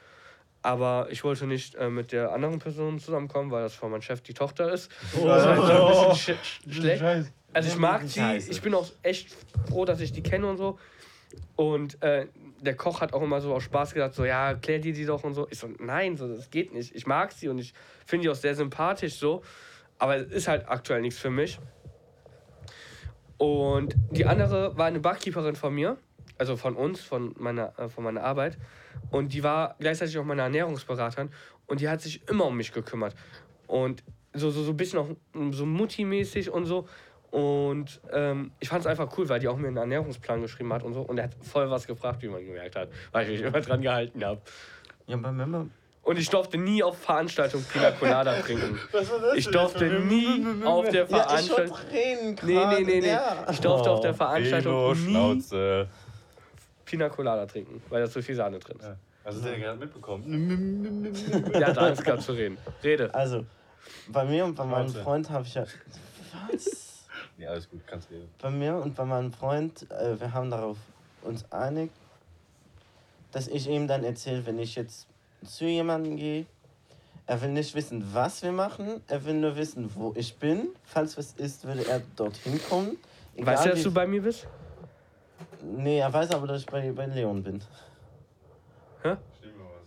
Aber 0.61 1.07
ich 1.09 1.23
wollte 1.23 1.47
nicht 1.47 1.75
äh, 1.75 1.89
mit 1.89 2.11
der 2.11 2.31
anderen 2.31 2.59
Person 2.59 2.99
zusammenkommen, 2.99 3.49
weil 3.51 3.63
das 3.63 3.73
von 3.73 3.91
meinem 3.91 4.01
Chef 4.01 4.21
die 4.21 4.33
Tochter 4.33 4.71
ist. 4.71 4.91
Das 5.23 5.41
ist 5.41 5.47
halt 5.47 5.61
so 5.61 6.05
ein 6.05 6.09
bisschen 6.09 6.37
sch 6.43 6.61
schlecht. 6.69 6.99
Scheiße. 6.99 7.31
Also 7.53 7.69
ich 7.69 7.77
mag 7.77 8.01
die, 8.01 8.19
scheiße. 8.19 8.51
ich 8.51 8.61
bin 8.61 8.73
auch 8.75 8.87
echt 9.01 9.35
froh, 9.67 9.85
dass 9.85 9.99
ich 10.01 10.11
die 10.11 10.21
kenne 10.21 10.47
und 10.47 10.57
so. 10.57 10.77
Und 11.55 12.01
äh, 12.03 12.27
der 12.61 12.75
Koch 12.75 13.01
hat 13.01 13.13
auch 13.13 13.21
immer 13.21 13.41
so 13.41 13.53
aus 13.53 13.63
Spaß 13.63 13.93
gesagt, 13.93 14.15
so, 14.15 14.25
ja, 14.25 14.53
klär 14.53 14.79
die 14.79 14.91
die 14.91 15.05
doch 15.05 15.23
und 15.23 15.33
so. 15.33 15.47
Ich 15.49 15.59
so, 15.59 15.69
nein, 15.79 16.17
so, 16.17 16.27
das 16.27 16.49
geht 16.49 16.73
nicht. 16.73 16.93
Ich 16.93 17.07
mag 17.07 17.31
sie 17.31 17.47
und 17.47 17.57
ich 17.57 17.73
finde 18.05 18.23
die 18.23 18.29
auch 18.29 18.35
sehr 18.35 18.55
sympathisch 18.55 19.15
so. 19.15 19.41
Aber 19.97 20.17
es 20.17 20.31
ist 20.31 20.47
halt 20.47 20.67
aktuell 20.67 21.01
nichts 21.01 21.19
für 21.19 21.29
mich. 21.29 21.59
Und 23.39 23.95
die 24.11 24.25
andere 24.25 24.77
war 24.77 24.85
eine 24.85 24.99
Barkeeperin 24.99 25.55
von 25.55 25.73
mir, 25.73 25.97
also 26.37 26.57
von 26.57 26.75
uns, 26.75 27.01
von 27.01 27.33
meiner, 27.39 27.73
äh, 27.79 27.87
von 27.87 28.03
meiner 28.03 28.21
Arbeit. 28.21 28.57
Und 29.11 29.33
die 29.33 29.43
war 29.43 29.75
gleichzeitig 29.79 30.17
auch 30.17 30.25
meine 30.25 30.41
Ernährungsberaterin. 30.41 31.29
Und 31.65 31.79
die 31.79 31.87
hat 31.87 32.01
sich 32.01 32.27
immer 32.27 32.45
um 32.45 32.57
mich 32.57 32.73
gekümmert. 32.73 33.15
Und 33.65 34.03
so, 34.33 34.51
so, 34.51 34.61
so 34.61 34.71
ein 34.71 34.77
bisschen 34.77 34.99
auch 34.99 35.07
so 35.51 35.65
Mutti-mäßig 35.65 36.51
und 36.51 36.65
so. 36.65 36.85
Und 37.31 38.01
ähm, 38.11 38.51
ich 38.59 38.67
fand 38.67 38.81
es 38.81 38.87
einfach 38.87 39.17
cool, 39.17 39.29
weil 39.29 39.39
die 39.39 39.47
auch 39.47 39.55
mir 39.55 39.67
einen 39.67 39.77
Ernährungsplan 39.77 40.41
geschrieben 40.41 40.73
hat 40.73 40.83
und 40.83 40.93
so. 40.93 41.01
Und 41.01 41.17
er 41.17 41.25
hat 41.25 41.35
voll 41.41 41.69
was 41.69 41.87
gefragt, 41.87 42.21
wie 42.21 42.27
man 42.27 42.45
gemerkt 42.45 42.75
hat, 42.75 42.89
weil 43.13 43.25
ich 43.25 43.39
mich 43.39 43.47
immer 43.47 43.61
dran 43.61 43.81
gehalten 43.81 44.23
habe. 44.23 44.41
Ja, 45.07 45.15
aber 45.15 45.37
wenn. 45.37 45.71
Und 46.01 46.17
ich 46.17 46.29
durfte 46.29 46.57
nie 46.57 46.81
auf 46.81 46.97
Veranstaltungen 46.97 47.65
Pina 47.65 47.91
Colada 47.91 48.33
trinken. 48.41 48.79
Ich 49.35 49.47
durfte 49.47 49.85
nie 49.85 50.45
auf 50.65 50.89
der 50.89 51.07
Veranstaltung. 51.07 51.77
Tränen 51.89 52.35
Nee, 52.41 52.65
nee, 52.65 52.83
nee, 52.83 53.01
nee. 53.01 53.07
Ja. 53.07 53.45
Ich 53.51 53.59
durfte 53.59 53.91
auf 53.91 54.01
der 54.01 54.11
Ego, 54.11 54.17
Veranstaltung 54.17 54.93
nie 54.93 55.11
Schnauze. 55.11 55.87
Pina 56.85 57.09
Colada 57.09 57.45
trinken, 57.45 57.81
weil 57.89 58.01
da 58.01 58.09
zu 58.09 58.23
viel 58.23 58.35
Sahne 58.35 58.57
drin 58.59 58.77
ist. 58.77 58.85
Ja. 58.85 58.95
Hast 59.25 59.37
du 59.37 59.49
den 59.49 59.61
gerade 59.61 59.77
mitbekommen? 59.77 61.13
Der 61.53 61.67
hat 61.67 61.77
Angst 61.77 62.03
gehabt 62.03 62.23
zu 62.23 62.31
reden. 62.31 62.57
Rede. 62.83 63.13
Also, 63.13 63.45
bei 64.07 64.25
mir 64.25 64.45
und 64.45 64.55
bei 64.55 64.63
meinem 64.63 64.89
Schnauze. 64.89 65.03
Freund 65.03 65.29
habe 65.29 65.45
ich 65.45 65.53
ja. 65.53 65.65
Was? 66.51 67.05
Nee, 67.37 67.45
alles 67.45 67.69
gut, 67.69 67.81
kannst 67.85 68.09
reden. 68.09 68.29
Bei 68.41 68.49
mir 68.49 68.75
und 68.77 68.95
bei 68.95 69.05
meinem 69.05 69.31
Freund, 69.31 69.85
äh, 69.91 70.19
wir 70.19 70.33
haben 70.33 70.49
darauf 70.49 70.77
uns 71.21 71.45
einig, 71.51 71.91
dass 73.31 73.47
ich 73.47 73.67
ihm 73.67 73.87
dann 73.87 74.03
erzähle, 74.03 74.45
wenn 74.45 74.57
ich 74.57 74.75
jetzt 74.75 75.07
zu 75.45 75.65
jemandem 75.65 76.17
gehe, 76.17 76.45
er 77.25 77.41
will 77.41 77.49
nicht 77.49 77.75
wissen, 77.75 78.03
was 78.13 78.41
wir 78.41 78.51
machen, 78.51 79.01
er 79.07 79.23
will 79.25 79.35
nur 79.35 79.55
wissen, 79.55 79.89
wo 79.93 80.13
ich 80.15 80.35
bin. 80.37 80.69
Falls 80.83 81.17
was 81.17 81.33
ist, 81.33 81.65
würde 81.65 81.87
er 81.87 82.01
dorthin 82.15 82.59
kommen. 82.69 82.97
Weißt 83.37 83.65
du, 83.65 83.69
Egal 83.69 83.75
dass 83.75 83.83
du 83.83 83.91
bei 83.93 84.07
mir 84.07 84.21
bist? 84.21 84.47
Nee, 85.61 85.99
er 85.99 86.11
weiß 86.11 86.31
aber, 86.31 86.47
dass 86.47 86.61
ich 86.61 86.67
bei, 86.67 86.91
bei 86.91 87.05
Leon 87.05 87.43
bin. 87.43 87.61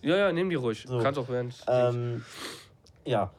Ja, 0.03 0.17
ja, 0.17 0.33
nimm 0.33 0.51
die 0.51 0.57
ruhig. 0.57 0.85
So. 0.87 0.99
Kannst 0.99 1.19
auch 1.19 1.29
während. 1.29 1.55
Ähm, 1.69 2.25
ja, 3.05 3.31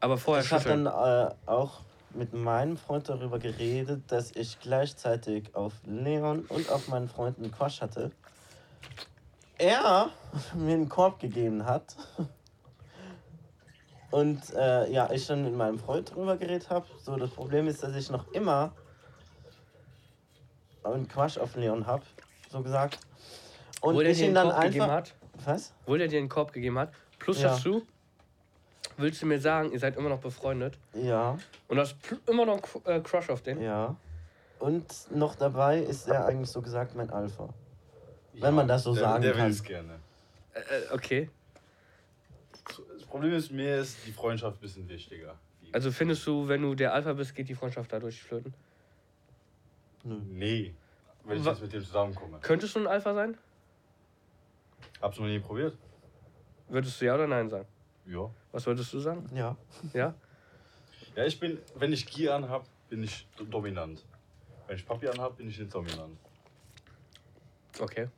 Aber 0.00 0.16
vorher 0.16 0.42
ich 0.42 0.50
habe 0.50 0.64
dann 0.64 0.86
äh, 0.86 1.34
auch 1.44 1.80
mit 2.14 2.32
meinem 2.32 2.78
Freund 2.78 3.08
darüber 3.08 3.38
geredet, 3.38 4.04
dass 4.08 4.34
ich 4.34 4.58
gleichzeitig 4.60 5.54
auf 5.54 5.74
Leon 5.84 6.46
und 6.48 6.70
auf 6.70 6.88
meinen 6.88 7.08
Freund 7.08 7.38
einen 7.38 7.52
Quatsch 7.52 7.82
hatte. 7.82 8.10
Er 9.58 10.10
mir 10.54 10.74
einen 10.74 10.88
Korb 10.88 11.18
gegeben 11.20 11.64
hat. 11.64 11.96
Und 14.10 14.54
äh, 14.54 14.90
ja, 14.90 15.10
ich 15.10 15.26
dann 15.26 15.44
mit 15.44 15.54
meinem 15.54 15.78
Freund 15.78 16.10
darüber 16.10 16.36
geredet 16.36 16.70
habe. 16.70 16.86
So, 17.02 17.16
das 17.16 17.30
Problem 17.30 17.66
ist, 17.66 17.82
dass 17.82 17.94
ich 17.96 18.10
noch 18.10 18.30
immer 18.32 18.72
einen 20.84 21.08
Quatsch 21.08 21.38
auf 21.38 21.56
Leon 21.56 21.86
habe, 21.86 22.04
so 22.50 22.62
gesagt. 22.62 22.98
Und 23.80 23.96
Wo 23.96 24.00
ich 24.00 24.20
ihn 24.20 24.34
dann 24.34 24.48
Korb 24.50 24.58
einfach. 24.58 24.88
hat. 24.88 25.14
Was? 25.44 25.72
Wo 25.84 25.96
der 25.96 26.08
dir 26.08 26.18
einen 26.18 26.28
Korb 26.28 26.52
gegeben 26.52 26.78
hat. 26.78 26.92
Plus 27.18 27.40
Ja. 27.42 27.48
dazu, 27.50 27.82
willst 28.96 29.20
du 29.20 29.26
mir 29.26 29.40
sagen, 29.40 29.72
ihr 29.72 29.80
seid 29.80 29.96
immer 29.96 30.08
noch 30.08 30.20
befreundet 30.20 30.78
Ja. 30.94 31.36
und 31.68 31.78
hast 31.78 31.96
immer 32.28 32.46
noch 32.46 32.60
einen 32.84 33.00
äh, 33.00 33.00
Crush 33.00 33.28
auf 33.30 33.42
den? 33.42 33.60
Ja. 33.60 33.96
Und 34.58 34.86
noch 35.10 35.34
dabei 35.34 35.80
ist 35.80 36.08
er 36.08 36.24
eigentlich 36.26 36.50
so 36.50 36.62
gesagt 36.62 36.94
mein 36.94 37.10
Alpha. 37.10 37.48
Wenn 38.40 38.54
man 38.54 38.68
das 38.68 38.82
so 38.84 38.94
der, 38.94 39.02
sagen 39.02 39.22
der 39.22 39.32
kann. 39.32 39.44
will 39.44 39.50
es 39.50 39.62
gerne. 39.62 39.98
Äh, 40.54 40.58
äh, 40.60 40.92
okay. 40.92 41.30
Das 42.64 43.04
Problem 43.06 43.32
ist, 43.34 43.50
mir 43.50 43.76
ist 43.78 43.98
die 44.06 44.12
Freundschaft 44.12 44.58
ein 44.58 44.60
bisschen 44.60 44.88
wichtiger. 44.88 45.36
Also 45.72 45.90
findest 45.90 46.26
du, 46.26 46.46
wenn 46.48 46.62
du 46.62 46.74
der 46.74 46.92
Alpha 46.94 47.12
bist, 47.12 47.34
geht 47.34 47.48
die 47.48 47.54
Freundschaft 47.54 47.92
dadurch 47.92 48.22
flöten? 48.22 48.54
Nee. 50.04 50.74
Wenn 51.24 51.38
ich 51.38 51.44
jetzt 51.44 51.60
mit 51.62 51.72
dem 51.72 51.82
zusammenkomme. 51.84 52.38
Könntest 52.40 52.76
du 52.76 52.80
ein 52.80 52.86
Alpha 52.86 53.12
sein? 53.14 53.36
Hab's 55.00 55.18
noch 55.18 55.26
nie 55.26 55.40
probiert? 55.40 55.76
Würdest 56.68 57.00
du 57.00 57.04
ja 57.06 57.14
oder 57.14 57.26
nein 57.26 57.48
sagen? 57.50 57.66
Ja. 58.06 58.30
Was 58.52 58.64
würdest 58.66 58.92
du 58.92 59.00
sagen? 59.00 59.28
Ja. 59.34 59.56
Ja? 59.92 60.14
Ja, 61.16 61.24
ich 61.24 61.38
bin, 61.40 61.58
wenn 61.74 61.92
ich 61.92 62.06
Gier 62.06 62.34
anhab, 62.34 62.64
bin 62.88 63.02
ich 63.02 63.26
do- 63.36 63.44
dominant. 63.44 64.04
Wenn 64.66 64.76
ich 64.76 64.86
Papi 64.86 65.08
anhab, 65.08 65.36
bin 65.36 65.48
ich 65.48 65.58
nicht 65.58 65.74
dominant. 65.74 66.16
Okay. 67.80 68.08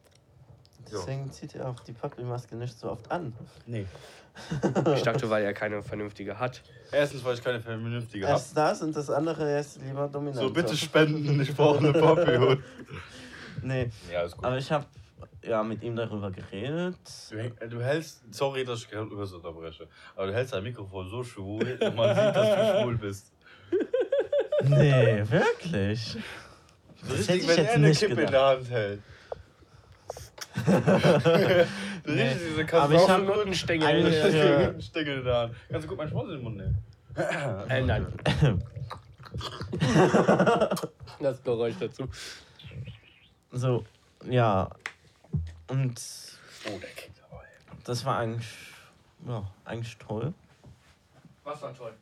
Deswegen 0.92 1.30
zieht 1.32 1.54
er 1.54 1.68
auch 1.68 1.80
die 1.80 1.92
Papi-Maske 1.92 2.56
nicht 2.56 2.78
so 2.78 2.90
oft 2.90 3.10
an. 3.10 3.32
Nee. 3.66 3.86
Ich 4.94 5.02
dachte, 5.02 5.28
weil 5.30 5.42
er 5.42 5.52
keine 5.52 5.82
vernünftige 5.82 6.38
hat. 6.38 6.62
Erstens, 6.92 7.24
weil 7.24 7.34
ich 7.34 7.42
keine 7.42 7.60
vernünftige 7.60 8.24
hab. 8.26 8.34
Erst 8.34 8.56
das 8.56 8.82
und 8.82 8.94
das 8.94 9.10
andere, 9.10 9.50
er 9.50 9.58
ist 9.60 9.80
lieber 9.82 10.06
dominant. 10.06 10.38
So, 10.38 10.50
bitte 10.50 10.76
spenden, 10.76 11.40
ich 11.40 11.54
brauche 11.56 11.78
eine 11.78 11.92
Papi. 11.92 12.58
Nee, 13.62 13.90
ja, 14.12 14.22
ist 14.22 14.36
gut. 14.36 14.44
aber 14.44 14.56
ich 14.56 14.70
habe 14.70 14.84
ja 15.42 15.64
mit 15.64 15.82
ihm 15.82 15.96
darüber 15.96 16.30
geredet. 16.30 16.94
Du, 17.60 17.68
du 17.68 17.82
hältst, 17.82 18.22
sorry, 18.32 18.64
dass 18.64 18.82
ich 18.82 18.88
gerade 18.90 19.10
übers 19.10 19.32
unterbreche, 19.32 19.88
aber 20.14 20.28
du 20.28 20.34
hältst 20.34 20.52
dein 20.52 20.62
Mikrofon 20.62 21.10
so 21.10 21.24
schwul, 21.24 21.76
und 21.80 21.96
man 21.96 22.14
sieht, 22.14 22.36
dass 22.36 22.74
du 22.76 22.80
schwul 22.82 22.96
bist. 22.98 23.32
Nee, 24.62 25.24
wirklich. 25.28 26.16
So 27.02 27.14
Das 27.16 27.28
hätte 27.28 27.38
ich 27.38 27.48
wenn 27.48 27.56
jetzt 27.56 27.68
er 27.68 27.74
eine 27.74 27.88
nicht 27.88 27.98
Kippe 28.00 28.12
in 28.12 28.18
gedacht. 28.18 28.32
der 28.32 28.46
Hand 28.46 28.70
hält. 28.70 29.00
Du 30.64 32.10
Nee, 32.12 32.22
riechst 32.22 32.40
diese 32.46 32.78
aber 32.80 32.94
ich 32.94 33.00
hab 33.00 33.06
Kartoffeln 33.26 33.54
Stängel. 33.54 33.86
eigentlich 33.86 34.14
für- 34.16 34.80
Stängel 34.82 35.22
Hand. 35.34 35.54
Kannst 35.68 35.84
du 35.84 35.88
gut 35.88 35.98
meinen 35.98 36.10
Schwanz 36.10 36.24
in 36.28 36.34
den 36.36 36.42
Mund 36.42 36.56
nehmen? 36.56 36.78
Äh, 37.68 37.82
nein. 37.82 38.06
das 41.20 41.42
Geräusch 41.42 41.74
dazu. 41.80 42.08
So, 43.52 43.84
ja. 44.28 44.70
Und 45.68 46.00
Oh, 46.66 46.78
der 46.80 46.88
ey. 46.88 47.10
das 47.84 48.04
war 48.04 48.18
eigentlich, 48.18 48.48
ja, 49.26 49.42
eigentlich 49.64 49.96
toll. 49.98 50.32
Was 51.44 51.62
war 51.62 51.74
toll? 51.74 51.92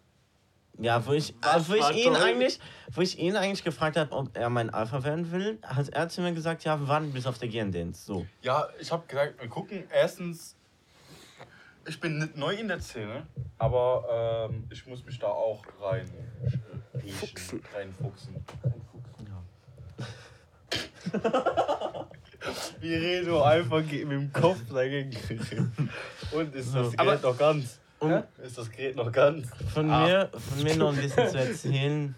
Ja, 0.79 1.07
wo 1.07 1.13
ich, 1.13 1.35
wo 1.67 1.75
ich 1.75 2.05
ihn 2.05 2.15
eigentlich, 2.15 2.61
wo 2.93 3.01
ich 3.01 3.19
ihn 3.19 3.35
eigentlich 3.37 3.65
gefragt 3.65 3.97
habe, 3.97 4.13
ob 4.13 4.37
er 4.37 4.51
mein 4.51 4.69
Alpha 4.71 5.03
werden 5.05 5.33
will, 5.33 5.59
hat 5.63 5.89
er 5.89 6.09
zu 6.09 6.21
mir 6.21 6.33
gesagt, 6.35 6.65
ja, 6.65 6.79
wir 6.79 6.87
warten 6.87 7.13
bis 7.13 7.27
auf 7.27 7.39
der 7.39 7.49
GN-Dance. 7.49 8.05
So. 8.05 8.27
Ja, 8.43 8.69
ich 8.79 8.93
habe 8.93 9.07
gesagt, 9.07 9.41
wir 9.41 9.49
gucken. 9.49 9.85
Erstens, 9.91 10.55
ich 11.87 11.99
bin 11.99 12.19
nicht 12.19 12.37
neu 12.37 12.55
in 12.55 12.69
der 12.69 12.81
Szene, 12.81 13.27
aber 13.59 14.49
ähm, 14.51 14.65
ich 14.71 14.87
muss 14.87 15.03
mich 15.05 15.19
da 15.19 15.29
auch 15.29 15.65
rein 15.81 16.11
äh, 17.03 17.09
Fuchsen. 17.09 17.63
reinfuchsen. 17.75 18.45
Ja. 19.29 19.43
Wir 22.81 23.01
reden 23.01 23.29
nur 23.29 23.47
einfach 23.49 23.83
mit 23.83 24.03
dem 24.11 24.33
Kopf 24.33 24.59
dagegen. 24.73 25.17
Und 26.33 26.55
ist 26.55 26.75
das 26.75 26.91
Gerät 26.93 27.01
Aber- 27.01 27.17
noch 27.17 27.39
ganz? 27.39 27.81
Um 27.99 28.11
Ja? 28.11 28.25
Ist 28.43 28.59
das 28.59 28.71
Gerät 28.71 28.97
noch 28.97 29.11
ganz? 29.11 29.49
von, 29.73 29.91
Ah. 29.91 30.07
mir, 30.07 30.31
von 30.33 30.63
mir 30.63 30.77
noch 30.77 30.93
ein 30.93 30.97
bisschen 31.01 31.29
zu 31.29 31.39
erzählen, 31.39 32.15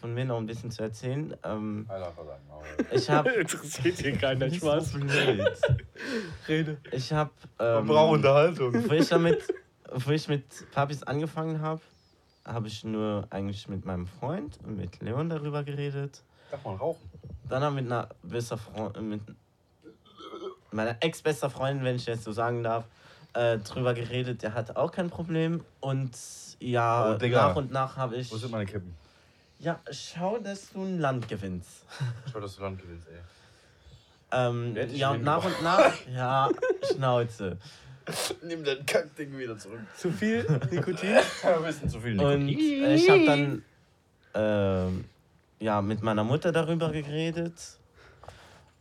von 0.00 0.14
mir 0.14 0.24
noch 0.24 0.38
ein 0.38 0.46
bisschen 0.46 0.70
zu 0.70 0.82
erzählen, 0.82 1.36
ähm, 1.44 1.88
ich 2.90 3.08
habe 3.08 3.30
Interessiert 3.34 3.98
hier 3.98 4.16
keiner 4.16 4.50
Spaß. 4.52 4.94
Rede. 6.48 6.76
Ich 6.90 7.12
habe, 7.12 7.30
Man 7.58 7.78
ähm, 7.82 7.86
braucht 7.86 8.12
Unterhaltung. 8.14 8.88
wo 8.88 8.92
ich 8.94 9.08
damit, 9.08 9.42
wo 9.92 10.10
ich 10.10 10.26
mit 10.28 10.44
Papis 10.72 11.02
angefangen 11.04 11.60
habe, 11.60 11.80
habe 12.44 12.66
ich 12.66 12.82
nur 12.82 13.26
eigentlich 13.30 13.68
mit 13.68 13.84
meinem 13.84 14.06
Freund 14.06 14.58
und 14.64 14.76
mit 14.76 15.00
Leon 15.00 15.28
darüber 15.28 15.62
geredet. 15.62 16.22
Darf 16.50 16.64
man 16.64 16.76
rauchen? 16.76 17.08
Dann 17.48 17.62
haben 17.62 17.76
wir 17.76 17.82
mit 17.82 17.92
einer 17.92 18.08
bester 18.24 18.58
Freundin, 18.58 19.08
mit 19.08 19.20
meiner 20.72 20.96
ex-bester 21.00 21.48
Freundin, 21.50 21.84
wenn 21.84 21.96
ich 21.96 22.06
jetzt 22.06 22.24
so 22.24 22.32
sagen 22.32 22.62
darf, 22.64 22.84
äh, 23.34 23.58
drüber 23.58 23.94
geredet. 23.94 24.42
Der 24.42 24.54
hatte 24.54 24.76
auch 24.76 24.92
kein 24.92 25.10
Problem. 25.10 25.64
Und 25.80 26.10
ja, 26.60 27.12
Oh, 27.14 27.18
Digga. 27.18 27.48
nach 27.48 27.56
und 27.56 27.72
nach 27.72 27.96
habe 27.96 28.16
ich. 28.16 28.30
Wo 28.32 28.36
sind 28.36 28.50
meine 28.52 28.66
Kippen? 28.66 28.94
Ja, 29.58 29.78
schau, 29.90 30.38
dass 30.38 30.70
du 30.72 30.82
ein 30.82 30.98
Land 30.98 31.28
gewinnst. 31.28 31.84
Wollte, 32.26 32.40
dass 32.40 32.56
du 32.56 32.62
Land 32.62 32.80
gewinnst, 32.82 33.06
ey. 33.08 33.18
Ähm, 34.34 34.76
ja, 34.92 35.10
und 35.12 35.22
nach 35.24 35.44
und 35.44 35.62
nach. 35.62 35.92
Ja, 36.12 36.48
Schnauze. 36.90 37.58
Nimm 38.42 38.64
dein 38.64 38.84
Kackding 38.86 39.36
wieder 39.38 39.56
zurück. 39.58 39.80
Zu 39.96 40.10
viel 40.10 40.42
Nikotin? 40.70 41.16
Ein 41.44 41.62
bisschen 41.62 41.88
zu 41.88 42.00
viel 42.00 42.18
Und 42.20 42.46
Nikotin. 42.46 42.84
äh, 42.84 42.94
ich 42.94 43.08
habe 43.10 43.24
dann 43.26 43.62
ähm, 44.34 45.04
ja, 45.60 45.80
mit 45.82 46.02
meiner 46.02 46.24
Mutter 46.24 46.50
darüber 46.50 46.90
geredet. 46.90 47.52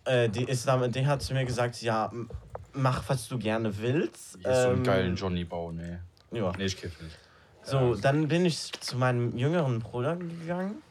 Äh, 0.06 0.30
die, 0.30 0.46
ist 0.46 0.68
damit, 0.68 0.96
die 0.96 1.06
hat 1.06 1.22
zu 1.22 1.34
mir 1.34 1.46
gesagt, 1.46 1.80
ja, 1.82 2.12
mach, 2.74 3.08
was 3.10 3.28
du 3.28 3.38
gerne 3.38 3.78
willst. 3.80 4.36
Ist 4.36 4.44
so 4.44 4.50
einen 4.50 4.78
Ähm, 4.78 4.84
geilen 4.84 5.16
Johnny 5.16 5.44
Bau, 5.44 5.72
nee. 5.72 5.98
Ja. 6.32 6.52
Nee, 6.58 6.66
ich 6.66 6.78
kiff 6.78 7.00
nicht. 7.02 7.18
So, 7.64 7.96
dann 7.96 8.28
bin 8.28 8.46
ich 8.46 8.72
zu 8.74 8.98
meinem 8.98 9.38
jüngeren 9.38 9.80
Bruder 9.80 10.16
gegangen. 10.16 10.82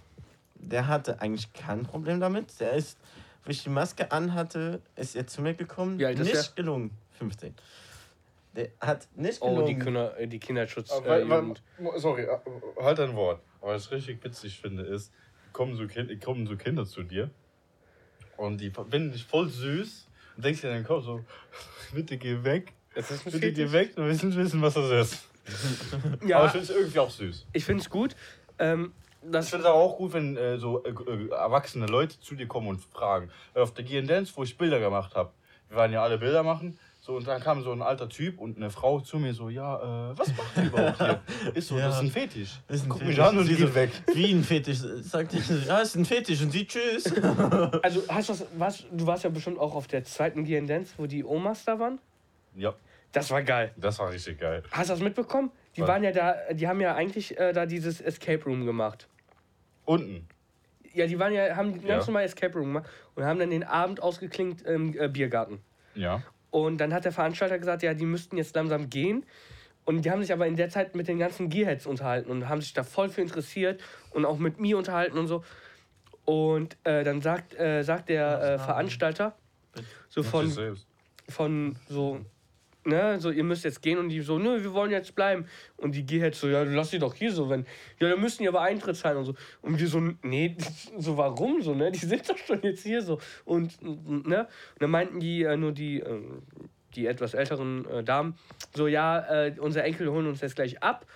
Der 0.55 0.87
hatte 0.87 1.21
eigentlich 1.21 1.53
kein 1.53 1.83
Problem 1.85 2.21
damit. 2.21 2.61
Der 2.61 2.73
ist, 2.73 2.99
wo 3.45 3.51
ich 3.51 3.63
die 3.63 3.71
Maske 3.71 4.13
anhatte, 4.13 4.81
ist 4.95 5.17
er 5.17 5.27
zu 5.27 5.43
mir 5.43 5.55
gekommen. 5.55 5.99
Wie 5.99 6.07
alt 6.07 6.19
ist 6.21 6.33
nicht 6.33 6.57
gelungen. 6.57 6.91
15. 7.19 7.55
Der 8.55 8.69
hat 8.81 9.09
nicht 9.17 9.41
Oh, 9.43 9.49
gelungen. 9.51 9.67
die, 9.67 9.85
Kinder, 9.85 10.19
äh, 10.19 10.27
die 10.29 10.39
Kinderschutz. 10.39 10.91
Aber, 10.93 11.21
Äh, 11.21 11.29
weil, 11.29 11.55
weil, 11.79 11.99
sorry, 11.99 12.23
äh, 12.23 12.39
halt 12.81 12.99
dein 12.99 13.15
Wort. 13.17 13.41
Aber 13.61 13.73
was 13.75 13.87
ich 13.87 13.91
richtig 13.93 14.23
witzig 14.25 14.61
finde, 14.61 14.83
ist, 14.85 15.13
kommen 15.53 15.75
so, 15.77 15.87
kind, 15.87 16.23
kommen 16.23 16.47
so 16.47 16.57
Kinder 16.57 16.85
zu 16.87 17.03
dir 17.03 17.31
und 18.37 18.61
die 18.61 18.71
finden 18.71 19.13
dich 19.13 19.25
voll 19.25 19.49
süß 19.49 20.07
und 20.41 20.45
denkst 20.47 20.63
dir 20.63 20.69
in 20.69 20.75
deinem 20.77 20.87
Kopf 20.87 21.05
so, 21.05 21.23
bitte 21.93 22.17
geh 22.17 22.43
weg, 22.43 22.73
Das 22.95 23.11
ist 23.11 23.27
ein 23.27 23.33
bitte 23.33 23.53
geh 23.53 23.71
weg, 23.73 23.95
du 23.95 24.05
willst 24.05 24.25
nicht 24.25 24.39
wissen, 24.39 24.63
was 24.63 24.73
das 24.73 24.91
ist. 24.91 25.29
Aber 25.93 26.27
Ja, 26.27 26.47
ich 26.47 26.53
finde 26.53 26.65
es 26.65 26.71
irgendwie 26.71 26.99
auch 26.99 27.11
süß. 27.11 27.47
ich 27.53 27.65
finde 27.65 27.83
es 27.83 27.91
gut. 27.91 28.17
Ähm, 28.59 28.93
Ich 29.23 29.31
das, 29.31 29.51
finde 29.51 29.65
es 29.65 29.71
aber 29.71 29.79
auch 29.79 29.99
gut, 29.99 30.15
wenn 30.15 30.37
äh, 30.39 30.57
so 30.59 30.83
äh, 30.85 30.89
äh, 30.91 31.29
erwachsene 31.31 31.85
Leute 31.87 32.19
zu 32.21 32.35
dir 32.37 32.47
kommen 32.47 32.69
und 32.69 32.81
fragen. 32.81 33.31
Auf 33.55 33.75
der 33.75 33.85
Gear 33.85 34.03
Dance, 34.03 34.33
wo 34.35 34.43
ich 34.45 34.57
Bilder 34.57 34.81
gemacht 34.81 35.15
habe, 35.15 35.31
wir 35.69 35.77
waren 35.77 35.93
ja 35.93 36.03
alle 36.03 36.17
Bilder 36.17 36.43
machen, 36.43 36.79
so 37.11 37.17
und 37.17 37.27
dann 37.27 37.41
kam 37.41 37.63
so 37.63 37.73
ein 37.73 37.83
alter 37.83 38.09
Typ 38.09 38.39
und 38.41 38.57
eine 38.57 38.71
Frau 38.71 39.01
zu 39.01 39.19
mir 39.19 39.35
so, 39.35 39.49
ja, 39.49 40.11
äh, 40.13 40.19
was 40.19 40.29
macht 40.37 40.57
ihr 40.57 40.65
überhaupt 40.65 40.99
hier? 40.99 41.21
Ist 41.55 41.69
so, 41.69 41.77
Ja. 41.79 41.87
das 41.89 41.97
ist 41.97 42.03
ein 42.03 42.11
Fetisch. 42.11 42.61
Ist 42.69 42.85
ein 42.85 42.89
Guck 42.89 42.99
Fetisch. 43.01 43.17
mich 43.17 43.27
an 43.27 43.39
und 43.39 43.45
Sie 43.45 43.57
geht 43.57 43.69
so- 43.69 43.75
weg. 43.75 43.91
Wie 44.15 44.33
ein 44.33 44.45
Fetisch. 44.45 44.79
Sagt 45.03 45.35
er, 45.35 45.41
ja, 45.67 45.79
ist 45.81 45.97
ein 45.97 46.05
Fetisch 46.05 46.41
und 46.43 46.53
sie 46.53 46.67
tschüss. 46.67 47.05
also, 47.83 48.03
hast 48.09 48.29
du, 48.29 48.33
das, 48.35 48.47
warst, 48.57 48.87
du 48.93 49.07
warst 49.07 49.25
ja 49.25 49.31
bestimmt 49.31 49.59
auch 49.59 49.75
auf 49.75 49.87
der 49.89 50.05
zweiten 50.05 50.45
Gear 50.45 50.63
Dance, 50.65 50.95
wo 50.99 51.07
die 51.07 51.25
Omas 51.25 51.65
da 51.65 51.79
waren. 51.81 51.99
Ja, 52.55 52.75
Das 53.13 53.31
war 53.31 53.43
geil. 53.43 53.73
das 53.77 53.99
war 53.99 54.11
richtig 54.11 54.39
geil. 54.39 54.63
Hast 54.71 54.91
du 54.91 54.95
das 54.95 55.03
mitbekommen? 55.03 55.51
Die 55.77 55.81
Was? 55.83 55.89
waren 55.89 56.05
ja 56.05 56.13
da, 56.13 56.35
die 56.53 56.67
haben 56.69 56.81
ja 56.81 56.95
eigentlich 56.95 57.39
äh, 57.39 57.53
da 57.53 57.67
dieses 57.67 58.01
Escape 58.01 58.45
Room 58.45 58.65
gemacht. 58.67 59.09
Unten. 59.85 60.27
Ja, 60.93 61.07
die 61.07 61.19
waren 61.19 61.33
ja, 61.33 61.55
haben 61.57 61.81
Ja. 61.83 61.89
ganz 61.95 62.07
normal 62.07 62.25
Escape 62.25 62.53
Room 62.55 62.67
gemacht 62.75 62.89
und 63.15 63.25
haben 63.25 63.39
dann 63.39 63.51
den 63.51 63.63
Abend 63.65 64.03
ausgeklinkt 64.03 64.63
im 64.63 64.97
äh, 64.99 65.09
Biergarten. 65.09 65.61
Ja. 65.95 66.23
Und 66.51 66.79
dann 66.79 66.93
hat 66.93 67.05
der 67.05 67.13
Veranstalter 67.13 67.59
gesagt, 67.59 67.83
ja, 67.83 67.95
die 67.95 68.07
müssten 68.07 68.37
jetzt 68.37 68.55
langsam 68.55 68.91
gehen. 68.91 69.25
Und 69.85 70.05
die 70.05 70.11
haben 70.11 70.23
sich 70.23 70.33
aber 70.33 70.47
in 70.47 70.57
der 70.57 70.69
Zeit 70.69 70.95
mit 70.95 71.09
den 71.09 71.19
ganzen 71.19 71.49
Gearheads 71.49 71.87
unterhalten 71.87 72.31
und 72.31 72.49
haben 72.49 72.61
sich 72.61 72.73
da 72.73 72.83
voll 72.83 73.09
für 73.09 73.23
interessiert 73.23 73.81
und 74.11 74.25
auch 74.25 74.39
mit 74.39 74.61
mir 74.61 74.77
unterhalten 74.77 75.19
und 75.19 75.27
so. 75.27 75.43
Und 76.25 76.77
äh, 76.85 77.03
dann 77.03 77.23
sagt, 77.23 77.59
äh, 77.59 77.83
sagt 77.83 78.09
der 78.09 78.43
äh, 78.43 78.59
Veranstalter 78.59 79.35
so 80.09 80.23
von, 80.23 80.77
von 81.29 81.77
so, 81.89 82.21
ne, 82.85 83.21
so, 83.21 83.31
ihr 83.31 83.45
müsst 83.45 83.65
jetzt 83.65 83.83
gehen 83.83 83.99
und 83.99 84.09
die 84.09 84.21
so, 84.21 84.39
nö, 84.39 84.63
wir 84.63 84.73
wollen 84.73 84.91
jetzt 84.91 85.15
bleiben. 85.15 85.47
Und 85.77 85.95
die 85.95 86.05
Gearheads 86.05 86.41
so, 86.41 86.49
ja, 86.49 86.63
lass 86.63 86.91
sie 86.91 86.99
doch 86.99 87.15
hier 87.15 87.33
so, 87.33 87.49
wenn, 87.51 87.67
ja, 87.99 88.09
dann 88.09 88.21
müssen 88.21 88.43
die 88.43 88.49
aber 88.49 88.63
Eintritt 88.63 88.97
zahlen 88.97 89.19
und 89.19 89.25
so. 89.25 89.35
Und 89.63 89.79
wir 89.79 89.89
so, 89.89 90.01
nee, 90.23 90.57
so 90.99 91.17
warum 91.17 91.63
so, 91.63 91.75
ne, 91.75 91.91
die 91.91 91.99
sind 91.99 92.29
doch 92.29 92.39
schon 92.39 92.63
jetzt 92.63 92.83
hier 92.83 93.03
so. 93.03 93.19
Und, 93.45 93.81
ne, 93.83 93.91
und 93.93 94.27
dann 94.79 94.91
meinten 94.91 95.21
die, 95.21 95.43
äh, 95.43 95.57
nur 95.57 95.73
die, 95.73 96.01
äh, 96.01 96.21
die 96.95 97.07
etwas 97.07 97.35
älteren 97.35 97.87
äh, 97.87 98.03
Damen, 98.03 98.37
so, 98.75 98.87
ja, 98.87 99.47
äh, 99.47 99.55
unser 99.59 99.85
Enkel 99.85 100.11
holen 100.11 100.27
uns 100.27 100.41
jetzt 100.41 100.57
gleich 100.57 100.83
ab 100.83 101.07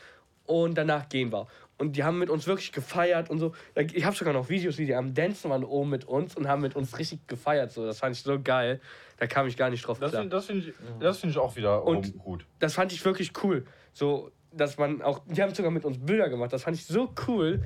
und 0.47 0.77
danach 0.77 1.09
gehen 1.09 1.33
wir. 1.33 1.47
Und 1.77 1.97
die 1.97 2.05
haben 2.05 2.19
mit 2.21 2.31
uns 2.31 2.47
wirklich 2.47 2.71
gefeiert 2.71 3.31
und 3.31 3.39
so. 3.41 3.53
Ich 3.93 4.05
habe 4.05 4.15
sogar 4.15 4.33
noch 4.33 4.49
Videos, 4.49 4.79
wie 4.79 4.87
die 4.87 4.95
am 4.95 5.13
Dancen 5.13 5.51
waren 5.51 5.65
oben 5.65 5.91
mit 5.91 6.05
uns 6.05 6.37
und 6.37 6.47
haben 6.47 6.63
mit 6.63 6.77
uns 6.77 6.97
richtig 6.99 7.27
gefeiert. 7.27 7.73
So. 7.73 7.85
Das 7.85 7.99
fand 7.99 8.15
ich 8.15 8.23
so 8.23 8.41
geil. 8.41 8.81
Da 9.19 9.27
kam 9.27 9.47
ich 9.49 9.57
gar 9.57 9.71
nicht 9.71 9.85
drauf 9.87 9.99
Das 9.99 10.11
klar. 10.11 10.23
finde 10.23 10.37
das 10.37 10.47
find 10.47 10.65
ich, 10.69 10.75
das 11.01 11.19
find 11.19 11.33
ich 11.33 11.39
auch 11.39 11.57
wieder 11.57 11.85
Und- 11.85 12.17
gut. 12.19 12.47
Das 12.61 12.75
fand 12.75 12.93
ich 12.93 13.05
wirklich 13.05 13.33
cool. 13.43 13.65
So, 13.93 14.31
dass 14.53 14.79
man 14.79 15.03
auch, 15.03 15.21
die 15.27 15.43
haben 15.43 15.53
sogar 15.53 15.73
mit 15.73 15.85
uns 15.85 15.99
Bilder 15.99 16.29
gemacht. 16.29 16.53
Das 16.53 16.63
fand 16.63 16.77
ich 16.77 16.87
so 16.87 17.13
cool. 17.27 17.61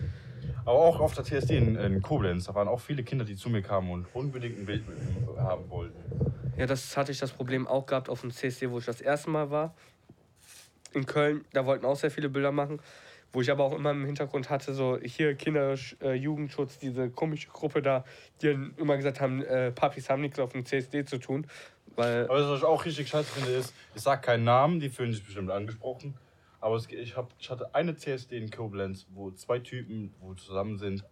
Aber 0.65 0.79
auch 0.79 1.01
auf 1.01 1.15
der 1.15 1.25
TSD 1.25 1.57
in, 1.59 1.77
in 1.77 2.01
Koblenz, 2.01 2.45
da 2.45 2.55
waren 2.55 2.69
auch 2.69 2.81
viele 2.81 3.03
Kinder, 3.03 3.25
die 3.27 3.37
zu 3.37 3.51
mir 3.51 3.61
kamen 3.63 3.91
und 3.91 4.07
unbedingt 4.15 4.59
ein 4.59 4.65
Bild 4.67 4.89
mit 4.89 4.99
mir 5.37 5.43
haben 5.43 5.69
wollten. 5.69 5.97
Ja, 6.57 6.65
das 6.67 6.97
hatte 6.97 7.13
ich 7.13 7.19
das 7.19 7.31
Problem 7.33 7.67
auch 7.67 7.85
gehabt 7.87 8.09
auf 8.09 8.23
dem 8.23 8.31
CSD, 8.31 8.71
wo 8.71 8.79
ich 8.79 8.85
das 8.87 9.01
erste 9.03 9.29
Mal 9.31 9.51
war. 9.51 9.75
In 10.95 11.05
Köln, 11.05 11.45
da 11.53 11.67
wollten 11.67 11.85
auch 11.85 11.97
sehr 11.97 12.11
viele 12.11 12.29
Bilder 12.31 12.53
machen. 12.53 12.81
Wo 13.33 13.43
ich 13.43 13.51
aber 13.51 13.65
auch 13.65 13.75
immer 13.75 13.91
im 13.91 14.07
Hintergrund 14.07 14.49
hatte, 14.49 14.73
so 14.73 14.99
hier 15.03 15.35
Kinder, 15.35 15.75
äh, 16.01 16.15
Jugendschutz, 16.15 16.79
diese 16.79 17.11
komische 17.11 17.49
Gruppe 17.49 17.83
da, 17.83 18.05
die 18.41 18.49
dann 18.49 18.75
immer 18.79 18.97
gesagt 18.97 19.21
haben, 19.21 19.43
äh, 19.43 19.71
Papis 19.71 20.09
haben 20.09 20.23
nichts 20.23 20.39
auf 20.39 20.53
dem 20.53 20.65
CSD 20.65 21.05
zu 21.05 21.19
tun. 21.19 21.47
Weil, 21.95 22.25
Aber 22.25 22.49
was 22.49 22.59
ich 22.59 22.65
auch 22.65 22.85
richtig 22.85 23.09
scheiße 23.09 23.31
finde, 23.33 23.51
ist, 23.51 23.75
ich 23.95 24.03
sag 24.03 24.23
keinen 24.23 24.45
Namen, 24.45 24.81
die 24.81 24.89
fühlen 24.89 25.13
sich 25.13 25.25
bestimmt 25.25 25.51
angesprochen. 25.51 26.15
Aber 26.61 26.77
es, 26.77 26.87
ich, 26.91 27.17
hab, 27.17 27.33
ich 27.39 27.51
hatte 27.51 27.75
eine 27.75 27.97
CSD 27.97 28.39
in 28.39 28.51
Koblenz, 28.51 29.07
wo 29.11 29.31
zwei 29.31 29.59
Typen, 29.59 30.15
wo 30.21 30.35
zusammen 30.35 30.79
sind, 30.79 31.05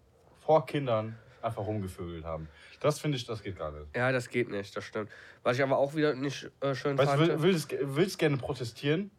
vor 0.44 0.64
Kindern 0.66 1.18
einfach 1.42 1.66
rumgevögelt 1.66 2.24
haben. 2.24 2.48
Das 2.80 2.98
finde 2.98 3.16
ich, 3.16 3.26
das 3.26 3.42
geht 3.42 3.56
gar 3.56 3.72
nicht. 3.72 3.94
ja, 3.94 4.10
das 4.12 4.28
geht 4.28 4.50
nicht, 4.50 4.76
das 4.76 4.84
stimmt. 4.84 5.10
Was 5.42 5.56
ich 5.56 5.62
aber 5.62 5.78
auch 5.78 5.94
wieder 5.94 6.14
nicht 6.14 6.50
äh, 6.60 6.74
schön 6.74 6.98
Weißt 6.98 7.14
du, 7.14 7.18
fand. 7.18 7.28
will, 7.28 7.42
willst, 7.42 7.74
willst 7.80 8.18
gerne 8.18 8.36
protestieren, 8.36 9.10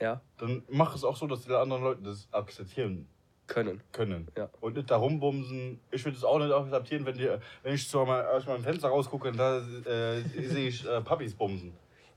ja, 0.00 0.20
dann 0.38 0.62
mach 0.68 0.94
es 0.94 1.04
auch 1.04 1.16
so, 1.16 1.26
dass 1.26 1.42
die 1.44 1.52
anderen 1.52 1.82
Leute 1.82 2.02
das 2.02 2.28
akzeptieren 2.32 3.08
können. 3.46 3.82
können. 3.92 4.28
Ja. 4.36 4.48
Und 4.60 4.76
nicht 4.76 4.90
da 4.90 4.96
rumbumsen. 4.96 5.80
Ich 5.90 6.04
würde 6.04 6.16
es 6.16 6.24
auch 6.24 6.38
nicht 6.38 6.52
akzeptieren, 6.52 7.06
wenn, 7.06 7.16
die, 7.16 7.30
wenn 7.62 7.74
ich 7.74 7.88
so 7.88 8.04
mal 8.04 8.26
aus 8.26 8.46
meinem 8.46 8.62
Fenster 8.62 8.88
rausgucke 8.88 9.28
und 9.28 9.36
da 9.36 9.58
äh, 9.58 10.20
sehe 10.20 10.68
ich 10.68 10.86
äh, 10.86 11.00
Puppies 11.00 11.34
bumsen. 11.34 11.72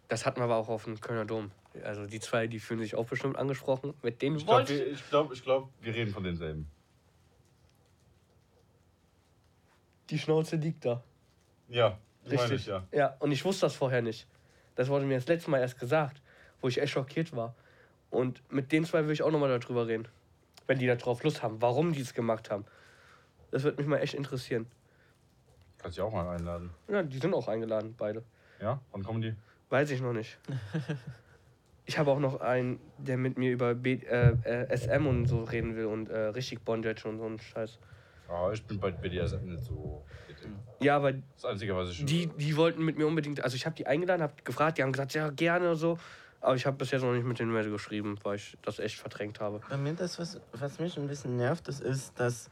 Das 0.08 0.26
hatten 0.26 0.40
wir 0.40 0.46
aber 0.46 0.58
auch 0.58 0.70
auf 0.70 0.86
dem 0.86 1.00
Kölner 1.00 1.26
Dom. 1.26 1.52
Also 1.84 2.08
die 2.08 2.20
zwei, 2.20 2.48
die 2.48 2.60
fühlen 2.60 2.80
sich 2.80 2.96
auch 2.96 3.06
bestimmt 3.06 3.38
angesprochen. 3.38 3.94
Mit 4.02 4.22
denen 4.22 4.38
Ich 4.38 4.46
glaube, 4.46 4.68
wir, 4.68 4.92
ich 4.92 5.10
glaub, 5.10 5.32
ich 5.32 5.44
glaub, 5.44 5.70
wir 5.82 5.94
reden 5.94 6.12
von 6.12 6.24
denselben. 6.24 6.70
Die 10.10 10.18
Schnauze 10.18 10.56
liegt 10.56 10.86
da. 10.86 11.04
Ja, 11.68 12.00
Richtig. 12.30 12.62
ich 12.62 12.66
ja. 12.66 12.88
Ja, 12.92 13.16
und 13.20 13.32
ich 13.32 13.46
wusste 13.46 13.68
das 13.68 13.76
vorher 13.76 14.02
nicht. 14.02 14.28
Das 14.76 14.88
wurde 14.88 15.06
mir 15.06 15.16
das 15.16 15.28
letzte 15.28 15.52
Mal 15.52 15.60
erst 15.60 15.80
gesagt, 15.80 16.22
wo 16.62 16.68
ich 16.68 16.82
echt 16.82 16.94
schockiert 16.94 17.36
war. 17.36 17.54
Und 18.10 18.42
mit 18.52 18.72
den 18.72 18.86
zwei 18.86 19.06
will 19.06 19.14
ich 19.14 19.22
auch 19.24 19.32
nochmal 19.32 19.58
darüber 19.60 19.88
reden. 19.88 20.08
Wenn 20.68 20.80
die 20.80 20.88
da 20.88 20.96
drauf 20.96 21.24
Lust 21.24 21.44
haben, 21.44 21.62
warum 21.62 21.94
die 21.94 22.02
es 22.02 22.14
gemacht 22.14 22.50
haben. 22.50 22.66
Das 23.52 23.64
würde 23.64 23.78
mich 23.78 23.88
mal 23.88 23.98
echt 23.98 24.14
interessieren. 24.14 24.68
Kannst 25.78 25.98
du 25.98 26.04
auch 26.04 26.14
mal 26.14 26.36
einladen. 26.36 26.72
Ja, 26.88 27.02
die 27.04 27.18
sind 27.18 27.34
auch 27.34 27.48
eingeladen, 27.48 27.96
beide. 27.98 28.24
Ja? 28.62 28.80
Wann 28.92 29.04
kommen 29.04 29.22
die? 29.22 29.36
Weiß 29.70 29.90
ich 29.92 30.02
noch 30.02 30.14
nicht. 30.14 30.38
Ich 31.86 31.98
habe 31.98 32.12
auch 32.12 32.20
noch 32.20 32.40
einen, 32.40 32.80
der 33.00 33.18
mit 33.18 33.40
mir 33.40 33.52
über 33.52 33.74
B, 33.74 33.94
äh, 33.94 34.36
äh, 34.44 34.78
SM 34.78 35.08
und 35.08 35.26
so 35.26 35.44
reden 35.44 35.76
will 35.76 35.86
und 35.86 36.08
äh, 36.08 36.20
richtig 36.20 36.64
Bondage 36.64 37.08
und 37.10 37.18
so 37.18 37.26
einen 37.26 37.40
Scheiß. 37.40 37.80
Ah, 38.30 38.52
ich 38.54 38.64
bin 38.64 38.80
bei 38.80 38.92
BDSM 38.92 39.44
nicht 39.44 39.64
so. 39.64 40.06
Ja, 40.80 40.98
aber 40.98 41.14
Das 41.14 41.46
Einzige, 41.46 41.76
was 41.76 41.90
ich. 41.90 42.06
die, 42.06 42.28
die 42.28 42.56
wollten 42.56 42.86
mit 42.86 43.00
mir 43.00 43.08
unbedingt, 43.08 43.44
also 43.44 43.56
ich 43.56 43.66
habe 43.66 43.76
die 43.76 43.88
eingeladen, 43.88 44.22
habe 44.22 44.34
gefragt, 44.44 44.78
die 44.78 44.84
haben 44.84 44.92
gesagt, 44.92 45.16
ja, 45.16 45.32
gerne 45.32 45.76
so. 45.76 45.98
Aber 46.42 46.56
ich 46.56 46.66
habe 46.66 46.78
bis 46.78 46.92
jetzt 46.92 47.02
noch 47.02 47.14
nicht 47.14 47.26
mit 47.26 47.40
den 47.40 47.52
Mail 47.52 47.70
geschrieben, 47.70 48.18
weil 48.24 48.38
ich 48.38 48.58
das 48.62 48.80
echt 48.80 48.96
verdrängt 48.96 49.40
habe. 49.40 49.62
Bei 49.70 49.78
mir 49.78 49.94
das, 49.94 50.20
was, 50.20 50.40
was 50.54 50.80
mich 50.80 50.98
ein 50.98 51.08
bisschen 51.08 51.36
nervt, 51.36 51.68
das 51.68 51.82
ist, 51.82 52.18
dass 52.20 52.48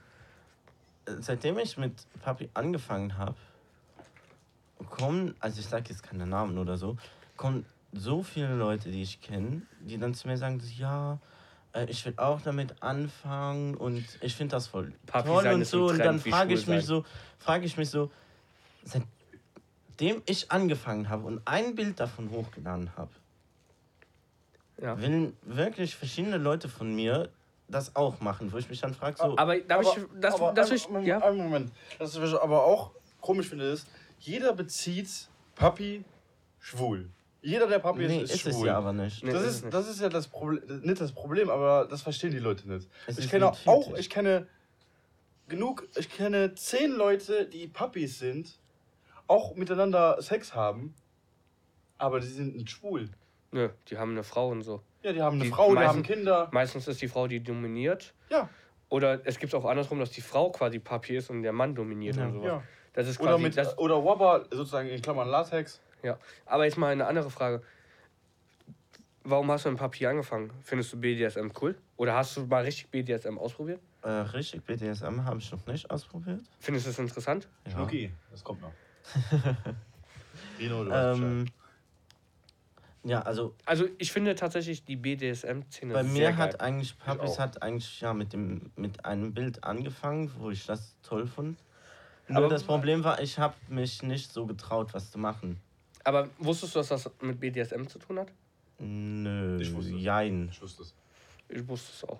äh, 1.05 1.11
seitdem 1.19 1.57
ich 1.57 1.77
mit 1.77 1.93
Papi 2.21 2.49
angefangen 2.53 3.17
habe, 3.17 3.35
kommen, 4.89 5.35
also 5.39 5.59
ich 5.59 5.67
sage 5.67 5.85
jetzt 5.89 6.03
keine 6.03 6.27
Namen 6.27 6.57
oder 6.57 6.77
so, 6.77 6.97
kommen 7.37 7.65
so 7.93 8.23
viele 8.23 8.55
Leute, 8.55 8.91
die 8.91 9.01
ich 9.01 9.21
kenne, 9.21 9.61
die 9.79 9.97
dann 9.97 10.13
zu 10.13 10.27
mir 10.27 10.37
sagen, 10.37 10.61
ja, 10.77 11.19
äh, 11.73 11.85
ich 11.85 12.05
will 12.05 12.13
auch 12.17 12.41
damit 12.41 12.81
anfangen 12.81 13.75
und 13.75 14.05
ich 14.21 14.35
finde 14.35 14.55
das 14.55 14.67
voll 14.67 14.93
Papi 15.05 15.29
toll 15.29 15.47
und 15.47 15.65
so. 15.65 15.87
Und 15.87 15.99
dann 15.99 16.19
frage 16.19 16.53
ich 16.53 16.67
mich 16.67 16.85
so, 16.85 17.05
frage 17.39 17.65
ich 17.65 17.77
mich 17.77 17.89
so, 17.89 18.11
seitdem 18.83 20.21
ich 20.25 20.51
angefangen 20.51 21.09
habe 21.09 21.25
und 21.25 21.41
ein 21.45 21.75
Bild 21.75 21.99
davon 21.99 22.29
hochgeladen 22.31 22.95
habe, 22.97 23.11
Ja. 24.81 24.99
will 25.01 25.33
wirklich 25.41 25.95
verschiedene 25.95 26.37
Leute 26.37 26.69
von 26.69 26.93
mir 26.95 27.29
das 27.67 27.95
auch 27.95 28.21
machen, 28.21 28.51
wo 28.51 28.57
ich 28.57 28.69
mich 28.69 28.79
dann 28.79 28.93
frage, 28.93 29.17
so, 29.17 29.37
Aber 29.37 29.59
darf 29.59 29.81
ich, 29.81 30.05
das, 30.19 30.35
aber 30.35 30.53
das 30.53 30.71
ein, 30.71 31.01
ich, 31.01 31.07
ja? 31.07 31.19
einen 31.19 31.37
Moment. 31.37 31.71
Das, 31.99 32.19
was 32.19 32.29
ich 32.29 32.39
aber 32.39 32.63
auch 32.63 32.91
komisch 33.19 33.49
finde, 33.49 33.65
ist, 33.65 33.87
jeder 34.19 34.53
bezieht 34.53 35.09
Papi 35.55 36.03
schwul. 36.59 37.09
Jeder, 37.41 37.67
der 37.67 37.79
Papi 37.79 38.07
nee, 38.07 38.17
ist, 38.23 38.31
ist 38.31 38.35
ist 38.35 38.47
es 38.47 38.55
schwul. 38.55 38.67
ja 38.67 38.77
aber 38.77 38.93
nicht. 38.93 39.23
Nee, 39.23 39.31
das, 39.31 39.43
ist 39.43 39.63
nicht. 39.63 39.73
das 39.73 39.87
ist 39.87 40.01
ja 40.01 40.09
das 40.09 40.27
Problem, 40.27 40.81
nicht 40.81 41.01
das 41.01 41.11
Problem, 41.11 41.49
aber 41.49 41.87
das 41.89 42.01
verstehen 42.01 42.31
die 42.31 42.39
Leute 42.39 42.69
nicht. 42.69 42.87
Es 43.05 43.17
ich 43.17 43.29
kenne 43.29 43.47
auch, 43.47 43.55
Fetisch. 43.85 43.99
ich 43.99 44.09
kenne 44.09 44.47
genug, 45.47 45.87
ich 45.95 46.09
kenne 46.09 46.55
zehn 46.55 46.91
Leute, 46.91 47.45
die 47.45 47.67
Papis 47.67 48.19
sind, 48.19 48.59
auch 49.27 49.55
miteinander 49.55 50.21
Sex 50.21 50.55
haben, 50.55 50.93
aber 51.97 52.19
die 52.19 52.27
sind 52.27 52.55
nicht 52.55 52.69
schwul. 52.69 53.09
Nö, 53.57 53.69
die 53.89 53.97
haben 53.97 54.11
eine 54.11 54.23
Frau 54.23 54.49
und 54.49 54.61
so. 54.61 54.83
Ja, 55.01 55.11
die 55.13 55.21
haben 55.21 55.35
eine 55.37 55.45
Die 55.45 55.49
Frau, 55.49 55.69
die 55.69 55.73
meisten- 55.75 55.89
haben 55.89 56.03
Kinder. 56.03 56.47
Meistens 56.51 56.87
ist 56.87 57.01
die 57.01 57.07
Frau, 57.07 57.27
die 57.27 57.39
dominiert. 57.43 58.13
Ja, 58.29 58.47
Oder 58.89 59.19
es 59.25 59.39
gibt 59.39 59.53
auch 59.55 59.65
andersrum, 59.65 59.99
dass 59.99 60.11
die 60.11 60.21
Frau 60.21 60.51
quasi 60.51 60.77
Papi 60.79 61.17
ist 61.17 61.29
und 61.31 61.41
der 61.41 61.51
Mann 61.53 61.73
dominiert 61.75 62.15
Ja. 62.17 62.25
und 62.27 62.33
sowas. 62.33 62.45
ja. 62.47 62.63
Das 62.93 63.07
ist 63.07 63.19
Oder, 63.19 63.31
quasi 63.31 63.43
mit, 63.43 63.57
das, 63.57 63.77
oder 63.79 64.03
Wabba, 64.05 64.45
sozusagen 64.51 64.87
in 64.89 65.01
Klammern 65.01 65.27
Latex. 65.27 65.81
ja. 66.03 66.17
Aber 66.45 66.65
jetzt 66.65 66.77
mal 66.77 66.91
eine 66.91 67.05
andere 67.07 67.29
Frage. 67.31 67.63
Warum 69.23 69.51
hast 69.51 69.65
du 69.65 69.69
mit 69.71 69.79
Papi 69.79 70.05
angefangen? 70.05 70.51
Findest 70.63 70.93
du 70.93 70.97
BDSM 70.99 71.49
cool? 71.61 71.75
Oder 71.97 72.13
hast 72.15 72.37
du 72.37 72.45
mal 72.45 72.63
richtig 72.63 72.89
BDSM 72.89 73.37
ausprobiert? 73.39 73.81
Äh, 74.03 74.09
richtig, 74.09 74.63
BDSM 74.63 75.25
habe 75.25 75.39
ich 75.39 75.51
noch 75.51 75.65
nicht 75.67 75.89
ausprobiert. 75.91 76.39
Findest 76.59 76.85
du 76.85 76.91
es 76.91 76.99
interessant? 76.99 77.47
Ja. 77.65 77.71
Schnucki, 77.73 78.11
das 78.31 78.43
kommt 78.43 78.61
noch. 78.61 78.71
Rino, 80.59 80.83
du 80.85 80.89
weißt 80.91 81.19
Ähm, 81.19 81.45
ja, 83.07 83.21
also 83.21 83.55
Also 83.65 83.85
ich 83.97 84.11
finde 84.11 84.35
tatsächlich 84.35 84.83
die 84.85 84.95
BDSM-Szene 84.95 85.93
bei 85.93 86.03
sehr 86.03 86.11
mir 86.11 86.21
geil. 86.29 86.37
hat 86.37 86.61
eigentlich 86.61 86.91
Ich 86.91 86.99
Papis 86.99 87.31
auch. 87.31 87.39
hat 87.39 87.61
eigentlich 87.61 88.01
ja 88.01 88.13
mit 88.13 88.33
dem 88.33 88.71
mit 88.75 89.05
einem 89.05 89.33
Bild 89.33 89.63
angefangen, 89.63 90.31
wo 90.39 90.49
ich 90.51 90.65
das 90.65 90.95
toll 91.03 91.25
fand. 91.27 91.57
Nur 92.27 92.37
Aber- 92.39 92.49
das 92.49 92.63
Problem 92.63 93.03
war, 93.03 93.21
ich 93.21 93.39
habe 93.39 93.55
mich 93.69 94.03
nicht 94.03 94.31
so 94.33 94.45
getraut, 94.45 94.93
was 94.93 95.11
zu 95.11 95.17
machen. 95.17 95.59
Aber 96.03 96.29
wusstest 96.39 96.75
du, 96.75 96.79
dass 96.79 96.89
das 96.89 97.09
mit 97.21 97.39
BDSM 97.39 97.85
zu 97.87 97.99
tun 97.99 98.19
hat? 98.19 98.27
Nö, 98.79 99.57
Ich 99.61 99.73
wusste 99.73 99.95
es. 99.95 100.01
jein, 100.01 100.49
Ich 100.51 100.61
wusste 100.61 100.83
es. 100.83 100.93
Ich 101.49 101.67
wusste 101.67 101.91
es 101.95 102.09
auch. 102.09 102.19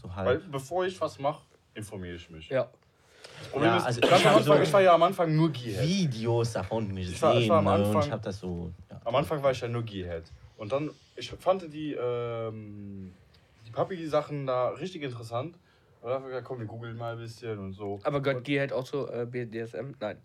so 0.00 0.08
Weil 0.08 0.14
halb. 0.26 0.50
bevor 0.50 0.84
ich 0.86 0.98
was 1.00 1.18
mache, 1.18 1.42
informiere 1.74 2.16
ich 2.16 2.28
mich. 2.30 2.48
Ja. 2.48 2.68
Das 3.38 3.48
Problem 3.48 3.70
Ja, 3.70 3.76
ist, 3.78 3.84
also 3.84 4.00
ich 4.02 4.10
hab 4.10 4.26
Anfang, 4.26 4.42
so- 4.42 4.54
ich 4.62 4.72
war 4.72 4.80
ja 4.82 4.94
am 4.94 5.02
Anfang 5.02 5.34
nur 5.36 5.50
Gearhead. 5.52 5.88
Videos 5.88 6.52
davon 6.52 6.94
gesehen 6.94 7.12
Ich 7.14 7.22
war- 7.22 7.36
ich 7.38 7.48
war 7.48 7.58
am 7.58 7.64
ne, 7.64 7.70
und 7.74 7.82
Anfang- 7.86 8.02
ich 8.06 8.10
habe 8.10 8.22
das 8.22 8.38
so. 8.40 8.72
Am 9.06 9.14
Anfang 9.14 9.40
war 9.40 9.52
ich 9.52 9.60
ja 9.60 9.68
nur 9.68 9.84
Gearhead. 9.84 10.24
Und 10.56 10.72
dann, 10.72 10.90
ich 11.14 11.30
fand 11.30 11.72
die, 11.72 11.94
ähm, 11.94 13.12
die 13.64 13.70
Papi-Sachen 13.70 14.46
da 14.48 14.70
richtig 14.70 15.02
interessant. 15.02 15.56
Und 16.02 16.10
dann 16.10 16.24
gesagt, 16.24 16.44
komm, 16.44 16.58
wir 16.58 16.66
googeln 16.66 16.96
mal 16.96 17.12
ein 17.12 17.18
bisschen 17.18 17.56
und 17.60 17.72
so. 17.72 18.00
Aber 18.02 18.20
gehört 18.20 18.38
und, 18.38 18.44
Gear 18.44 18.60
halt 18.62 18.72
auch 18.72 18.82
zu 18.82 19.08
äh, 19.08 19.24
BDSM? 19.24 19.92
Nein. 20.00 20.20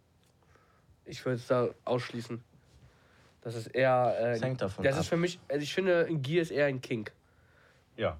Ich 1.05 1.23
würde 1.23 1.35
es 1.35 1.45
da 1.45 1.69
ausschließen. 1.85 2.43
Das 3.41 3.53
ist 3.53 3.67
eher. 3.67 4.15
Äh, 4.19 4.31
Das 4.33 4.41
hängt 4.41 4.61
davon 4.61 4.83
das 4.83 4.95
ab. 4.95 5.01
ist 5.01 5.07
für 5.09 5.17
mich, 5.17 5.39
also 5.47 5.61
ich 5.61 5.73
finde, 5.73 6.07
ein 6.09 6.21
Gear 6.23 6.41
ist 6.41 6.51
eher 6.51 6.65
ein 6.65 6.81
Kink. 6.81 7.11
Ja. 7.97 8.19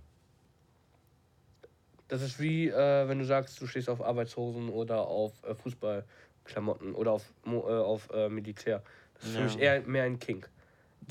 Das 2.07 2.21
ist 2.21 2.39
wie, 2.39 2.67
äh, 2.67 3.07
wenn 3.07 3.17
du 3.17 3.25
sagst, 3.25 3.59
du 3.59 3.65
stehst 3.65 3.89
auf 3.89 4.01
Arbeitshosen 4.01 4.69
oder 4.69 5.07
auf 5.07 5.43
äh, 5.43 5.55
Fußballklamotten 5.55 6.93
oder 6.93 7.13
auf, 7.13 7.33
äh, 7.47 7.49
auf 7.49 8.09
äh, 8.13 8.29
Militär. 8.29 8.83
Das 9.15 9.23
ist 9.25 9.31
für 9.33 9.39
Ja. 9.39 9.43
mich 9.45 9.59
eher 9.59 9.81
mehr 9.81 10.03
ein 10.03 10.19
Kink. 10.19 10.49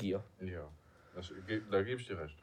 Gear. 0.01 0.23
Ja. 0.41 0.67
Das, 1.15 1.31
da 1.69 1.81
gebe 1.83 2.01
ich 2.01 2.07
dir 2.07 2.19
recht. 2.19 2.35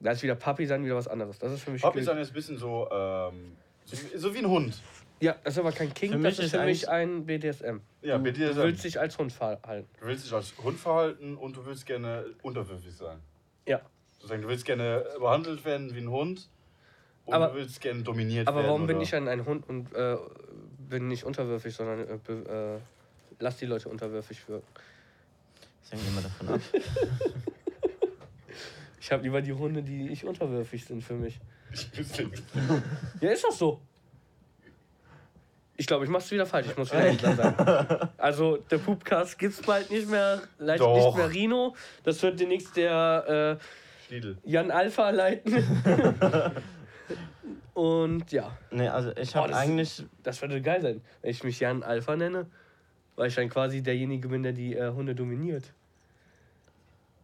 Da 0.00 0.12
ist 0.12 0.22
wieder 0.22 0.34
Papi 0.36 0.66
sein 0.66 0.84
wieder 0.84 0.94
was 0.96 1.08
anderes. 1.08 1.38
Das 1.38 1.52
ist 1.52 1.62
für 1.62 1.70
mich. 1.70 1.82
Papi 1.82 2.00
Kink. 2.00 2.08
ist 2.10 2.28
ein 2.28 2.32
bisschen 2.34 2.56
so, 2.58 2.88
ähm, 2.90 3.56
so, 3.84 3.96
so 4.16 4.34
wie 4.34 4.38
ein 4.38 4.48
Hund. 4.48 4.80
Ja, 5.20 5.34
das 5.42 5.54
ist 5.54 5.58
aber 5.58 5.72
kein 5.72 5.90
Für 5.90 6.18
das 6.18 6.34
ist 6.38 6.44
ist 6.44 6.50
für 6.52 6.64
mich 6.64 6.88
ein 6.88 7.26
BDSM. 7.26 7.78
Ja, 8.02 8.18
du, 8.18 8.32
dir 8.32 8.50
du 8.50 8.56
willst 8.56 8.84
dich 8.84 9.00
als 9.00 9.18
Hund 9.18 9.32
verhalten. 9.32 9.88
Du 10.00 10.06
willst 10.06 10.24
dich 10.26 10.32
als 10.32 10.54
Hund 10.62 10.78
verhalten 10.78 11.36
und 11.36 11.56
du 11.56 11.66
willst 11.66 11.86
gerne 11.86 12.24
unterwürfig 12.42 12.94
sein. 12.94 13.18
Ja. 13.66 13.80
Sozusagen, 14.12 14.42
du 14.42 14.48
willst 14.48 14.64
gerne 14.64 15.04
behandelt 15.18 15.64
werden 15.64 15.92
wie 15.94 16.00
ein 16.00 16.10
Hund 16.10 16.48
und 17.24 17.34
Aber- 17.34 17.48
du 17.48 17.54
willst 17.54 17.80
gerne 17.80 18.02
dominiert 18.02 18.46
Aber 18.46 18.58
werden. 18.58 18.66
warum 18.68 18.86
bin 18.86 18.96
oder- 18.96 19.02
ich 19.04 19.10
dann 19.10 19.26
ein 19.26 19.44
Hund 19.44 19.68
und 19.68 19.92
äh, 19.94 20.16
bin 20.88 21.08
nicht 21.08 21.24
unterwürfig, 21.24 21.74
sondern 21.74 22.00
äh, 22.08 22.74
äh, 22.74 22.78
lass 23.40 23.56
die 23.56 23.66
Leute 23.66 23.88
unterwürfig 23.88 24.48
wirken? 24.48 24.66
Das 25.90 25.98
hängt 26.00 26.08
immer 26.08 26.22
davon 26.22 26.48
ab. 26.48 26.60
Ich 29.00 29.12
habe 29.12 29.22
lieber 29.22 29.40
die 29.40 29.54
Hunde, 29.54 29.82
die 29.82 30.08
ich 30.08 30.26
unterwürfig 30.26 30.84
sind 30.84 31.02
für 31.02 31.14
mich. 31.14 31.38
Ich 31.72 31.90
nicht. 32.18 32.42
Ja, 33.22 33.30
ist 33.30 33.42
das 33.44 33.56
so? 33.56 33.80
Ich 35.76 35.86
glaube, 35.86 36.04
ich 36.04 36.10
mach's 36.10 36.30
wieder 36.30 36.44
falsch. 36.44 36.66
Ich 36.66 36.76
muss 36.76 36.92
wieder 36.92 37.04
Hitler 37.08 37.34
sein. 37.34 38.08
Also, 38.18 38.58
der 38.70 38.76
Poopcast 38.78 39.38
gibt's 39.38 39.62
bald 39.62 39.90
nicht 39.90 40.10
mehr. 40.10 40.42
Leider 40.58 40.84
Doch. 40.84 40.94
nicht 41.06 41.16
mehr 41.16 41.30
Rino. 41.30 41.74
Das 42.02 42.22
wird 42.22 42.38
demnächst 42.38 42.76
der 42.76 43.58
Schniedel. 44.08 44.36
äh, 44.44 44.50
Jan 44.50 44.70
Alpha 44.70 45.08
leiten. 45.08 45.64
Und 47.72 48.30
ja, 48.32 48.58
Nee, 48.70 48.88
also 48.88 49.12
ich 49.16 49.32
Boah, 49.32 49.42
habe 49.42 49.52
das 49.52 49.58
eigentlich. 49.58 50.04
das 50.22 50.42
würde 50.42 50.60
geil 50.60 50.82
sein, 50.82 51.00
wenn 51.22 51.30
ich 51.30 51.44
mich 51.44 51.60
Jan 51.60 51.82
Alpha 51.82 52.14
nenne. 52.16 52.46
Weil 53.16 53.28
ich 53.28 53.36
dann 53.36 53.48
quasi 53.48 53.82
derjenige 53.82 54.28
bin, 54.28 54.42
der 54.42 54.52
die 54.52 54.74
äh, 54.74 54.90
Hunde 54.92 55.14
dominiert. 55.14 55.72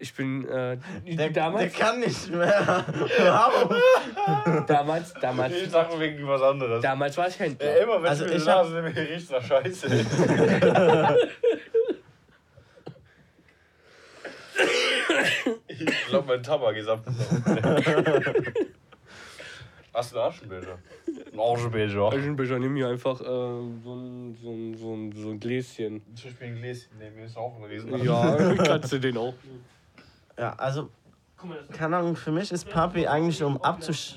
Ich 0.05 0.13
bin 0.13 0.47
äh, 0.47 0.77
Der, 1.17 1.31
damals, 1.31 1.73
der 1.73 1.81
kann 1.83 1.99
nicht 2.01 2.29
mehr. 2.31 2.85
Warum? 3.21 4.67
damals, 4.67 5.15
damals, 5.15 5.55
Ich 5.55 5.71
sag 5.71 5.99
wegen 5.99 6.29
was 6.29 6.43
anderes. 6.43 6.83
damals 6.83 7.17
war 7.17 7.27
ich 7.29 7.39
Händler. 7.39 7.67
Ey, 7.75 7.83
immer 7.85 8.03
wenn 8.03 8.11
Also 8.11 8.27
ich 8.27 8.33
mir 8.45 8.53
hab- 8.55 8.71
Nase 8.71 8.85
riecht 8.85 9.31
nach 9.31 9.43
Scheiße. 9.43 9.87
ich 15.69 16.07
glaube, 16.09 16.29
mein 16.29 16.43
Tabak 16.43 16.77
ist 16.77 16.89
abgelaufen. 16.89 18.55
Hast 19.93 20.13
du 20.13 20.19
einen 20.19 20.29
Aschenbecher? 20.29 20.79
Ein 21.33 21.41
Aschenbecher. 21.41 22.03
Aschenbecher, 22.09 22.59
nimm 22.59 22.73
mir 22.75 22.89
einfach 22.89 23.21
äh, 23.21 23.25
so, 23.25 23.95
ein, 23.95 24.37
so, 24.43 24.51
ein, 24.51 24.77
so, 24.77 24.93
ein, 24.95 25.13
so 25.17 25.31
ein 25.31 25.41
Gläschen. 25.41 26.03
Ich 26.15 26.21
spiele 26.23 26.51
ein 26.51 26.57
Gläschen, 26.61 26.89
neben 26.99 27.17
mir 27.17 27.27
ist 27.27 27.37
auch 27.37 27.57
ein 27.57 27.65
Riesen. 27.65 28.05
Ja, 28.05 28.55
kannst 28.65 28.93
du 28.93 28.99
den 28.99 29.17
auch. 29.17 29.35
Ja, 30.39 30.55
also, 30.55 30.90
keine 31.73 31.98
Ahnung, 31.98 32.16
für 32.16 32.32
mich 32.32 32.51
ist 32.52 32.69
Papi 32.69 33.06
eigentlich 33.06 33.43
um 33.43 33.62
abzusch... 33.62 34.16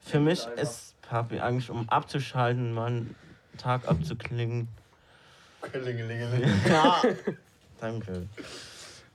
Für 0.00 0.20
mich 0.20 0.46
ist 0.56 1.00
Papi 1.02 1.40
eigentlich 1.40 1.70
um 1.70 1.88
abzuschalten, 1.88 2.72
mal 2.72 2.86
einen 2.86 3.14
Tag 3.58 3.86
abzuklingen. 3.88 4.68
Klingelingeling. 5.60 6.50
Ja. 6.68 7.02
Danke. 7.80 8.26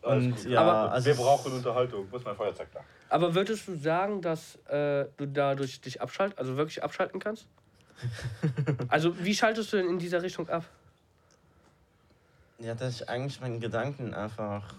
Und 0.02 0.46
ja, 0.46 0.62
Aber 0.62 0.92
also 0.92 1.08
Wir 1.08 1.16
brauchen 1.16 1.54
Unterhaltung. 1.54 2.08
Wo 2.12 2.18
ist 2.18 2.26
mein 2.26 2.36
Feuerzeug 2.36 2.68
da? 2.74 2.82
Aber 3.10 3.34
würdest 3.34 3.68
du 3.68 3.76
sagen, 3.76 4.22
dass 4.22 4.56
äh, 4.68 5.06
du 5.18 5.26
dadurch 5.28 5.82
dich 5.82 6.02
abschalten, 6.02 6.38
also 6.38 6.58
wirklich 6.58 6.84
abschalten 6.84 7.20
kannst? 7.20 7.48
Also 8.90 9.18
wie 9.24 9.34
schaltest 9.34 9.72
du 9.74 9.78
denn 9.78 9.88
in 9.88 10.00
dieser 10.00 10.22
Richtung 10.22 10.50
ab? 10.50 10.66
Ja, 12.60 12.76
dass 12.76 12.96
ich 13.02 13.10
eigentlich 13.10 13.40
meinen 13.42 13.60
Gedanken 13.60 14.14
einfach 14.14 14.76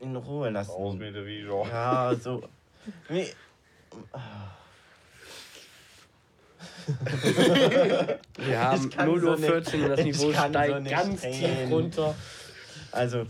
in 0.00 0.16
Ruhe 0.16 0.50
lasse. 0.50 0.72
Aus 0.72 0.94
mit 0.94 1.14
der 1.14 1.24
Video. 1.26 1.66
Ja, 1.66 2.14
so. 2.14 2.42
Nee. 3.08 3.32
Wir 8.36 8.60
haben 8.60 8.88
Ich 8.88 8.96
kann 8.96 9.06
0 9.08 9.20
so 9.20 9.26
Uhr 9.30 9.36
nicht. 9.36 9.46
14 9.50 9.82
und 9.82 9.88
das 9.90 10.00
Niveau 10.04 10.22
so 10.26 10.32
steigt 10.32 10.82
nicht 10.82 10.90
ganz 10.90 11.20
tief 11.20 11.42
reden. 11.42 11.72
runter. 11.72 12.14
Also. 12.92 13.26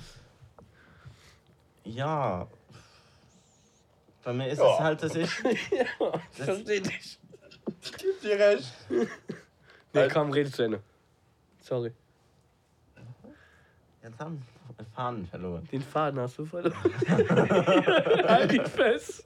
Ja. 1.85 2.47
Bei 4.23 4.33
mir 4.33 4.49
ist 4.49 4.59
Ja. 4.59 4.75
es 4.75 4.81
halt, 4.81 5.03
dass 5.03 5.15
ich. 5.15 5.39
ja, 5.43 5.85
ich 6.37 6.45
verstehe 6.45 6.81
dich. 6.83 7.19
Ich 7.83 7.93
geb 7.93 8.21
dir 8.23 8.39
recht. 8.39 8.73
Nee, 9.93 10.09
komm, 10.13 10.31
rede 10.31 10.51
zu 10.51 10.63
Ende. 10.63 10.83
Sorry. 11.61 11.93
Jetzt 14.03 14.19
haben 14.21 14.43
wir 14.79 14.87
Fahnen 14.87 15.27
verloren. 15.27 15.69
Den 15.71 15.83
Faden 15.83 16.21
hast 16.21 16.39
du 16.39 16.45
verloren. 16.45 16.75
halt 18.29 18.53
ihn 18.53 18.67
fest. 18.67 19.25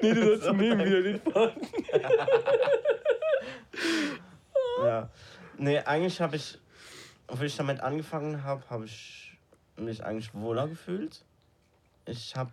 Nee, 0.00 0.14
du 0.14 0.38
sollst 0.38 0.52
nehmen 0.52 0.84
wieder 0.84 1.02
den 1.02 1.20
Faden. 1.20 1.68
Ja. 4.82 5.10
Nee, 5.58 5.78
eigentlich 5.80 6.20
habe 6.20 6.36
ich, 6.36 6.58
obwohl 7.26 7.46
ich 7.46 7.56
damit 7.56 7.80
angefangen 7.80 8.44
habe, 8.44 8.62
habe 8.70 8.84
ich 8.84 9.36
mich 9.76 10.04
eigentlich 10.04 10.32
wohler 10.34 10.68
gefühlt. 10.68 11.24
Ich 12.04 12.36
habe 12.36 12.52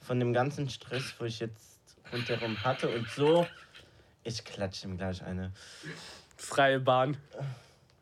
von 0.00 0.20
dem 0.20 0.32
ganzen 0.32 0.68
Stress, 0.68 1.14
wo 1.18 1.24
ich 1.24 1.40
jetzt 1.40 1.78
rundherum 2.12 2.62
hatte 2.62 2.88
und 2.88 3.08
so, 3.08 3.46
ich 4.22 4.44
klatsche 4.44 4.86
ihm 4.86 4.98
gleich 4.98 5.22
eine. 5.22 5.52
Freie 6.36 6.80
Bahn. 6.80 7.16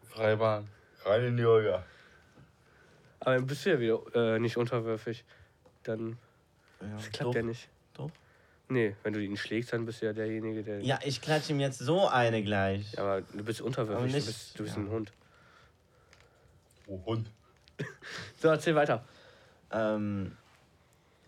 Freibahn. 0.03 0.69
Rein 1.05 1.25
in 1.25 1.37
die 1.37 1.45
Olga. 1.45 1.85
Aber 3.25 3.37
dann 3.37 3.47
bist 3.47 3.65
du 3.65 3.71
ja 3.71 3.81
wieder 3.81 4.35
äh, 4.35 4.39
nicht 4.39 4.57
unterwürfig. 4.57 5.25
Dann 5.83 6.19
Ja, 6.81 6.97
das 6.97 7.11
klappt 7.11 7.31
doch, 7.31 7.35
ja 7.35 7.43
nicht. 7.43 7.69
Doch. 7.95 8.11
Nee, 8.69 8.97
wenn 9.03 9.13
du 9.13 9.21
ihn 9.21 9.37
schlägst, 9.37 9.73
dann 9.73 9.85
bist 9.87 10.03
du 10.03 10.07
ja 10.07 10.13
derjenige, 10.13 10.63
der. 10.63 10.81
Ja, 10.81 10.99
ich 11.05 11.21
klatsche 11.21 11.53
ihm 11.53 11.61
jetzt 11.61 11.79
so 11.79 12.09
eine 12.09 12.43
gleich. 12.43 12.93
Ja, 12.93 13.01
aber 13.03 13.21
du 13.23 13.45
bist 13.45 13.61
unterwürfig, 13.61 14.13
nicht- 14.13 14.23
du 14.23 14.27
bist, 14.27 14.59
du 14.59 14.63
bist 14.65 14.77
ja. 14.77 14.83
ein 14.83 14.91
Hund. 14.91 15.13
Oh, 16.87 17.01
Hund. 17.07 17.31
So, 18.41 18.49
erzähl 18.49 18.75
weiter. 18.75 19.05
Ähm, 19.71 20.37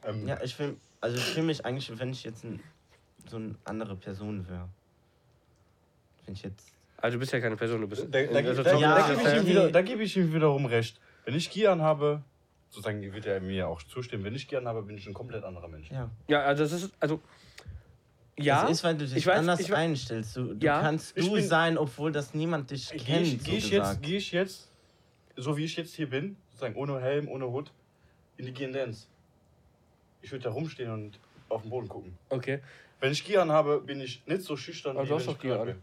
Ähm, 0.04 0.28
ja, 0.28 0.40
ich 0.42 0.54
fühle 0.54 0.76
also 1.00 1.16
ich 1.16 1.24
fühl 1.24 1.42
mich 1.42 1.64
eigentlich, 1.64 1.98
wenn 1.98 2.10
ich 2.10 2.24
jetzt 2.24 2.44
ein, 2.44 2.60
so 3.28 3.36
eine 3.36 3.54
andere 3.64 3.96
Person 3.96 4.46
wäre. 4.48 4.68
Wenn 6.24 6.34
ich 6.34 6.42
jetzt. 6.42 6.68
Also 6.98 7.16
du 7.16 7.20
bist 7.20 7.32
ja 7.32 7.40
keine 7.40 7.56
Person, 7.56 7.80
du 7.80 7.88
bist. 7.88 8.06
Da, 8.10 8.22
da, 8.22 8.40
da, 8.40 8.78
Ja, 8.78 9.08
da, 9.08 9.14
gebe 9.14 9.20
ich 9.22 9.26
ihm 9.34 9.40
okay. 9.40 9.46
wieder, 9.46 9.70
da 9.70 9.82
gebe 9.82 10.02
ich 10.02 10.16
ihm 10.16 10.32
wiederum 10.32 10.66
recht. 10.66 11.00
Wenn 11.26 11.34
ich 11.34 11.50
Gian 11.50 11.82
habe, 11.82 12.22
sozusagen 12.70 13.02
wird 13.02 13.26
er 13.26 13.40
mir 13.40 13.68
auch 13.68 13.82
zustimmen, 13.82 14.24
wenn 14.24 14.34
ich 14.34 14.48
Gian 14.48 14.66
habe, 14.66 14.82
bin 14.82 14.96
ich 14.96 15.06
ein 15.06 15.12
komplett 15.12 15.44
anderer 15.44 15.68
Mensch. 15.68 15.90
Ja. 15.90 16.08
ja, 16.28 16.40
also 16.42 16.62
das 16.62 16.72
ist. 16.72 16.92
Also. 17.00 17.20
Ja. 18.38 18.62
Das 18.62 18.70
ist, 18.70 18.84
weil 18.84 18.96
du 18.96 19.04
dich 19.06 19.16
ich 19.16 19.26
weiß- 19.26 19.32
anders 19.32 19.60
ich 19.60 19.70
weiß- 19.70 19.74
einstellst. 19.74 20.36
Du, 20.36 20.54
du 20.54 20.64
Ja. 20.66 20.80
kannst 20.80 21.16
Ich 21.16 21.26
du 21.26 21.32
bin- 21.34 21.46
sein, 21.46 21.76
obwohl 21.78 22.12
das 22.12 22.32
niemand 22.34 22.70
dich 22.70 22.90
Gehe 22.90 23.00
kennt. 23.00 23.26
ich, 23.26 23.42
geh 23.44 23.56
ich, 23.56 23.64
so 23.64 23.70
jetzt, 23.74 23.80
gesagt. 23.82 24.02
geh 24.02 24.16
ich 24.18 24.32
jetzt, 24.32 24.68
so 25.36 25.56
wie 25.56 25.64
ich 25.64 25.76
jetzt 25.76 25.94
hier 25.94 26.08
bin, 26.08 26.36
sozusagen 26.50 26.76
ohne 26.76 27.00
Helm, 27.00 27.28
ohne 27.28 27.46
Hut, 27.50 27.72
in 28.36 28.46
die 28.46 28.52
Gian 28.52 28.72
Dance. 28.72 29.06
Ich 30.22 30.30
würde 30.32 30.44
da 30.44 30.50
rumstehen 30.50 30.90
und 30.92 31.18
auf 31.48 31.62
den 31.62 31.70
Boden 31.70 31.88
gucken. 31.88 32.16
Okay. 32.28 32.60
Wenn 33.00 33.10
ich 33.12 33.24
Gian 33.24 33.50
habe, 33.50 33.80
bin 33.80 34.00
ich 34.00 34.22
nicht 34.26 34.42
so 34.42 34.56
schüchtern, 34.56 34.96
Aber 34.96 35.04
wie 35.04 35.08
du 35.08 35.14
wenn 35.14 35.18
hast 35.18 35.26
ich 35.28 35.32
doch 35.34 35.42
Gia 35.42 35.56
privat 35.56 35.66
bin. 35.66 35.82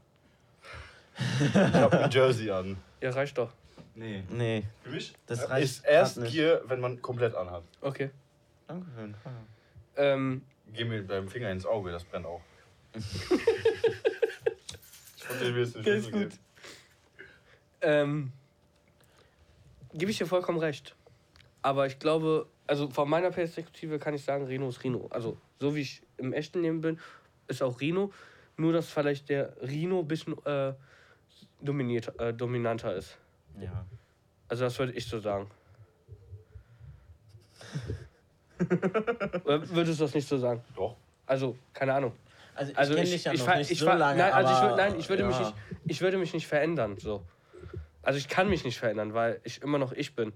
Ich 1.47 1.55
habe 1.81 1.99
ein 2.03 2.11
Jersey 2.11 2.49
an. 2.51 2.77
Ja, 3.01 3.09
reicht 3.11 3.37
doch. 3.37 3.51
Nee. 3.95 4.23
Nee, 4.29 4.63
Für 4.83 4.89
mich 4.89 5.13
Das 5.27 5.49
reicht 5.49 5.65
ist 5.65 5.85
erst 5.85 6.17
nicht. 6.17 6.31
Gier, 6.31 6.61
wenn 6.65 6.79
man 6.79 7.01
komplett 7.01 7.35
anhat. 7.35 7.63
Okay. 7.81 8.09
danke 8.67 8.89
für 8.91 9.01
den 9.01 9.15
Fall. 9.15 9.33
Ähm, 9.95 10.43
Geh 10.73 10.85
mir 10.85 11.03
deinem 11.03 11.27
Finger 11.27 11.51
ins 11.51 11.65
Auge, 11.65 11.91
das 11.91 12.03
brennt 12.03 12.25
auch. 12.25 12.41
ich 12.95 13.03
wollte 15.29 15.53
dir 15.53 15.59
jetzt 15.59 15.75
den 15.75 15.81
ist 15.81 15.85
Schlüssel 16.07 16.11
gut. 16.11 16.21
geben. 16.21 16.39
ähm, 17.81 18.31
gebe 19.93 20.11
ich 20.11 20.17
dir 20.17 20.25
vollkommen 20.25 20.59
recht. 20.59 20.95
Aber 21.61 21.85
ich 21.85 21.99
glaube, 21.99 22.47
also 22.67 22.89
von 22.89 23.09
meiner 23.09 23.31
Perspektive 23.31 23.99
kann 23.99 24.13
ich 24.15 24.23
sagen, 24.23 24.45
Reno 24.45 24.69
ist 24.69 24.83
Reno. 24.83 25.07
Also 25.11 25.37
so 25.59 25.75
wie 25.75 25.81
ich 25.81 26.01
im 26.17 26.33
echten 26.33 26.61
Leben 26.61 26.81
bin, 26.81 26.99
ist 27.47 27.61
auch 27.61 27.79
Reno. 27.79 28.11
Nur 28.57 28.73
dass 28.73 28.89
vielleicht 28.89 29.29
der 29.29 29.55
Rino 29.61 29.99
ein 29.99 30.07
bisschen 30.07 30.35
äh, 30.45 30.73
dominiert, 31.61 32.19
äh, 32.19 32.33
dominanter 32.33 32.95
ist. 32.95 33.17
Ja. 33.59 33.85
Also 34.47 34.63
das 34.65 34.77
würde 34.79 34.93
ich 34.93 35.07
so 35.07 35.19
sagen. 35.19 35.49
Oder 39.43 39.69
würdest 39.69 39.99
du 39.99 40.03
das 40.05 40.13
nicht 40.13 40.27
so 40.27 40.37
sagen? 40.37 40.63
Doch. 40.75 40.95
Also, 41.25 41.57
keine 41.73 41.93
Ahnung. 41.93 42.13
Also 42.55 42.71
ich 42.71 42.77
Also 42.77 42.93
kenne 42.93 43.05
ich, 43.05 43.11
dich 43.13 43.23
ja 43.23 43.33
ich, 43.33 43.39
noch 43.39 43.45
ver- 43.45 43.57
nicht 43.57 43.71
ich 43.71 43.79
so 43.79 43.85
lange, 43.87 44.19
nein, 44.19 44.33
also 44.33 44.53
ich, 44.53 44.75
nein, 44.77 44.99
ich 44.99 45.09
würde 45.09 45.23
mich 45.23 45.35
ja. 45.39 45.41
nicht, 45.41 45.55
ich 45.87 46.01
würde 46.01 46.17
mich 46.17 46.33
nicht 46.33 46.45
verändern, 46.47 46.97
so. 46.99 47.23
Also 48.03 48.19
ich 48.19 48.27
kann 48.27 48.49
mich 48.49 48.63
nicht 48.63 48.77
verändern, 48.77 49.13
weil 49.13 49.39
ich 49.43 49.61
immer 49.61 49.79
noch 49.79 49.91
ich 49.93 50.15
bin. 50.15 50.33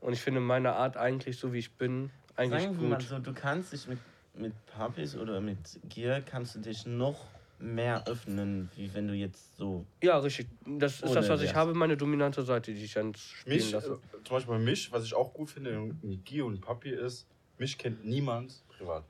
Und 0.00 0.12
ich 0.12 0.20
finde 0.20 0.40
meine 0.40 0.72
Art 0.74 0.96
eigentlich 0.98 1.38
so 1.38 1.52
wie 1.54 1.58
ich 1.58 1.72
bin 1.72 2.10
eigentlich 2.36 2.64
Sagen 2.64 2.80
wir 2.80 2.88
mal 2.88 2.96
gut. 2.98 3.06
so, 3.06 3.18
du 3.18 3.32
kannst 3.32 3.72
dich 3.72 3.86
mit, 3.88 3.98
mit 4.34 4.52
Puppies 4.66 5.16
oder 5.16 5.40
mit 5.40 5.56
Gear 5.88 6.20
kannst 6.20 6.56
du 6.56 6.58
dich 6.58 6.84
noch 6.84 7.24
mehr 7.58 8.06
öffnen, 8.06 8.70
wie 8.76 8.92
wenn 8.94 9.08
du 9.08 9.14
jetzt 9.14 9.56
so. 9.56 9.86
Ja, 10.02 10.18
richtig. 10.18 10.48
Das 10.66 11.00
ist 11.00 11.14
das, 11.14 11.28
was 11.28 11.40
ich 11.42 11.54
habe, 11.54 11.74
meine 11.74 11.96
dominante 11.96 12.42
Seite, 12.42 12.74
die 12.74 12.84
ich 12.84 12.92
dann 12.94 13.14
spielen 13.14 13.56
Mich, 13.56 13.68
äh, 13.70 13.74
lasse. 13.76 14.00
zum 14.24 14.36
Beispiel 14.36 14.58
mich, 14.58 14.92
was 14.92 15.04
ich 15.04 15.14
auch 15.14 15.32
gut 15.32 15.50
finde 15.50 15.70
in 15.70 16.22
Gio 16.24 16.46
und 16.46 16.60
Papi 16.60 16.90
ist, 16.90 17.26
mich 17.58 17.78
kennt 17.78 18.04
niemand 18.04 18.62
privat. 18.68 19.04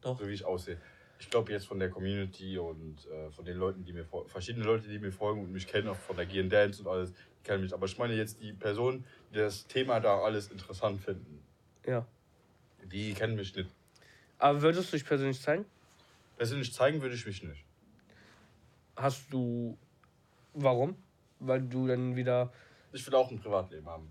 Doch. 0.00 0.18
So 0.18 0.26
wie 0.28 0.32
ich 0.32 0.44
aussehe. 0.44 0.80
Ich 1.20 1.28
glaube 1.28 1.50
jetzt 1.50 1.66
von 1.66 1.80
der 1.80 1.90
Community 1.90 2.56
und 2.58 3.04
äh, 3.08 3.30
von 3.32 3.44
den 3.44 3.56
Leuten, 3.56 3.84
die 3.84 3.92
mir 3.92 4.04
fol- 4.04 4.28
verschiedene 4.28 4.64
Leute, 4.64 4.88
die 4.88 5.00
mir 5.00 5.10
folgen 5.10 5.40
und 5.42 5.50
mich 5.52 5.66
kennen, 5.66 5.88
auch 5.88 5.96
von 5.96 6.16
der 6.16 6.26
G 6.26 6.40
Dance 6.48 6.80
und 6.82 6.88
alles, 6.88 7.12
die 7.12 7.42
kennen 7.42 7.64
mich. 7.64 7.74
Aber 7.74 7.86
ich 7.86 7.98
meine 7.98 8.14
jetzt 8.14 8.40
die 8.40 8.52
Personen, 8.52 9.04
die 9.32 9.38
das 9.38 9.66
Thema 9.66 9.98
da 9.98 10.20
alles 10.20 10.48
interessant 10.52 11.00
finden, 11.00 11.42
Ja. 11.84 12.06
die 12.84 13.12
kennen 13.14 13.34
mich 13.34 13.56
nicht. 13.56 13.68
Aber 14.38 14.62
würdest 14.62 14.92
du 14.92 14.96
dich 14.96 15.04
persönlich 15.04 15.40
zeigen? 15.42 15.64
Persönlich 16.36 16.72
zeigen 16.72 17.02
würde 17.02 17.16
ich 17.16 17.26
mich 17.26 17.42
nicht. 17.42 17.64
Hast 18.98 19.32
du. 19.32 19.78
Warum? 20.54 20.96
Weil 21.38 21.62
du 21.62 21.86
dann 21.86 22.16
wieder. 22.16 22.52
Ich 22.92 23.06
will 23.06 23.14
auch 23.14 23.30
ein 23.30 23.38
Privatleben 23.38 23.86
haben. 23.88 24.10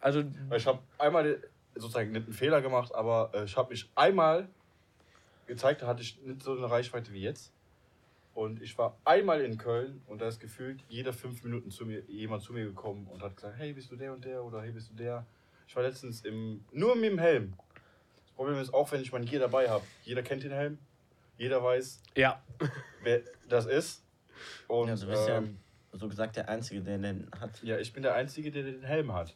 Also, 0.00 0.22
Weil 0.48 0.58
ich 0.58 0.66
habe 0.66 0.80
einmal 0.98 1.42
sozusagen 1.74 2.12
nicht 2.12 2.26
einen 2.26 2.34
Fehler 2.34 2.60
gemacht, 2.60 2.94
aber 2.94 3.30
äh, 3.34 3.44
ich 3.44 3.56
habe 3.56 3.70
mich 3.70 3.90
einmal 3.94 4.48
gezeigt, 5.46 5.82
da 5.82 5.86
hatte 5.86 6.02
ich 6.02 6.20
nicht 6.22 6.42
so 6.42 6.56
eine 6.56 6.70
Reichweite 6.70 7.12
wie 7.12 7.20
jetzt. 7.20 7.52
Und 8.34 8.60
ich 8.60 8.76
war 8.76 8.98
einmal 9.04 9.40
in 9.40 9.56
Köln 9.56 10.02
und 10.06 10.20
da 10.20 10.28
ist 10.28 10.40
gefühlt 10.40 10.84
jeder 10.88 11.14
fünf 11.14 11.42
Minuten 11.42 11.70
zu 11.70 11.86
mir, 11.86 12.02
jemand 12.06 12.42
zu 12.42 12.52
mir 12.52 12.66
gekommen 12.66 13.06
und 13.10 13.22
hat 13.22 13.34
gesagt, 13.34 13.56
hey, 13.56 13.72
bist 13.72 13.90
du 13.90 13.96
der 13.96 14.12
und 14.12 14.24
der 14.24 14.44
oder 14.44 14.60
hey, 14.60 14.72
bist 14.72 14.90
du 14.90 14.94
der? 14.94 15.24
Ich 15.66 15.74
war 15.74 15.82
letztens 15.82 16.20
im, 16.20 16.62
nur 16.70 16.94
mit 16.96 17.10
dem 17.10 17.18
Helm. 17.18 17.54
Das 18.22 18.32
Problem 18.32 18.58
ist 18.58 18.74
auch, 18.74 18.92
wenn 18.92 19.00
ich 19.00 19.10
mein 19.10 19.24
Gear 19.24 19.40
dabei 19.40 19.70
habe. 19.70 19.84
Jeder 20.04 20.22
kennt 20.22 20.42
den 20.42 20.52
Helm, 20.52 20.78
jeder 21.38 21.64
weiß, 21.64 22.02
ja. 22.14 22.42
wer 23.02 23.22
das 23.48 23.64
ist. 23.64 24.05
Und 24.68 24.88
Ja, 24.88 24.94
du 24.96 25.06
bist 25.06 25.28
ja 25.28 25.38
ähm, 25.38 25.58
so 25.92 26.08
gesagt 26.08 26.36
der 26.36 26.48
Einzige, 26.48 26.80
der 26.82 26.98
den 26.98 27.30
hat. 27.40 27.62
ja, 27.62 27.78
ich 27.78 27.92
bin 27.92 28.02
der 28.02 28.14
Einzige, 28.14 28.50
der 28.50 28.62
den 28.64 28.82
Helm 28.82 29.12
hat. 29.12 29.34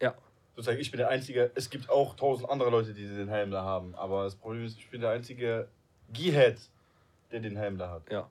Ja. 0.00 0.14
sozusagen, 0.56 0.80
ich 0.80 0.90
bin 0.90 0.98
der 0.98 1.08
Einzige, 1.08 1.50
es 1.54 1.70
gibt 1.70 1.88
auch 1.88 2.14
tausend 2.16 2.48
andere 2.50 2.70
Leute, 2.70 2.92
die 2.94 3.06
den 3.06 3.28
Helm 3.28 3.50
da 3.50 3.62
haben, 3.62 3.94
aber 3.94 4.24
das 4.24 4.34
Problem 4.36 4.64
ist, 4.64 4.76
ich 4.78 4.90
bin 4.90 5.00
der 5.00 5.10
einzige 5.10 5.68
Gearhead, 6.12 6.58
der 7.30 7.40
den 7.40 7.56
Helm 7.56 7.78
da 7.78 7.90
hat. 7.90 8.10
Ja. 8.10 8.28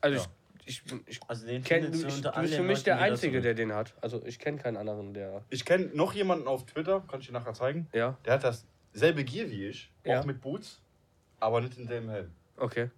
Also 0.00 0.18
Ja. 0.18 0.24
ich, 0.64 0.78
ich, 0.78 0.84
bin- 0.84 1.02
ich 1.06 1.20
Also 1.28 1.46
den 1.46 1.62
kenn, 1.62 1.82
du, 1.92 2.06
ich, 2.06 2.20
du 2.22 2.30
bist 2.32 2.54
für 2.54 2.62
mich 2.62 2.82
der 2.82 2.94
Leuten 2.94 3.04
wieder 3.04 3.12
Einzige, 3.12 3.40
der 3.40 3.54
den 3.54 3.72
hat. 3.72 3.94
Also 4.00 4.22
ich 4.24 4.38
kenne 4.38 4.58
keinen 4.58 4.76
anderen, 4.76 5.14
der. 5.14 5.42
Ich 5.50 5.64
kenne 5.64 5.86
noch 5.94 6.12
jemanden 6.12 6.46
auf 6.48 6.64
Twitter, 6.66 7.02
kann 7.08 7.20
ich 7.20 7.26
dir 7.26 7.32
nachher 7.32 7.54
zeigen, 7.54 7.88
Ja, 7.92 8.16
der 8.24 8.34
hat 8.34 8.44
dasselbe 8.92 9.24
Gear 9.24 9.48
wie 9.50 9.66
ich, 9.68 9.90
Ja. 10.04 10.20
auch 10.20 10.24
mit 10.24 10.40
Boots, 10.40 10.80
aber 11.40 11.60
nicht 11.60 11.76
denselben 11.76 12.08
Helm. 12.08 12.32
okay. 12.56 12.90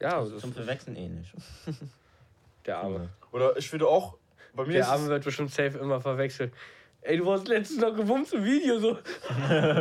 Ja, 0.00 0.18
Also 0.18 0.32
das 0.32 0.40
zum 0.40 0.52
Verwechseln 0.52 0.96
ähnlich. 0.96 1.32
der 2.66 2.78
Arme. 2.78 3.10
Oder 3.32 3.56
ich 3.56 3.70
würde 3.70 3.86
auch, 3.86 4.16
bei 4.54 4.64
mir 4.64 4.74
Der 4.74 4.88
Arme 4.88 5.08
wird 5.08 5.24
bestimmt 5.24 5.50
safe 5.50 5.78
immer 5.78 6.00
verwechselt. 6.00 6.52
Ey, 7.02 7.16
du 7.16 7.30
hast 7.32 7.48
letztens 7.48 7.80
noch 7.80 7.94
gebumst 7.94 8.34
im 8.34 8.44
Video 8.44 8.78
so. 8.78 8.90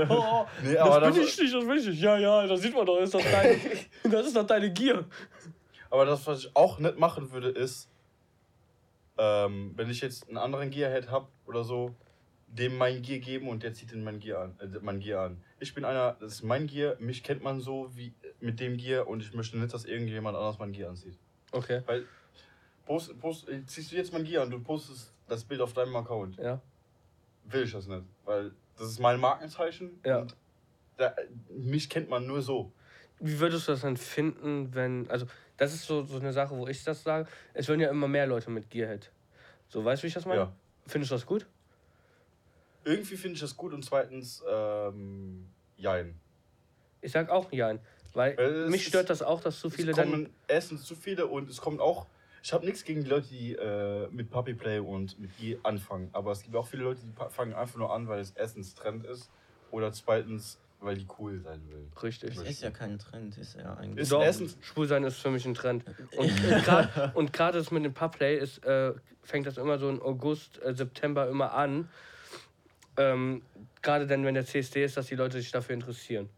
oh, 0.09 0.45
Nee, 0.63 0.73
das 0.73 1.13
bin 1.13 1.23
ich 1.23 1.39
nicht, 1.39 1.53
das 1.53 1.65
bin 1.65 1.77
ich 1.77 1.87
nicht. 1.87 2.01
Ja, 2.01 2.17
ja, 2.17 2.47
das 2.47 2.61
sieht 2.61 2.73
man 2.73 2.85
doch, 2.85 2.97
ist 2.99 3.13
das 3.13 3.23
deine, 3.23 3.57
das 4.03 4.27
ist 4.27 4.35
doch 4.35 4.47
deine 4.47 4.71
Gier. 4.71 5.05
aber 5.89 6.05
das, 6.05 6.25
was 6.27 6.45
ich 6.45 6.55
auch 6.55 6.79
nicht 6.79 6.97
machen 6.97 7.31
würde, 7.31 7.49
ist, 7.49 7.89
ähm, 9.17 9.73
wenn 9.75 9.89
ich 9.89 9.99
jetzt 9.99 10.29
einen 10.29 10.37
anderen 10.37 10.69
Gearhead 10.69 11.11
habe 11.11 11.27
oder 11.45 11.65
so, 11.65 11.93
dem 12.47 12.77
mein 12.77 13.01
Gear 13.01 13.19
geben 13.19 13.49
und 13.49 13.63
der 13.63 13.73
zieht 13.73 13.91
in 13.91 14.03
mein 14.03 14.19
Gear 14.19 14.41
an. 14.43 14.59
Äh, 14.59 14.79
mein 14.81 14.99
Gear 14.99 15.25
an. 15.25 15.43
Ich 15.59 15.73
bin 15.73 15.83
einer, 15.83 16.15
das 16.21 16.35
ist 16.35 16.43
mein 16.43 16.67
Gear, 16.67 16.95
mich 16.99 17.21
kennt 17.23 17.43
man 17.43 17.59
so 17.59 17.89
wie 17.95 18.13
mit 18.41 18.59
dem 18.59 18.77
Gear 18.77 19.07
und 19.07 19.21
ich 19.21 19.33
möchte 19.33 19.57
nicht, 19.57 19.73
dass 19.73 19.85
irgendjemand 19.85 20.37
anders 20.37 20.57
mein 20.59 20.71
Gear 20.71 20.89
anzieht. 20.89 21.17
Okay, 21.51 21.81
Weil, 21.85 22.05
post, 22.85 23.19
post, 23.19 23.47
ziehst 23.67 23.91
du 23.91 23.95
jetzt 23.95 24.13
mein 24.13 24.23
Gear 24.23 24.43
an, 24.43 24.51
du 24.51 24.59
postest 24.59 25.13
das 25.27 25.43
Bild 25.43 25.61
auf 25.61 25.73
deinem 25.73 25.95
Account. 25.95 26.37
ja. 26.37 26.61
Will 27.45 27.63
ich 27.63 27.71
das 27.71 27.87
nicht. 27.87 28.03
Weil 28.25 28.51
das 28.77 28.89
ist 28.89 28.99
mein 28.99 29.19
Markenzeichen 29.19 29.99
Ja. 30.05 30.19
und 30.19 30.35
da, 30.97 31.15
mich 31.49 31.89
kennt 31.89 32.07
man 32.07 32.27
nur 32.27 32.43
so. 32.43 32.71
Wie 33.19 33.39
würdest 33.39 33.67
du 33.67 33.71
das 33.71 33.81
dann 33.81 33.97
finden, 33.97 34.73
wenn. 34.75 35.09
Also, 35.09 35.25
das 35.57 35.73
ist 35.73 35.85
so, 35.85 36.03
so 36.03 36.19
eine 36.19 36.31
Sache, 36.31 36.55
wo 36.55 36.67
ich 36.67 36.83
das 36.83 37.01
sage. 37.03 37.27
Es 37.55 37.67
werden 37.67 37.81
ja 37.81 37.89
immer 37.89 38.07
mehr 38.07 38.27
Leute 38.27 38.51
mit 38.51 38.69
Gearhead. 38.69 39.11
So, 39.67 39.83
weißt 39.83 40.01
du, 40.01 40.03
wie 40.03 40.07
ich 40.09 40.13
das 40.13 40.25
meine? 40.27 40.41
Ja. 40.41 40.53
Findest 40.85 41.11
du 41.11 41.15
das 41.15 41.25
gut? 41.25 41.47
Irgendwie 42.83 43.17
finde 43.17 43.33
ich 43.35 43.41
das 43.41 43.57
gut 43.57 43.73
und 43.73 43.83
zweitens, 43.83 44.43
ähm, 44.49 45.47
jein. 45.75 46.19
Ich 47.01 47.11
sag 47.11 47.29
auch 47.29 47.51
ja. 47.51 47.77
Weil 48.13 48.39
es 48.39 48.69
mich 48.71 48.81
ist- 48.81 48.87
stört 48.89 49.09
das 49.09 49.21
auch, 49.21 49.41
dass 49.41 49.59
zu 49.59 49.69
viele 49.69 49.91
es 49.91 49.97
dann. 49.97 50.09
kommen 50.11 50.29
erstens 50.47 50.83
zu 50.83 50.95
viele 50.95 51.27
und 51.27 51.49
es 51.49 51.61
kommen 51.61 51.79
auch. 51.79 52.07
Ich 52.41 52.53
habe 52.53 52.65
nichts 52.65 52.83
gegen 52.85 53.03
die 53.03 53.09
Leute, 53.09 53.27
die 53.27 53.53
äh, 53.55 54.07
mit 54.11 54.29
Puppy 54.29 54.53
Play 54.53 54.79
und 54.79 55.19
mit 55.19 55.29
die 55.39 55.59
anfangen. 55.63 56.09
Aber 56.13 56.31
es 56.31 56.41
gibt 56.41 56.55
auch 56.55 56.67
viele 56.67 56.83
Leute, 56.83 57.01
die 57.01 57.11
fangen 57.31 57.53
einfach 57.53 57.77
nur 57.77 57.93
an, 57.93 58.07
weil 58.07 58.21
es 58.21 58.31
erstens 58.31 58.73
Trend 58.75 59.05
ist 59.05 59.29
oder 59.71 59.91
zweitens, 59.91 60.57
weil 60.79 60.95
die 60.95 61.05
cool 61.19 61.41
sein 61.41 61.61
will. 61.69 61.85
Richtig. 62.01 62.35
Das 62.35 62.47
ist 62.47 62.61
ja 62.61 62.71
kein 62.71 62.97
Trend, 62.97 63.37
ist 63.37 63.55
ja 63.57 63.73
eigentlich. 63.75 64.03
Ist 64.03 64.11
Doch, 64.13 64.21
erstens- 64.23 64.57
Schwulsein 64.61 65.03
ist 65.03 65.17
für 65.17 65.29
mich 65.29 65.45
ein 65.45 65.53
Trend. 65.53 65.83
Und, 66.15 66.29
und 66.53 66.63
grad- 66.63 67.15
und 67.15 67.33
gerade 67.33 67.57
das 67.57 67.71
mit 67.71 67.83
dem 67.83 67.93
Pubplay 67.93 68.37
ist, 68.37 68.63
äh, 68.65 68.93
fängt 69.21 69.45
das 69.45 69.57
immer 69.57 69.77
so 69.77 69.89
in 69.89 70.01
August, 70.01 70.61
äh, 70.63 70.73
September 70.73 71.27
immer 71.27 71.51
an. 71.53 71.89
Ähm, 72.97 73.41
gerade 73.81 74.07
dann, 74.07 74.23
wenn 74.25 74.33
der 74.33 74.45
CSD 74.45 74.83
ist, 74.83 74.97
dass 74.97 75.07
die 75.07 75.15
Leute 75.15 75.37
sich 75.39 75.51
dafür 75.51 75.73
interessieren. 75.73 76.29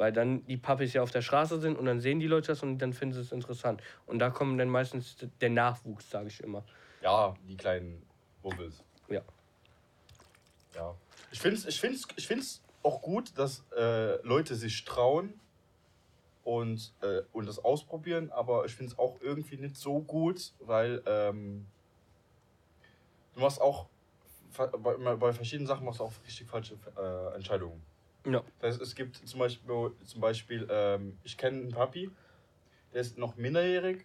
Weil 0.00 0.14
dann 0.14 0.46
die 0.46 0.56
Puppies 0.56 0.94
ja 0.94 1.02
auf 1.02 1.10
der 1.10 1.20
Straße 1.20 1.60
sind 1.60 1.76
und 1.76 1.84
dann 1.84 2.00
sehen 2.00 2.20
die 2.20 2.26
Leute 2.26 2.46
das 2.46 2.62
und 2.62 2.78
dann 2.78 2.94
finden 2.94 3.16
sie 3.16 3.20
es 3.20 3.32
interessant. 3.32 3.82
Und 4.06 4.18
da 4.18 4.30
kommen 4.30 4.56
dann 4.56 4.70
meistens 4.70 5.14
der 5.42 5.50
Nachwuchs, 5.50 6.08
sage 6.08 6.28
ich 6.28 6.40
immer. 6.40 6.64
Ja, 7.02 7.34
die 7.46 7.54
kleinen 7.54 8.02
Wubbels. 8.40 8.82
Ja. 9.08 9.20
Ja. 10.74 10.94
Ich 11.30 11.38
finde 11.38 11.58
es 11.58 11.66
ich 11.66 11.78
find's, 11.78 12.08
ich 12.16 12.26
find's 12.26 12.62
auch 12.82 13.02
gut, 13.02 13.36
dass 13.36 13.62
äh, 13.76 14.16
Leute 14.26 14.54
sich 14.54 14.86
trauen 14.86 15.38
und, 16.44 16.94
äh, 17.02 17.20
und 17.32 17.44
das 17.44 17.58
ausprobieren, 17.62 18.30
aber 18.32 18.64
ich 18.64 18.74
finde 18.74 18.92
es 18.92 18.98
auch 18.98 19.20
irgendwie 19.20 19.58
nicht 19.58 19.76
so 19.76 20.00
gut, 20.00 20.54
weil 20.60 21.02
ähm, 21.04 21.66
du 23.34 23.40
machst 23.40 23.60
auch 23.60 23.90
bei, 24.56 25.16
bei 25.16 25.32
verschiedenen 25.34 25.66
Sachen 25.66 25.84
machst 25.84 26.00
du 26.00 26.04
auch 26.04 26.12
richtig 26.24 26.46
falsche 26.46 26.78
äh, 26.96 27.34
Entscheidungen. 27.34 27.82
Ja. 28.26 28.42
Das 28.60 28.74
heißt, 28.74 28.82
es 28.82 28.94
gibt 28.94 29.16
zum 29.16 29.40
Beispiel, 29.40 29.92
zum 30.04 30.20
Beispiel 30.20 30.68
ähm, 30.70 31.18
ich 31.24 31.36
kenne 31.36 31.58
einen 31.58 31.70
Papi, 31.70 32.10
der 32.92 33.00
ist 33.00 33.18
noch 33.18 33.36
minderjährig 33.36 34.04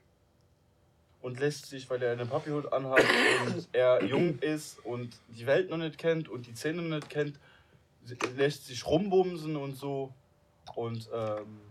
und 1.22 1.40
lässt 1.40 1.66
sich, 1.66 1.90
weil 1.90 2.02
er 2.04 2.12
einen 2.14 2.30
Pappihut 2.30 2.72
anhat 2.72 3.04
und 3.48 3.68
er 3.74 4.04
jung 4.04 4.38
ist 4.40 4.80
und 4.86 5.18
die 5.30 5.48
Welt 5.48 5.70
noch 5.70 5.78
nicht 5.78 5.98
kennt 5.98 6.30
und 6.30 6.46
die 6.46 6.54
Zähne 6.54 6.82
noch 6.84 6.98
nicht 6.98 7.10
kennt, 7.10 7.40
lässt 8.36 8.68
sich 8.68 8.86
rumbumsen 8.86 9.56
und 9.56 9.74
so. 9.74 10.14
Und 10.76 11.10
ähm, 11.14 11.62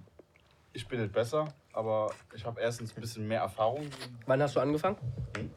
ich 0.73 0.89
bin 0.89 1.01
nicht 1.01 1.13
besser, 1.13 1.55
aber 1.73 2.11
ich 2.35 2.45
habe 2.45 2.61
erstens 2.61 2.97
ein 2.97 3.01
bisschen 3.01 3.29
mehr 3.29 3.41
Erfahrung. 3.43 3.87
Wann 4.27 4.43
hast 4.43 4.57
du 4.57 4.61
angefangen? 4.61 4.97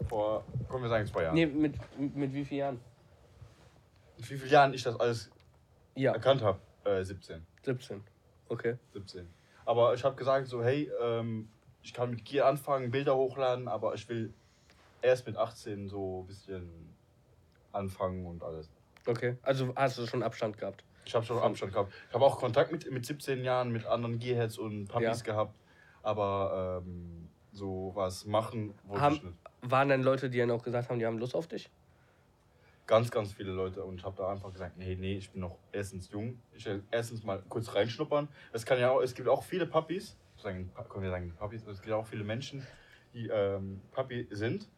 Vor, 0.07 0.43
können 0.69 0.83
wir 0.83 0.89
sagen, 0.89 1.07
zwei 1.07 1.23
Jahren. 1.23 1.35
Nee, 1.35 1.47
mit, 1.47 1.75
mit 2.15 2.33
wie 2.33 2.45
vielen 2.45 2.59
Jahren? 2.59 2.79
In 4.17 4.29
wie 4.29 4.37
vielen 4.37 4.51
Jahren 4.51 4.73
ich 4.73 4.83
das 4.83 4.99
alles 4.99 5.31
Ja, 5.95 6.13
erkannt 6.13 6.43
habe? 6.43 6.59
Äh, 6.87 7.03
17. 7.03 7.45
17. 7.63 8.01
Okay. 8.49 8.77
17. 8.93 9.27
Aber 9.65 9.93
ich 9.93 10.03
habe 10.03 10.15
gesagt 10.15 10.47
so, 10.47 10.63
hey, 10.63 10.89
ähm, 11.01 11.49
ich 11.83 11.93
kann 11.93 12.09
mit 12.11 12.23
Gear 12.23 12.47
anfangen, 12.47 12.91
Bilder 12.91 13.15
hochladen, 13.15 13.67
aber 13.67 13.93
ich 13.93 14.07
will 14.07 14.33
erst 15.01 15.27
mit 15.27 15.35
18 15.37 15.89
so 15.89 16.21
ein 16.21 16.27
bisschen 16.27 16.95
anfangen 17.73 18.25
und 18.25 18.41
alles. 18.43 18.69
Okay. 19.05 19.37
Also 19.41 19.73
hast 19.75 19.97
du 19.97 20.07
schon 20.07 20.23
Abstand 20.23 20.57
gehabt. 20.57 20.83
Ich 21.05 21.13
habe 21.15 21.25
schon 21.25 21.39
Abstand 21.39 21.73
gehabt. 21.73 21.93
Ich 22.07 22.13
habe 22.13 22.25
auch 22.25 22.37
Kontakt 22.39 22.71
mit, 22.71 22.89
mit 22.91 23.05
17 23.05 23.43
Jahren 23.43 23.71
mit 23.71 23.85
anderen 23.85 24.19
Gearheads 24.19 24.57
und 24.57 24.87
Puppies 24.87 25.19
Ja. 25.25 25.33
gehabt, 25.33 25.55
aber 26.03 26.81
ähm, 26.85 27.29
so 27.51 27.91
was 27.95 28.25
machen 28.25 28.73
wollte 28.83 29.01
Haben- 29.01 29.15
ich 29.15 29.23
nicht. 29.23 29.35
Waren 29.61 29.89
dann 29.89 30.03
Leute, 30.03 30.29
die 30.29 30.37
dann 30.37 30.51
auch 30.51 30.63
gesagt 30.63 30.89
haben, 30.89 30.99
die 30.99 31.05
haben 31.05 31.17
Lust 31.17 31.35
auf 31.35 31.47
dich? 31.47 31.69
Ganz, 32.87 33.11
ganz 33.11 33.33
viele 33.33 33.51
Leute 33.51 33.83
und 33.83 33.99
ich 33.99 34.05
habe 34.05 34.15
da 34.15 34.31
einfach 34.31 34.51
gesagt, 34.53 34.77
nee, 34.77 34.95
nee, 34.95 35.17
ich 35.17 35.29
bin 35.31 35.41
noch 35.41 35.57
erstens 35.73 36.09
jung. 36.09 36.39
Ich 36.53 36.65
will 36.65 36.83
erstens 36.89 37.21
mal 37.23 37.43
kurz 37.49 37.75
reinschnuppern. 37.75 38.29
Es 38.53 38.65
kann 38.65 38.79
ja 38.79 38.91
auch, 38.91 39.01
es 39.01 39.13
gibt 39.13 39.27
auch 39.27 39.43
viele 39.43 39.65
Puppies, 39.65 40.15
sagen, 40.41 40.71
können 40.89 41.03
wir 41.03 41.11
sagen 41.11 41.35
Puppies, 41.37 41.67
es 41.67 41.81
gibt 41.81 41.93
auch 41.93 42.07
viele 42.07 42.23
Menschen, 42.23 42.65
die 43.13 43.27
ähm, 43.27 43.81
Puppy 43.91 44.27
sind, 44.31 44.69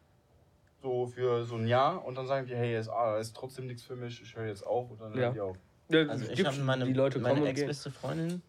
so 0.82 1.06
für 1.06 1.44
so 1.44 1.54
ein 1.54 1.68
Jahr 1.68 2.04
und 2.04 2.16
dann 2.16 2.26
sagen 2.26 2.48
die, 2.48 2.56
hey, 2.56 2.76
ist, 2.76 2.88
ah, 2.88 3.16
ist 3.18 3.36
trotzdem 3.36 3.68
nichts 3.68 3.84
für 3.84 3.94
mich, 3.94 4.20
ich 4.20 4.34
höre 4.34 4.46
jetzt 4.48 4.66
auf 4.66 4.90
und 4.90 5.00
dann 5.00 5.14
Ja. 5.14 5.20
hören 5.20 5.34
die 5.34 5.40
auf. 5.40 5.56
Ja, 5.90 6.08
Also 6.08 6.26
ich 6.28 6.44
habe 6.44 6.58
meine, 6.62 6.86
die 6.86 6.92
Leute 6.92 7.20
kommen 7.20 7.38
meine 7.38 7.48
ex-beste 7.48 7.92
Freundin, 7.92 8.42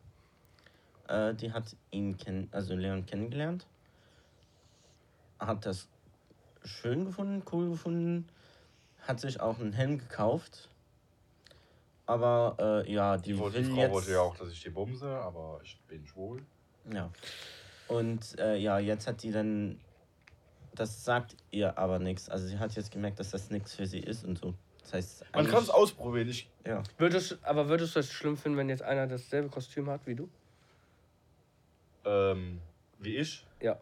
äh, 1.08 1.36
die 1.36 1.52
hat 1.52 1.76
ihn 1.92 2.18
kenn 2.18 2.48
also 2.52 2.74
Leon 2.74 3.06
kennengelernt, 3.06 3.68
hat 5.38 5.68
das 5.68 5.88
schön 6.64 7.06
gefunden, 7.06 7.44
cool 7.52 7.70
gefunden, 7.70 8.28
hat 9.02 9.20
sich 9.20 9.40
auch 9.40 9.60
einen 9.60 9.74
Helm 9.74 9.98
gekauft, 9.98 10.70
aber 12.06 12.84
äh, 12.86 12.92
ja, 12.92 13.18
die, 13.18 13.34
Die, 13.34 13.40
wollte- 13.40 13.64
Frau 13.64 13.76
jetzt, 13.82 13.92
wollte 13.92 14.12
ja 14.12 14.22
auch, 14.22 14.36
dass 14.36 14.50
ich 14.52 14.62
die 14.62 14.70
bumse, 14.70 15.08
aber 15.10 15.60
ich 15.64 15.80
bin 15.88 16.06
schwul. 16.06 16.42
ja. 16.92 17.12
Und 17.88 18.40
äh, 18.40 18.56
ja, 18.56 18.80
jetzt 18.80 19.06
hat 19.06 19.22
die 19.22 19.32
dann, 19.34 19.78
das 20.74 21.04
sagt 21.04 21.36
ihr 21.52 21.78
aber 21.78 22.00
nichts, 22.00 22.30
also 22.30 22.48
sie 22.48 22.58
hat 22.58 22.74
jetzt 22.76 22.90
gemerkt, 22.92 23.20
dass 23.20 23.32
das 23.32 23.50
nichts 23.50 23.76
für 23.76 23.86
sie 23.86 24.00
ist 24.00 24.24
und 24.24 24.38
so. 24.38 24.54
Das 24.82 24.94
heißt, 24.94 25.26
Man 25.34 25.46
kann 25.48 25.62
es 25.62 25.70
ausprobieren. 25.70 26.30
Ich, 26.30 26.50
Ja. 26.66 26.84
Würdest, 26.98 27.38
aber 27.44 27.68
würdest 27.68 27.96
du 27.96 28.00
es 28.00 28.10
schlimm 28.12 28.38
finden, 28.38 28.58
wenn 28.58 28.70
jetzt 28.70 28.82
einer 28.82 29.08
dasselbe 29.08 29.50
Kostüm 29.50 29.90
hat 29.90 30.08
wie 30.08 30.16
du? 30.16 30.30
ähm, 32.06 32.62
wie 33.00 33.18
ich, 33.18 33.46
Ja. 33.62 33.78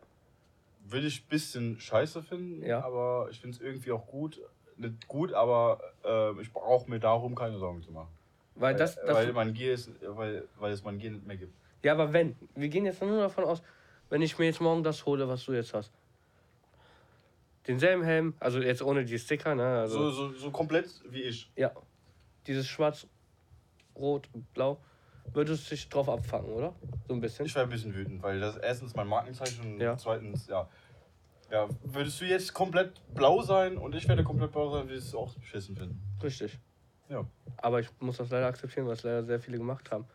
würde 0.85 1.07
ich 1.07 1.21
ein 1.23 1.27
bisschen 1.29 1.79
scheiße 1.79 2.21
finden, 2.23 2.65
Ja. 2.65 2.83
aber 2.83 3.27
ich 3.31 3.39
finde 3.39 3.55
es 3.57 3.61
irgendwie 3.61 3.91
auch 3.91 4.07
gut. 4.07 4.41
Nicht 4.79 5.07
gut, 5.09 5.33
aber 5.33 5.79
äh, 6.05 6.41
ich 6.41 6.51
brauche 6.53 6.89
mir 6.89 6.99
darum 6.99 7.35
keine 7.35 7.57
Sorgen 7.59 7.83
zu 7.83 7.91
machen. 7.91 8.07
Weil 8.55 8.75
das, 8.75 8.95
das 8.95 9.13
weil 9.15 9.33
mein 9.33 9.53
Gear 9.53 9.73
ist, 9.73 9.91
weil, 10.01 10.47
weil 10.57 10.71
es 10.71 10.83
mein 10.83 10.97
Gear 10.99 11.11
nicht 11.13 11.27
mehr 11.27 11.37
gibt. 11.37 11.53
ja, 11.83 11.91
aber 11.93 12.11
wenn, 12.13 12.35
wir 12.55 12.69
gehen 12.69 12.85
jetzt 12.85 13.01
nur 13.01 13.19
davon 13.19 13.43
aus, 13.43 13.61
wenn 14.09 14.21
ich 14.21 14.37
mir 14.39 14.45
jetzt 14.45 14.61
morgen 14.61 14.83
das 14.83 15.05
hole, 15.05 15.27
was 15.27 15.45
du 15.45 15.53
jetzt 15.53 15.73
hast. 15.73 15.91
Denselben 17.67 18.03
Helm, 18.03 18.33
also 18.39 18.59
jetzt 18.59 18.81
ohne 18.81 19.05
die 19.05 19.19
Sticker, 19.19 19.53
ne? 19.53 19.81
Also, 19.81 20.09
So, 20.11 20.29
so, 20.29 20.33
so 20.33 20.51
komplett 20.51 20.87
wie 21.09 21.23
ich. 21.23 21.51
ja. 21.55 21.71
Dieses 22.47 22.65
schwarz, 22.67 23.05
rot 23.95 24.27
und 24.33 24.51
blau, 24.53 24.79
würdest 25.33 25.65
du 25.69 25.75
dich 25.75 25.87
drauf 25.89 26.09
abfangen, 26.09 26.49
oder? 26.51 26.73
So 27.07 27.13
ein 27.13 27.19
bisschen. 27.21 27.45
Ich 27.45 27.53
wäre 27.53 27.65
ein 27.65 27.69
bisschen 27.69 27.93
wütend, 27.93 28.23
weil 28.23 28.39
das 28.39 28.55
erstens 28.57 28.95
mein 28.95 29.07
Markenzeichen 29.07 29.73
und 29.73 29.79
Ja. 29.81 29.97
zweitens, 29.97 30.47
ja. 30.47 30.67
Ja, 31.51 31.67
würdest 31.83 32.21
du 32.21 32.25
jetzt 32.25 32.53
komplett 32.53 33.01
blau 33.13 33.41
sein 33.41 33.77
und 33.77 33.95
ich 33.95 34.07
werde 34.07 34.23
komplett 34.23 34.51
blau 34.51 34.69
sein, 34.71 34.87
würdest 34.87 35.13
du 35.13 35.19
auch 35.19 35.33
beschissen 35.33 35.75
finden. 35.75 36.01
Richtig. 36.21 36.59
Ja. 37.09 37.25
Aber 37.57 37.79
ich 37.79 37.89
muss 37.99 38.17
das 38.17 38.29
leider 38.29 38.45
akzeptieren, 38.45 38.87
was 38.87 39.03
leider 39.03 39.23
sehr 39.23 39.39
viele 39.39 39.57
gemacht 39.57 39.91
haben. 39.91 40.05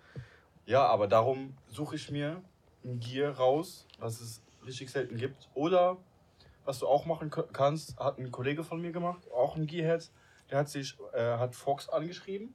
Ja, 0.66 0.86
aber 0.86 1.08
darum 1.08 1.54
suche 1.68 1.96
ich 1.96 2.10
mir 2.10 2.40
ein 2.84 3.00
Gear 3.00 3.32
raus, 3.32 3.86
was 3.98 4.20
es 4.20 4.42
richtig 4.64 4.90
selten 4.90 5.16
gibt. 5.16 5.48
Oder 5.54 5.96
was 6.64 6.78
du 6.78 6.86
auch 6.86 7.04
machen 7.04 7.30
kannst, 7.52 7.98
hat 7.98 8.18
ein 8.18 8.30
Kollege 8.30 8.62
von 8.62 8.80
mir 8.80 8.92
gemacht, 8.92 9.30
auch 9.32 9.56
ein 9.56 9.66
Gearhead. 9.66 10.10
Der 10.10 10.24
der 10.50 10.60
hat 10.60 10.68
sich, 10.68 10.96
äh, 11.12 11.20
hat 11.20 11.54
Fox 11.56 11.88
angeschrieben 11.88 12.54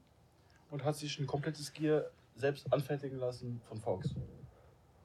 und 0.71 0.83
hat 0.83 0.95
sich 0.95 1.19
ein 1.19 1.27
komplettes 1.27 1.73
Gear 1.73 2.05
selbst 2.35 2.71
anfertigen 2.71 3.17
lassen 3.17 3.61
von 3.67 3.77
Fox. 3.77 4.15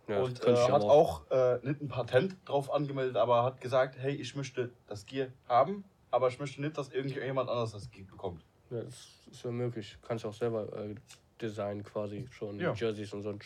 Ja, 0.06 0.20
und 0.20 0.44
äh, 0.44 0.55
hat 0.55 0.82
auch 0.82 1.31
äh, 1.31 1.59
nicht 1.62 1.81
ein 1.81 1.89
Patent 1.89 2.36
drauf 2.44 2.72
angemeldet, 2.72 3.16
aber 3.16 3.43
hat 3.43 3.60
gesagt, 3.60 3.97
hey, 3.98 4.14
ich 4.14 4.35
möchte 4.36 4.70
das 4.86 5.06
Gear 5.06 5.28
haben, 5.48 5.85
aber 6.10 6.28
ich 6.28 6.39
möchte 6.39 6.60
nicht, 6.60 6.76
dass 6.76 6.90
irgendjemand 6.90 7.48
anderes 7.48 7.72
das 7.72 7.90
Gear 7.90 8.06
bekommt. 8.06 8.44
Ja, 8.70 8.82
das 8.82 9.09
ist 9.31 9.44
ja 9.44 9.51
möglich. 9.51 9.97
Kannst 10.02 10.24
du 10.24 10.28
auch 10.28 10.35
selber 10.35 10.70
äh, 10.76 10.94
designen 11.40 11.82
quasi 11.82 12.26
schon. 12.31 12.59
Ja. 12.60 12.72
Jerseys 12.72 13.12
und 13.12 13.22
so 13.22 13.31
ein 13.31 13.39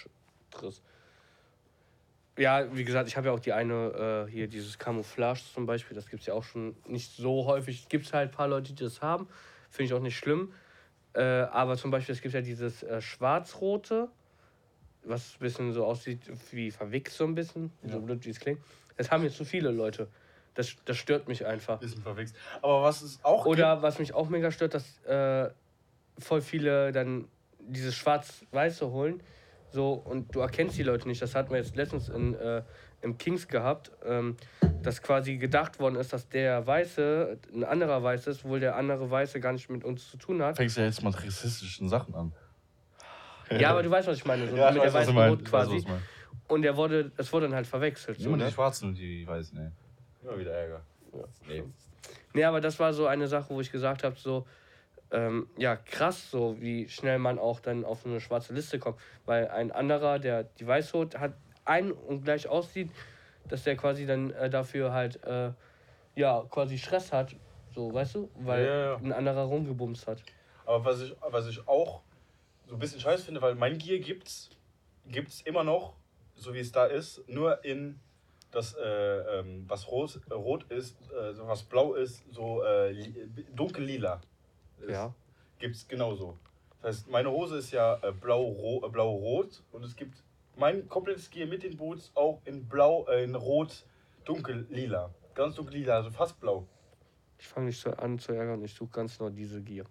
Driss. 0.50 0.82
Ja, 2.36 2.74
wie 2.74 2.84
gesagt, 2.84 3.08
ich 3.08 3.16
habe 3.16 3.28
ja 3.28 3.32
auch 3.32 3.40
die 3.40 3.52
eine, 3.52 4.26
äh, 4.28 4.30
hier 4.30 4.46
dieses 4.46 4.78
Camouflage 4.78 5.40
zum 5.52 5.66
Beispiel, 5.66 5.96
das 5.96 6.08
gibt 6.08 6.20
es 6.20 6.26
ja 6.26 6.34
auch 6.34 6.44
schon 6.44 6.76
nicht 6.86 7.16
so 7.16 7.46
häufig. 7.46 7.82
Es 7.82 7.88
gibt 7.88 8.12
halt 8.12 8.30
ein 8.30 8.34
paar 8.34 8.48
Leute, 8.48 8.72
die 8.72 8.84
das 8.84 9.02
haben. 9.02 9.28
Finde 9.70 9.84
ich 9.86 9.94
auch 9.94 10.02
nicht 10.02 10.16
schlimm. 10.16 10.52
Äh, 11.14 11.22
aber 11.22 11.76
zum 11.76 11.90
Beispiel, 11.90 12.14
es 12.14 12.20
gibt 12.20 12.34
ja 12.34 12.40
dieses 12.40 12.84
äh, 12.84 13.00
schwarz-rote, 13.00 14.08
was 15.08 15.34
ein 15.34 15.38
bisschen 15.40 15.72
so 15.72 15.84
aussieht 15.84 16.20
wie 16.50 16.70
verwichst 16.70 17.16
so 17.16 17.24
ein 17.24 17.34
bisschen, 17.34 17.72
so 17.84 17.94
Ja. 17.94 17.98
blöd 17.98 18.24
wie 18.24 18.30
es 18.30 18.40
klingt. 18.40 18.60
Das 18.96 19.10
haben 19.10 19.22
jetzt 19.22 19.36
zu 19.36 19.44
viele 19.44 19.70
Leute. 19.70 20.08
Das, 20.54 20.74
das 20.84 20.96
stört 20.96 21.28
mich 21.28 21.46
einfach. 21.46 21.78
Bisschen 21.78 22.02
verwechselt. 22.02 22.38
Aber 22.62 22.82
was 22.82 23.02
es 23.02 23.20
auch 23.22 23.46
Oder 23.46 23.80
was 23.82 23.98
mich 23.98 24.12
auch 24.12 24.28
mega 24.28 24.50
stört, 24.50 24.74
dass 24.74 24.98
äh, 25.04 25.50
voll 26.18 26.40
viele 26.40 26.90
dann 26.92 27.28
dieses 27.60 27.94
Schwarz-Weiße 27.94 28.90
holen. 28.90 29.22
So, 29.70 29.92
und 29.92 30.34
du 30.34 30.40
erkennst 30.40 30.78
die 30.78 30.82
Leute 30.82 31.06
nicht. 31.06 31.20
Das 31.22 31.34
hatten 31.34 31.50
wir 31.50 31.58
jetzt 31.58 31.76
letztens 31.76 32.08
in, 32.08 32.34
äh, 32.34 32.62
im 33.02 33.18
Kings 33.18 33.46
gehabt, 33.46 33.92
ähm, 34.04 34.36
dass 34.82 35.02
quasi 35.02 35.36
gedacht 35.36 35.78
worden 35.78 35.96
ist, 35.96 36.12
dass 36.12 36.28
der 36.28 36.66
Weiße 36.66 37.38
ein 37.54 37.64
anderer 37.64 38.02
Weiße 38.02 38.30
ist, 38.30 38.44
obwohl 38.44 38.60
der 38.60 38.76
andere 38.76 39.10
Weiße 39.10 39.38
gar 39.40 39.52
nicht 39.52 39.68
mit 39.68 39.84
uns 39.84 40.10
zu 40.10 40.16
tun 40.16 40.42
hat. 40.42 40.56
fängst 40.56 40.76
du 40.78 40.80
jetzt 40.80 41.02
mal 41.02 41.10
rassistischen 41.10 41.88
Sachen 41.88 42.14
an. 42.14 42.32
Ja, 43.50 43.70
aber 43.70 43.82
du 43.82 43.90
weißt, 43.90 44.08
was 44.08 44.16
ich 44.18 44.24
meine. 44.24 44.48
So 44.48 44.56
Ja, 44.56 44.68
ich 44.68 44.74
mit 44.74 44.84
der 44.84 44.92
weiß, 44.94 45.06
du 45.06 45.14
weißen 45.14 45.14
meinst. 45.14 45.30
Rot 45.38 45.46
Ich 45.46 45.52
weiß, 45.52 45.66
was 45.66 45.68
quasi. 45.74 45.88
meinst. 45.88 46.04
Und 46.48 46.62
der 46.62 46.76
wurde, 46.76 47.10
das 47.16 47.32
wurde 47.32 47.46
dann 47.46 47.54
halt 47.54 47.66
verwechselt. 47.66 48.18
So, 48.20 48.28
Nur 48.30 48.38
ne? 48.38 48.46
die 48.46 48.52
Schwarzen 48.52 48.88
und 48.88 48.94
die 48.98 49.26
Weißen, 49.26 49.58
ne? 49.58 49.72
Immer 50.22 50.38
wieder 50.38 50.52
Ärger. 50.52 50.80
Ja. 51.12 51.24
Nee. 51.46 51.64
Nee, 52.34 52.44
aber 52.44 52.60
das 52.60 52.78
war 52.78 52.92
so 52.92 53.06
eine 53.06 53.26
Sache, 53.28 53.46
wo 53.50 53.60
ich 53.60 53.70
gesagt 53.72 54.04
habe, 54.04 54.16
so, 54.16 54.46
ähm, 55.10 55.48
ja, 55.56 55.76
krass, 55.76 56.30
so 56.30 56.56
wie 56.60 56.88
schnell 56.88 57.18
man 57.18 57.38
auch 57.38 57.60
dann 57.60 57.84
auf 57.84 58.04
eine 58.06 58.20
schwarze 58.20 58.52
Liste 58.54 58.78
kommt. 58.78 58.98
Weil 59.26 59.48
ein 59.48 59.72
anderer, 59.72 60.18
der 60.18 60.44
die 60.44 60.66
Weißhut 60.66 61.18
hat, 61.18 61.34
ein 61.64 61.92
und 61.92 62.24
gleich 62.24 62.48
aussieht, 62.48 62.90
dass 63.48 63.64
der 63.64 63.76
quasi 63.76 64.06
dann 64.06 64.30
äh, 64.32 64.48
dafür 64.50 64.92
halt, 64.92 65.22
äh, 65.24 65.52
ja, 66.14 66.44
quasi 66.50 66.78
Stress 66.78 67.12
hat. 67.12 67.34
So, 67.74 67.92
weißt 67.92 68.14
du? 68.16 68.30
Weil 68.36 68.64
Ja, 68.64 68.70
ja, 68.72 68.84
ja. 68.92 68.96
ein 68.96 69.12
anderer 69.12 69.42
rumgebumst 69.44 70.06
hat. 70.06 70.22
Aber 70.66 70.84
was 70.84 71.00
ich, 71.02 71.14
was 71.30 71.46
ich 71.46 71.66
auch 71.68 72.02
so 72.68 72.74
ein 72.76 72.78
bisschen 72.78 73.00
scheiße 73.00 73.24
finde, 73.24 73.42
weil 73.42 73.54
mein 73.54 73.78
Gear 73.78 73.98
gibt's, 73.98 74.50
gibt's 75.06 75.40
immer 75.40 75.64
noch, 75.64 75.94
so 76.36 76.54
wie 76.54 76.60
es 76.60 76.70
da 76.70 76.84
ist, 76.84 77.26
nur 77.28 77.64
in 77.64 77.98
das, 78.50 78.74
äh, 78.74 79.40
ähm, 79.40 79.64
was 79.66 79.88
rot, 79.88 80.20
rot 80.30 80.64
ist, 80.70 80.96
äh, 81.12 81.34
so 81.34 81.48
was 81.48 81.62
blau 81.62 81.94
ist, 81.94 82.24
so 82.30 82.62
äh, 82.62 82.94
dunkel 83.54 83.84
lila. 83.84 84.20
Ist, 84.80 84.90
Ja. 84.90 85.14
Gibt's 85.58 85.88
genauso. 85.88 86.38
Das 86.80 86.98
heißt, 86.98 87.10
meine 87.10 87.30
Hose 87.30 87.58
ist 87.58 87.72
ja 87.72 87.98
äh, 88.02 88.12
blau-rot 88.12 88.84
äh, 88.84 88.88
blau 88.88 89.44
und 89.72 89.84
es 89.84 89.96
gibt 89.96 90.22
mein 90.56 90.88
komplettes 90.88 91.30
Gear 91.30 91.48
mit 91.48 91.62
den 91.62 91.76
Boots 91.76 92.12
auch 92.14 92.40
in 92.44 92.68
blau, 92.68 93.06
äh, 93.08 93.24
in 93.24 93.34
rot, 93.34 93.84
dunkel 94.24 94.66
lila. 94.70 95.10
Ganz 95.34 95.56
dunkel 95.56 95.78
lila, 95.78 95.96
also 95.96 96.10
fast 96.10 96.38
blau. 96.38 96.66
Ich 97.38 97.46
fange 97.46 97.66
nicht 97.66 97.80
so 97.80 97.90
an 97.90 98.18
zu 98.18 98.32
ärgern, 98.32 98.62
ich 98.62 98.74
suche 98.74 98.90
ganz 98.90 99.18
nur 99.18 99.30
diese 99.30 99.60
Gier. 99.62 99.84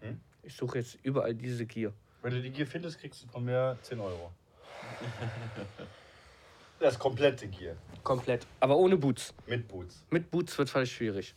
Hm? 0.00 0.20
Ich 0.42 0.54
suche 0.54 0.78
jetzt 0.78 0.98
überall 1.02 1.34
diese 1.34 1.66
Gier. 1.66 1.92
Wenn 2.28 2.34
du 2.36 2.42
die 2.42 2.50
Gear 2.50 2.66
findest, 2.66 3.00
kriegst 3.00 3.22
du 3.24 3.28
von 3.28 3.42
mir 3.42 3.78
10 3.82 3.98
Euro. 4.00 4.30
Das 6.80 6.96
komplette 6.96 7.48
Gear. 7.48 7.74
Komplett. 8.04 8.46
Aber 8.60 8.76
ohne 8.76 8.96
Boots. 8.96 9.34
Mit 9.46 9.66
Boots. 9.66 10.04
Mit 10.10 10.30
Boots 10.30 10.56
wird 10.58 10.70
vielleicht 10.70 10.92
schwierig. 10.92 11.34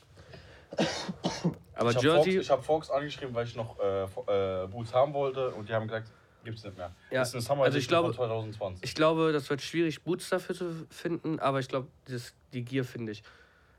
Aber 1.73 1.89
ich 1.89 1.95
habe 1.97 2.05
Jersey. 2.05 2.33
Fox, 2.33 2.45
ich 2.45 2.49
hab 2.51 2.63
Fox 2.63 2.91
angeschrieben, 2.91 3.33
weil 3.33 3.47
ich 3.47 3.55
noch 3.55 3.79
äh, 3.79 4.03
äh, 4.03 4.67
Boots 4.67 4.93
haben 4.93 5.15
wollte 5.15 5.49
und 5.51 5.67
die 5.67 5.73
haben 5.73 5.87
gesagt, 5.87 6.11
gibt's 6.43 6.63
nicht 6.63 6.77
mehr. 6.77 6.93
Ja, 7.09 7.21
Das 7.21 7.29
ist 7.29 7.33
eine 7.35 7.41
Summer 7.41 7.63
also 7.63 7.77
ich 7.79 7.87
glaube- 7.87 8.13
von 8.13 8.27
2020. 8.27 8.83
Ich 8.83 8.93
glaube, 8.93 9.31
das 9.31 9.49
wird 9.49 9.63
schwierig, 9.63 10.03
Boots 10.03 10.29
dafür 10.29 10.53
zu 10.53 10.85
finden, 10.91 11.39
aber 11.39 11.59
ich 11.59 11.67
glaube, 11.67 11.87
die 12.53 12.61
Gier 12.63 12.85
finde 12.85 13.13
ich. 13.13 13.23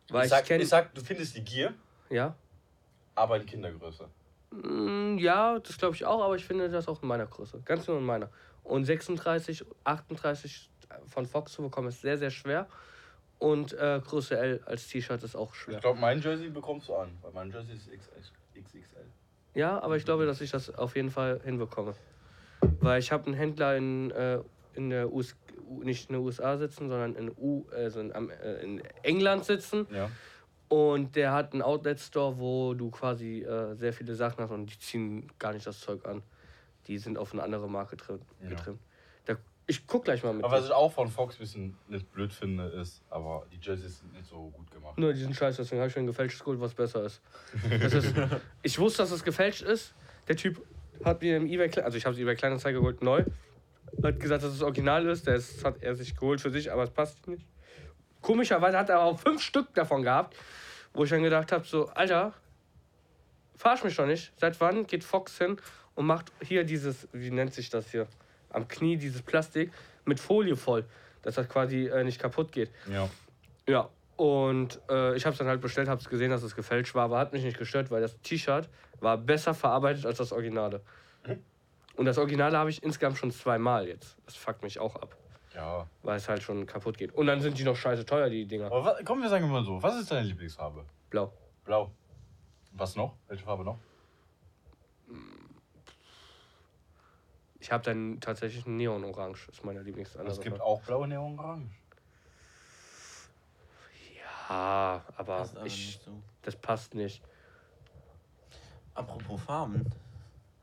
Weil 0.09 0.26
ich, 0.26 0.32
ich, 0.32 0.39
sag, 0.39 0.51
ich 0.51 0.68
sag, 0.68 0.93
du 0.97 1.01
findest 1.01 1.36
die 1.36 1.44
Gear, 1.44 1.74
Ja? 2.10 2.34
aber 3.14 3.36
in 3.36 3.47
Kindergröße. 3.47 4.09
Mm, 4.52 5.18
Ja, 5.18 5.58
das 5.58 5.78
glaube 5.78 5.94
ich 5.94 6.04
auch, 6.04 6.22
aber 6.22 6.36
ich 6.36 6.44
finde 6.44 6.68
das 6.68 6.88
auch 6.88 7.02
in 7.02 7.08
meiner 7.08 7.26
Größe. 7.26 7.60
Ganz 7.64 7.86
nur 7.88 7.98
in 7.98 8.04
meiner. 8.04 8.28
Und 8.64 8.84
36, 8.84 9.64
38 9.84 10.70
von 11.06 11.26
Fox 11.26 11.52
zu 11.52 11.62
bekommen 11.62 11.88
ist 11.88 12.00
sehr, 12.00 12.18
sehr 12.18 12.30
schwer. 12.30 12.66
Und 13.38 13.72
äh, 13.72 14.00
Größe 14.04 14.38
L 14.38 14.60
als 14.66 14.86
T-Shirt 14.88 15.22
ist 15.24 15.34
auch 15.34 15.54
schwer. 15.54 15.76
Ich 15.76 15.80
glaube, 15.80 15.98
mein 15.98 16.20
Jersey 16.20 16.48
bekommst 16.48 16.88
du 16.88 16.94
an, 16.94 17.10
weil 17.22 17.32
mein 17.32 17.50
Jersey 17.50 17.74
ist 17.74 17.90
XXL. 17.90 18.84
Ja, 19.54 19.80
aber 19.82 19.96
ich 19.96 20.04
glaube, 20.04 20.26
dass 20.26 20.40
ich 20.40 20.50
das 20.50 20.72
auf 20.74 20.94
jeden 20.94 21.10
Fall 21.10 21.40
hinbekomme. 21.42 21.94
Weil 22.80 23.00
ich 23.00 23.10
habe 23.10 23.26
einen 23.26 23.34
Händler 23.34 23.76
in, 23.76 24.10
äh, 24.12 24.38
in 24.74 24.90
der 24.90 25.12
US 25.12 25.34
nicht 25.80 26.08
in 26.10 26.14
den 26.16 26.24
USA 26.24 26.56
sitzen, 26.56 26.88
sondern 26.88 27.14
in, 27.16 27.30
U 27.36 27.64
also 27.72 28.00
in, 28.00 28.10
äh, 28.12 28.62
in 28.62 28.82
England 29.02 29.44
sitzen. 29.44 29.86
Ja. 29.90 30.10
Und 30.72 31.16
der 31.16 31.32
hat 31.34 31.52
einen 31.52 31.60
Outlet-Store, 31.60 32.38
wo 32.38 32.72
du 32.72 32.90
quasi 32.90 33.42
äh, 33.42 33.74
sehr 33.74 33.92
viele 33.92 34.14
Sachen 34.14 34.42
hast 34.42 34.50
und 34.52 34.72
die 34.72 34.78
ziehen 34.78 35.30
gar 35.38 35.52
nicht 35.52 35.66
das 35.66 35.78
Zeug 35.80 36.06
an. 36.06 36.22
Die 36.86 36.96
sind 36.96 37.18
auf 37.18 37.34
eine 37.34 37.42
andere 37.42 37.68
Marke 37.68 37.96
drin, 37.96 38.20
Ja. 38.42 38.48
getrimmt. 38.48 38.80
Da, 39.26 39.34
ich 39.66 39.86
guck 39.86 40.04
gleich 40.06 40.24
mal 40.24 40.32
mit. 40.32 40.42
Aber 40.44 40.56
was 40.56 40.64
ich 40.64 40.72
auch 40.72 40.90
von 40.90 41.08
Fox 41.08 41.34
ein 41.36 41.40
bisschen 41.40 41.76
nicht 41.88 42.10
blöd 42.10 42.32
finde, 42.32 42.68
ist, 42.68 43.02
aber 43.10 43.44
die 43.52 43.58
Jerseys 43.60 43.98
sind 43.98 44.14
nicht 44.14 44.26
so 44.26 44.48
gut 44.56 44.70
gemacht. 44.70 44.96
Nur 44.96 45.12
diesen 45.12 45.34
Scheiß, 45.34 45.56
deswegen 45.56 45.80
habe 45.82 45.90
ich 45.90 45.94
mir 45.96 46.04
ein 46.04 46.06
gefälschtes 46.06 46.40
geholt, 46.42 46.58
was 46.58 46.72
besser 46.72 47.04
ist. 47.04 47.20
Das 47.82 47.92
ist. 47.92 48.14
Ich 48.62 48.78
wusste, 48.78 49.02
dass 49.02 49.10
es 49.10 49.22
gefälscht 49.24 49.60
ist. 49.60 49.92
Der 50.26 50.36
Typ 50.36 50.64
hat 51.04 51.20
mir 51.20 51.36
im 51.36 51.46
eBay, 51.48 51.68
also 51.82 51.98
ich 51.98 52.06
habe 52.06 52.14
es 52.14 52.18
eBay 52.18 52.34
Kleinanzeige 52.34 52.78
geholt, 52.78 53.02
neu. 53.02 53.24
Hat 54.02 54.18
gesagt, 54.18 54.42
dass 54.42 54.54
es 54.54 54.62
original 54.62 55.06
ist. 55.06 55.26
Das 55.26 55.62
hat 55.64 55.82
er 55.82 55.94
sich 55.96 56.16
geholt 56.16 56.40
für 56.40 56.50
sich, 56.50 56.72
aber 56.72 56.84
es 56.84 56.90
passt 56.90 57.28
nicht. 57.28 57.44
Komischerweise 58.22 58.78
hat 58.78 58.88
er 58.88 59.00
auch 59.00 59.18
fünf 59.18 59.42
Stück 59.42 59.74
davon 59.74 60.02
gehabt, 60.02 60.36
wo 60.94 61.04
ich 61.04 61.10
dann 61.10 61.22
gedacht 61.22 61.52
habe, 61.52 61.64
so, 61.64 61.88
Alter, 61.88 62.32
verarsch 63.56 63.84
mich 63.84 63.96
doch 63.96 64.06
nicht. 64.06 64.32
Seit 64.36 64.60
wann 64.60 64.86
geht 64.86 65.04
Fox 65.04 65.38
hin 65.38 65.56
und 65.94 66.06
macht 66.06 66.32
hier 66.42 66.64
dieses, 66.64 67.08
wie 67.12 67.30
nennt 67.30 67.52
sich 67.52 67.68
das 67.68 67.90
hier, 67.90 68.06
am 68.50 68.68
Knie 68.68 68.96
dieses 68.96 69.22
Plastik 69.22 69.72
mit 70.04 70.20
Folie 70.20 70.56
voll, 70.56 70.84
dass 71.22 71.34
das 71.34 71.48
quasi 71.48 71.86
äh, 71.88 72.04
nicht 72.04 72.20
kaputt 72.20 72.52
geht. 72.52 72.70
Ja. 72.90 73.08
Ja, 73.68 73.88
und 74.16 74.80
äh, 74.88 75.16
ich 75.16 75.24
habe 75.24 75.32
es 75.32 75.38
dann 75.38 75.46
halt 75.46 75.60
bestellt, 75.60 75.88
habe 75.88 76.00
es 76.00 76.08
gesehen, 76.08 76.30
dass 76.30 76.42
es 76.42 76.54
gefälscht 76.54 76.94
war, 76.94 77.04
aber 77.04 77.18
hat 77.18 77.32
mich 77.32 77.44
nicht 77.44 77.58
gestört, 77.58 77.90
weil 77.90 78.02
das 78.02 78.20
T-Shirt 78.22 78.68
war 79.00 79.16
besser 79.16 79.54
verarbeitet 79.54 80.06
als 80.06 80.18
das 80.18 80.32
Originale. 80.32 80.80
Und 81.96 82.06
das 82.06 82.18
Originale 82.18 82.56
habe 82.56 82.70
ich 82.70 82.82
insgesamt 82.82 83.18
schon 83.18 83.30
zweimal 83.30 83.86
jetzt. 83.86 84.16
Das 84.26 84.34
fuckt 84.36 84.62
mich 84.62 84.78
auch 84.78 84.96
ab, 84.96 85.16
Ja. 85.54 85.86
weil 86.02 86.16
es 86.16 86.28
halt 86.28 86.42
schon 86.42 86.64
kaputt 86.66 86.96
geht. 86.96 87.12
Und 87.12 87.26
dann 87.26 87.40
sind 87.42 87.58
die 87.58 87.64
noch 87.64 87.76
scheiße 87.76 88.06
teuer, 88.06 88.30
die 88.30 88.46
Dinger. 88.46 88.66
Aber 88.66 88.84
wa- 88.84 88.98
komm, 89.04 89.20
wir 89.22 89.28
sagen 89.28 89.50
mal 89.50 89.62
so, 89.64 89.82
was 89.82 89.96
ist 89.96 90.10
deine 90.10 90.26
Lieblingsfarbe? 90.26 90.84
Blau. 91.10 91.32
Blau. 91.64 91.90
Was 92.72 92.96
noch? 92.96 93.16
Welche 93.28 93.44
Farbe 93.44 93.64
noch? 93.64 93.78
Ich 97.60 97.70
habe 97.70 97.84
dann 97.84 98.18
tatsächlich 98.20 98.66
ein 98.66 98.76
Neon-Orange, 98.76 99.48
ist 99.52 99.64
meine 99.64 99.82
Lieblingsfarbe. 99.82 100.28
Es 100.30 100.40
gibt 100.40 100.60
auch 100.60 100.80
blaue 100.82 101.06
Neon 101.06 101.38
Orange. 101.38 101.70
Ja, 104.48 105.04
aber, 105.16 105.36
Passt 105.38 105.56
aber 105.56 105.66
ich, 105.66 105.86
nicht 105.86 106.02
so. 106.02 106.10
das 106.42 106.56
passt 106.56 106.94
nicht. 106.94 107.22
Apropos 108.94 109.40
Farben. 109.42 109.86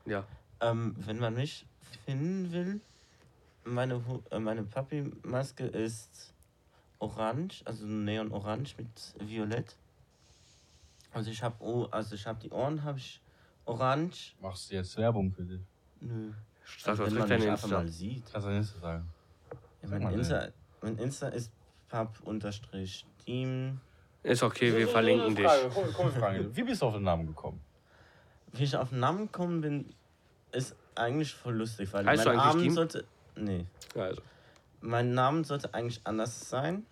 Ja. 0.06 0.26
Ähm, 0.62 0.94
wenn 1.00 1.20
man 1.20 1.36
mich 1.36 1.66
finden 2.06 2.52
will, 2.52 2.82
meine, 3.70 4.02
äh, 4.32 4.40
meine 4.40 4.64
Papi-Maske 4.64 5.66
ist 5.66 6.34
orange, 7.00 7.62
also 7.66 7.86
neon-orange 7.86 8.76
mit 8.78 8.88
violett. 9.20 9.76
Also 11.12 11.32
ich 11.32 11.42
habe 11.42 11.56
oh, 11.60 11.88
also 11.92 12.16
ich 12.16 12.26
habe 12.28 12.40
die 12.40 12.50
Ohren 12.52 12.84
habe 12.84 12.98
ich 13.00 13.22
orange. 13.66 14.36
Machst 14.42 14.70
du 14.70 14.76
jetzt 14.76 14.96
Werbung 14.98 15.32
für 15.32 15.44
dich? 15.44 15.62
Nö. 16.02 16.32
Sag 16.78 16.90
Also 16.90 17.04
doch 17.04 17.12
wenn 17.12 17.18
man 17.20 17.30
deine 17.30 17.44
mich 17.44 17.52
einfach 17.52 17.64
Insta. 17.64 17.78
mal 17.80 17.88
sieht. 17.88 18.32
Kannst 18.32 18.48
du 18.48 18.52
nicht 18.52 18.82
sagen. 18.82 19.10
Ja, 19.82 19.90
mein, 19.90 20.14
Insta, 20.14 20.48
mein 20.82 20.98
Insta 20.98 21.28
ist 21.30 21.52
pap-team. 21.88 23.80
Ist 24.22 24.44
okay, 24.44 24.76
wir 24.76 24.88
verlinken 24.88 25.36
dich. 25.36 25.46
Frage, 25.46 25.70
komm, 25.74 25.86
komm, 25.94 26.12
Frage. 26.12 26.56
Wie 26.56 26.64
bist 26.64 26.82
du 26.82 26.88
auf 26.88 26.94
den 26.94 27.04
Namen 27.04 27.28
gekommen? 27.28 27.62
Wie 28.52 28.64
ich 28.64 28.76
auf 28.76 28.90
den 28.90 29.00
Namen 29.00 29.28
gekommen 29.28 29.62
bin, 29.62 29.86
ist 30.52 30.76
eigentlich 30.96 31.34
voll 31.34 31.56
lustig, 31.56 31.92
weil 31.94 32.06
Heißt 32.06 32.26
du 32.26 32.34
mein 32.34 32.60
Team? 32.60 32.74
sollte. 32.74 33.06
Nee. 33.40 33.66
Also. 33.96 34.22
Mein 34.82 35.14
Name 35.14 35.44
sollte 35.44 35.74
eigentlich 35.74 36.02
anders 36.04 36.50
sein. 36.50 36.86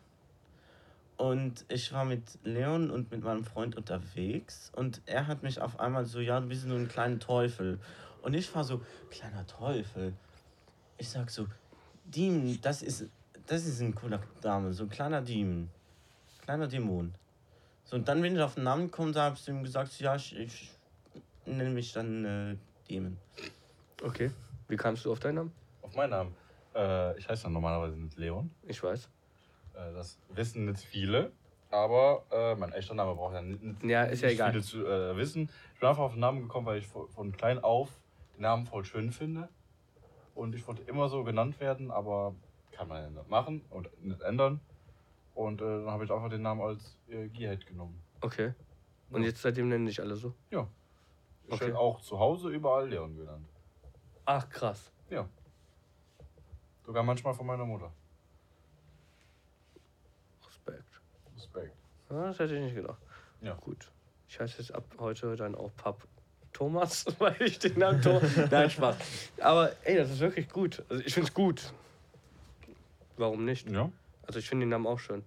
Und 1.17 1.65
ich 1.67 1.91
war 1.93 2.05
mit 2.05 2.37
Leon 2.43 2.91
und 2.91 3.11
mit 3.11 3.23
meinem 3.23 3.43
Freund 3.43 3.75
unterwegs 3.75 4.71
und 4.75 5.01
er 5.07 5.25
hat 5.25 5.41
mich 5.41 5.59
auf 5.59 5.79
einmal 5.79 6.05
so, 6.05 6.19
ja, 6.19 6.39
du 6.39 6.47
bist 6.47 6.67
nur 6.67 6.77
ein 6.77 6.87
kleiner 6.87 7.17
Teufel. 7.17 7.79
Und 8.21 8.35
ich 8.35 8.53
war 8.53 8.63
so, 8.63 8.81
kleiner 9.09 9.47
Teufel. 9.47 10.13
Ich 10.99 11.09
sag 11.09 11.31
so, 11.31 11.47
Demon, 12.05 12.59
das 12.61 12.83
ist, 12.83 13.07
das 13.47 13.65
ist 13.65 13.81
ein 13.81 13.95
cooler 13.95 14.21
Dame, 14.41 14.73
so 14.73 14.83
ein 14.83 14.89
kleiner 14.89 15.21
Demon. 15.21 15.69
Kleiner 16.41 16.67
Dämon. 16.67 17.15
So, 17.83 17.95
und 17.95 18.07
dann, 18.07 18.21
wenn 18.21 18.35
ich 18.35 18.41
auf 18.41 18.53
den 18.53 18.65
Namen 18.65 18.91
komme, 18.91 19.11
da 19.11 19.23
habe 19.23 19.37
ich 19.39 19.47
ihm 19.47 19.63
gesagt, 19.63 19.99
ja, 19.99 20.15
ich, 20.15 20.37
ich 20.37 20.71
nenne 21.45 21.71
mich 21.71 21.93
dann 21.93 22.25
äh, 22.25 22.57
Demon. 22.89 23.17
Okay. 24.03 24.29
Wie 24.67 24.77
kamst 24.77 25.03
du 25.03 25.11
auf 25.11 25.19
deinen 25.19 25.35
Namen? 25.35 25.51
Auf 25.87 25.95
meinen 25.95 26.09
Namen. 26.09 26.35
Äh, 26.75 27.17
ich 27.17 27.29
heiße 27.29 27.43
dann 27.43 27.53
normalerweise 27.53 27.95
nicht 27.97 28.17
Leon. 28.17 28.51
Ich 28.63 28.83
weiß. 28.83 29.05
Äh, 29.73 29.93
das 29.93 30.19
wissen 30.27 30.65
nicht 30.65 30.81
viele. 30.81 31.31
Aber 31.69 32.25
äh, 32.29 32.55
mein 32.55 32.73
echter 32.73 32.93
Name 32.93 33.15
braucht 33.15 33.33
ja 33.35 33.41
nicht, 33.41 33.61
nicht 33.63 33.83
Ja, 33.83 34.03
ist 34.03 34.21
ja 34.21 34.29
egal. 34.29 34.51
viele 34.51 34.63
zu 34.63 34.85
äh, 34.85 35.15
wissen. 35.15 35.49
Ich 35.73 35.79
bin 35.79 35.87
einfach 35.87 36.03
auf 36.03 36.11
den 36.11 36.19
Namen 36.19 36.41
gekommen, 36.41 36.65
weil 36.65 36.79
ich 36.79 36.87
von, 36.87 37.31
klein 37.31 37.59
auf 37.63 38.01
den 38.35 38.41
Namen 38.41 38.65
voll 38.65 38.83
schön 38.83 39.11
finde. 39.13 39.47
Und 40.35 40.55
ich 40.55 40.67
wollte 40.67 40.81
immer 40.83 41.07
so 41.07 41.23
genannt 41.23 41.59
werden, 41.61 41.89
aber 41.89 42.35
kann 42.71 42.89
man 42.89 43.01
ja 43.01 43.09
nicht 43.09 43.29
machen 43.29 43.63
und 43.69 43.89
nicht 44.03 44.21
ändern. 44.21 44.59
Und 45.35 45.61
äh, 45.61 45.63
dann 45.65 45.89
habe 45.89 46.03
ich 46.03 46.11
einfach 46.11 46.29
den 46.29 46.41
Namen 46.41 46.61
als 46.61 46.97
äh, 47.07 47.29
Gearhead 47.29 47.65
genommen. 47.65 48.01
Okay. 48.19 48.53
Und 49.09 49.21
Ja. 49.21 49.29
jetzt 49.29 49.41
seitdem 49.41 49.69
nennen 49.69 49.85
dich 49.85 50.01
alle 50.01 50.17
so? 50.17 50.33
Ich 50.51 50.57
Okay. 51.53 51.67
werde 51.67 51.79
auch 51.79 52.01
zu 52.01 52.19
Hause 52.19 52.49
überall 52.49 52.89
Leon 52.89 53.15
genannt. 53.15 53.47
Ach, 54.25 54.49
krass. 54.49 54.91
Sogar 56.87 57.03
manchmal 57.03 57.33
von 57.33 57.45
meiner 57.45 57.65
Mutter. 57.65 57.91
Respekt. 60.47 61.01
Respekt. 61.35 61.75
Ja, 62.09 62.27
das 62.27 62.39
hätte 62.39 62.55
ich 62.55 62.61
nicht 62.61 62.75
gedacht. 62.75 62.97
Ja. 63.41 63.55
Gut. 63.55 63.91
Ich 64.29 64.39
heiße 64.39 64.59
jetzt 64.59 64.73
ab 64.73 64.85
heute 64.97 65.35
dann 65.35 65.53
auch 65.53 65.69
Pap 65.75 66.07
Thomas, 66.53 67.05
weil 67.19 67.35
ich 67.41 67.59
den 67.59 67.77
Namen 67.77 68.01
Thomas. 68.01 68.37
Nein, 68.51 68.69
Spaß. 68.69 68.95
Aber 69.41 69.73
ey, 69.83 69.97
das 69.97 70.11
ist 70.11 70.21
wirklich 70.21 70.47
gut. 70.47 70.81
Also 70.87 71.03
ich 71.03 71.13
finde 71.13 71.27
es 71.27 71.33
gut. 71.33 71.73
Warum 73.17 73.43
nicht? 73.43 73.69
Ja. 73.69 73.91
Also 74.25 74.39
ich 74.39 74.47
finde 74.47 74.65
den 74.65 74.69
Namen 74.69 74.87
auch 74.87 74.99
schön. 74.99 75.25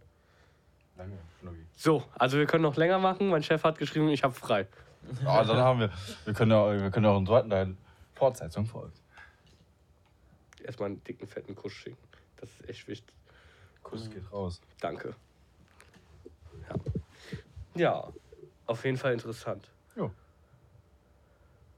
Danke, 0.97 1.19
Schnucki. 1.41 1.67
So, 1.77 2.05
also 2.19 2.39
wir 2.39 2.47
können 2.47 2.63
noch 2.63 2.77
länger 2.77 2.99
machen. 2.99 3.29
Mein 3.29 3.43
Chef 3.43 3.63
hat 3.65 3.77
geschrieben, 3.77 4.09
ich 4.09 4.25
habe 4.25 4.33
frei. 4.33 4.67
Ah, 5.27 5.45
dann 5.45 5.59
haben 5.59 5.81
wir. 5.81 5.91
Wir 6.25 6.33
können 6.33 6.53
ja, 6.53 6.73
wir 6.81 6.91
können 6.91 7.05
ja 7.05 7.13
auch 7.13 7.19
einen 7.19 7.27
zweiten 7.27 7.51
Teil. 7.51 7.77
Fortsetzung 8.15 8.65
folgt. 8.65 8.99
Erstmal 10.65 10.91
einen 10.91 11.05
dicken, 11.05 11.27
fetten 11.27 11.55
Kuss 11.55 11.73
schicken. 11.73 11.99
Das 12.37 12.51
ist 12.51 12.69
echt 12.69 12.89
wichtig. 12.89 13.15
Kuss 13.83 14.11
geht 14.11 14.31
raus. 14.33 14.61
Danke. 14.81 15.15
Ja. 16.69 16.75
Ja, 17.75 18.13
auf 18.67 18.85
jeden 18.85 18.97
Fall 18.97 19.13
interessant. 19.13 19.71
Jo. 19.97 20.11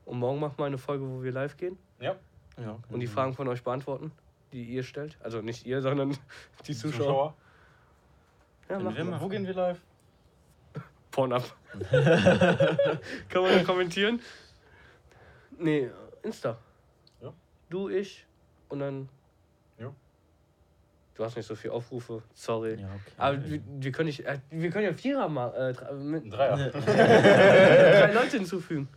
Und 0.04 0.18
morgen 0.18 0.40
machen 0.40 0.58
wir 0.58 0.64
eine 0.64 0.78
Folge, 0.78 1.08
wo 1.08 1.22
wir 1.22 1.32
live 1.32 1.56
gehen 1.56 1.78
Ja. 2.00 2.16
Ja, 2.58 2.78
und 2.90 3.00
die 3.00 3.06
Fragen 3.06 3.32
von 3.32 3.48
euch 3.48 3.62
beantworten, 3.62 4.12
die 4.52 4.64
ihr 4.64 4.82
stellt. 4.82 5.16
Also 5.22 5.40
nicht 5.40 5.64
ihr, 5.64 5.80
sondern 5.80 6.16
die 6.66 6.74
Zuschauer. 6.74 7.34
Ja, 8.68 8.76
Können 8.76 8.84
machen 8.84 9.10
wir. 9.10 9.20
Wo 9.20 9.28
gehen 9.28 9.46
wir 9.46 9.54
live? 9.54 9.80
Pornhub. 11.10 11.44
Kann 11.90 13.42
man 13.42 13.52
ja 13.52 13.64
kommentieren? 13.64 14.20
Nee, 15.58 15.90
Insta. 16.22 16.58
Ja. 17.20 17.32
Du, 17.70 17.88
ich 17.88 18.26
und 18.72 18.80
dann. 18.80 19.08
Ja. 19.78 19.92
Du 21.14 21.24
hast 21.24 21.36
nicht 21.36 21.46
so 21.46 21.54
viele 21.54 21.74
Aufrufe, 21.74 22.22
sorry. 22.34 22.80
Ja, 22.80 22.86
okay. 22.86 23.12
Aber 23.18 23.44
wir, 23.50 23.60
wir, 23.66 23.92
können 23.92 24.06
nicht, 24.06 24.24
äh, 24.24 24.38
wir 24.50 24.70
können 24.70 24.84
ja 24.86 24.94
Vierer 24.94 25.28
mal, 25.28 25.48
äh, 25.54 25.72
drei- 25.74 25.92
mit 25.92 26.24
Ein 26.24 26.30
Dreier. 26.30 26.70
drei 26.70 28.12
Leute 28.12 28.38
hinzufügen. 28.38 28.88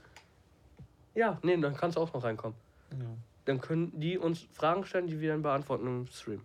Ja, 1.13 1.37
nee, 1.43 1.57
dann 1.57 1.75
kannst 1.75 1.97
du 1.97 2.01
auch 2.01 2.13
noch 2.13 2.23
reinkommen. 2.23 2.57
Ja. 2.91 3.05
Dann 3.45 3.61
können 3.61 3.99
die 3.99 4.17
uns 4.17 4.47
Fragen 4.53 4.85
stellen, 4.85 5.07
die 5.07 5.19
wir 5.19 5.31
dann 5.31 5.41
beantworten 5.41 5.85
im 5.85 6.07
Stream. 6.07 6.43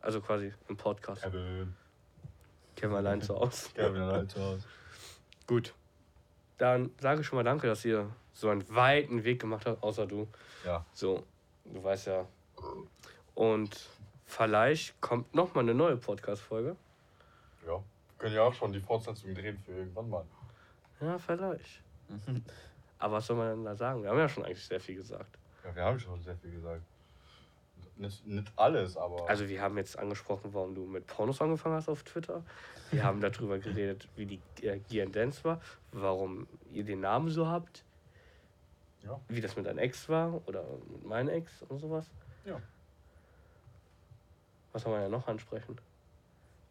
Also 0.00 0.20
quasi 0.20 0.52
im 0.68 0.76
Podcast. 0.76 1.22
Kevin. 1.22 1.74
Wir 2.76 2.90
allein 2.90 3.20
so 3.20 3.36
aus. 3.36 3.70
Kevin 3.74 4.02
allein 4.02 4.28
zu 4.28 4.40
Hause. 4.40 4.66
Gut. 5.46 5.74
Dann 6.58 6.90
sage 7.00 7.20
ich 7.20 7.26
schon 7.26 7.36
mal 7.36 7.42
danke, 7.44 7.66
dass 7.66 7.84
ihr 7.84 8.08
so 8.32 8.48
einen 8.48 8.64
weiten 8.74 9.24
Weg 9.24 9.40
gemacht 9.40 9.66
habt, 9.66 9.82
außer 9.82 10.06
du. 10.06 10.26
Ja. 10.64 10.84
So, 10.92 11.24
du 11.64 11.82
weißt 11.82 12.06
ja. 12.06 12.26
Und 13.34 13.88
vielleicht 14.24 15.00
kommt 15.00 15.34
noch 15.34 15.54
mal 15.54 15.60
eine 15.60 15.74
neue 15.74 15.96
Podcast-Folge. 15.96 16.76
Ja. 17.66 17.72
Wir 17.72 17.82
können 18.18 18.34
ja 18.34 18.42
auch 18.42 18.54
schon 18.54 18.72
die 18.72 18.80
Fortsetzung 18.80 19.34
drehen 19.34 19.58
für 19.58 19.72
irgendwann 19.72 20.10
mal. 20.10 20.24
Ja, 21.00 21.18
vielleicht. 21.18 21.82
Aber 22.98 23.14
was 23.14 23.26
soll 23.26 23.36
man 23.36 23.48
denn 23.48 23.64
da 23.64 23.74
sagen? 23.74 24.02
Wir 24.02 24.10
haben 24.10 24.18
ja 24.18 24.28
schon 24.28 24.44
eigentlich 24.44 24.64
sehr 24.64 24.80
viel 24.80 24.94
gesagt. 24.94 25.38
Ja, 25.64 25.74
wir 25.74 25.84
haben 25.84 25.98
schon 25.98 26.22
sehr 26.22 26.36
viel 26.36 26.52
gesagt. 26.52 26.82
Nicht, 27.96 28.26
nicht 28.26 28.52
alles, 28.56 28.96
aber. 28.96 29.28
Also 29.28 29.48
wir 29.48 29.60
haben 29.60 29.76
jetzt 29.76 29.98
angesprochen, 29.98 30.54
warum 30.54 30.74
du 30.74 30.86
mit 30.86 31.06
Pornos 31.06 31.40
angefangen 31.40 31.74
hast 31.74 31.88
auf 31.88 32.02
Twitter. 32.04 32.42
Wir 32.90 33.04
haben 33.04 33.20
darüber 33.20 33.58
geredet, 33.58 34.08
wie 34.16 34.26
die 34.26 34.40
äh, 34.62 34.78
Gear 34.88 35.06
Dance 35.06 35.44
war, 35.44 35.60
warum 35.92 36.46
ihr 36.72 36.84
den 36.84 37.00
Namen 37.00 37.28
so 37.28 37.48
habt. 37.48 37.84
Ja. 39.04 39.20
Wie 39.28 39.40
das 39.40 39.56
mit 39.56 39.66
deinem 39.66 39.78
Ex 39.78 40.08
war 40.08 40.40
oder 40.46 40.64
mit 40.90 41.04
meinem 41.04 41.28
Ex 41.28 41.62
und 41.68 41.78
sowas. 41.80 42.06
Ja. 42.44 42.60
Was 44.72 44.82
soll 44.82 44.92
man 44.92 45.02
ja 45.02 45.08
noch 45.08 45.26
ansprechen? 45.26 45.76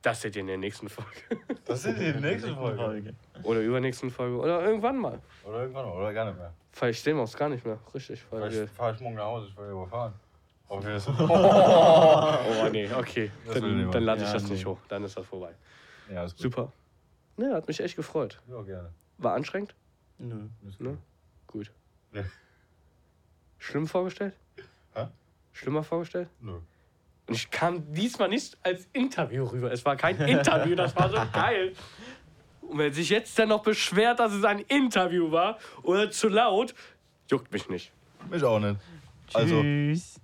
Das 0.01 0.21
seht 0.21 0.35
ihr 0.35 0.41
in 0.41 0.47
der 0.47 0.57
nächsten 0.57 0.89
Folge. 0.89 1.21
das 1.65 1.83
sind 1.83 1.99
die 1.99 2.11
nächste 2.13 2.55
Folge. 2.55 3.13
Oder 3.43 3.59
übernächsten 3.59 4.09
Folge. 4.09 4.37
Oder 4.37 4.65
irgendwann 4.65 4.97
mal. 4.97 5.19
Oder 5.43 5.61
irgendwann 5.61 5.85
mal. 5.85 5.93
Oder 5.93 6.13
gar 6.13 6.25
nicht 6.25 6.37
mehr. 6.37 6.53
Vielleicht 6.71 7.03
sehen 7.03 7.17
wir 7.17 7.21
uns 7.21 7.37
gar 7.37 7.49
nicht 7.49 7.63
mehr. 7.65 7.77
Richtig. 7.93 8.23
Vielleicht 8.23 8.71
fahre 8.71 8.95
ich 8.95 9.01
morgen 9.01 9.15
nach 9.15 9.25
Hause, 9.25 9.47
ich 9.49 9.57
werde 9.57 9.71
überfahren. 9.71 10.13
Aber 10.69 10.83
wir 10.83 10.99
sind. 10.99 11.19
oh 11.19 12.69
nee, 12.71 12.89
okay. 12.93 13.29
Das 13.45 13.55
Dann, 13.59 13.91
dann 13.91 14.03
lade 14.03 14.21
ich 14.21 14.27
Ja, 14.27 14.33
das 14.33 14.43
nee. 14.45 14.53
nicht 14.53 14.65
hoch. 14.65 14.79
Dann 14.87 15.03
ist 15.03 15.17
das 15.17 15.25
vorbei. 15.25 15.53
ja, 16.09 16.23
ist 16.23 16.35
gut. 16.37 16.43
Super. 16.43 16.71
Ne, 17.37 17.53
hat 17.53 17.67
mich 17.67 17.79
echt 17.81 17.95
gefreut. 17.95 18.41
Ja, 18.47 18.61
gerne. 18.61 18.89
War 19.17 19.35
anstrengend? 19.35 19.75
Nö. 20.17 20.47
Ne? 20.79 20.97
gut. 21.47 21.71
Nee. 22.11 22.23
Schlimm 23.59 23.85
vorgestellt? 23.87 24.33
Hä? 24.95 25.07
Schlimmer 25.53 25.83
vorgestellt? 25.83 26.29
Nö. 26.39 26.59
Und 27.27 27.35
ich 27.35 27.49
kam 27.49 27.93
diesmal 27.93 28.29
nicht 28.29 28.57
als 28.63 28.87
Interview 28.93 29.45
rüber. 29.45 29.71
Es 29.71 29.85
war 29.85 29.95
kein 29.95 30.17
Interview, 30.17 30.75
das 30.75 30.95
war 30.95 31.09
so 31.09 31.17
geil. 31.33 31.73
Und 32.61 32.77
wenn 32.77 32.93
sich 32.93 33.09
jetzt 33.09 33.37
dann 33.37 33.49
noch 33.49 33.63
beschwert, 33.63 34.19
dass 34.19 34.33
es 34.33 34.43
ein 34.43 34.59
Interview 34.59 35.31
war 35.31 35.57
oder 35.83 36.09
zu 36.11 36.29
laut, 36.29 36.73
juckt 37.29 37.51
mich 37.51 37.69
nicht. 37.69 37.91
Mich 38.29 38.43
auch 38.43 38.59
nicht. 38.59 38.79
Also, 39.33 39.61
Tschüss. 39.61 40.19